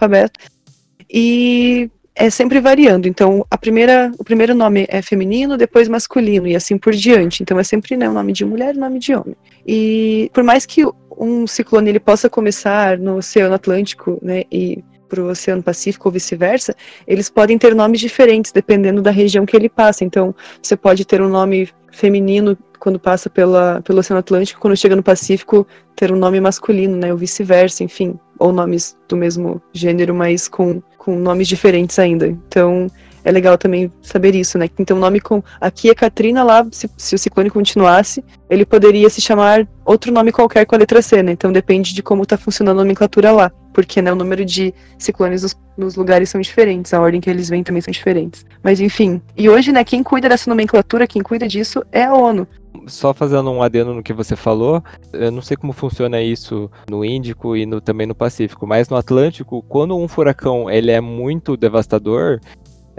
E 1.13 1.91
é 2.15 2.29
sempre 2.29 2.61
variando. 2.61 3.09
Então, 3.09 3.47
a 3.51 3.57
primeira, 3.57 4.13
o 4.19 4.25
primeiro 4.25 4.55
nome 4.55 4.87
é 4.89 5.01
feminino, 5.01 5.57
depois 5.57 5.89
masculino, 5.89 6.47
e 6.47 6.55
assim 6.55 6.77
por 6.77 6.93
diante. 6.93 7.43
Então, 7.43 7.59
é 7.59 7.65
sempre 7.65 7.97
né, 7.97 8.09
o 8.09 8.13
nome 8.13 8.33
de 8.33 8.45
mulher 8.45 8.75
e 8.75 8.79
nome 8.79 8.99
de 8.99 9.15
homem. 9.15 9.37
E 9.67 10.31
por 10.35 10.45
mais 10.45 10.67
que 10.67 10.85
um 11.19 11.47
ciclone 11.47 11.89
ele 11.89 12.01
possa 12.01 12.29
começar 12.29 12.99
no 12.99 13.17
Oceano 13.17 13.55
Atlântico 13.55 14.19
né, 14.23 14.45
e 14.51 14.83
para 15.09 15.23
o 15.23 15.29
Oceano 15.29 15.63
Pacífico 15.63 16.09
ou 16.09 16.13
vice-versa, 16.13 16.75
eles 17.07 17.29
podem 17.29 17.59
ter 17.59 17.75
nomes 17.75 18.01
diferentes 18.01 18.53
dependendo 18.53 19.03
da 19.03 19.11
região 19.11 19.45
que 19.45 19.57
ele 19.57 19.69
passa. 19.69 20.05
Então, 20.05 20.35
você 20.63 20.77
pode 20.77 21.05
ter 21.05 21.21
um 21.21 21.29
nome 21.29 21.69
feminino 21.91 22.57
quando 22.79 22.99
passa 22.99 23.29
pela, 23.29 23.83
pelo 23.83 23.99
Oceano 23.99 24.21
Atlântico, 24.21 24.61
quando 24.61 24.77
chega 24.77 24.97
no 24.97 25.03
Pacífico, 25.03 25.67
ter 25.97 26.13
um 26.13 26.17
nome 26.17 26.41
masculino, 26.41 26.97
né, 26.97 27.13
ou 27.13 27.19
vice-versa, 27.19 27.83
enfim, 27.83 28.19
ou 28.41 28.53
nomes 28.53 28.97
do 29.07 29.17
mesmo 29.17 29.63
gênero, 29.73 30.15
mas 30.15 30.49
com, 30.49 30.83
com 30.99 31.17
nomes 31.17 31.47
diferentes 31.47 31.99
ainda. 31.99 32.27
Então, 32.27 32.89
é 33.25 33.31
legal 33.31 33.57
também 33.59 33.91
saber 34.03 34.35
isso, 34.35 34.59
né? 34.59 34.69
Então, 34.79 34.97
o 34.97 35.01
nome 35.01 35.21
com. 35.21 35.43
Aqui 35.61 35.91
é 35.91 35.95
Katrina, 35.95 36.43
lá, 36.43 36.67
se, 36.71 36.91
se, 36.97 37.15
o 37.15 37.19
ciclone 37.19 37.51
continuasse, 37.51 38.25
ele 38.49 38.65
poderia 38.65 39.09
se 39.11 39.21
chamar 39.21 39.67
outro 39.85 40.13
nome 40.13 40.33
qualquer 40.33 40.65
com 40.67 40.75
a 40.75 40.79
letra 40.79 41.03
C, 41.03 41.23
né? 41.23 41.33
Então, 41.33 41.53
depende 41.53 41.95
de 41.95 42.03
como 42.03 42.23
está 42.23 42.37
funcionando 42.37 42.79
a 42.79 42.83
nomenclatura 42.83 43.33
lá. 43.33 43.51
Porque, 43.73 44.03
né, 44.03 44.13
o 44.13 44.17
número 44.17 44.45
de 44.45 44.75
ciclones 44.99 45.43
nos, 45.43 45.57
nos, 45.77 45.97
lugares 45.97 46.29
são 46.29 46.41
diferentes, 46.41 46.93
a 46.93 47.01
ordem 47.01 47.21
que 47.21 47.31
eles 47.31 47.49
vêm 47.49 47.63
também 47.63 47.81
são 47.81 47.93
diferentes. 47.93 48.45
Mas, 48.63 48.81
enfim. 48.81 49.23
E 49.37 49.49
hoje, 49.49 49.71
né, 49.71 49.85
quem 49.85 50.03
cuida 50.03 50.29
dessa 50.29 50.51
nomenclatura, 50.51 51.07
quem 51.07 51.23
cuida 51.23 51.47
disso 51.47 51.85
é 51.93 52.05
a 52.05 52.15
ONU. 52.15 52.47
Só 52.87 53.13
fazendo 53.13 53.51
um 53.51 53.63
adendo 53.63 53.95
no 53.95 54.03
que 54.03 54.13
você 54.13 54.35
falou, 54.35 54.83
eu 55.13 55.31
não 55.31 55.43
sei 55.43 55.57
como 55.57 55.73
funciona 55.73 56.21
isso 56.21 56.71
no 56.89 57.05
Índico 57.05 57.57
e 57.57 57.67
no, 57.67 57.81
também 57.81 58.07
no 58.07 58.15
Pacífico, 58.15 58.67
mas 58.67 58.89
no 58.89 58.97
Atlântico, 58.97 59.63
quando 59.69 59.97
um 59.97 60.09
furacão 60.09 60.71
ele 60.71 60.91
é 60.91 61.01
muito 61.01 61.57
devastador, 61.57 62.41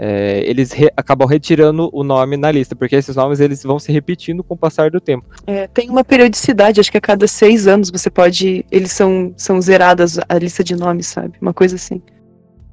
é, 0.04 0.42
eles 0.44 0.72
re 0.72 0.90
acabam 0.96 1.28
retirando 1.28 1.88
o 1.92 2.02
nome 2.02 2.36
na 2.36 2.50
lista, 2.50 2.74
porque 2.74 2.96
esses 2.96 3.14
nomes 3.14 3.38
eles 3.38 3.62
vão 3.62 3.78
se 3.78 3.92
repetindo 3.92 4.42
com 4.42 4.54
o 4.54 4.56
passar 4.56 4.90
do 4.90 5.00
tempo. 5.00 5.24
É, 5.46 5.68
tem 5.68 5.88
uma 5.88 6.02
periodicidade, 6.02 6.80
acho 6.80 6.90
que 6.90 6.98
a 6.98 7.00
cada 7.00 7.28
seis 7.28 7.68
anos 7.68 7.88
você 7.88 8.10
pode. 8.10 8.66
Eles 8.68 8.90
são, 8.90 9.32
são 9.36 9.60
zeradas 9.60 10.18
a 10.28 10.38
lista 10.38 10.64
de 10.64 10.74
nomes, 10.74 11.06
sabe? 11.06 11.38
Uma 11.40 11.54
coisa 11.54 11.76
assim. 11.76 12.02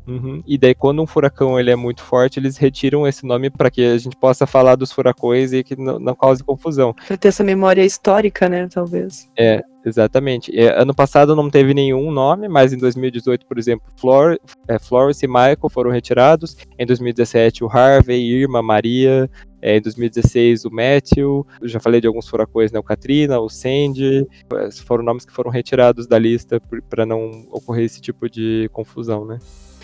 Uhum. 0.08 0.42
E 0.48 0.58
daí, 0.58 0.74
quando 0.74 1.04
um 1.04 1.06
furacão 1.06 1.60
ele 1.60 1.70
é 1.70 1.76
muito 1.76 2.02
forte, 2.02 2.40
eles 2.40 2.58
retiram 2.58 3.08
esse 3.08 3.24
nome 3.24 3.52
para 3.52 3.70
que 3.70 3.86
a 3.86 3.98
gente 4.00 4.18
possa 4.18 4.48
falar 4.48 4.74
dos 4.74 4.92
furacões 4.92 5.54
e 5.54 5.64
que 5.64 5.76
não, 5.76 6.00
não 6.00 6.16
cause 6.16 6.44
confusão. 6.44 6.96
Para 7.08 7.16
ter 7.16 7.28
essa 7.28 7.44
memória 7.44 7.86
histórica, 7.86 8.50
né? 8.50 8.68
Talvez. 8.74 9.28
É, 9.38 9.62
exatamente. 9.86 10.58
É, 10.58 10.82
ano 10.82 10.94
passado 10.94 11.36
não 11.36 11.50
teve 11.50 11.74
nenhum 11.74 12.12
nome, 12.12 12.48
mas 12.48 12.74
em 12.74 12.78
2018, 12.78 13.46
por 13.46 13.58
exemplo, 13.58 13.88
Flor, 13.98 14.40
é, 14.68 14.80
Florence 14.80 15.26
e 15.26 15.28
Michael 15.28 15.70
foram 15.70 15.92
retirados. 15.92 16.56
Em 16.78 16.86
2017, 16.86 17.64
o 17.64 17.68
Harvey, 17.68 18.22
Irma, 18.22 18.62
Maria. 18.62 19.30
É, 19.62 19.78
em 19.78 19.82
2016, 19.82 20.66
o 20.66 20.72
Matthew. 20.72 21.46
Eu 21.62 21.68
já 21.68 21.80
falei 21.80 22.00
de 22.00 22.08
alguns 22.08 22.28
furacões, 22.28 22.72
né? 22.72 22.80
O 22.80 22.84
Katrina, 22.84 23.40
o 23.40 23.50
Sandy. 23.50 24.26
Foram 24.86 25.04
nomes 25.04 25.26
que 25.26 25.34
foram 25.34 25.52
retirados 25.52 26.08
da 26.08 26.18
lista 26.18 26.62
para 26.90 27.06
não 27.06 27.46
ocorrer 27.52 27.86
esse 27.86 28.00
tipo 28.00 28.30
de 28.30 28.70
confusão, 28.72 29.26
né? 29.26 29.38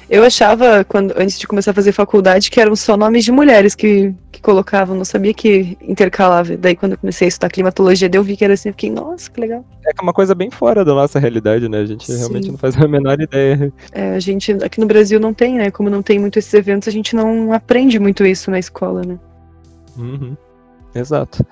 Eu 0.09 0.23
achava, 0.23 0.83
quando, 0.83 1.13
antes 1.17 1.39
de 1.39 1.47
começar 1.47 1.71
a 1.71 1.73
fazer 1.73 1.91
faculdade, 1.91 2.51
que 2.51 2.61
eram 2.61 2.75
só 2.75 2.95
nomes 2.95 3.25
de 3.25 3.31
mulheres 3.31 3.73
que, 3.73 4.13
que 4.31 4.39
colocavam, 4.39 4.95
não 4.95 5.05
sabia 5.05 5.33
que 5.33 5.75
intercalava. 5.81 6.55
Daí, 6.55 6.75
quando 6.75 6.91
eu 6.91 6.97
comecei 6.97 7.25
a 7.25 7.29
estudar 7.29 7.49
climatologia, 7.49 8.09
eu 8.13 8.23
vi 8.23 8.37
que 8.37 8.43
era 8.43 8.53
assim, 8.53 8.69
fiquei, 8.71 8.91
nossa, 8.91 9.29
que 9.31 9.41
legal. 9.41 9.65
É, 9.83 9.89
é 9.89 10.01
uma 10.01 10.13
coisa 10.13 10.35
bem 10.35 10.51
fora 10.51 10.85
da 10.85 10.93
nossa 10.93 11.17
realidade, 11.17 11.67
né? 11.67 11.79
A 11.79 11.85
gente 11.85 12.05
Sim. 12.05 12.17
realmente 12.17 12.51
não 12.51 12.57
faz 12.57 12.77
a 12.77 12.87
menor 12.87 13.19
ideia. 13.19 13.73
É, 13.91 14.11
a 14.11 14.19
gente, 14.19 14.51
aqui 14.63 14.79
no 14.79 14.85
Brasil 14.85 15.19
não 15.19 15.33
tem, 15.33 15.55
né? 15.55 15.71
Como 15.71 15.89
não 15.89 16.03
tem 16.03 16.19
muito 16.19 16.37
esses 16.37 16.53
eventos, 16.53 16.87
a 16.87 16.91
gente 16.91 17.15
não 17.15 17.51
aprende 17.51 17.99
muito 17.99 18.23
isso 18.25 18.51
na 18.51 18.59
escola, 18.59 19.01
né? 19.01 19.17
Uhum. 19.97 20.37
Exato. 20.93 21.45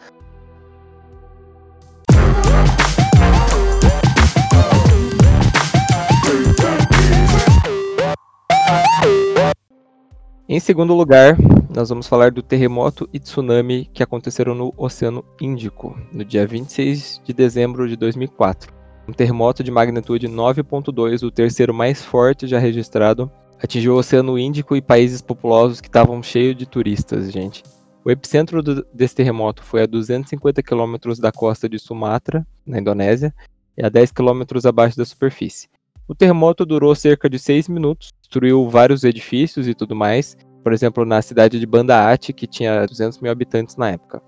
Em 10.48 10.60
segundo 10.60 10.94
lugar, 10.94 11.38
nós 11.76 11.90
vamos 11.90 12.08
falar 12.08 12.32
do 12.32 12.44
terremoto 12.44 13.10
e 13.12 13.20
tsunami 13.20 13.90
que 13.94 14.04
aconteceram 14.04 14.54
no 14.54 14.74
Oceano 14.78 15.26
Índico, 15.42 15.98
no 16.12 16.24
dia 16.24 16.46
26 16.46 17.22
de 17.24 17.34
dezembro 17.34 17.88
de 17.88 17.96
2004. 17.96 18.72
Um 19.08 19.14
terremoto 19.14 19.64
de 19.64 19.72
magnitude 19.72 20.28
9.2, 20.28 21.24
o 21.24 21.32
terceiro 21.32 21.74
mais 21.74 22.04
forte 22.04 22.46
já 22.46 22.60
registrado, 22.60 23.32
atingiu 23.62 23.96
o 23.96 23.98
Oceano 23.98 24.38
Índico 24.38 24.76
e 24.76 24.82
países 24.82 25.22
populosos 25.22 25.82
que 25.82 25.88
estavam 25.88 26.22
cheios 26.22 26.56
de 26.56 26.66
turistas, 26.66 27.32
gente. 27.32 27.64
O 28.06 28.12
epicentro 28.12 28.62
do, 28.62 28.86
desse 28.94 29.16
terremoto 29.16 29.64
foi 29.64 29.84
a 29.84 29.88
250 29.88 30.62
quilômetros 30.62 31.20
da 31.20 31.32
costa 31.32 31.70
de 31.70 31.80
Sumatra, 31.80 32.46
na 32.66 32.80
Indonésia, 32.80 33.34
e 33.78 33.84
a 33.84 33.90
10 33.90 34.12
quilômetros 34.12 34.66
abaixo 34.66 34.98
da 34.98 35.06
superfície. 35.06 35.68
O 36.08 36.14
terremoto 36.14 36.66
durou 36.66 36.94
cerca 36.94 37.30
de 37.30 37.40
6 37.40 37.70
minutos, 37.70 38.12
destruiu 38.34 38.68
vários 38.68 39.04
edifícios 39.04 39.68
e 39.68 39.76
tudo 39.76 39.96
mais, 39.96 40.36
por 40.64 40.74
exemplo, 40.74 41.06
na 41.06 41.22
cidade 41.22 41.60
de 41.60 41.66
Banda 41.66 42.10
Aceh, 42.10 42.34
que 42.34 42.48
tinha 42.48 42.86
200 42.86 43.20
mil 43.20 43.32
habitantes 43.32 43.76
na 43.76 43.92
época. 43.92 44.22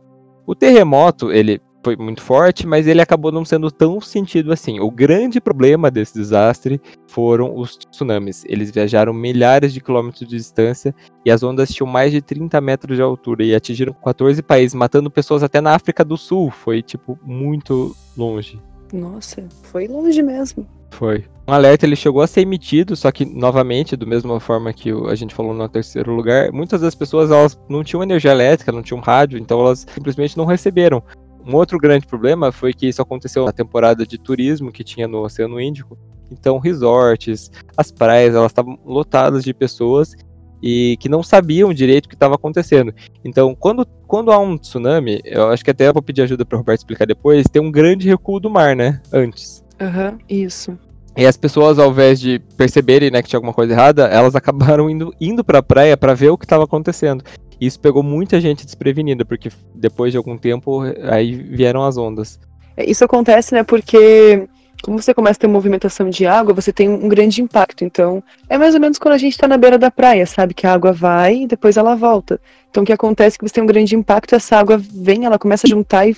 O 0.45 0.53
terremoto, 0.53 1.32
ele 1.32 1.60
foi 1.84 1.95
muito 1.95 2.22
forte, 2.22 2.68
mas 2.68 2.88
ele 2.88 3.01
acabou 3.01 3.32
não 3.32 3.45
sendo 3.45 3.72
tão 3.72 3.99
sentido 4.01 4.51
assim. 4.51 4.80
O 4.80 4.91
grande 4.91 5.39
problema 5.39 5.89
desse 5.89 6.14
desastre 6.16 6.80
foram 7.08 7.56
os 7.56 7.78
tsunamis. 7.78 8.43
Eles 8.47 8.72
viajaram 8.72 9.14
milhares 9.14 9.74
de 9.74 9.82
quilômetros 9.82 10.28
de 10.28 10.36
distância 10.36 10.93
e 11.24 11.32
as 11.32 11.41
ondas 11.41 11.70
tinham 11.70 11.88
mais 11.88 12.12
de 12.12 12.22
30 12.22 12.60
metros 12.62 12.97
de 12.97 13.03
altura 13.03 13.43
e 13.43 13.56
atingiram 13.56 13.93
14 13.93 14.41
países, 14.43 14.74
matando 14.74 15.10
pessoas 15.10 15.41
até 15.41 15.62
na 15.62 15.74
África 15.74 16.03
do 16.03 16.18
Sul. 16.18 16.51
Foi, 16.51 16.82
tipo, 16.82 17.20
muito 17.24 17.95
longe. 18.16 18.60
Nossa, 18.93 19.43
foi 19.64 19.88
longe 19.88 20.22
mesmo. 20.22 20.68
Foi. 20.91 21.26
Um 21.48 21.54
alerta 21.54 21.86
ele 21.86 21.96
chegou 21.96 22.22
a 22.24 22.28
ser 22.28 22.41
emitido, 22.41 22.96
só 22.96 23.12
que 23.12 23.24
novamente, 23.24 23.96
da 23.96 24.06
mesma 24.06 24.39
forma 24.39 24.74
que 24.74 24.89
a 24.91 25.14
gente 25.14 25.34
falou 25.36 25.54
no 25.54 25.70
terceiro 25.70 26.12
lugar, 26.12 26.52
muitas 26.52 26.82
das 26.82 26.96
pessoas 26.96 27.30
elas 27.30 27.60
não 27.70 27.84
tinham 27.84 28.02
energia 28.02 28.32
elétrica, 28.32 28.72
não 28.72 28.82
tinham 28.82 29.00
rádio, 29.00 29.38
então 29.38 29.60
elas 29.60 29.86
simplesmente 29.93 30.36
não 30.36 30.46
receberam. 30.46 31.04
Um 31.46 31.56
outro 31.56 31.78
grande 31.78 32.08
problema 32.08 32.52
foi 32.52 32.74
que 32.74 32.88
isso 32.88 33.02
aconteceu 33.02 33.46
na 33.46 33.52
temporada 33.52 34.08
de 34.08 34.18
turismo 34.18 34.72
que 34.72 34.84
tinha 34.84 35.08
no 35.08 35.24
Oceano 35.24 35.62
Índico. 35.62 35.96
Então, 36.32 36.58
resorts, 36.58 37.52
as 37.78 37.91
praias, 37.91 38.34
elas 38.34 38.50
estavam 38.50 38.80
lotadas 38.84 39.43
de 39.43 39.54
pessoas 39.54 40.16
e 40.64 40.98
que 41.00 41.08
não 41.08 41.22
sabiam 41.22 41.72
direito 41.72 42.08
o 42.08 42.10
que 42.10 42.16
estava 42.16 42.34
acontecendo. 42.34 42.91
Então, 43.24 43.54
quando, 43.54 43.86
quando 44.08 44.32
há 44.32 44.39
um 44.39 44.58
tsunami, 44.58 45.22
eu 45.24 45.50
acho 45.50 45.64
que 45.64 45.70
até 45.70 45.93
vou 45.93 46.02
pedir 46.02 46.24
ajuda 46.24 46.43
para 46.43 46.56
o 46.56 46.60
Roberto 46.60 46.80
explicar 46.80 47.06
depois, 47.06 47.46
tem 47.46 47.62
um 47.62 47.72
grande 47.72 48.08
recuo 48.08 48.39
do 48.39 48.50
mar, 48.50 48.76
né? 48.76 49.00
Antes. 49.14 49.64
Aham, 49.80 50.14
uhum, 50.14 50.18
isso. 50.28 50.80
E 51.18 51.26
as 51.26 51.38
pessoas, 51.38 51.80
ao 51.80 51.91
invés 51.91 52.20
de 52.20 52.39
perceberem 52.57 53.09
né, 53.09 53.22
que 53.22 53.30
tinha 53.30 53.38
alguma 53.38 53.53
coisa 53.53 53.74
errada, 53.74 54.07
elas 54.07 54.36
acabaram 54.36 54.89
indo, 54.89 55.13
indo 55.20 55.43
para 55.43 55.59
a 55.59 55.63
praia 55.63 55.95
para 55.95 56.13
ver 56.13 56.30
o 56.30 56.38
que 56.38 56.45
estava 56.45 56.66
acontecendo. 56.66 57.24
Isso 57.59 57.80
pegou 57.80 58.03
muita 58.03 58.41
gente 58.41 58.66
desprevenida, 58.66 59.24
porque 59.24 59.49
depois 59.74 60.11
de 60.11 60.18
algum 60.18 60.38
tempo 60.38 60.82
aí 61.09 61.34
vieram 61.36 61.84
as 61.84 61.97
ondas. 61.97 62.38
É, 62.76 62.89
isso 62.89 63.05
acontece, 63.05 63.55
né, 63.55 63.63
porque 63.63 64.47
como 64.84 65.01
você 65.01 65.13
começa 65.13 65.39
a 65.39 65.41
ter 65.41 65.47
movimentação 65.47 66.09
de 66.09 66.28
água, 66.28 66.53
você 66.53 66.72
tem 66.72 66.88
um 66.88 67.07
grande 67.07 67.41
impacto. 67.41 67.84
Então, 67.84 68.22
é 68.47 68.57
mais 68.57 68.76
ou 68.76 68.80
menos 68.80 68.99
quando 68.99 69.16
a 69.16 69.18
gente 69.18 69.34
está 69.34 69.47
na 69.47 69.57
beira 69.57 69.80
da 69.80 69.89
praia, 69.89 70.26
sabe? 70.28 70.53
Que 70.53 70.68
a 70.68 70.74
água 70.74 70.91
vai 70.91 71.43
e 71.43 71.47
depois 71.47 71.76
ela 71.76 71.95
volta. 71.95 72.39
Então, 72.70 72.84
o 72.84 72.86
que 72.86 72.93
acontece 72.93 73.36
é 73.36 73.38
que 73.39 73.47
você 73.47 73.53
tem 73.55 73.63
um 73.63 73.68
grande 73.68 73.95
impacto, 73.95 74.36
essa 74.36 74.57
água 74.57 74.78
vem, 74.78 75.26
ela 75.26 75.39
começa 75.39 75.66
a 75.66 75.70
juntar 75.70 76.07
e 76.07 76.16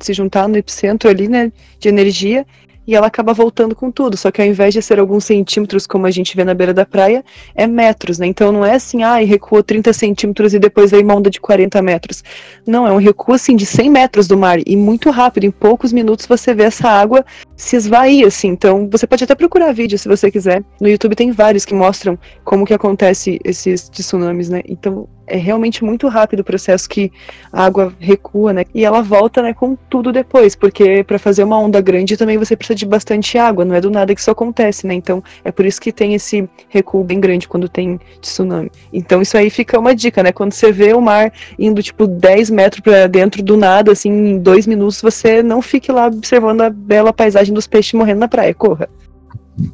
se 0.00 0.12
juntar 0.14 0.48
no 0.48 0.56
epicentro 0.56 1.10
ali, 1.10 1.28
né, 1.28 1.52
de 1.78 1.88
energia, 1.88 2.46
e 2.88 2.94
ela 2.94 3.06
acaba 3.06 3.34
voltando 3.34 3.76
com 3.76 3.90
tudo. 3.90 4.16
Só 4.16 4.30
que 4.30 4.40
ao 4.40 4.48
invés 4.48 4.72
de 4.72 4.80
ser 4.80 4.98
alguns 4.98 5.26
centímetros, 5.26 5.86
como 5.86 6.06
a 6.06 6.10
gente 6.10 6.34
vê 6.34 6.42
na 6.42 6.54
beira 6.54 6.72
da 6.72 6.86
praia, 6.86 7.22
é 7.54 7.66
metros, 7.66 8.18
né? 8.18 8.26
Então 8.26 8.50
não 8.50 8.64
é 8.64 8.76
assim, 8.76 9.02
ah, 9.02 9.16
recuou 9.16 9.62
30 9.62 9.92
centímetros 9.92 10.54
e 10.54 10.58
depois 10.58 10.90
veio 10.90 11.04
uma 11.04 11.14
onda 11.14 11.28
de 11.28 11.38
40 11.38 11.82
metros. 11.82 12.24
Não, 12.66 12.86
é 12.86 12.92
um 12.92 12.96
recuo 12.96 13.34
assim 13.34 13.54
de 13.54 13.66
100 13.66 13.90
metros 13.90 14.26
do 14.26 14.38
mar 14.38 14.58
e 14.66 14.74
muito 14.74 15.10
rápido. 15.10 15.44
Em 15.44 15.50
poucos 15.50 15.92
minutos 15.92 16.24
você 16.24 16.54
vê 16.54 16.64
essa 16.64 16.88
água 16.88 17.22
se 17.54 17.76
esvair, 17.76 18.26
assim. 18.26 18.48
Então 18.48 18.88
você 18.90 19.06
pode 19.06 19.22
até 19.22 19.34
procurar 19.34 19.72
vídeo 19.72 19.98
se 19.98 20.08
você 20.08 20.30
quiser. 20.30 20.64
No 20.80 20.88
YouTube 20.88 21.14
tem 21.14 21.30
vários 21.30 21.66
que 21.66 21.74
mostram 21.74 22.18
como 22.42 22.64
que 22.64 22.72
acontece 22.72 23.38
esses 23.44 23.90
tsunamis, 23.90 24.48
né? 24.48 24.62
Então 24.66 25.06
é 25.28 25.36
realmente 25.36 25.84
muito 25.84 26.08
rápido 26.08 26.40
o 26.40 26.44
processo 26.44 26.88
que 26.88 27.12
a 27.52 27.64
água 27.64 27.92
recua, 28.00 28.52
né? 28.52 28.64
E 28.74 28.84
ela 28.84 29.02
volta, 29.02 29.42
né, 29.42 29.52
com 29.52 29.76
tudo 29.88 30.12
depois, 30.12 30.56
porque 30.56 31.04
para 31.04 31.18
fazer 31.18 31.44
uma 31.44 31.58
onda 31.58 31.80
grande 31.80 32.16
também 32.16 32.38
você 32.38 32.56
precisa 32.56 32.74
de 32.74 32.86
bastante 32.86 33.38
água, 33.38 33.64
não 33.64 33.74
é 33.74 33.80
do 33.80 33.90
nada 33.90 34.14
que 34.14 34.20
isso 34.20 34.30
acontece, 34.30 34.86
né? 34.86 34.94
Então 34.94 35.22
é 35.44 35.52
por 35.52 35.66
isso 35.66 35.80
que 35.80 35.92
tem 35.92 36.14
esse 36.14 36.48
recuo 36.68 37.04
bem 37.04 37.20
grande 37.20 37.46
quando 37.46 37.68
tem 37.68 38.00
tsunami. 38.20 38.70
Então 38.92 39.20
isso 39.22 39.36
aí 39.36 39.50
fica 39.50 39.78
uma 39.78 39.94
dica, 39.94 40.22
né? 40.22 40.32
Quando 40.32 40.52
você 40.52 40.72
vê 40.72 40.92
o 40.92 41.00
mar 41.00 41.32
indo 41.58 41.82
tipo 41.82 42.06
10 42.06 42.50
metros 42.50 42.80
para 42.80 43.06
dentro 43.06 43.42
do 43.42 43.56
nada, 43.56 43.92
assim, 43.92 44.10
em 44.10 44.38
dois 44.38 44.66
minutos, 44.66 45.00
você 45.00 45.42
não 45.42 45.60
fique 45.60 45.92
lá 45.92 46.06
observando 46.06 46.62
a 46.62 46.70
bela 46.70 47.12
paisagem 47.12 47.52
dos 47.52 47.66
peixes 47.66 47.92
morrendo 47.92 48.20
na 48.20 48.28
praia, 48.28 48.54
corra. 48.54 48.88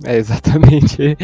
É 0.04 0.16
exatamente 0.16 1.16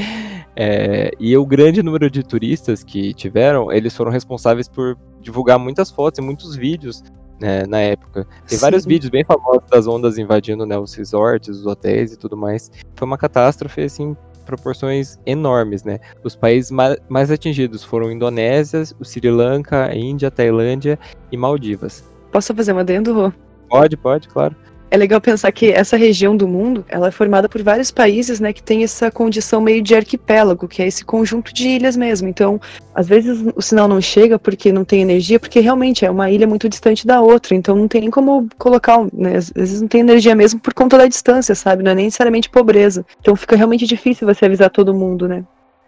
É, 0.62 1.10
e 1.18 1.34
o 1.38 1.46
grande 1.46 1.82
número 1.82 2.10
de 2.10 2.22
turistas 2.22 2.84
que 2.84 3.14
tiveram, 3.14 3.72
eles 3.72 3.96
foram 3.96 4.10
responsáveis 4.10 4.68
por 4.68 4.94
divulgar 5.18 5.58
muitas 5.58 5.90
fotos 5.90 6.18
e 6.18 6.22
muitos 6.22 6.54
vídeos 6.54 7.02
né, 7.40 7.64
na 7.66 7.78
época. 7.80 8.26
Tem 8.46 8.58
Sim. 8.58 8.60
vários 8.60 8.84
vídeos 8.84 9.08
bem 9.08 9.24
famosos 9.24 9.62
das 9.70 9.86
ondas 9.86 10.18
invadindo 10.18 10.66
né, 10.66 10.76
os 10.78 10.92
resorts, 10.92 11.48
os 11.48 11.64
hotéis 11.64 12.12
e 12.12 12.18
tudo 12.18 12.36
mais. 12.36 12.70
Foi 12.94 13.06
uma 13.06 13.16
catástrofe, 13.16 13.80
assim, 13.80 14.14
proporções 14.44 15.18
enormes, 15.24 15.82
né? 15.82 15.98
Os 16.22 16.36
países 16.36 16.70
mais 17.08 17.30
atingidos 17.30 17.82
foram 17.82 18.12
Indonésia, 18.12 18.82
o 19.00 19.04
Sri 19.04 19.30
Lanka, 19.30 19.96
Índia, 19.96 20.30
Tailândia 20.30 20.98
e 21.32 21.38
Maldivas. 21.38 22.04
Posso 22.30 22.54
fazer 22.54 22.72
uma 22.72 22.82
adendo, 22.82 23.14
Rô? 23.14 23.32
Pode, 23.70 23.96
pode, 23.96 24.28
claro 24.28 24.54
é 24.90 24.96
legal 24.96 25.20
pensar 25.20 25.52
que 25.52 25.70
essa 25.70 25.96
região 25.96 26.36
do 26.36 26.48
mundo, 26.48 26.84
ela 26.88 27.08
é 27.08 27.10
formada 27.10 27.48
por 27.48 27.62
vários 27.62 27.90
países, 27.90 28.40
né, 28.40 28.52
que 28.52 28.62
tem 28.62 28.82
essa 28.82 29.10
condição 29.10 29.60
meio 29.60 29.80
de 29.80 29.94
arquipélago, 29.94 30.66
que 30.66 30.82
é 30.82 30.86
esse 30.86 31.04
conjunto 31.04 31.54
de 31.54 31.68
ilhas 31.68 31.96
mesmo. 31.96 32.28
Então, 32.28 32.60
às 32.94 33.06
vezes 33.06 33.44
o 33.54 33.62
sinal 33.62 33.86
não 33.86 34.00
chega 34.00 34.38
porque 34.38 34.72
não 34.72 34.84
tem 34.84 35.00
energia, 35.00 35.38
porque 35.38 35.60
realmente 35.60 36.04
é 36.04 36.10
uma 36.10 36.30
ilha 36.30 36.46
muito 36.46 36.68
distante 36.68 37.06
da 37.06 37.20
outra, 37.20 37.54
então 37.54 37.76
não 37.76 37.86
tem 37.86 38.00
nem 38.00 38.10
como 38.10 38.48
colocar, 38.58 38.98
né, 39.12 39.36
às 39.36 39.50
vezes 39.50 39.80
não 39.80 39.88
tem 39.88 40.00
energia 40.00 40.34
mesmo 40.34 40.58
por 40.58 40.74
conta 40.74 40.98
da 40.98 41.06
distância, 41.06 41.54
sabe? 41.54 41.84
Não 41.84 41.92
é 41.92 41.94
nem 41.94 42.06
necessariamente 42.06 42.50
pobreza. 42.50 43.06
Então 43.20 43.36
fica 43.36 43.54
realmente 43.54 43.86
difícil 43.86 44.26
você 44.26 44.46
avisar 44.46 44.70
todo 44.70 44.92
mundo, 44.92 45.28
né? 45.28 45.44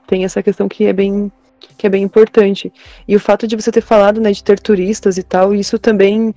Tem 0.07 0.24
essa 0.24 0.42
questão 0.42 0.68
que 0.68 0.84
é 0.84 0.92
bem 0.92 1.30
que 1.78 1.86
é 1.86 1.90
bem 1.90 2.03
importante. 2.03 2.72
E 3.07 3.14
o 3.14 3.20
fato 3.20 3.46
de 3.46 3.55
você 3.55 3.70
ter 3.70 3.82
falado, 3.82 4.20
né, 4.20 4.32
de 4.32 4.42
ter 4.42 4.59
turistas 4.59 5.16
e 5.16 5.22
tal, 5.22 5.55
isso 5.55 5.78
também 5.78 6.34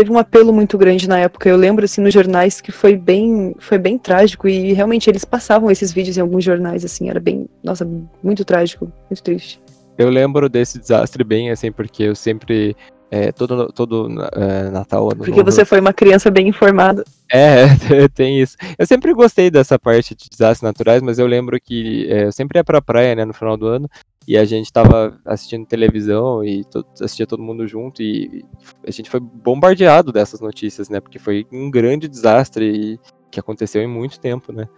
teve 0.00 0.10
um 0.10 0.18
apelo 0.18 0.50
muito 0.50 0.78
grande 0.78 1.06
na 1.06 1.18
época. 1.18 1.46
Eu 1.46 1.56
lembro 1.56 1.84
assim 1.84 2.00
nos 2.00 2.14
jornais 2.14 2.58
que 2.58 2.72
foi 2.72 2.96
bem, 2.96 3.54
foi 3.58 3.76
bem 3.76 3.98
trágico 3.98 4.48
e 4.48 4.72
realmente 4.72 5.10
eles 5.10 5.26
passavam 5.26 5.70
esses 5.70 5.92
vídeos 5.92 6.16
em 6.16 6.22
alguns 6.22 6.42
jornais 6.42 6.86
assim, 6.86 7.10
era 7.10 7.20
bem, 7.20 7.46
nossa, 7.62 7.86
muito 8.22 8.42
trágico, 8.42 8.90
muito 9.10 9.22
triste. 9.22 9.60
Eu 9.98 10.08
lembro 10.08 10.48
desse 10.48 10.78
desastre 10.78 11.22
bem 11.22 11.50
assim 11.50 11.70
porque 11.70 12.04
eu 12.04 12.14
sempre 12.14 12.74
é, 13.10 13.30
todo, 13.30 13.70
todo 13.72 14.08
é, 14.32 14.70
Natal. 14.70 15.08
Porque 15.08 15.32
novo. 15.32 15.44
você 15.44 15.66
foi 15.66 15.80
uma 15.80 15.92
criança 15.92 16.30
bem 16.30 16.48
informada. 16.48 17.04
É, 17.30 17.66
tem 18.14 18.40
isso. 18.40 18.56
Eu 18.78 18.86
sempre 18.86 19.12
gostei 19.12 19.50
dessa 19.50 19.78
parte 19.78 20.14
de 20.14 20.30
desastres 20.30 20.62
naturais, 20.62 21.02
mas 21.02 21.18
eu 21.18 21.26
lembro 21.26 21.60
que 21.60 22.06
é, 22.08 22.24
eu 22.24 22.32
sempre 22.32 22.58
ia 22.58 22.64
pra 22.64 22.80
praia, 22.80 23.14
né, 23.14 23.26
no 23.26 23.34
final 23.34 23.56
do 23.58 23.66
ano, 23.66 23.86
e 24.26 24.36
a 24.36 24.44
gente 24.44 24.72
tava 24.72 25.18
assistindo 25.24 25.66
televisão 25.66 26.44
e 26.44 26.64
assistia 27.00 27.26
todo 27.26 27.42
mundo 27.42 27.66
junto, 27.66 28.02
e 28.02 28.44
a 28.86 28.90
gente 28.90 29.10
foi 29.10 29.20
bombardeado 29.20 30.12
dessas 30.12 30.40
notícias, 30.40 30.88
né, 30.88 31.00
porque 31.00 31.18
foi 31.18 31.46
um 31.52 31.70
grande 31.70 32.08
desastre 32.08 32.98
que 33.30 33.40
aconteceu 33.40 33.82
em 33.82 33.88
muito 33.88 34.20
tempo, 34.20 34.52
né. 34.52 34.68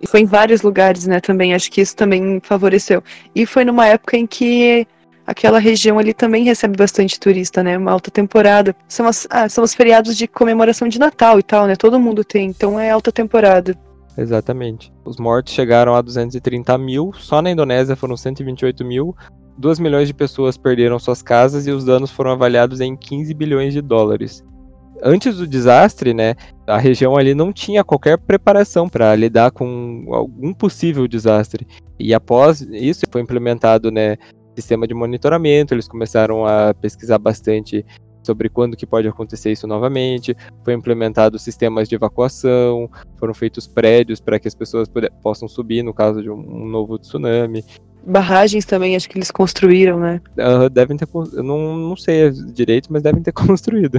E 0.00 0.06
foi 0.06 0.20
em 0.20 0.26
vários 0.26 0.62
lugares, 0.62 1.06
né, 1.06 1.20
também, 1.20 1.54
acho 1.54 1.70
que 1.70 1.80
isso 1.80 1.94
também 1.94 2.40
favoreceu. 2.42 3.02
E 3.34 3.46
foi 3.46 3.64
numa 3.64 3.86
época 3.86 4.16
em 4.16 4.26
que 4.26 4.86
aquela 5.26 5.58
região 5.58 5.98
ali 5.98 6.12
também 6.12 6.44
recebe 6.44 6.76
bastante 6.76 7.18
turista, 7.18 7.62
né? 7.62 7.78
Uma 7.78 7.92
alta 7.92 8.10
temporada. 8.10 8.74
São, 8.88 9.06
as, 9.06 9.26
ah, 9.30 9.48
são 9.48 9.64
os 9.64 9.74
feriados 9.74 10.16
de 10.16 10.26
comemoração 10.26 10.88
de 10.88 10.98
Natal 10.98 11.38
e 11.38 11.42
tal, 11.42 11.66
né? 11.66 11.76
Todo 11.76 12.00
mundo 12.00 12.24
tem, 12.24 12.48
então 12.48 12.78
é 12.78 12.90
alta 12.90 13.12
temporada. 13.12 13.78
Exatamente. 14.16 14.92
Os 15.04 15.16
mortos 15.16 15.52
chegaram 15.52 15.94
a 15.94 16.02
230 16.02 16.76
mil, 16.78 17.12
só 17.14 17.40
na 17.40 17.50
Indonésia 17.50 17.96
foram 17.96 18.16
128 18.16 18.84
mil. 18.84 19.16
2 19.58 19.78
milhões 19.78 20.08
de 20.08 20.14
pessoas 20.14 20.56
perderam 20.56 20.98
suas 20.98 21.22
casas 21.22 21.66
e 21.66 21.70
os 21.70 21.84
danos 21.84 22.10
foram 22.10 22.32
avaliados 22.32 22.80
em 22.80 22.96
15 22.96 23.32
bilhões 23.34 23.72
de 23.72 23.80
dólares. 23.80 24.44
Antes 25.02 25.36
do 25.36 25.46
desastre, 25.46 26.14
né, 26.14 26.34
a 26.66 26.78
região 26.78 27.16
ali 27.16 27.34
não 27.34 27.52
tinha 27.52 27.82
qualquer 27.82 28.18
preparação 28.18 28.88
para 28.88 29.14
lidar 29.16 29.50
com 29.50 30.06
algum 30.10 30.54
possível 30.54 31.08
desastre. 31.08 31.66
E 31.98 32.14
após 32.14 32.60
isso 32.60 33.04
foi 33.10 33.20
implementado, 33.20 33.90
né, 33.90 34.16
sistema 34.54 34.86
de 34.86 34.94
monitoramento, 34.94 35.74
eles 35.74 35.88
começaram 35.88 36.46
a 36.46 36.74
pesquisar 36.74 37.18
bastante 37.18 37.84
sobre 38.22 38.48
quando 38.48 38.76
que 38.76 38.86
pode 38.86 39.08
acontecer 39.08 39.52
isso 39.52 39.66
novamente, 39.66 40.36
foi 40.64 40.74
implementado 40.74 41.38
sistemas 41.38 41.88
de 41.88 41.94
evacuação, 41.94 42.90
foram 43.16 43.34
feitos 43.34 43.66
prédios 43.66 44.20
para 44.20 44.38
que 44.38 44.48
as 44.48 44.54
pessoas 44.54 44.88
possam 45.22 45.48
subir 45.48 45.82
no 45.82 45.92
caso 45.92 46.22
de 46.22 46.30
um, 46.30 46.38
um, 46.38 46.66
novo 46.66 46.98
tsunami. 46.98 47.64
Barragens 48.04 48.64
também, 48.64 48.96
acho 48.96 49.08
que 49.08 49.18
eles 49.18 49.30
construíram, 49.30 49.98
né? 49.98 50.20
Devem 50.72 50.96
ter, 50.96 51.08
eu 51.12 51.42
não, 51.42 51.76
não 51.76 51.96
sei 51.96 52.30
direito, 52.30 52.92
mas 52.92 53.02
devem 53.02 53.22
ter 53.22 53.32
construído. 53.32 53.98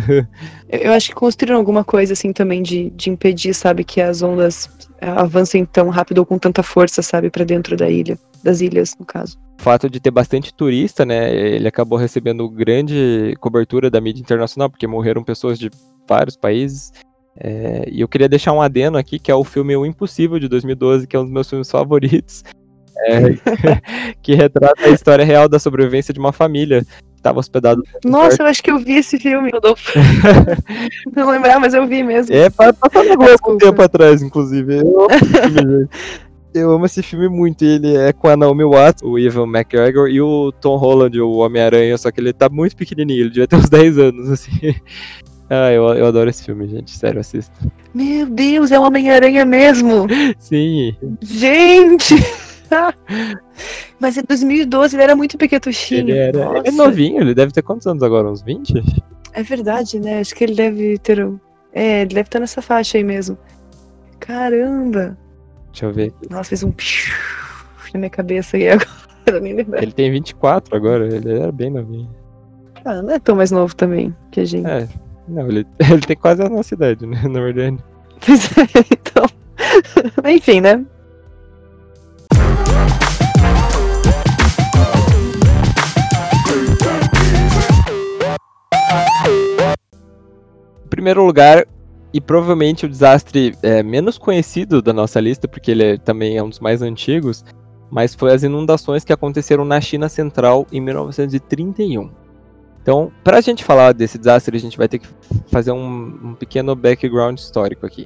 eu 0.70 0.92
acho 0.92 1.10
que 1.10 1.16
construíram 1.16 1.58
alguma 1.58 1.84
coisa 1.84 2.14
assim 2.14 2.34
também 2.34 2.62
de, 2.62 2.90
de 2.92 3.10
impedir, 3.10 3.54
sabe, 3.54 3.84
que 3.84 4.02
as 4.02 4.22
ondas 4.22 4.70
avancem 5.02 5.66
tão 5.66 5.90
rápido 5.90 6.20
ou 6.20 6.26
com 6.26 6.38
tanta 6.38 6.64
força, 6.64 7.02
sabe, 7.02 7.30
para 7.30 7.44
dentro 7.44 7.76
da 7.76 7.90
ilha, 7.90 8.18
das 8.44 8.62
ilhas, 8.62 8.96
no 9.00 9.06
caso 9.06 9.38
fato 9.64 9.90
de 9.90 10.00
ter 10.00 10.12
bastante 10.12 10.54
turista, 10.54 11.06
né, 11.06 11.34
ele 11.34 11.68
acabou 11.68 11.98
recebendo 11.98 12.50
grande 12.50 13.34
cobertura 13.40 13.90
da 13.90 14.02
mídia 14.02 14.22
internacional, 14.22 14.70
porque 14.70 14.86
morreram 14.86 15.24
pessoas 15.24 15.58
de 15.58 15.72
vários 16.06 16.36
países. 16.36 16.92
É, 17.36 17.86
e 17.90 18.02
eu 18.02 18.08
queria 18.08 18.28
deixar 18.28 18.52
um 18.52 18.62
adeno 18.62 18.98
aqui, 18.98 19.18
que 19.18 19.32
é 19.32 19.36
o 19.36 19.44
filme 19.44 19.76
O 19.76 19.86
Impossível, 19.86 20.38
de 20.38 20.50
2012, 20.50 21.08
que 21.08 21.16
é 21.16 21.20
um 21.20 21.24
dos 21.24 21.32
meus 21.32 21.50
filmes 21.50 21.72
favoritos, 21.72 22.44
é, 22.98 23.36
que 24.22 24.36
retrata 24.36 24.86
a 24.86 24.90
história 24.90 25.26
real 25.26 25.48
da 25.48 25.60
sobrevivência 25.60 26.14
de 26.14 26.20
uma 26.20 26.32
família 26.32 26.82
que 26.82 26.88
estava 27.16 27.40
hospedada. 27.40 27.82
Nossa, 28.06 28.44
eu 28.44 28.48
acho 28.48 28.64
que 28.64 28.72
eu 28.72 28.80
vi 28.80 28.98
esse 28.98 29.18
filme, 29.18 29.50
Rodolfo. 29.52 29.92
Não 31.16 31.30
lembrar, 31.30 31.60
mas 31.60 31.74
eu 31.74 31.88
vi 31.88 32.04
mesmo. 32.04 32.36
É, 32.36 32.50
passou 32.50 33.04
na 33.04 33.16
Globo 33.16 33.54
um 33.54 33.58
tempo 33.58 33.82
atrás, 33.82 34.22
inclusive. 34.22 34.78
Eu 34.78 35.08
eu 36.54 36.72
amo 36.72 36.86
esse 36.86 37.02
filme 37.02 37.28
muito. 37.28 37.64
Ele 37.64 37.96
é 37.96 38.14
com 38.14 38.28
a 38.28 38.38
Naomi 38.38 38.64
Watts, 38.64 39.04
o 39.04 39.18
Evan 39.18 39.48
McGregor 39.48 40.08
e 40.08 40.22
o 40.22 40.52
Tom 40.52 40.78
Holland, 40.78 41.20
o 41.20 41.38
Homem-Aranha, 41.38 41.98
só 41.98 42.12
que 42.12 42.20
ele 42.20 42.32
tá 42.32 42.50
muito 42.50 42.76
pequenininho, 42.76 43.22
ele 43.22 43.30
devia 43.30 43.48
ter 43.48 43.56
uns 43.56 43.70
10 43.70 43.98
anos, 43.98 44.30
assim. 44.30 44.76
Ah, 45.50 45.72
eu, 45.72 45.84
eu 45.90 46.06
adoro 46.06 46.30
esse 46.30 46.44
filme, 46.44 46.68
gente. 46.68 46.92
Sério, 46.92 47.20
assista. 47.20 47.54
Meu 47.94 48.26
Deus, 48.26 48.72
é 48.72 48.80
o 48.80 48.84
Homem-Aranha 48.84 49.46
mesmo! 49.46 50.08
Sim. 50.40 50.96
Gente! 51.22 52.16
Mas 54.00 54.18
em 54.18 54.24
2012 54.24 54.96
ele 54.96 55.04
era 55.04 55.16
muito 55.16 55.38
pequetuchinho. 55.38 56.10
Ele, 56.10 56.18
era, 56.18 56.58
ele 56.58 56.68
é 56.68 56.72
novinho, 56.72 57.22
ele 57.22 57.34
deve 57.34 57.52
ter 57.52 57.62
quantos 57.62 57.88
anos 57.88 58.04
agora? 58.04 58.30
Uns 58.30 58.42
20? 58.42 58.84
É 59.34 59.44
verdade, 59.44 60.00
né? 60.00 60.20
Acho 60.20 60.36
que 60.36 60.44
ele 60.44 60.56
deve 60.56 60.98
ter. 61.00 61.20
É, 61.72 62.02
ele 62.02 62.16
deve 62.16 62.28
estar 62.28 62.40
nessa 62.40 62.62
faixa 62.62 62.98
aí 62.98 63.04
mesmo. 63.04 63.38
Caramba! 64.20 65.18
Deixa 65.72 65.86
eu 65.88 65.94
ver. 65.94 66.14
Nossa, 66.30 66.50
fez 66.50 66.64
um 66.64 66.72
na 67.94 68.00
minha 68.00 68.10
cabeça 68.10 68.58
e 68.58 68.70
agora 68.70 69.40
nem 69.42 69.54
lembrar. 69.54 69.82
Ele 69.82 69.92
tem 69.92 70.12
24 70.12 70.76
agora, 70.76 71.08
ele 71.08 71.40
era 71.40 71.52
bem 71.52 71.70
novinho. 71.70 72.10
Ah, 72.86 73.02
não 73.02 73.12
é 73.12 73.20
tão 73.20 73.36
mais 73.36 73.52
novo 73.52 73.76
também 73.76 74.16
que 74.32 74.42
a 74.42 74.46
gente. 74.46 74.68
É, 74.68 74.88
não, 75.28 75.48
ele, 75.48 75.66
ele 75.80 76.02
tem 76.02 76.18
quase 76.18 76.42
a 76.42 76.50
nossa 76.50 76.74
idade, 76.74 77.06
né, 77.06 77.22
na 77.24 77.40
verdade. 77.40 77.78
Pois 78.26 78.46
é, 78.58 78.86
então. 78.92 79.26
Enfim, 80.30 80.62
né? 80.62 80.86
Em 90.86 90.90
primeiro 90.90 91.26
lugar, 91.26 91.66
e 92.14 92.22
provavelmente 92.22 92.86
o 92.86 92.90
desastre 92.90 93.56
é, 93.64 93.82
menos 93.82 94.18
conhecido 94.18 94.82
da 94.82 94.94
nossa 94.94 95.20
lista, 95.20 95.48
porque 95.48 95.72
ele 95.72 95.84
é, 95.84 95.98
também 95.98 96.38
é 96.38 96.44
um 96.44 96.50
dos 96.50 96.60
mais 96.60 96.82
antigos, 96.82 97.44
mas 97.90 98.14
foi 98.14 98.32
as 98.32 98.44
inundações 98.44 99.04
que 99.04 99.12
aconteceram 99.12 99.66
na 99.66 99.82
China 99.82 100.08
Central 100.08 100.68
em 100.72 100.80
1931. 100.80 102.10
Então, 102.82 103.12
para 103.24 103.38
a 103.38 103.42
gente 103.42 103.64
falar 103.64 103.94
desse 103.94 104.18
desastre, 104.18 104.56
a 104.56 104.60
gente 104.60 104.78
vai 104.78 104.88
ter 104.88 105.00
que 105.00 105.08
fazer 105.48 105.72
um, 105.72 106.20
um 106.24 106.36
pequeno 106.36 106.76
background 106.76 107.40
histórico 107.40 107.86
aqui. 107.86 108.06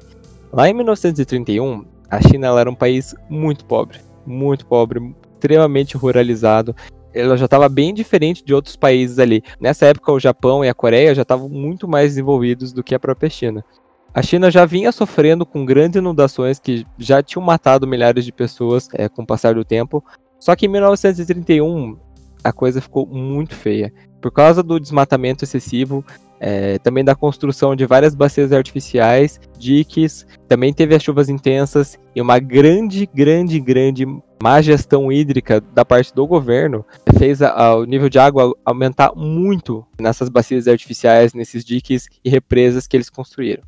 Lá 0.54 0.70
em 0.70 0.74
1931, 0.74 1.84
a 2.10 2.22
China 2.22 2.60
era 2.60 2.70
um 2.70 2.76
país 2.76 3.14
muito 3.30 3.66
pobre, 3.66 4.00
muito 4.28 4.66
pobre, 4.66 5.16
extremamente 5.34 5.96
ruralizado. 5.98 6.76
Ela 7.14 7.38
já 7.38 7.46
estava 7.46 7.68
bem 7.70 7.94
diferente 7.94 8.44
de 8.44 8.54
outros 8.54 8.76
países 8.76 9.18
ali. 9.18 9.42
Nessa 9.60 9.86
época, 9.88 10.12
o 10.12 10.20
Japão 10.20 10.64
e 10.64 10.70
a 10.70 10.74
Coreia 10.74 11.16
já 11.16 11.22
estavam 11.24 11.50
muito 11.50 11.88
mais 11.88 12.12
desenvolvidos 12.12 12.74
do 12.74 12.84
que 12.84 12.94
a 12.94 13.00
própria 13.00 13.30
China. 13.30 13.64
A 14.14 14.22
China 14.22 14.50
já 14.50 14.66
vinha 14.66 14.92
sofrendo 14.92 15.46
com 15.46 15.66
grandes 15.66 15.98
inundações 15.98 16.60
que 16.60 16.86
já 16.98 17.22
tinham 17.22 17.44
matado 17.44 17.88
milhares 17.88 18.26
de 18.26 18.32
pessoas 18.32 18.90
é, 18.94 19.08
com 19.08 19.22
o 19.22 19.28
passar 19.28 19.56
do 19.56 19.64
tempo. 19.64 20.04
Só 20.40 20.56
que 20.56 20.66
em 20.66 20.70
1931 20.70 21.98
a 22.44 22.52
coisa 22.52 22.82
ficou 22.82 23.06
muito 23.06 23.56
feia. 23.56 23.94
Por 24.22 24.32
causa 24.32 24.64
do 24.64 24.80
desmatamento 24.80 25.44
excessivo, 25.44 26.04
é, 26.40 26.78
também 26.80 27.04
da 27.04 27.16
construção 27.16 27.76
de 27.76 27.86
várias 27.86 28.14
bacias 28.14 28.52
artificiais, 28.52 29.40
diques, 29.58 30.26
também 30.48 30.74
teve 30.74 30.96
as 30.96 31.04
chuvas 31.04 31.30
intensas 31.30 31.98
e 32.16 32.22
uma 32.22 32.40
grande, 32.40 33.10
grande, 33.14 33.60
grande 33.60 34.06
má 34.42 34.62
gestão 34.62 35.12
hídrica 35.12 35.60
da 35.60 35.84
parte 35.84 36.14
do 36.14 36.28
governo 36.28 36.86
fez 37.18 37.42
a, 37.42 37.52
a, 37.52 37.76
o 37.76 37.86
nível 37.86 38.08
de 38.08 38.20
água 38.20 38.54
aumentar 38.64 39.14
muito 39.16 39.86
nessas 40.00 40.30
bacias 40.30 40.68
artificiais, 40.68 41.34
nesses 41.34 41.66
diques 41.66 42.08
e 42.24 42.30
represas 42.30 42.88
que 42.88 42.96
eles 42.96 43.10
construíram. 43.10 43.64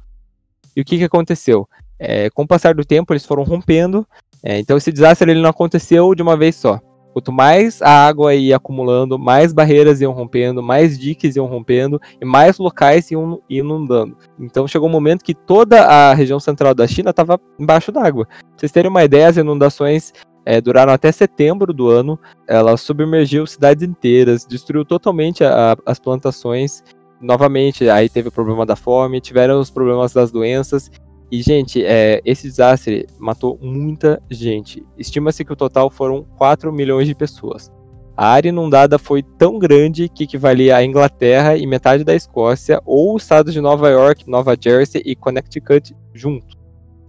E 0.75 0.81
o 0.81 0.85
que, 0.85 0.97
que 0.97 1.03
aconteceu? 1.03 1.67
É, 1.97 2.29
com 2.29 2.43
o 2.43 2.47
passar 2.47 2.73
do 2.75 2.85
tempo, 2.85 3.11
eles 3.11 3.25
foram 3.25 3.43
rompendo 3.43 4.07
É, 4.41 4.57
então 4.57 4.77
esse 4.77 4.89
desastre 4.89 5.29
ele 5.29 5.41
não 5.41 5.49
aconteceu 5.49 6.15
de 6.15 6.21
uma 6.21 6.37
vez 6.37 6.55
só. 6.55 6.79
Quanto 7.13 7.31
mais 7.31 7.81
a 7.81 8.07
água 8.07 8.35
ia 8.35 8.55
acumulando, 8.55 9.17
mais 9.17 9.51
barreiras 9.51 9.99
iam 10.01 10.13
rompendo, 10.13 10.61
mais 10.61 10.97
diques 10.97 11.35
iam 11.35 11.47
rompendo 11.47 11.99
e 12.21 12.25
mais 12.25 12.57
locais 12.57 13.09
iam 13.11 13.41
inundando. 13.49 14.15
Então 14.39 14.67
chegou 14.67 14.87
um 14.87 14.91
momento 14.91 15.23
que 15.23 15.33
toda 15.33 15.81
a 15.85 16.13
região 16.13 16.39
central 16.39 16.73
da 16.73 16.87
China 16.87 17.09
estava 17.09 17.39
embaixo 17.59 17.91
d'água. 17.91 18.25
Pra 18.25 18.37
vocês 18.57 18.71
terem 18.71 18.89
uma 18.89 19.03
ideia, 19.03 19.27
as 19.27 19.37
inundações 19.37 20.13
é, 20.45 20.61
duraram 20.61 20.93
até 20.93 21.11
setembro 21.11 21.73
do 21.73 21.87
ano. 21.89 22.19
Ela 22.47 22.77
submergiu 22.77 23.45
cidades 23.47 23.87
inteiras, 23.87 24.45
destruiu 24.45 24.85
totalmente 24.85 25.43
a, 25.43 25.75
as 25.85 25.99
plantações. 25.99 26.83
Novamente, 27.19 27.89
aí 27.89 28.07
teve 28.07 28.29
o 28.29 28.31
problema 28.31 28.65
da 28.65 28.75
fome, 28.75 29.19
tiveram 29.19 29.59
os 29.59 29.69
problemas 29.69 30.13
das 30.13 30.31
doenças 30.31 30.89
e, 31.31 31.41
gente, 31.41 31.83
é, 31.85 32.21
esse 32.25 32.47
desastre 32.47 33.05
matou 33.19 33.59
muita 33.61 34.21
gente. 34.29 34.83
Estima-se 34.97 35.45
que 35.45 35.53
o 35.53 35.55
total 35.55 35.89
foram 35.89 36.23
4 36.37 36.73
milhões 36.73 37.07
de 37.07 37.13
pessoas. 37.13 37.71
A 38.17 38.27
área 38.27 38.49
inundada 38.49 38.97
foi 38.97 39.23
tão 39.23 39.57
grande 39.59 40.09
que 40.09 40.23
equivalia 40.23 40.75
à 40.75 40.83
Inglaterra 40.83 41.55
e 41.55 41.65
metade 41.65 42.03
da 42.03 42.15
Escócia, 42.15 42.81
ou 42.85 43.15
os 43.15 43.23
estados 43.23 43.53
de 43.53 43.61
Nova 43.61 43.89
York, 43.89 44.29
Nova 44.29 44.57
Jersey 44.59 45.01
e 45.05 45.15
Connecticut 45.15 45.95
junto. 46.13 46.57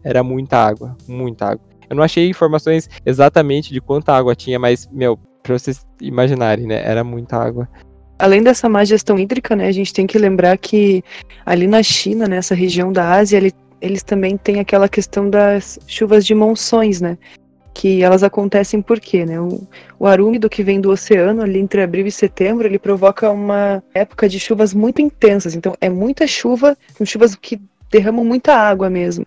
Era 0.05 0.23
muita 0.23 0.59
água, 0.59 0.97
muita 1.09 1.47
água. 1.47 1.65
Eu 1.89 1.97
não 1.97 2.05
achei 2.05 2.29
informações 2.29 2.89
exatamente 3.05 3.73
de 3.73 3.81
quanta 3.81 4.13
água 4.13 4.37
tinha, 4.37 4.59
mas, 4.59 4.89
meu, 4.93 5.19
pra 5.43 5.59
vocês 5.59 5.85
imaginarem, 6.01 6.67
né? 6.67 6.81
Era 6.85 7.03
muita 7.03 7.37
água. 7.37 7.69
Além 8.19 8.43
dessa 8.43 8.69
má 8.69 8.85
gestão 8.85 9.19
hídrica, 9.19 9.57
né, 9.57 9.67
a 9.67 9.73
gente 9.73 9.93
tem 9.93 10.07
que 10.07 10.19
lembrar 10.19 10.57
que 10.59 11.03
ali 11.45 11.67
na 11.67 11.83
China, 11.83 12.29
nessa 12.29 12.55
região 12.55 12.93
da 12.93 13.15
Ásia, 13.15 13.39
ele 13.39 13.53
eles 13.81 14.03
também 14.03 14.37
têm 14.37 14.61
aquela 14.61 14.89
questão 14.89 15.29
das 15.29 15.79
chuvas 15.87 16.25
de 16.25 16.35
monções, 16.35 17.01
né? 17.01 17.17
Que 17.73 18.03
elas 18.03 18.23
acontecem 18.23 18.83
por 18.83 19.01
quê, 19.01 19.25
né? 19.25 19.41
O, 19.41 19.67
o 19.99 20.07
ar 20.07 20.21
úmido 20.21 20.51
que 20.51 20.63
vem 20.63 20.81
do 20.81 20.91
oceano, 20.91 21.43
ali 21.43 21.59
entre 21.59 21.83
abril 21.83 22.07
e 22.07 22.13
setembro, 22.13 22.67
ele 22.67 22.79
provoca 22.79 23.31
uma 23.31 23.83
época 23.95 24.29
de 24.29 24.39
chuvas 24.39 24.75
muito 24.75 25.01
intensas. 25.01 25.55
Então, 25.55 25.75
é 25.81 25.89
muita 25.89 26.27
chuva, 26.27 26.77
são 26.95 27.07
chuvas 27.07 27.35
que 27.35 27.61
derramam 27.91 28.25
muita 28.25 28.55
água 28.55 28.91
mesmo. 28.91 29.27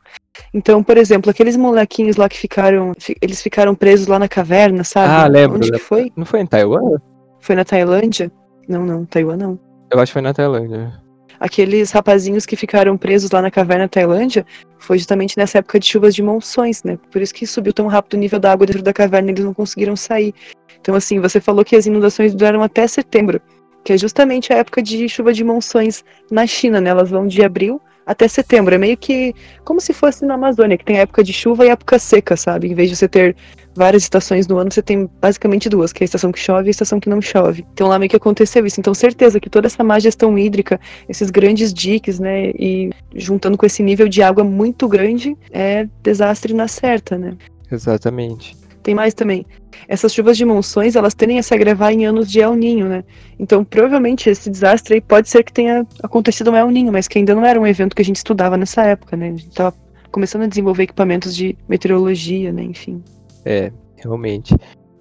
Então, 0.53 0.83
por 0.83 0.97
exemplo, 0.97 1.29
aqueles 1.29 1.57
molequinhos 1.57 2.15
lá 2.15 2.29
que 2.29 2.37
ficaram, 2.37 2.93
eles 3.21 3.41
ficaram 3.41 3.75
presos 3.75 4.07
lá 4.07 4.17
na 4.17 4.27
caverna, 4.27 4.83
sabe? 4.83 5.13
Ah, 5.13 5.27
lembro. 5.27 5.57
Onde 5.57 5.71
que 5.71 5.79
foi? 5.79 6.11
Não 6.15 6.25
foi 6.25 6.41
em 6.41 6.45
Taiwan? 6.45 6.97
Foi 7.39 7.55
na 7.55 7.65
Tailândia? 7.65 8.31
Não, 8.67 8.85
não, 8.85 9.05
Taiwan 9.05 9.37
não. 9.37 9.59
Eu 9.91 9.99
acho 9.99 10.09
que 10.09 10.13
foi 10.13 10.21
na 10.21 10.33
Tailândia 10.33 11.02
aqueles 11.43 11.91
rapazinhos 11.91 12.45
que 12.45 12.55
ficaram 12.55 12.97
presos 12.97 13.29
lá 13.29 13.41
na 13.41 13.51
caverna 13.51 13.85
Tailândia 13.85 14.45
foi 14.79 14.97
justamente 14.97 15.37
nessa 15.37 15.57
época 15.57 15.77
de 15.77 15.85
chuvas 15.85 16.15
de 16.15 16.23
monções, 16.23 16.81
né? 16.85 16.97
Por 17.11 17.21
isso 17.21 17.33
que 17.33 17.45
subiu 17.45 17.73
tão 17.73 17.87
rápido 17.87 18.13
o 18.13 18.17
nível 18.17 18.39
da 18.39 18.53
água 18.53 18.65
dentro 18.65 18.81
da 18.81 18.93
caverna 18.93 19.29
e 19.29 19.33
eles 19.33 19.43
não 19.43 19.53
conseguiram 19.53 19.93
sair. 19.93 20.33
Então, 20.79 20.95
assim, 20.95 21.19
você 21.19 21.41
falou 21.41 21.65
que 21.65 21.75
as 21.75 21.85
inundações 21.85 22.33
duraram 22.33 22.63
até 22.63 22.87
setembro, 22.87 23.41
que 23.83 23.91
é 23.91 23.97
justamente 23.97 24.53
a 24.53 24.55
época 24.55 24.81
de 24.81 25.09
chuva 25.09 25.33
de 25.33 25.43
monções 25.43 26.05
na 26.31 26.47
China, 26.47 26.79
né? 26.79 26.91
Elas 26.91 27.09
vão 27.09 27.27
de 27.27 27.43
abril 27.43 27.81
até 28.05 28.25
setembro. 28.25 28.73
É 28.73 28.77
meio 28.77 28.95
que 28.95 29.35
como 29.65 29.81
se 29.81 29.91
fosse 29.91 30.25
na 30.25 30.35
Amazônia, 30.35 30.77
que 30.77 30.85
tem 30.85 30.99
época 30.99 31.25
de 31.25 31.33
chuva 31.33 31.65
e 31.65 31.69
época 31.69 31.99
seca, 31.99 32.37
sabe? 32.37 32.69
Em 32.69 32.73
vez 32.73 32.89
de 32.89 32.95
você 32.95 33.09
ter 33.09 33.35
várias 33.75 34.03
estações 34.03 34.47
no 34.47 34.57
ano, 34.57 34.71
você 34.71 34.81
tem 34.81 35.09
basicamente 35.21 35.69
duas, 35.69 35.91
que 35.91 36.03
é 36.03 36.05
a 36.05 36.05
estação 36.05 36.31
que 36.31 36.39
chove 36.39 36.67
e 36.67 36.69
a 36.69 36.71
estação 36.71 36.99
que 36.99 37.09
não 37.09 37.21
chove. 37.21 37.65
Então 37.73 37.87
lá 37.87 37.97
meio 37.97 38.09
que 38.09 38.15
aconteceu 38.15 38.65
isso. 38.65 38.79
Então 38.79 38.93
certeza 38.93 39.39
que 39.39 39.49
toda 39.49 39.67
essa 39.67 39.83
má 39.83 39.99
gestão 39.99 40.37
hídrica, 40.37 40.79
esses 41.07 41.29
grandes 41.29 41.73
diques, 41.73 42.19
né, 42.19 42.51
e 42.51 42.91
juntando 43.15 43.57
com 43.57 43.65
esse 43.65 43.81
nível 43.81 44.07
de 44.07 44.21
água 44.21 44.43
muito 44.43 44.87
grande, 44.87 45.35
é 45.51 45.87
desastre 46.01 46.53
na 46.53 46.67
certa, 46.67 47.17
né? 47.17 47.35
Exatamente. 47.71 48.55
Tem 48.83 48.93
mais 48.93 49.13
também. 49.13 49.45
Essas 49.87 50.13
chuvas 50.13 50.37
de 50.37 50.45
monções, 50.45 50.95
elas 50.95 51.13
tendem 51.13 51.39
a 51.39 51.43
se 51.43 51.53
agravar 51.53 51.93
em 51.93 52.05
anos 52.05 52.29
de 52.29 52.41
El 52.41 52.53
Ninho, 52.53 52.87
né? 52.87 53.03
Então, 53.39 53.63
provavelmente, 53.63 54.29
esse 54.29 54.49
desastre 54.49 54.95
aí 54.95 55.01
pode 55.01 55.29
ser 55.29 55.43
que 55.43 55.53
tenha 55.53 55.87
acontecido 56.03 56.51
um 56.51 56.55
El 56.55 56.69
Ninho, 56.69 56.91
mas 56.91 57.07
que 57.07 57.17
ainda 57.17 57.33
não 57.33 57.45
era 57.45 57.59
um 57.59 57.65
evento 57.65 57.95
que 57.95 58.01
a 58.01 58.05
gente 58.05 58.17
estudava 58.17 58.57
nessa 58.57 58.83
época, 58.83 59.15
né? 59.15 59.27
A 59.27 59.31
gente 59.31 59.47
estava 59.47 59.73
começando 60.11 60.43
a 60.43 60.47
desenvolver 60.47 60.83
equipamentos 60.83 61.35
de 61.35 61.57
meteorologia, 61.67 62.51
né? 62.51 62.63
Enfim. 62.63 63.01
É, 63.45 63.71
realmente. 63.95 64.55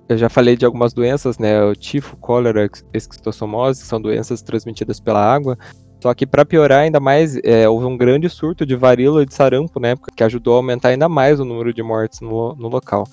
Eu 0.08 0.18
já 0.18 0.28
falei 0.28 0.56
de 0.56 0.64
algumas 0.64 0.92
doenças, 0.92 1.38
né? 1.38 1.62
O 1.64 1.74
tifo, 1.74 2.16
cólera, 2.16 2.68
esquistossomose, 2.92 3.82
que 3.82 3.86
são 3.86 4.00
doenças 4.00 4.42
transmitidas 4.42 5.00
pela 5.00 5.20
água. 5.20 5.56
Só 6.02 6.12
que 6.12 6.26
para 6.26 6.44
piorar 6.44 6.80
ainda 6.80 6.98
mais, 6.98 7.36
é, 7.44 7.68
houve 7.68 7.86
um 7.86 7.96
grande 7.96 8.28
surto 8.28 8.66
de 8.66 8.74
varíola 8.74 9.22
e 9.22 9.26
de 9.26 9.32
sarampo 9.32 9.78
na 9.78 9.88
época, 9.88 10.12
que 10.14 10.24
ajudou 10.24 10.54
a 10.54 10.56
aumentar 10.56 10.88
ainda 10.88 11.08
mais 11.08 11.38
o 11.38 11.44
número 11.44 11.72
de 11.72 11.82
mortes 11.82 12.20
no, 12.20 12.54
no 12.56 12.68
local. 12.68 13.06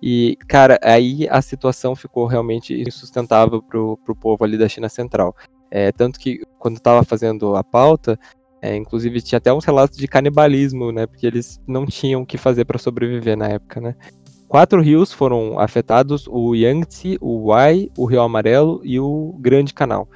E, 0.00 0.36
cara, 0.46 0.78
aí 0.82 1.26
a 1.28 1.42
situação 1.42 1.96
ficou 1.96 2.26
realmente 2.26 2.72
insustentável 2.72 3.60
pro, 3.60 3.98
pro 4.04 4.14
povo 4.14 4.44
ali 4.44 4.56
da 4.56 4.68
China 4.68 4.88
Central. 4.88 5.34
É, 5.70 5.90
tanto 5.90 6.20
que 6.20 6.40
quando 6.58 6.76
estava 6.76 7.02
fazendo 7.02 7.56
a 7.56 7.64
pauta, 7.64 8.18
é, 8.62 8.76
inclusive 8.76 9.20
tinha 9.20 9.38
até 9.38 9.52
uns 9.52 9.64
relatos 9.64 9.98
de 9.98 10.06
canibalismo, 10.06 10.92
né? 10.92 11.06
Porque 11.06 11.26
eles 11.26 11.60
não 11.66 11.84
tinham 11.86 12.22
o 12.22 12.26
que 12.26 12.38
fazer 12.38 12.64
para 12.64 12.78
sobreviver 12.78 13.36
na 13.36 13.48
época, 13.48 13.80
né? 13.80 13.94
Quatro 14.56 14.80
rios 14.80 15.12
foram 15.12 15.60
afetados: 15.60 16.26
o 16.26 16.54
Yangtze, 16.54 17.18
o 17.20 17.44
Huai, 17.44 17.90
o 17.94 18.06
Rio 18.06 18.22
Amarelo 18.22 18.80
e 18.82 18.98
o 18.98 19.36
Grande 19.38 19.74
Canal. 19.74 20.08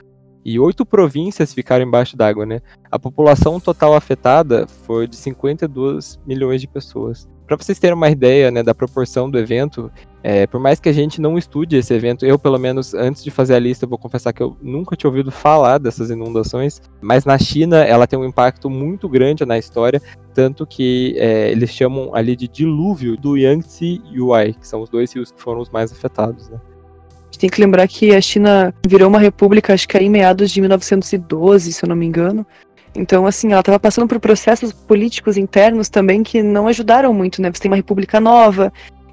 E 0.43 0.59
oito 0.59 0.87
províncias 0.87 1.53
ficaram 1.53 1.85
embaixo 1.85 2.17
d'água, 2.17 2.47
né? 2.47 2.63
A 2.91 2.99
população 2.99 3.61
total 3.61 3.95
afetada 3.95 4.67
foi 4.87 5.07
de 5.07 5.15
52 5.17 6.19
milhões 6.27 6.63
de 6.63 6.67
pessoas. 6.67 7.29
Para 7.47 7.59
vocês 7.59 7.79
terem 7.79 7.95
uma 7.95 8.09
ideia 8.09 8.51
né, 8.51 8.63
da 8.63 8.75
proporção 8.75 9.31
do 9.31 9.39
evento, 9.39 9.93
é, 10.23 10.47
por 10.47 10.61
mais 10.61 10.79
que 10.79 10.89
a 10.89 10.93
gente 10.93 11.21
não 11.21 11.39
estude 11.39 11.77
esse 11.77 11.95
evento, 11.95 12.27
eu, 12.27 12.39
pelo 12.39 12.59
menos, 12.59 12.95
antes 12.95 13.25
de 13.25 13.31
fazer 13.31 13.55
a 13.55 13.59
lista, 13.59 13.87
vou 13.87 13.99
confessar 13.99 14.33
que 14.33 14.43
eu 14.43 14.57
nunca 14.61 14.97
tinha 14.97 15.09
ouvido 15.09 15.31
falar 15.31 15.79
dessas 15.79 16.11
inundações, 16.11 16.81
mas 17.01 17.25
na 17.25 17.39
China 17.39 17.83
ela 17.85 18.07
tem 18.07 18.19
um 18.19 18.25
impacto 18.25 18.69
muito 18.69 19.09
grande 19.09 19.45
na 19.47 19.59
história, 19.59 20.01
tanto 20.35 20.67
que 20.67 21.15
é, 21.17 21.51
eles 21.51 21.71
chamam 21.71 22.15
ali 22.15 22.37
de 22.37 22.47
dilúvio 22.47 23.17
do 23.17 23.37
Yangtze 23.37 24.01
e 24.13 24.21
Huai, 24.21 24.53
que 24.53 24.67
são 24.67 24.83
os 24.83 24.91
dois 24.91 25.13
rios 25.13 25.33
que 25.33 25.41
foram 25.41 25.61
os 25.61 25.71
mais 25.71 25.91
afetados. 25.93 26.49
Né? 26.49 26.59
tem 27.41 27.49
que 27.49 27.61
lembrar 27.61 27.89
que 27.89 28.15
a 28.15 28.21
China 28.21 28.75
virou 28.87 29.09
uma 29.09 29.19
república, 29.19 29.73
acho 29.73 29.89
que 29.89 29.97
aí 29.97 30.05
em 30.05 30.11
meados 30.11 30.51
de 30.51 30.61
1912, 30.61 31.73
se 31.73 31.83
eu 31.83 31.89
não 31.89 31.97
me 31.97 32.05
engano. 32.05 32.47
Então, 32.95 33.27
assim, 33.27 33.53
ela 33.53 33.61
estava 33.61 33.81
passando 33.81 34.07
por 34.07 34.21
processos 34.21 34.73
políticos 34.73 35.39
internos 35.39 35.89
também 35.89 36.23
que 36.23 36.43
não 36.43 36.69
ajudaram 36.69 37.15
muito, 37.15 37.41
né? 37.41 37.51
Você 37.51 37.63
tem 37.63 37.71
uma 37.71 37.77
república 37.77 38.21
nova, 38.21 38.71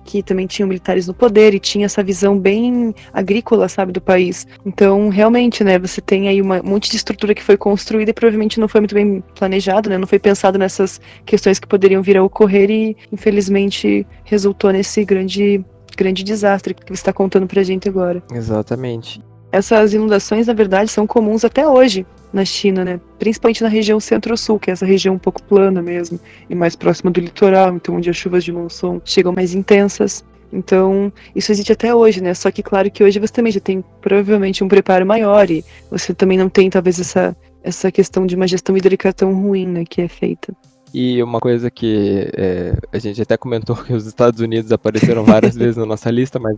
que 0.08 0.24
também 0.24 0.48
tinha 0.48 0.66
militares 0.66 1.06
no 1.06 1.14
poder 1.14 1.54
e 1.54 1.60
tinha 1.60 1.86
essa 1.86 2.02
visão 2.02 2.40
bem 2.40 2.96
agrícola, 3.12 3.68
sabe, 3.68 3.92
do 3.92 4.00
país. 4.00 4.48
Então, 4.66 5.10
realmente, 5.10 5.66
né, 5.66 5.78
você 5.78 6.00
tem 6.00 6.30
aí 6.30 6.42
uma, 6.42 6.62
um 6.62 6.70
monte 6.70 6.90
de 6.90 6.96
estrutura 6.96 7.36
que 7.36 7.44
foi 7.44 7.58
construída 7.58 8.10
e 8.12 8.14
provavelmente 8.14 8.58
não 8.58 8.70
foi 8.70 8.80
muito 8.80 8.96
bem 8.96 9.22
planejado, 9.36 9.90
né? 9.90 9.98
Não 9.98 10.08
foi 10.08 10.18
pensado 10.18 10.58
nessas 10.58 11.02
questões 11.26 11.60
que 11.60 11.68
poderiam 11.68 12.02
vir 12.02 12.18
a 12.18 12.24
ocorrer 12.24 12.72
e, 12.72 12.96
infelizmente, 13.12 14.08
resultou 14.24 14.72
nesse 14.72 15.04
grande 15.04 15.64
grande 15.98 16.24
desastre 16.24 16.76
que 16.76 16.86
você 16.86 16.94
está 16.94 17.12
contando 17.12 17.48
pra 17.48 17.64
gente 17.64 17.90
agora. 17.90 18.22
Exatamente. 18.32 19.20
Essas 19.52 19.94
inundações, 19.94 20.46
na 20.46 20.54
verdade, 20.54 20.92
são 20.92 21.08
comuns 21.08 21.44
até 21.44 21.68
hoje 21.68 22.06
na 22.38 22.46
China, 22.46 22.86
né? 22.86 23.00
Principalmente 23.18 23.64
na 23.64 23.70
região 23.70 24.00
centro-sul, 24.00 24.60
que 24.60 24.70
é 24.70 24.74
essa 24.74 24.86
região 24.86 25.16
um 25.16 25.20
pouco 25.20 25.42
plana 25.44 25.82
mesmo, 25.82 26.20
e 26.50 26.56
mais 26.56 26.76
próxima 26.76 27.10
do 27.12 27.20
litoral, 27.20 27.76
então 27.76 27.96
onde 27.96 28.10
as 28.10 28.16
chuvas 28.16 28.44
de 28.44 28.52
monção 28.52 29.02
chegam 29.04 29.34
mais 29.34 29.54
intensas. 29.54 30.24
Então, 30.54 31.12
isso 31.36 31.52
existe 31.52 31.74
até 31.74 31.94
hoje, 31.94 32.22
né? 32.22 32.34
Só 32.34 32.50
que, 32.52 32.64
claro 32.64 32.90
que 32.90 33.04
hoje 33.04 33.20
você 33.20 33.34
também 33.34 33.52
já 33.52 33.60
tem 33.60 33.84
provavelmente 34.00 34.64
um 34.64 34.68
preparo 34.68 35.06
maior 35.06 35.50
e 35.50 35.66
você 35.92 36.14
também 36.14 36.38
não 36.38 36.48
tem, 36.48 36.70
talvez, 36.70 37.00
essa, 37.00 37.36
essa 37.64 37.92
questão 37.92 38.26
de 38.26 38.36
uma 38.36 38.48
gestão 38.48 38.78
hídrica 38.78 39.12
tão 39.12 39.34
ruim, 39.34 39.68
né? 39.68 39.84
Que 39.84 40.04
é 40.04 40.08
feita. 40.08 40.56
E 40.94 41.22
uma 41.22 41.40
coisa 41.40 41.70
que 41.70 42.30
é, 42.34 42.74
a 42.94 43.00
gente 43.00 43.22
até 43.22 43.36
comentou 43.36 43.76
que 43.76 43.94
os 43.94 44.06
Estados 44.06 44.40
Unidos 44.40 44.72
apareceram 44.72 45.26
várias 45.26 45.56
vezes 45.58 45.76
na 45.76 45.86
nossa 45.86 46.10
lista, 46.10 46.40
mas 46.40 46.56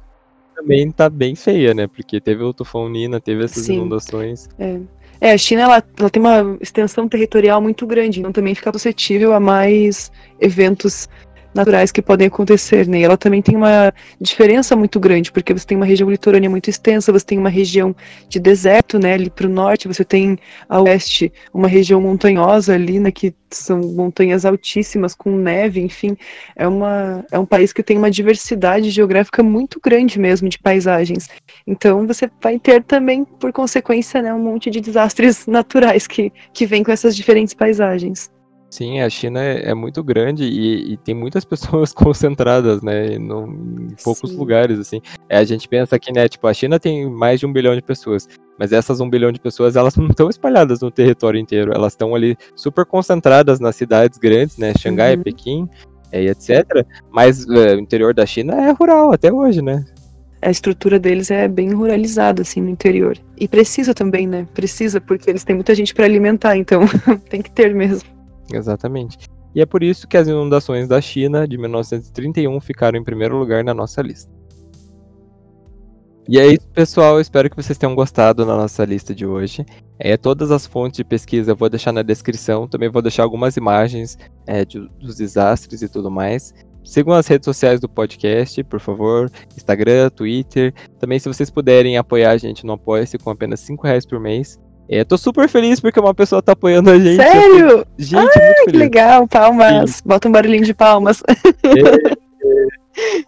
também 0.55 0.91
tá 0.91 1.09
bem 1.09 1.33
feia, 1.35 1.73
né? 1.73 1.87
Porque 1.87 2.19
teve 2.21 2.43
o 2.43 2.53
tufão 2.53 2.89
Nina, 2.89 3.19
teve 3.19 3.45
essas 3.45 3.65
Sim. 3.65 3.75
inundações. 3.75 4.49
É. 4.59 4.79
é. 5.21 5.31
a 5.33 5.37
China 5.37 5.63
ela, 5.63 5.83
ela 5.97 6.09
tem 6.09 6.21
uma 6.21 6.57
extensão 6.61 7.07
territorial 7.07 7.61
muito 7.61 7.85
grande, 7.85 8.19
então 8.19 8.31
também 8.31 8.55
fica 8.55 8.71
suscetível 8.71 9.33
a 9.33 9.39
mais 9.39 10.11
eventos 10.39 11.07
naturais 11.53 11.91
que 11.91 12.01
podem 12.01 12.27
acontecer, 12.27 12.87
né? 12.87 12.99
E 12.99 13.03
ela 13.03 13.17
também 13.17 13.41
tem 13.41 13.55
uma 13.55 13.93
diferença 14.19 14.75
muito 14.75 14.99
grande, 14.99 15.31
porque 15.31 15.53
você 15.53 15.65
tem 15.65 15.77
uma 15.77 15.85
região 15.85 16.09
litorânea 16.09 16.49
muito 16.49 16.69
extensa, 16.69 17.11
você 17.11 17.25
tem 17.25 17.37
uma 17.37 17.49
região 17.49 17.95
de 18.27 18.39
deserto, 18.39 18.99
né? 18.99 19.13
Ali 19.13 19.29
para 19.29 19.47
o 19.47 19.49
norte, 19.49 19.87
você 19.87 20.03
tem 20.03 20.37
a 20.67 20.81
oeste 20.81 21.31
uma 21.53 21.67
região 21.67 22.01
montanhosa 22.01 22.73
ali, 22.73 22.99
né? 22.99 23.11
Que 23.11 23.33
são 23.51 23.79
montanhas 23.79 24.45
altíssimas 24.45 25.15
com 25.15 25.35
neve, 25.35 25.81
enfim, 25.81 26.15
é 26.55 26.67
uma 26.67 27.25
é 27.31 27.39
um 27.39 27.45
país 27.45 27.73
que 27.73 27.83
tem 27.83 27.97
uma 27.97 28.11
diversidade 28.11 28.89
geográfica 28.89 29.41
muito 29.41 29.79
grande 29.83 30.19
mesmo 30.19 30.47
de 30.49 30.59
paisagens. 30.59 31.27
Então 31.65 32.05
você 32.05 32.29
vai 32.41 32.59
ter 32.59 32.83
também, 32.83 33.25
por 33.25 33.51
consequência, 33.51 34.21
né, 34.21 34.33
um 34.33 34.39
monte 34.39 34.69
de 34.69 34.79
desastres 34.79 35.45
naturais 35.47 36.07
que 36.07 36.31
que 36.53 36.65
vêm 36.65 36.83
com 36.83 36.91
essas 36.91 37.15
diferentes 37.15 37.53
paisagens. 37.53 38.29
Sim, 38.69 39.01
a 39.01 39.09
China 39.09 39.41
é, 39.41 39.71
é 39.71 39.73
muito 39.73 40.03
grande 40.03 40.43
e, 40.43 40.93
e, 40.93 40.97
tem 40.97 41.15
muitas 41.15 41.43
pessoas 41.45 41.91
concentradas, 41.91 42.81
né, 42.83 43.17
no, 43.17 43.47
em 43.47 43.95
poucos 44.03 44.29
Sim. 44.29 44.37
lugares, 44.37 44.79
assim. 44.79 45.01
É, 45.27 45.37
a 45.37 45.43
gente 45.43 45.67
pensa 45.67 45.97
que, 45.97 46.11
né, 46.11 46.27
tipo, 46.27 46.45
a 46.45 46.53
China 46.53 46.79
tem 46.79 47.09
mais 47.09 47.39
de 47.39 47.47
um 47.47 47.53
bilhão 47.53 47.75
de 47.75 47.81
pessoas, 47.81 48.27
mas 48.59 48.71
essas 48.71 48.99
um 48.99 49.09
bilhão 49.09 49.31
de 49.31 49.39
pessoas, 49.39 49.75
elas 49.75 49.95
não 49.97 50.07
estão 50.07 50.29
espalhadas 50.29 50.81
no 50.81 50.91
território 50.91 51.39
inteiro, 51.39 51.73
elas 51.73 51.93
estão 51.93 52.13
ali 52.13 52.37
super 52.55 52.85
concentradas 52.85 53.59
nas 53.59 53.75
cidades 53.75 54.19
grandes, 54.19 54.57
né, 54.57 54.73
Xangai, 54.77 55.15
uhum. 55.15 55.23
Pequim, 55.23 55.69
é, 56.11 56.25
etc. 56.25 56.85
Mas 57.09 57.47
é, 57.49 57.75
o 57.75 57.79
interior 57.79 58.13
da 58.13 58.25
China 58.25 58.53
é 58.53 58.71
rural 58.71 59.11
até 59.11 59.33
hoje, 59.33 59.61
né? 59.61 59.83
a 60.41 60.49
estrutura 60.49 60.97
deles 60.97 61.29
é 61.29 61.49
bem 61.49 61.73
ruralizada, 61.73 62.43
assim, 62.43 62.61
no 62.61 62.69
interior. 62.69 63.17
E 63.37 63.45
precisa 63.45 63.93
também, 63.93 64.25
né? 64.25 64.47
Precisa, 64.53 65.01
porque 65.01 65.29
eles 65.29 65.43
têm 65.43 65.53
muita 65.53 65.75
gente 65.75 65.93
para 65.93 66.05
alimentar, 66.05 66.55
então 66.55 66.81
tem 67.29 67.41
que 67.41 67.51
ter 67.51 67.75
mesmo. 67.75 68.18
Exatamente. 68.53 69.17
E 69.53 69.61
é 69.61 69.65
por 69.65 69.81
isso 69.81 70.07
que 70.07 70.17
as 70.17 70.27
inundações 70.27 70.87
da 70.87 71.01
China 71.01 71.47
de 71.47 71.57
1931 71.57 72.59
ficaram 72.59 72.99
em 72.99 73.03
primeiro 73.03 73.37
lugar 73.37 73.63
na 73.63 73.73
nossa 73.73 74.01
lista. 74.01 74.31
E 76.27 76.37
é 76.37 76.45
isso, 76.45 76.67
pessoal. 76.73 77.19
Espero 77.19 77.49
que 77.49 77.55
vocês 77.55 77.75
tenham 77.75 77.95
gostado 77.95 78.45
da 78.45 78.55
nossa 78.55 78.85
lista 78.85 79.15
de 79.15 79.25
hoje. 79.25 79.65
É, 79.97 80.15
todas 80.15 80.51
as 80.51 80.67
fontes 80.67 80.97
de 80.97 81.03
pesquisa 81.03 81.51
eu 81.51 81.55
vou 81.55 81.67
deixar 81.69 81.91
na 81.91 82.03
descrição. 82.03 82.67
Também 82.67 82.87
vou 82.87 83.01
deixar 83.01 83.23
algumas 83.23 83.57
imagens 83.57 84.15
é, 84.45 84.63
de, 84.63 84.79
dos 84.99 85.15
desastres 85.15 85.81
e 85.81 85.89
tudo 85.89 86.11
mais. 86.11 86.53
Sigam 86.83 87.13
as 87.13 87.25
redes 87.25 87.45
sociais 87.45 87.79
do 87.79 87.89
podcast, 87.89 88.63
por 88.65 88.79
favor. 88.79 89.31
Instagram, 89.57 90.11
Twitter. 90.11 90.71
Também, 90.99 91.17
se 91.17 91.27
vocês 91.27 91.49
puderem 91.49 91.97
apoiar 91.97 92.31
a 92.31 92.37
gente 92.37 92.63
no 92.63 92.73
Apoia-se 92.73 93.17
com 93.17 93.31
apenas 93.31 93.59
5 93.61 93.87
reais 93.87 94.05
por 94.05 94.19
mês, 94.19 94.59
é, 94.89 95.03
tô 95.03 95.17
super 95.17 95.47
feliz 95.47 95.79
porque 95.79 95.99
uma 95.99 96.15
pessoa 96.15 96.41
tá 96.41 96.53
apoiando 96.53 96.89
a 96.89 96.97
gente. 96.97 97.21
Sério? 97.21 97.85
Gente, 97.95 98.17
Ai, 98.17 98.23
muito 98.23 98.33
feliz. 98.33 98.71
que 98.71 98.77
legal, 98.77 99.27
palmas. 99.27 99.91
Sim. 99.91 100.01
Bota 100.03 100.27
um 100.27 100.31
barulhinho 100.31 100.65
de 100.65 100.73
palmas. 100.73 101.21
É, 101.63 102.09
é. 102.15 102.29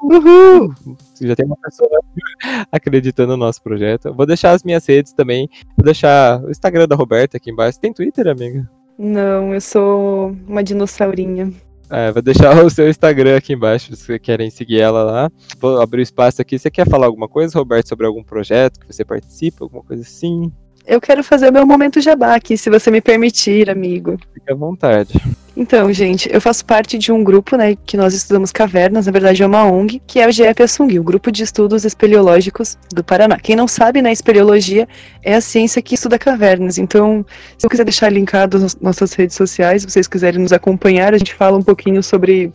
Uhul! 0.02 0.74
Já 1.22 1.36
tem 1.36 1.46
uma 1.46 1.56
pessoa 1.58 1.90
acreditando 2.72 3.34
no 3.34 3.38
nosso 3.38 3.62
projeto. 3.62 4.14
Vou 4.14 4.26
deixar 4.26 4.52
as 4.52 4.64
minhas 4.64 4.86
redes 4.86 5.14
também. 5.14 5.48
Vou 5.78 5.86
deixar 5.86 6.44
o 6.44 6.50
Instagram 6.50 6.88
da 6.88 6.96
Roberta 6.96 7.38
aqui 7.38 7.52
embaixo. 7.52 7.80
Tem 7.80 7.94
Twitter, 7.94 8.28
amiga? 8.28 8.68
Não, 8.98 9.54
eu 9.54 9.62
sou 9.62 10.36
uma 10.48 10.64
dinossaurinha. 10.64 11.54
É, 11.90 12.12
vou 12.12 12.22
deixar 12.22 12.64
o 12.64 12.70
seu 12.70 12.90
Instagram 12.90 13.38
aqui 13.38 13.54
embaixo, 13.54 13.94
se 13.96 14.06
vocês 14.06 14.20
querem 14.22 14.50
seguir 14.50 14.80
ela 14.80 15.04
lá. 15.04 15.30
Vou 15.60 15.82
abrir 15.82 16.00
o 16.00 16.04
espaço 16.04 16.42
aqui. 16.42 16.58
Você 16.58 16.72
quer 16.72 16.88
falar 16.88 17.06
alguma 17.06 17.28
coisa, 17.28 17.58
Roberto, 17.58 17.90
sobre 17.90 18.08
algum 18.08 18.24
projeto 18.24 18.80
que 18.80 18.92
você 18.92 19.04
participa, 19.04 19.66
alguma 19.66 19.84
coisa 19.84 20.02
assim? 20.02 20.52
Eu 20.86 21.00
quero 21.00 21.24
fazer 21.24 21.50
o 21.50 21.54
meu 21.54 21.66
momento 21.66 22.02
jabá 22.02 22.36
aqui, 22.36 22.58
se 22.58 22.70
você 22.70 22.90
me 22.90 23.02
permitir, 23.02 23.70
amigo. 23.70 24.18
Fique 24.34 24.52
à 24.52 24.56
vontade. 24.56 25.14
Então, 25.56 25.92
gente, 25.92 26.30
eu 26.32 26.40
faço 26.40 26.66
parte 26.66 26.98
de 26.98 27.12
um 27.12 27.24
grupo, 27.24 27.58
né, 27.58 27.76
que 27.86 27.98
nós 27.98 28.14
estudamos 28.14 28.52
cavernas, 28.52 29.06
na 29.06 29.12
verdade 29.12 29.44
é 29.44 29.46
uma 29.46 29.66
ONG, 29.66 30.02
que 30.08 30.20
é 30.20 30.28
o 30.28 30.32
GF 30.32 30.64
Assungui, 30.64 30.98
o 30.98 31.04
Grupo 31.04 31.32
de 31.32 31.44
Estudos 31.44 31.84
Espeleológicos 31.84 32.78
do 32.94 33.04
Paraná. 33.04 33.38
Quem 33.38 33.56
não 33.56 33.68
sabe, 33.68 34.02
né, 34.02 34.12
espeleologia 34.12 34.88
é 35.22 35.36
a 35.36 35.42
ciência 35.42 35.82
que 35.82 35.96
estuda 35.96 36.18
cavernas. 36.18 36.78
Então, 36.78 37.26
se 37.58 37.66
eu 37.66 37.70
quiser 37.70 37.84
deixar 37.84 38.10
linkado 38.10 38.60
nas 38.60 38.76
nossas 38.78 39.14
redes 39.14 39.36
sociais, 39.36 39.82
se 39.82 39.90
vocês 39.90 40.08
quiserem 40.08 40.42
nos 40.42 40.54
acompanhar, 40.54 41.14
a 41.14 41.18
gente 41.18 41.36
fala 41.36 41.58
um 41.58 41.64
pouquinho 41.64 42.02
sobre 42.02 42.52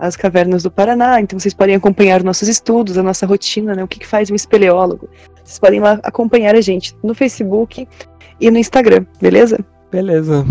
as 0.00 0.16
cavernas 0.16 0.62
do 0.62 0.70
Paraná, 0.70 1.20
então 1.20 1.38
vocês 1.38 1.52
podem 1.52 1.76
acompanhar 1.76 2.24
nossos 2.24 2.48
estudos, 2.48 2.96
a 2.96 3.02
nossa 3.02 3.26
rotina, 3.26 3.74
né, 3.74 3.84
o 3.84 3.88
que, 3.88 4.00
que 4.00 4.06
faz 4.06 4.30
um 4.30 4.34
espeleólogo. 4.34 5.08
Vocês 5.44 5.58
podem 5.58 5.78
lá 5.78 6.00
acompanhar 6.02 6.54
a 6.54 6.60
gente 6.60 6.96
no 7.04 7.14
Facebook 7.14 7.86
e 8.40 8.50
no 8.50 8.58
Instagram, 8.58 9.04
beleza? 9.20 9.58
Beleza. 9.92 10.46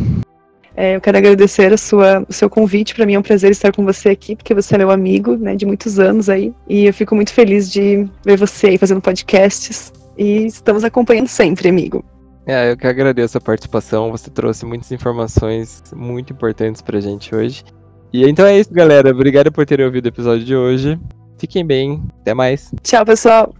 É, 0.75 0.95
eu 0.95 1.01
quero 1.01 1.17
agradecer 1.17 1.73
a 1.73 1.77
sua, 1.77 2.25
o 2.29 2.31
seu 2.31 2.49
convite. 2.49 2.95
Para 2.95 3.05
mim 3.05 3.15
é 3.15 3.19
um 3.19 3.23
prazer 3.23 3.51
estar 3.51 3.73
com 3.73 3.83
você 3.83 4.09
aqui, 4.09 4.35
porque 4.35 4.53
você 4.53 4.75
é 4.75 4.77
meu 4.77 4.91
amigo, 4.91 5.35
né, 5.35 5.55
de 5.55 5.65
muitos 5.65 5.99
anos 5.99 6.29
aí. 6.29 6.53
E 6.69 6.85
eu 6.85 6.93
fico 6.93 7.15
muito 7.15 7.33
feliz 7.33 7.71
de 7.71 8.07
ver 8.23 8.37
você 8.37 8.67
aí 8.67 8.77
fazendo 8.77 9.01
podcasts. 9.01 9.91
E 10.17 10.45
estamos 10.45 10.83
acompanhando 10.83 11.27
sempre, 11.27 11.67
amigo. 11.67 12.05
É, 12.45 12.71
eu 12.71 12.77
que 12.77 12.87
agradeço 12.87 13.37
a 13.37 13.41
participação. 13.41 14.11
Você 14.11 14.29
trouxe 14.29 14.65
muitas 14.65 14.91
informações 14.91 15.83
muito 15.93 16.33
importantes 16.33 16.81
pra 16.81 16.99
gente 16.99 17.35
hoje. 17.35 17.63
E 18.11 18.27
então 18.27 18.45
é 18.45 18.59
isso, 18.59 18.73
galera. 18.73 19.11
Obrigado 19.11 19.51
por 19.51 19.65
terem 19.65 19.85
ouvido 19.85 20.05
o 20.05 20.09
episódio 20.09 20.43
de 20.43 20.55
hoje. 20.55 20.99
Fiquem 21.37 21.65
bem. 21.65 22.03
Até 22.21 22.33
mais. 22.33 22.71
Tchau, 22.81 23.05
pessoal. 23.05 23.53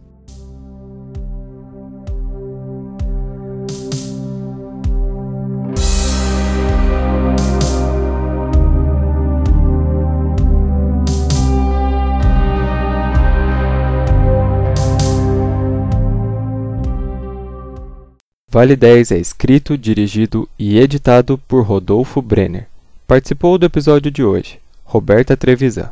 Vale 18.52 18.76
10 18.76 19.12
é 19.12 19.18
escrito, 19.20 19.78
dirigido 19.78 20.50
e 20.58 20.80
editado 20.80 21.38
por 21.38 21.64
Rodolfo 21.64 22.20
Brenner. 22.20 22.68
Participou 23.10 23.58
do 23.58 23.66
episódio 23.66 24.12
de 24.12 24.24
hoje, 24.24 24.60
Roberta 24.84 25.36
Trevisan. 25.36 25.92